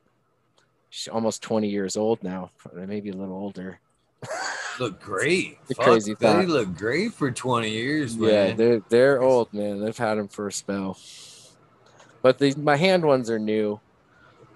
almost 1.11 1.41
20 1.41 1.69
years 1.69 1.97
old 1.97 2.23
now, 2.23 2.51
maybe 2.73 3.09
a 3.09 3.15
little 3.15 3.35
older. 3.35 3.79
Look 4.79 4.99
great. 4.99 5.65
the 5.67 5.75
crazy 5.75 6.13
thought. 6.13 6.37
They 6.37 6.45
look 6.45 6.75
great 6.75 7.11
for 7.11 7.31
20 7.31 7.67
years, 7.67 8.15
man. 8.15 8.29
Yeah, 8.29 8.53
they're 8.53 8.81
they're 8.89 9.21
old, 9.23 9.51
man. 9.51 9.83
They've 9.83 9.97
had 9.97 10.19
them 10.19 10.27
for 10.27 10.47
a 10.47 10.51
spell. 10.51 10.99
But 12.21 12.37
these 12.37 12.55
my 12.55 12.75
hand 12.75 13.03
ones 13.03 13.31
are 13.31 13.39
new. 13.39 13.79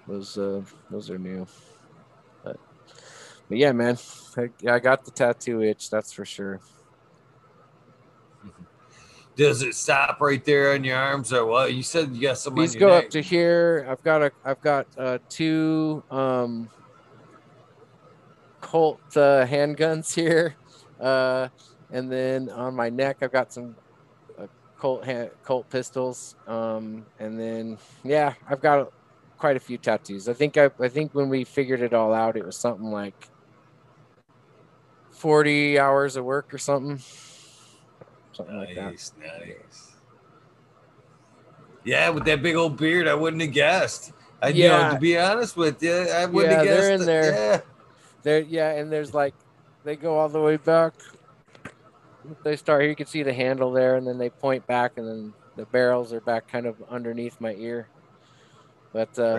Those 0.06 0.38
uh 0.38 0.62
those 0.90 1.10
are 1.10 1.18
new. 1.18 1.48
But, 2.44 2.56
but 3.48 3.58
yeah, 3.58 3.72
man. 3.72 3.98
I, 4.36 4.50
I 4.68 4.78
got 4.78 5.04
the 5.04 5.10
tattoo 5.10 5.60
itch, 5.60 5.90
that's 5.90 6.12
for 6.12 6.24
sure. 6.24 6.60
Does 9.34 9.62
it 9.62 9.74
stop 9.74 10.20
right 10.20 10.44
there 10.44 10.74
on 10.74 10.84
your 10.84 10.98
arms 10.98 11.32
or 11.32 11.46
what? 11.46 11.72
You 11.72 11.82
said 11.82 12.14
you 12.14 12.20
got 12.20 12.38
some. 12.38 12.54
These 12.54 12.76
go 12.76 12.88
neck. 12.88 13.04
up 13.04 13.10
to 13.10 13.22
here. 13.22 13.86
I've 13.88 14.02
got 14.02 14.22
a. 14.22 14.32
I've 14.44 14.60
got 14.60 14.86
uh, 14.98 15.18
two 15.30 16.02
um, 16.10 16.68
Colt 18.60 19.00
uh, 19.16 19.46
handguns 19.46 20.14
here, 20.14 20.54
uh, 21.00 21.48
and 21.90 22.12
then 22.12 22.50
on 22.50 22.74
my 22.74 22.90
neck 22.90 23.18
I've 23.22 23.32
got 23.32 23.52
some 23.52 23.74
uh, 24.38 24.46
Colt 24.78 25.04
hand, 25.04 25.30
Colt 25.44 25.68
pistols, 25.70 26.36
um, 26.46 27.06
and 27.18 27.40
then 27.40 27.78
yeah, 28.04 28.34
I've 28.46 28.60
got 28.60 28.92
quite 29.38 29.56
a 29.56 29.60
few 29.60 29.78
tattoos. 29.78 30.28
I 30.28 30.34
think 30.34 30.58
I. 30.58 30.70
I 30.78 30.88
think 30.88 31.14
when 31.14 31.30
we 31.30 31.44
figured 31.44 31.80
it 31.80 31.94
all 31.94 32.12
out, 32.12 32.36
it 32.36 32.44
was 32.44 32.58
something 32.58 32.90
like 32.90 33.30
forty 35.10 35.78
hours 35.78 36.16
of 36.16 36.26
work 36.26 36.52
or 36.52 36.58
something 36.58 37.00
something 38.32 38.56
nice, 38.56 38.68
like 38.76 38.76
that. 38.76 39.46
Nice. 39.46 39.92
Yeah, 41.84 42.10
with 42.10 42.24
that 42.24 42.42
big 42.42 42.54
old 42.54 42.76
beard, 42.76 43.08
I 43.08 43.14
wouldn't 43.14 43.42
have 43.42 43.52
guessed. 43.52 44.12
I, 44.40 44.48
yeah. 44.48 44.64
You 44.64 44.68
know, 44.84 44.94
to 44.94 45.00
be 45.00 45.18
honest 45.18 45.56
with 45.56 45.82
you, 45.82 45.92
I 45.92 46.26
wouldn't 46.26 46.52
yeah, 46.52 46.58
have 46.58 46.66
guessed. 46.66 46.80
They're 46.80 46.92
in 46.92 47.06
there. 47.06 47.32
Yeah. 47.32 47.60
There, 48.22 48.40
yeah, 48.40 48.70
and 48.72 48.90
there's 48.90 49.14
like 49.14 49.34
they 49.84 49.96
go 49.96 50.16
all 50.16 50.28
the 50.28 50.40
way 50.40 50.56
back. 50.56 50.94
They 52.44 52.56
start 52.56 52.82
here. 52.82 52.90
You 52.90 52.96
can 52.96 53.06
see 53.06 53.24
the 53.24 53.32
handle 53.32 53.72
there, 53.72 53.96
and 53.96 54.06
then 54.06 54.18
they 54.18 54.30
point 54.30 54.66
back, 54.66 54.92
and 54.96 55.08
then 55.08 55.32
the 55.56 55.66
barrels 55.66 56.12
are 56.12 56.20
back 56.20 56.46
kind 56.48 56.66
of 56.66 56.76
underneath 56.88 57.40
my 57.40 57.54
ear. 57.54 57.88
But 58.92 59.18
uh, 59.18 59.38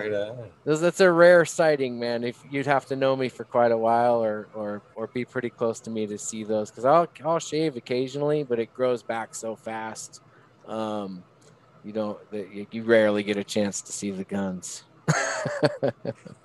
that's 0.64 1.00
a 1.00 1.10
rare 1.10 1.44
sighting, 1.44 1.98
man. 2.00 2.24
If 2.24 2.42
you'd 2.50 2.66
have 2.66 2.86
to 2.86 2.96
know 2.96 3.14
me 3.14 3.28
for 3.28 3.44
quite 3.44 3.70
a 3.70 3.78
while, 3.78 4.22
or 4.22 4.48
or 4.52 4.82
or 4.96 5.06
be 5.06 5.24
pretty 5.24 5.50
close 5.50 5.78
to 5.80 5.90
me 5.90 6.06
to 6.08 6.18
see 6.18 6.42
those, 6.42 6.70
because 6.70 6.84
I'll 6.84 7.06
I'll 7.24 7.38
shave 7.38 7.76
occasionally, 7.76 8.42
but 8.42 8.58
it 8.58 8.74
grows 8.74 9.02
back 9.04 9.34
so 9.34 9.54
fast. 9.54 10.20
Um, 10.66 11.22
you 11.84 11.92
don't 11.92 12.18
you 12.32 12.82
rarely 12.82 13.22
get 13.22 13.36
a 13.36 13.44
chance 13.44 13.80
to 13.82 13.92
see 13.92 14.10
the 14.10 14.24
guns. 14.24 14.82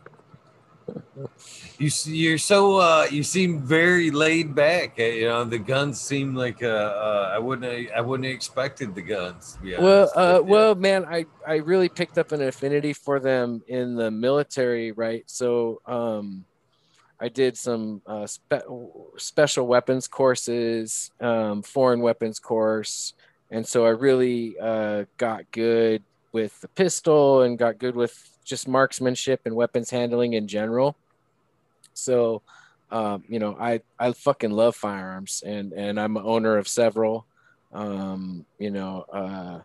you 1.78 1.90
you're 2.06 2.38
so 2.38 2.78
uh, 2.78 3.08
you 3.10 3.24
seem 3.24 3.62
very 3.62 4.12
laid 4.12 4.54
back. 4.56 5.00
Eh, 5.00 5.14
you 5.16 5.28
know, 5.28 5.44
the 5.44 5.58
guns 5.58 6.00
seem 6.00 6.36
like 6.36 6.62
uh, 6.64 6.68
uh, 6.68 7.32
I 7.34 7.40
wouldn't 7.40 7.92
I 7.92 8.02
wouldn't 8.02 8.26
have 8.26 8.36
expected 8.36 8.96
the 8.96 9.02
guns. 9.02 9.58
well, 9.64 10.12
uh, 10.16 10.42
well, 10.44 10.76
man, 10.76 11.06
I 11.06 11.26
I 11.48 11.56
really 11.56 11.90
picked 11.90 12.18
up 12.18 12.32
an 12.32 12.42
affinity 12.42 12.94
for 12.94 13.20
them 13.20 13.62
in 13.68 13.96
the 13.96 14.12
military, 14.12 14.92
right? 14.92 15.24
So, 15.28 15.82
um, 15.86 16.46
I 17.20 17.28
did 17.28 17.58
some 17.58 18.02
uh, 18.06 18.28
spe- 18.28 18.68
special 19.18 19.68
weapons 19.68 20.08
courses, 20.08 21.12
um, 21.20 21.62
foreign 21.64 22.00
weapons 22.00 22.40
course, 22.40 23.14
and 23.52 23.68
so 23.68 23.86
I 23.86 23.90
really 23.90 24.58
uh, 24.60 25.06
got 25.18 25.50
good 25.52 26.04
with 26.32 26.60
the 26.62 26.68
pistol 26.70 27.42
and 27.42 27.58
got 27.58 27.80
good 27.80 27.96
with 27.96 28.29
just 28.50 28.68
marksmanship 28.68 29.42
and 29.46 29.56
weapons 29.56 29.90
handling 29.90 30.34
in 30.34 30.48
general. 30.48 30.98
So, 31.94 32.42
um, 32.92 33.24
you 33.28 33.40
know, 33.40 33.56
I 33.60 33.82
I 34.00 34.12
fucking 34.12 34.52
love 34.52 34.76
firearms, 34.76 35.44
and 35.46 35.74
and 35.74 36.00
I'm 36.00 36.18
an 36.18 36.24
owner 36.26 36.58
of 36.58 36.68
several. 36.68 37.26
Um, 37.72 38.46
you 38.58 38.72
know, 38.72 39.06
uh, 39.14 39.60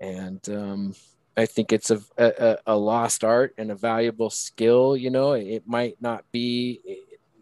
and 0.00 0.46
um, 0.50 0.94
I 1.36 1.46
think 1.46 1.72
it's 1.72 1.90
a, 1.90 2.00
a, 2.18 2.58
a 2.66 2.76
lost 2.76 3.24
art 3.24 3.54
and 3.56 3.70
a 3.70 3.74
valuable 3.74 4.28
skill. 4.28 4.96
You 4.96 5.10
know, 5.10 5.32
it 5.32 5.66
might 5.66 5.96
not 6.00 6.24
be 6.30 6.80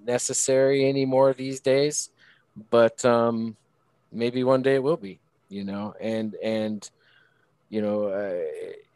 necessary 0.05 0.89
anymore 0.89 1.35
these 1.35 1.61
days, 1.61 2.11
but 2.71 3.05
um, 3.05 3.57
maybe 4.13 4.45
one 4.45 4.63
day 4.63 4.77
it 4.77 4.83
will 4.83 4.97
be. 4.97 5.19
You 5.49 5.65
know, 5.65 5.95
and 6.01 6.35
and 6.43 6.89
you 7.69 7.83
know, 7.83 8.05
uh, 8.05 8.43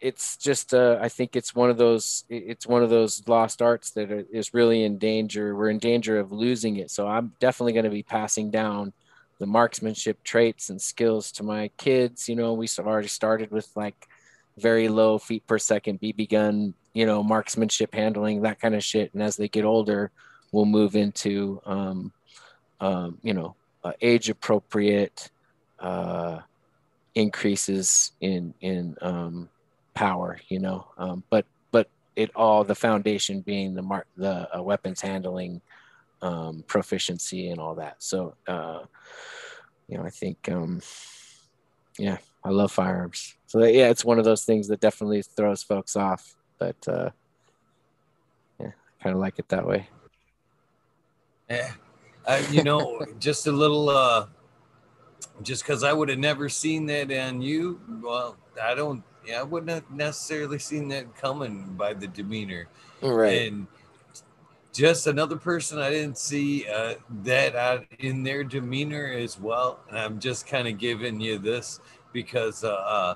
it's 0.01 0.37
just 0.37 0.73
uh, 0.73 0.99
I 1.01 1.09
think 1.09 1.37
it's 1.37 1.55
one 1.55 1.71
of 1.71 1.77
those 1.77 2.25
it's 2.29 2.67
one 2.67 2.83
of 2.83 2.91
those 2.91 3.27
lost 3.27 3.61
arts 3.61 3.91
that 3.93 4.11
is 4.33 4.55
really 4.55 4.85
in 4.85 4.99
danger. 4.99 5.55
We're 5.55 5.71
in 5.71 5.79
danger 5.79 6.19
of 6.19 6.33
losing 6.33 6.77
it. 6.77 6.91
So 6.91 7.07
I'm 7.07 7.33
definitely 7.41 7.73
going 7.73 7.85
to 7.85 7.91
be 7.91 8.03
passing 8.03 8.51
down 8.51 8.93
the 9.39 9.47
marksmanship 9.47 10.23
traits 10.23 10.71
and 10.71 10.81
skills 10.81 11.33
to 11.33 11.43
my 11.43 11.69
kids. 11.77 12.29
You 12.29 12.37
know, 12.37 12.53
we've 12.53 12.71
already 12.79 13.09
started 13.09 13.51
with 13.51 13.69
like 13.75 14.09
very 14.57 14.89
low 14.89 15.19
feet 15.19 15.47
per 15.47 15.59
second 15.59 16.01
BB 16.01 16.31
gun, 16.31 16.75
you 16.93 17.07
know, 17.07 17.23
marksmanship 17.23 17.95
handling, 17.95 18.43
that 18.43 18.61
kind 18.61 18.75
of 18.75 18.85
shit. 18.85 19.13
And 19.15 19.23
as 19.23 19.37
they 19.37 19.49
get 19.49 19.65
older, 19.65 20.11
we'll 20.53 20.67
move 20.67 20.95
into, 20.95 21.61
um, 21.65 22.13
um, 22.81 23.19
you 23.23 23.35
know, 23.35 23.57
uh, 23.83 23.93
age 24.03 24.29
appropriate 24.29 25.31
uh, 25.79 26.41
increases 27.15 28.12
in 28.20 28.55
in 28.61 28.97
um, 29.03 29.49
power. 29.95 30.39
You 30.49 30.61
know, 30.61 30.89
um, 30.99 31.24
but 31.31 31.47
but 31.70 31.89
it 32.16 32.31
all 32.35 32.65
the 32.65 32.74
foundation 32.74 33.41
being 33.41 33.74
the 33.74 33.82
mark 33.82 34.07
the 34.16 34.49
uh, 34.57 34.62
weapons 34.62 35.01
handling 35.01 35.61
um, 36.23 36.65
proficiency 36.66 37.49
and 37.51 37.61
all 37.61 37.74
that. 37.77 37.97
So, 38.03 38.35
uh, 38.47 38.81
you 39.89 39.97
know, 39.97 40.05
I 40.05 40.11
think, 40.11 40.49
um, 40.51 40.81
yeah, 41.99 42.19
I 42.45 42.51
love 42.51 42.73
firearms. 42.73 43.37
So 43.47 43.65
yeah, 43.65 43.89
it's 43.89 44.05
one 44.05 44.19
of 44.19 44.24
those 44.24 44.45
things 44.45 44.69
that 44.69 44.81
definitely 44.81 45.23
throws 45.23 45.62
folks 45.62 45.97
off, 45.97 46.37
but 46.59 46.77
uh, 46.89 47.11
yeah, 48.61 48.69
I 48.69 49.03
kind 49.03 49.15
of 49.15 49.20
like 49.20 49.39
it 49.39 49.49
that 49.49 49.66
way. 49.66 49.89
Yeah, 51.49 51.73
uh, 52.27 52.43
you 52.51 52.62
know, 52.62 53.05
just 53.19 53.47
a 53.47 53.53
little, 53.53 53.89
uh, 53.89 54.27
just 55.43 55.63
because 55.63 55.85
I 55.85 55.93
would 55.93 56.09
have 56.09 56.19
never 56.19 56.49
seen 56.49 56.87
that 56.87 57.13
on 57.13 57.43
you. 57.43 57.81
Well, 58.03 58.37
I 58.63 58.75
don't. 58.75 59.03
Yeah, 59.27 59.41
I 59.41 59.43
wouldn't 59.43 59.71
have 59.71 59.91
necessarily 59.91 60.59
seen 60.59 60.89
that 60.89 61.15
coming 61.17 61.75
by 61.77 61.93
the 61.93 62.07
demeanor. 62.07 62.69
Right. 63.03 63.49
And 63.49 63.67
just 64.73 65.07
another 65.07 65.37
person 65.37 65.79
I 65.79 65.91
didn't 65.91 66.19
see 66.19 66.67
uh, 66.69 66.95
that 67.23 67.57
out 67.57 67.85
in 67.99 68.23
their 68.23 68.45
demeanor 68.45 69.07
as 69.07 69.39
well. 69.39 69.81
And 69.89 69.99
I'm 69.99 70.21
just 70.21 70.47
kind 70.47 70.69
of 70.69 70.79
giving 70.79 71.21
you 71.21 71.39
this 71.39 71.81
because 72.13 72.65
uh, 72.65 72.73
uh, 72.73 73.15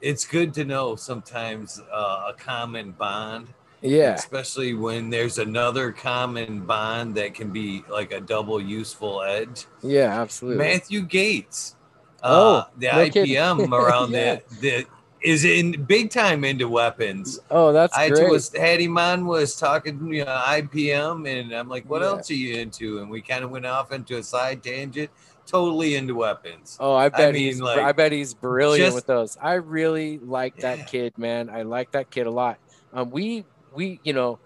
it's 0.00 0.24
good 0.24 0.54
to 0.54 0.64
know 0.64 0.96
sometimes 0.96 1.80
uh, 1.92 2.30
a 2.30 2.34
common 2.38 2.92
bond. 2.92 3.48
Yeah. 3.82 4.14
Especially 4.14 4.74
when 4.74 5.10
there's 5.10 5.38
another 5.38 5.92
common 5.92 6.60
bond 6.60 7.16
that 7.16 7.34
can 7.34 7.50
be 7.50 7.84
like 7.90 8.12
a 8.12 8.20
double 8.20 8.60
useful 8.60 9.22
edge. 9.22 9.66
Yeah, 9.82 10.20
absolutely. 10.20 10.64
Matthew 10.64 11.02
Gates. 11.02 11.76
Uh, 12.22 12.28
oh, 12.30 12.70
the 12.78 12.86
no 12.86 12.92
IPM 12.92 13.72
around 13.72 14.12
yeah. 14.12 14.38
the, 14.60 14.60
the 14.60 14.86
is 15.22 15.44
in 15.44 15.84
big 15.84 16.10
time 16.10 16.44
into 16.44 16.68
weapons. 16.68 17.40
Oh, 17.50 17.72
that's 17.72 17.96
I 17.96 18.08
great. 18.08 18.30
was 18.30 18.54
Hattie 18.54 18.88
Man 18.88 19.26
was 19.26 19.56
talking 19.56 20.12
you 20.12 20.24
know, 20.24 20.42
IPM, 20.46 21.28
and 21.28 21.52
I'm 21.52 21.68
like, 21.68 21.88
what 21.88 22.02
yeah. 22.02 22.08
else 22.08 22.30
are 22.30 22.34
you 22.34 22.56
into? 22.56 23.00
And 23.00 23.10
we 23.10 23.20
kind 23.20 23.44
of 23.44 23.50
went 23.50 23.66
off 23.66 23.92
into 23.92 24.18
a 24.18 24.22
side 24.22 24.62
tangent. 24.62 25.10
Totally 25.44 25.96
into 25.96 26.14
weapons. 26.14 26.76
Oh, 26.78 26.94
I 26.94 27.08
bet 27.08 27.30
I 27.30 27.32
mean, 27.32 27.42
he's. 27.42 27.60
Like, 27.60 27.80
I 27.80 27.90
bet 27.90 28.12
he's 28.12 28.32
brilliant 28.32 28.86
just, 28.86 28.94
with 28.94 29.06
those. 29.06 29.36
I 29.42 29.54
really 29.54 30.18
like 30.18 30.56
that 30.58 30.78
yeah. 30.78 30.84
kid, 30.84 31.18
man. 31.18 31.50
I 31.50 31.62
like 31.62 31.90
that 31.92 32.10
kid 32.10 32.28
a 32.28 32.30
lot. 32.30 32.58
Um, 32.92 33.10
we 33.10 33.44
we 33.74 34.00
you 34.04 34.12
know, 34.12 34.38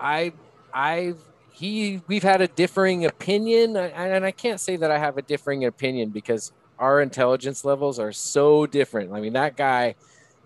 I 0.00 0.32
I've 0.72 1.18
he 1.52 2.00
we've 2.06 2.22
had 2.22 2.40
a 2.40 2.48
differing 2.48 3.04
opinion, 3.04 3.76
and 3.76 4.24
I 4.24 4.30
can't 4.30 4.60
say 4.60 4.76
that 4.76 4.90
I 4.90 4.98
have 4.98 5.18
a 5.18 5.22
differing 5.22 5.64
opinion 5.64 6.10
because 6.10 6.52
our 6.78 7.00
intelligence 7.00 7.64
levels 7.64 7.98
are 7.98 8.12
so 8.12 8.66
different. 8.66 9.12
I 9.12 9.20
mean, 9.20 9.34
that 9.34 9.56
guy 9.56 9.94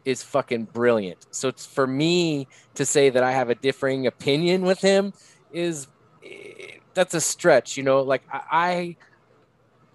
is 0.04 0.22
fucking 0.22 0.64
brilliant. 0.64 1.26
So 1.30 1.50
for 1.52 1.86
me 1.86 2.46
to 2.74 2.84
say 2.84 3.10
that 3.10 3.22
I 3.22 3.32
have 3.32 3.50
a 3.50 3.54
differing 3.54 4.06
opinion 4.06 4.62
with 4.62 4.80
him 4.80 5.12
is 5.52 5.88
that's 6.94 7.14
a 7.14 7.20
stretch, 7.20 7.76
you 7.76 7.82
know. 7.82 8.02
Like 8.02 8.22
I, 8.30 8.96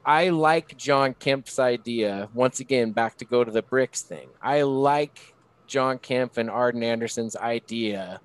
I 0.06 0.30
like 0.30 0.78
John 0.78 1.14
Kempf's 1.14 1.60
idea. 1.60 2.30
Once 2.34 2.60
again, 2.60 2.92
back 2.92 3.18
to 3.18 3.26
go 3.26 3.44
to 3.44 3.52
the 3.52 3.64
Brix 3.64 4.02
thing. 4.02 4.30
I 4.42 4.64
like 4.64 5.34
John 5.72 6.00
Kempf 6.00 6.38
and 6.38 6.50
Arden 6.50 6.84
Anderson's 6.84 7.38
idea 7.38 8.20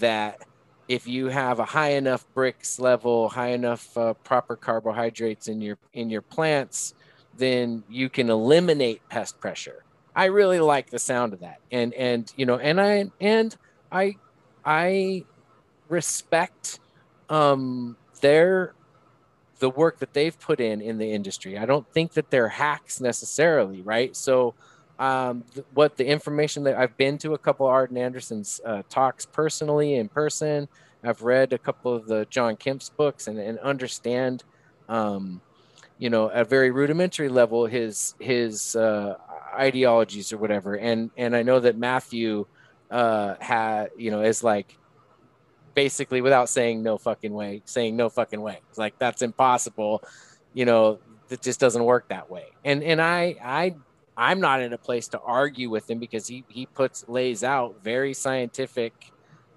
that 0.00 0.38
if 0.88 1.06
you 1.06 1.26
have 1.26 1.58
a 1.58 1.64
high 1.64 1.90
enough 1.90 2.24
Brix 2.34 2.80
level, 2.80 3.28
high 3.28 3.50
enough 3.50 3.94
uh, 3.98 4.14
proper 4.14 4.56
carbohydrates 4.56 5.46
in 5.46 5.60
your 5.60 5.76
in 5.92 6.08
your 6.08 6.22
plants, 6.22 6.94
then 7.36 7.84
you 7.90 8.08
can 8.08 8.30
eliminate 8.30 9.06
pest 9.10 9.38
pressure. 9.40 9.84
I 10.16 10.24
really 10.24 10.58
like 10.58 10.88
the 10.88 10.98
sound 10.98 11.34
of 11.34 11.40
that. 11.40 11.60
And 11.70 11.92
and 11.92 12.32
you 12.34 12.46
know, 12.46 12.56
and 12.58 12.80
I 12.80 13.10
and 13.20 13.54
I 13.92 14.16
I 14.64 15.24
respect 15.90 16.80
um 17.28 17.94
their 18.22 18.72
the 19.58 19.68
work 19.68 19.98
that 19.98 20.14
they've 20.14 20.40
put 20.40 20.60
in 20.60 20.80
in 20.80 20.96
the 20.96 21.12
industry. 21.12 21.58
I 21.58 21.66
don't 21.66 21.86
think 21.92 22.14
that 22.14 22.30
they're 22.30 22.48
hacks 22.48 23.02
necessarily, 23.02 23.82
right? 23.82 24.16
So 24.16 24.54
um, 25.00 25.44
th- 25.54 25.66
what 25.72 25.96
the 25.96 26.06
information 26.06 26.62
that 26.64 26.76
I've 26.76 26.96
been 26.98 27.16
to 27.18 27.32
a 27.32 27.38
couple 27.38 27.66
of 27.66 27.72
Arden 27.72 27.96
Anderson's 27.96 28.60
uh, 28.64 28.82
talks 28.90 29.24
personally 29.24 29.94
in 29.94 30.08
person. 30.08 30.68
I've 31.02 31.22
read 31.22 31.54
a 31.54 31.58
couple 31.58 31.94
of 31.94 32.06
the 32.06 32.26
John 32.28 32.56
Kempf's 32.56 32.90
books 32.90 33.26
and, 33.26 33.38
and 33.38 33.58
understand, 33.60 34.44
um, 34.90 35.40
you 35.98 36.10
know, 36.10 36.30
at 36.30 36.42
a 36.42 36.44
very 36.44 36.70
rudimentary 36.70 37.30
level, 37.30 37.64
his 37.64 38.14
his 38.20 38.76
uh, 38.76 39.16
ideologies 39.54 40.34
or 40.34 40.36
whatever. 40.36 40.76
And 40.76 41.10
and 41.16 41.34
I 41.34 41.42
know 41.42 41.58
that 41.60 41.76
Matthew 41.76 42.46
uh 42.90 43.36
had 43.40 43.90
you 43.96 44.10
know 44.10 44.20
is 44.20 44.42
like 44.42 44.76
basically 45.74 46.20
without 46.20 46.50
saying 46.50 46.82
no 46.82 46.98
fucking 46.98 47.32
way, 47.32 47.62
saying 47.64 47.96
no 47.96 48.10
fucking 48.10 48.40
way. 48.42 48.60
It's 48.68 48.78
like 48.78 48.98
that's 48.98 49.22
impossible. 49.22 50.02
You 50.52 50.66
know, 50.66 50.98
it 51.30 51.40
just 51.40 51.58
doesn't 51.58 51.84
work 51.84 52.08
that 52.10 52.30
way. 52.30 52.46
And 52.66 52.82
and 52.82 53.00
I 53.00 53.36
I 53.42 53.76
I'm 54.20 54.38
not 54.38 54.60
in 54.60 54.74
a 54.74 54.78
place 54.78 55.08
to 55.08 55.20
argue 55.20 55.70
with 55.70 55.88
him 55.90 55.98
because 55.98 56.26
he 56.26 56.44
he 56.48 56.66
puts 56.66 57.08
lays 57.08 57.42
out 57.42 57.82
very 57.82 58.12
scientific, 58.12 58.92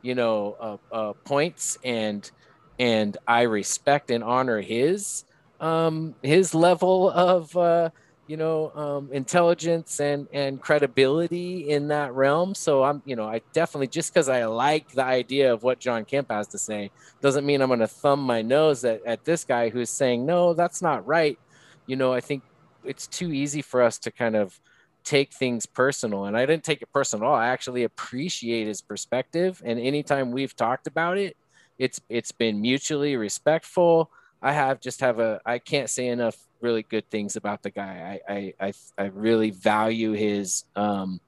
you 0.01 0.15
know, 0.15 0.55
uh, 0.57 0.77
uh, 0.95 1.13
points 1.25 1.77
and 1.83 2.31
and 2.79 3.17
I 3.27 3.41
respect 3.41 4.09
and 4.09 4.23
honor 4.23 4.61
his 4.61 5.25
um 5.59 6.15
his 6.23 6.55
level 6.55 7.09
of 7.11 7.55
uh 7.57 7.89
you 8.27 8.37
know 8.37 8.71
um, 8.71 9.09
intelligence 9.11 9.99
and 9.99 10.27
and 10.31 10.61
credibility 10.61 11.69
in 11.69 11.89
that 11.89 12.13
realm. 12.13 12.55
So 12.55 12.83
i'm 12.83 13.01
you 13.05 13.17
know 13.17 13.27
i 13.27 13.41
definitely 13.51 13.87
just 13.87 14.13
because 14.13 14.29
i 14.29 14.45
like 14.45 14.89
the 14.91 15.03
idea 15.03 15.53
of 15.53 15.61
what 15.61 15.79
john 15.79 16.05
kempf 16.05 16.31
has 16.31 16.47
to 16.47 16.57
say 16.57 16.89
doesn't 17.21 17.45
mean 17.45 17.61
i'm 17.61 17.67
going 17.67 17.79
to 17.79 17.87
thumb 17.87 18.21
my 18.21 18.41
nose 18.41 18.85
at, 18.85 19.05
at 19.05 19.25
this 19.25 19.43
guy 19.43 19.69
who's 19.69 19.89
saying 19.89 20.25
no 20.25 20.53
that's 20.53 20.81
not 20.81 21.05
right. 21.05 21.37
You 21.85 21.97
know 21.97 22.13
i 22.13 22.21
think 22.21 22.43
it's 22.85 23.07
too 23.07 23.31
easy 23.31 23.61
for 23.61 23.81
us 23.81 23.97
to 23.99 24.11
kind 24.11 24.35
of 24.35 24.59
take 25.03 25.33
things 25.33 25.65
personal 25.65 26.25
and 26.25 26.37
i 26.37 26.45
didn't 26.45 26.63
take 26.63 26.81
it 26.81 26.91
personal 26.93 27.25
at 27.25 27.29
all 27.29 27.35
i 27.35 27.47
actually 27.47 27.83
appreciate 27.83 28.67
his 28.67 28.81
perspective 28.81 29.61
and 29.65 29.79
anytime 29.79 30.31
we've 30.31 30.55
talked 30.55 30.87
about 30.87 31.17
it 31.17 31.35
it's 31.77 31.99
it's 32.07 32.31
been 32.31 32.61
mutually 32.61 33.17
respectful 33.17 34.09
i 34.41 34.53
have 34.53 34.79
just 34.79 35.01
have 35.01 35.19
a 35.19 35.41
i 35.45 35.59
can't 35.59 35.89
say 35.89 36.07
enough 36.07 36.37
really 36.63 36.83
good 36.83 37.07
things 37.11 37.35
about 37.35 37.61
the 37.61 37.69
guy. 37.69 38.19
I 38.27 38.33
I 38.33 38.53
I, 38.59 38.73
I 38.97 39.05
really 39.07 39.51
value 39.51 40.13
his 40.13 40.63
um, 40.75 41.19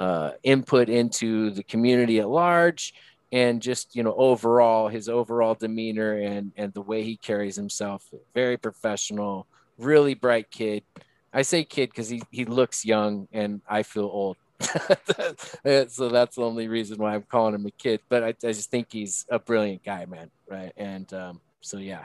uh, 0.00 0.32
input 0.42 0.88
into 0.88 1.50
the 1.50 1.62
community 1.62 2.18
at 2.18 2.28
large, 2.28 2.94
and 3.30 3.62
just 3.62 3.94
you 3.94 4.02
know 4.02 4.14
overall 4.14 4.88
his 4.88 5.08
overall 5.08 5.54
demeanor 5.54 6.14
and 6.16 6.52
and 6.56 6.72
the 6.72 6.82
way 6.82 7.04
he 7.04 7.16
carries 7.16 7.54
himself. 7.54 8.02
Very 8.34 8.56
professional, 8.56 9.46
really 9.80 10.14
bright 10.14 10.50
kid. 10.50 10.84
I 11.32 11.42
say 11.42 11.64
kid 11.64 11.90
because 11.90 12.08
he 12.08 12.22
he 12.30 12.44
looks 12.44 12.84
young, 12.84 13.28
and 13.32 13.60
I 13.68 13.82
feel 13.82 14.04
old. 14.04 14.36
so 14.60 16.08
that's 16.08 16.36
the 16.36 16.42
only 16.42 16.68
reason 16.68 16.98
why 16.98 17.14
I'm 17.14 17.22
calling 17.22 17.54
him 17.54 17.66
a 17.66 17.70
kid. 17.70 18.00
But 18.08 18.22
I, 18.22 18.28
I 18.28 18.52
just 18.52 18.70
think 18.70 18.88
he's 18.90 19.26
a 19.30 19.38
brilliant 19.38 19.84
guy, 19.84 20.06
man. 20.06 20.30
Right, 20.48 20.72
and 20.76 21.12
um, 21.14 21.40
so 21.60 21.78
yeah. 21.78 22.04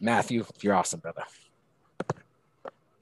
Matthew, 0.00 0.44
you're 0.60 0.74
awesome, 0.74 1.00
brother. 1.00 1.24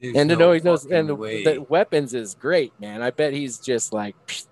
There's 0.00 0.16
and 0.16 0.30
to 0.30 0.36
no 0.36 0.46
know 0.46 0.52
he 0.52 0.60
knows, 0.60 0.86
and 0.86 1.08
the, 1.08 1.14
the, 1.14 1.66
weapons 1.68 2.14
is 2.14 2.34
great, 2.34 2.72
man. 2.80 3.02
I 3.02 3.10
bet 3.10 3.32
he's 3.32 3.58
just 3.58 3.92
like 3.92 4.14
psh, 4.26 4.46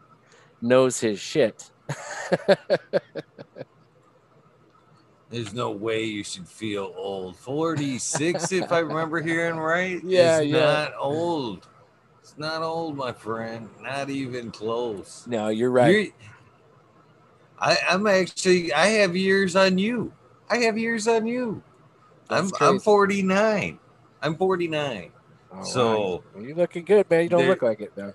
knows 0.61 1.01
his 1.01 1.21
shit. 1.21 1.71
There's 5.35 5.53
no 5.53 5.73
way 5.73 6.05
you 6.05 6.23
should 6.23 6.47
feel 6.47 6.95
old. 6.97 7.35
46, 7.35 8.53
if 8.53 8.71
I 8.71 8.79
remember 8.79 9.21
hearing 9.21 9.57
right. 9.57 10.01
Yeah, 10.05 10.39
is 10.39 10.47
yeah. 10.47 10.61
not 10.61 10.93
old. 10.97 11.67
It's 12.21 12.39
not 12.39 12.63
old, 12.63 12.97
my 12.97 13.11
friend. 13.11 13.69
Not 13.83 14.11
even 14.11 14.53
close. 14.53 15.27
No, 15.27 15.49
you're 15.49 15.73
right. 15.73 15.91
You're, 15.91 16.07
I, 17.59 17.77
I'm 17.89 18.07
actually 18.07 18.73
I 18.73 18.87
have 18.87 19.17
years 19.17 19.57
on 19.57 19.77
you. 19.77 20.13
I 20.49 20.59
have 20.59 20.79
years 20.79 21.09
on 21.09 21.27
you. 21.27 21.61
That's 22.29 22.43
I'm 22.43 22.51
crazy. 22.51 22.75
I'm 22.75 22.79
49. 22.79 23.79
I'm 24.23 24.37
49. 24.37 25.11
so 25.65 26.23
well, 26.33 26.45
you're 26.45 26.55
looking 26.55 26.85
good, 26.85 27.11
man. 27.11 27.25
You 27.25 27.29
don't 27.31 27.49
look 27.49 27.63
like 27.63 27.81
it 27.81 27.93
though. 27.97 28.15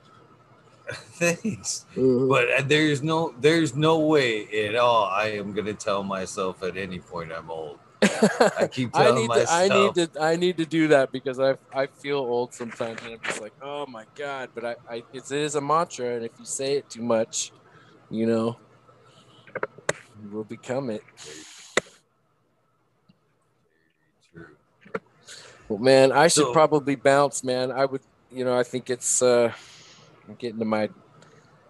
Thanks. 1.19 1.85
Mm-hmm. 1.95 2.29
But 2.29 2.49
uh, 2.51 2.63
there's 2.65 3.03
no 3.03 3.33
there's 3.39 3.75
no 3.75 3.99
way 3.99 4.65
at 4.65 4.75
all 4.75 5.05
I 5.05 5.27
am 5.27 5.53
gonna 5.53 5.73
tell 5.73 6.03
myself 6.03 6.63
at 6.63 6.77
any 6.77 6.99
point 6.99 7.31
I'm 7.31 7.51
old. 7.51 7.79
I 8.01 8.67
keep 8.71 8.93
telling 8.93 9.17
I 9.17 9.21
need 9.21 9.27
myself. 9.27 9.47
To, 9.49 9.53
I 9.53 9.83
need 9.83 10.13
to 10.13 10.21
I 10.21 10.35
need 10.35 10.57
to 10.57 10.65
do 10.65 10.87
that 10.87 11.11
because 11.11 11.39
I 11.39 11.57
I 11.73 11.87
feel 11.87 12.17
old 12.17 12.53
sometimes 12.53 13.01
and 13.03 13.13
I'm 13.13 13.19
just 13.23 13.41
like, 13.41 13.53
oh 13.61 13.85
my 13.85 14.05
god. 14.15 14.49
But 14.55 14.65
I, 14.65 14.75
I 14.89 15.03
it 15.13 15.29
is 15.31 15.55
a 15.55 15.61
mantra 15.61 16.15
and 16.15 16.25
if 16.25 16.31
you 16.39 16.45
say 16.45 16.77
it 16.77 16.89
too 16.89 17.03
much, 17.03 17.51
you 18.09 18.25
know, 18.25 18.57
you 20.23 20.29
will 20.31 20.43
become 20.43 20.89
it. 20.89 21.03
Well, 25.67 25.77
man, 25.77 26.11
I 26.11 26.29
should 26.29 26.45
so, 26.45 26.53
probably 26.53 26.95
bounce, 26.95 27.43
man. 27.43 27.71
I 27.71 27.85
would, 27.85 28.01
you 28.31 28.43
know, 28.43 28.57
I 28.57 28.63
think 28.63 28.89
it's 28.89 29.21
uh 29.21 29.53
I'm 30.29 30.35
getting 30.35 30.59
to 30.59 30.65
my 30.65 30.89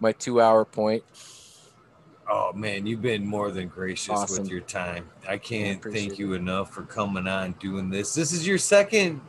my 0.00 0.12
two 0.12 0.40
hour 0.40 0.64
point. 0.64 1.02
Oh 2.28 2.52
man, 2.52 2.86
you've 2.86 3.02
been 3.02 3.26
more 3.26 3.50
than 3.50 3.68
gracious 3.68 4.10
awesome. 4.10 4.42
with 4.42 4.50
your 4.50 4.60
time. 4.60 5.08
I 5.26 5.38
can't 5.38 5.84
I 5.84 5.90
thank 5.90 6.18
you 6.18 6.34
it. 6.34 6.36
enough 6.36 6.72
for 6.72 6.82
coming 6.82 7.26
on 7.26 7.52
doing 7.52 7.88
this. 7.88 8.14
This 8.14 8.32
is 8.32 8.46
your 8.46 8.58
second 8.58 9.20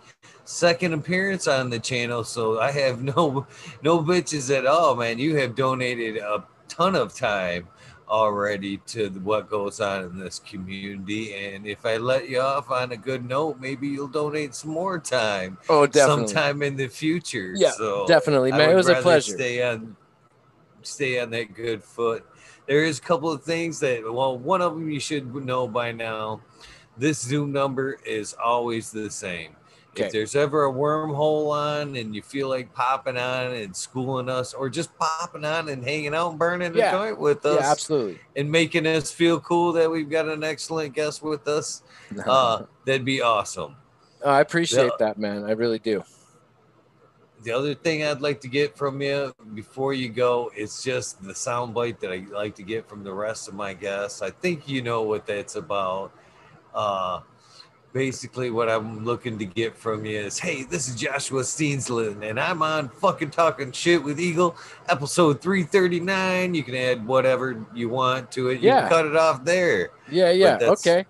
second 0.43 0.93
appearance 0.93 1.47
on 1.47 1.69
the 1.69 1.79
channel, 1.79 2.25
so 2.25 2.59
I 2.59 2.71
have 2.71 3.01
no 3.15 3.47
no 3.81 3.99
bitches 3.99 4.55
at 4.55 4.65
all, 4.65 4.95
man. 4.95 5.17
You 5.17 5.37
have 5.37 5.55
donated 5.55 6.17
a 6.17 6.43
ton 6.67 6.95
of 6.95 7.15
time 7.15 7.67
already 8.11 8.77
to 8.85 9.09
what 9.23 9.49
goes 9.49 9.79
on 9.79 10.03
in 10.03 10.19
this 10.19 10.37
community. 10.39 11.33
And 11.33 11.65
if 11.65 11.85
I 11.85 11.95
let 11.95 12.29
you 12.29 12.41
off 12.41 12.69
on 12.69 12.91
a 12.91 12.97
good 12.97 13.25
note, 13.27 13.59
maybe 13.59 13.87
you'll 13.87 14.09
donate 14.09 14.53
some 14.53 14.71
more 14.71 14.99
time. 14.99 15.57
Oh, 15.69 15.87
definitely. 15.87 16.27
Sometime 16.27 16.61
in 16.61 16.75
the 16.75 16.87
future. 16.87 17.53
Yeah, 17.55 17.71
so 17.71 18.05
definitely, 18.07 18.51
man. 18.51 18.69
It 18.69 18.75
was 18.75 18.89
a 18.89 18.95
pleasure. 18.95 19.33
Stay 19.33 19.63
on, 19.63 19.95
stay 20.81 21.21
on 21.21 21.29
that 21.29 21.55
good 21.55 21.81
foot. 21.81 22.25
There 22.67 22.83
is 22.83 22.99
a 22.99 23.01
couple 23.01 23.31
of 23.31 23.43
things 23.43 23.79
that, 23.79 24.03
well, 24.03 24.37
one 24.37 24.61
of 24.61 24.73
them 24.73 24.89
you 24.89 24.99
should 24.99 25.33
know 25.33 25.67
by 25.67 25.93
now. 25.93 26.41
This 26.97 27.21
Zoom 27.21 27.53
number 27.53 27.97
is 28.05 28.35
always 28.43 28.91
the 28.91 29.09
same. 29.09 29.55
Okay. 29.93 30.05
If 30.05 30.13
there's 30.13 30.35
ever 30.35 30.65
a 30.65 30.71
wormhole 30.71 31.51
on 31.51 31.97
and 31.97 32.15
you 32.15 32.21
feel 32.21 32.47
like 32.47 32.73
popping 32.73 33.17
on 33.17 33.53
and 33.53 33.75
schooling 33.75 34.29
us, 34.29 34.53
or 34.53 34.69
just 34.69 34.97
popping 34.97 35.43
on 35.43 35.67
and 35.67 35.83
hanging 35.83 36.15
out 36.15 36.29
and 36.29 36.39
burning 36.39 36.73
yeah. 36.73 36.89
a 36.89 36.91
joint 36.91 37.19
with 37.19 37.45
us, 37.45 37.59
yeah, 37.59 37.71
absolutely, 37.71 38.19
and 38.37 38.49
making 38.49 38.87
us 38.87 39.11
feel 39.11 39.37
cool 39.41 39.73
that 39.73 39.91
we've 39.91 40.09
got 40.09 40.29
an 40.29 40.45
excellent 40.45 40.95
guest 40.95 41.21
with 41.21 41.45
us, 41.45 41.83
uh, 42.25 42.63
that'd 42.85 43.03
be 43.03 43.21
awesome. 43.21 43.75
I 44.25 44.39
appreciate 44.39 44.91
the, 44.97 45.05
that, 45.05 45.17
man. 45.17 45.43
I 45.43 45.51
really 45.51 45.79
do. 45.79 46.03
The 47.43 47.51
other 47.51 47.73
thing 47.73 48.05
I'd 48.05 48.21
like 48.21 48.39
to 48.41 48.47
get 48.47 48.77
from 48.77 49.01
you 49.01 49.33
before 49.55 49.93
you 49.93 50.07
go 50.07 50.51
is 50.55 50.83
just 50.83 51.21
the 51.21 51.33
soundbite 51.33 51.99
that 51.99 52.13
I 52.13 52.25
like 52.31 52.55
to 52.55 52.63
get 52.63 52.87
from 52.87 53.03
the 53.03 53.11
rest 53.11 53.49
of 53.49 53.55
my 53.55 53.73
guests. 53.73 54.21
I 54.21 54.29
think 54.29 54.69
you 54.69 54.81
know 54.81 55.01
what 55.01 55.25
that's 55.25 55.55
about. 55.55 56.13
Uh, 56.73 57.21
basically 57.93 58.49
what 58.49 58.69
I'm 58.69 59.03
looking 59.03 59.37
to 59.39 59.45
get 59.45 59.75
from 59.75 60.05
you 60.05 60.19
is, 60.19 60.39
hey, 60.39 60.63
this 60.63 60.87
is 60.87 60.95
Joshua 60.95 61.43
Steensland, 61.43 62.23
and 62.23 62.39
I'm 62.39 62.61
on 62.61 62.89
fucking 62.89 63.31
talking 63.31 63.71
shit 63.71 64.03
with 64.03 64.19
Eagle, 64.19 64.55
episode 64.87 65.41
339. 65.41 66.53
You 66.53 66.63
can 66.63 66.75
add 66.75 67.05
whatever 67.05 67.65
you 67.73 67.89
want 67.89 68.31
to 68.33 68.49
it. 68.49 68.61
You 68.61 68.69
yeah. 68.69 68.81
can 68.81 68.89
cut 68.89 69.05
it 69.05 69.15
off 69.15 69.43
there. 69.43 69.91
Yeah, 70.09 70.31
yeah. 70.31 70.57
Okay. 70.61 71.05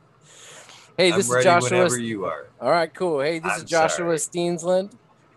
Hey, 0.97 1.11
this 1.11 1.29
I'm 1.31 1.37
is 1.37 1.43
Joshua. 1.43 1.69
Whenever 1.69 1.99
you 1.99 2.25
are. 2.25 2.47
All 2.59 2.69
right, 2.69 2.93
cool. 2.93 3.21
Hey, 3.21 3.39
this 3.39 3.51
I'm 3.51 3.59
is 3.59 3.69
Joshua 3.69 4.17
sorry. 4.17 4.17
Steensland. 4.17 4.91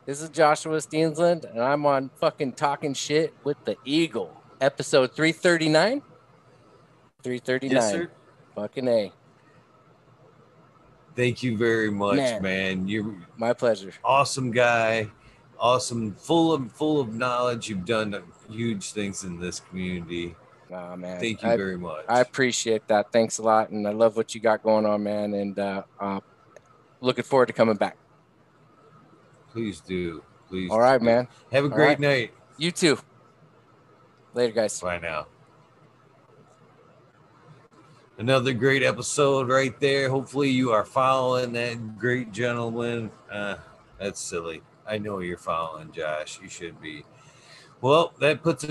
This 0.06 0.20
is 0.20 0.28
Joshua 0.28 0.76
Steensland, 0.80 1.44
and 1.44 1.62
I'm 1.62 1.86
on 1.86 2.10
fucking 2.16 2.52
talking 2.52 2.92
shit 2.92 3.32
with 3.44 3.64
the 3.64 3.76
Eagle, 3.84 4.38
episode 4.60 5.14
339. 5.14 6.02
339. 7.22 7.74
Yes, 7.74 7.90
sir. 7.90 8.10
Fucking 8.54 8.86
A. 8.86 9.12
Thank 11.16 11.43
you 11.43 11.57
very 11.57 11.91
much, 11.91 12.16
man. 12.16 12.43
man. 12.43 12.89
You're 12.89 13.15
my 13.36 13.53
pleasure. 13.53 13.93
Awesome 14.05 14.51
guy, 14.51 15.09
awesome, 15.59 16.12
full 16.15 16.53
of 16.53 16.73
full 16.73 17.01
of 17.01 17.15
knowledge. 17.15 17.69
You've 17.69 17.85
done 17.85 18.20
huge 18.51 18.93
things 18.93 19.24
in 19.24 19.39
this 19.39 19.61
community. 19.61 20.35
Oh 20.73 20.97
man, 20.97 21.20
thank 21.20 21.43
you 21.43 21.49
I, 21.49 21.57
very 21.57 21.78
much. 21.78 22.05
I 22.09 22.20
appreciate 22.20 22.89
that. 22.89 23.12
Thanks 23.12 23.39
a 23.39 23.43
lot, 23.43 23.70
and 23.70 23.86
I 23.86 23.93
love 23.93 24.16
what 24.16 24.35
you 24.35 24.41
got 24.41 24.62
going 24.62 24.86
on, 24.86 25.05
man. 25.05 25.35
And 25.35 25.59
uh, 25.59 25.82
uh, 26.01 26.20
looking 27.01 27.24
forward 27.24 27.47
to 27.47 27.53
coming 27.53 27.77
back. 27.77 27.97
Please 29.53 29.81
do. 29.81 30.24
Please. 30.49 30.70
All 30.70 30.81
right, 30.81 30.99
do. 30.99 31.05
man. 31.05 31.28
Have 31.53 31.65
a 31.65 31.69
great 31.69 31.86
right. 31.86 32.01
night. 32.01 32.35
You 32.59 32.73
too. 32.73 32.99
Later, 34.35 34.53
guys. 34.53 34.81
Bye 34.81 34.99
now. 34.99 35.27
Another 38.16 38.53
great 38.53 38.85
episode 38.85 39.49
right 39.49 39.78
there. 39.81 40.09
Hopefully, 40.09 40.49
you 40.49 40.70
are 40.70 40.85
following 40.85 41.53
that 41.55 41.99
great 41.99 42.31
gentleman. 42.31 43.11
Uh, 43.28 43.57
that's 43.99 44.20
silly. 44.20 44.62
I 44.86 44.99
know 44.99 45.19
you're 45.19 45.36
following 45.36 45.91
Josh. 45.91 46.39
You 46.41 46.49
should 46.49 46.81
be. 46.81 47.05
Well, 47.81 48.12
that 48.20 48.45
puts 48.45 48.65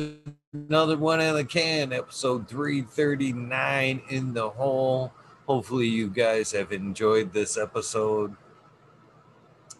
another 0.54 0.98
one 0.98 1.20
in 1.20 1.36
the 1.36 1.44
can. 1.44 1.92
Episode 1.92 2.48
339 2.48 4.02
in 4.08 4.34
the 4.34 4.50
hole. 4.50 5.12
Hopefully, 5.46 5.88
you 5.88 6.08
guys 6.08 6.54
have 6.54 6.72
enjoyed 6.72 7.34
this 7.34 7.58
episode. 7.58 8.38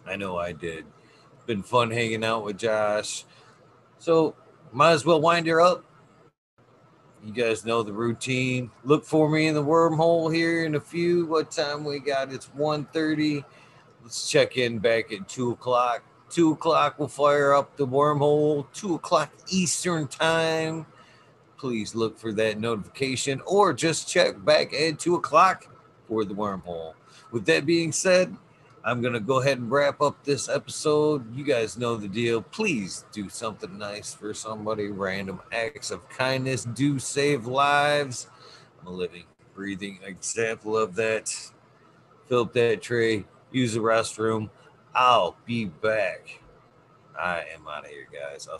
I 0.06 0.16
know 0.16 0.36
I 0.36 0.52
did. 0.52 0.84
Been 1.46 1.62
fun 1.62 1.90
hanging 1.90 2.22
out 2.22 2.44
with 2.44 2.58
Josh. 2.58 3.24
So, 3.98 4.36
might 4.72 4.92
as 4.92 5.06
well 5.06 5.22
wind 5.22 5.46
her 5.46 5.62
up 5.62 5.86
you 7.24 7.32
guys 7.32 7.64
know 7.64 7.82
the 7.82 7.92
routine. 7.92 8.70
Look 8.84 9.04
for 9.04 9.30
me 9.30 9.46
in 9.46 9.54
the 9.54 9.64
wormhole 9.64 10.32
here 10.32 10.64
in 10.66 10.74
a 10.74 10.80
few. 10.80 11.24
What 11.26 11.50
time 11.50 11.84
we 11.84 11.98
got? 11.98 12.32
It's 12.32 12.48
1.30. 12.48 13.44
Let's 14.02 14.30
check 14.30 14.58
in 14.58 14.78
back 14.78 15.10
at 15.12 15.26
2 15.28 15.52
o'clock. 15.52 16.02
2 16.30 16.52
o'clock, 16.52 16.98
we'll 16.98 17.08
fire 17.08 17.54
up 17.54 17.76
the 17.76 17.86
wormhole. 17.86 18.66
2 18.74 18.96
o'clock 18.96 19.30
Eastern 19.48 20.06
time. 20.06 20.84
Please 21.56 21.94
look 21.94 22.18
for 22.18 22.32
that 22.32 22.58
notification 22.58 23.40
or 23.46 23.72
just 23.72 24.06
check 24.08 24.44
back 24.44 24.74
at 24.74 24.98
2 24.98 25.14
o'clock 25.14 25.66
for 26.06 26.26
the 26.26 26.34
wormhole. 26.34 26.92
With 27.30 27.46
that 27.46 27.64
being 27.64 27.92
said, 27.92 28.36
I'm 28.86 29.00
going 29.00 29.14
to 29.14 29.20
go 29.20 29.40
ahead 29.40 29.56
and 29.56 29.70
wrap 29.70 30.02
up 30.02 30.22
this 30.24 30.46
episode. 30.46 31.34
You 31.34 31.42
guys 31.42 31.78
know 31.78 31.96
the 31.96 32.06
deal. 32.06 32.42
Please 32.42 33.06
do 33.12 33.30
something 33.30 33.78
nice 33.78 34.12
for 34.12 34.34
somebody. 34.34 34.88
Random 34.88 35.40
acts 35.52 35.90
of 35.90 36.06
kindness 36.10 36.64
do 36.64 36.98
save 36.98 37.46
lives. 37.46 38.28
I'm 38.78 38.88
a 38.88 38.90
living, 38.90 39.24
breathing 39.54 40.00
example 40.04 40.76
of 40.76 40.94
that. 40.96 41.34
Fill 42.28 42.42
up 42.42 42.52
that 42.52 42.82
tray, 42.82 43.24
use 43.52 43.72
the 43.72 43.80
restroom. 43.80 44.50
I'll 44.94 45.36
be 45.46 45.64
back. 45.64 46.40
I 47.18 47.44
am 47.54 47.66
out 47.66 47.84
of 47.84 47.90
here, 47.90 48.06
guys. 48.12 48.46
I'll 48.46 48.52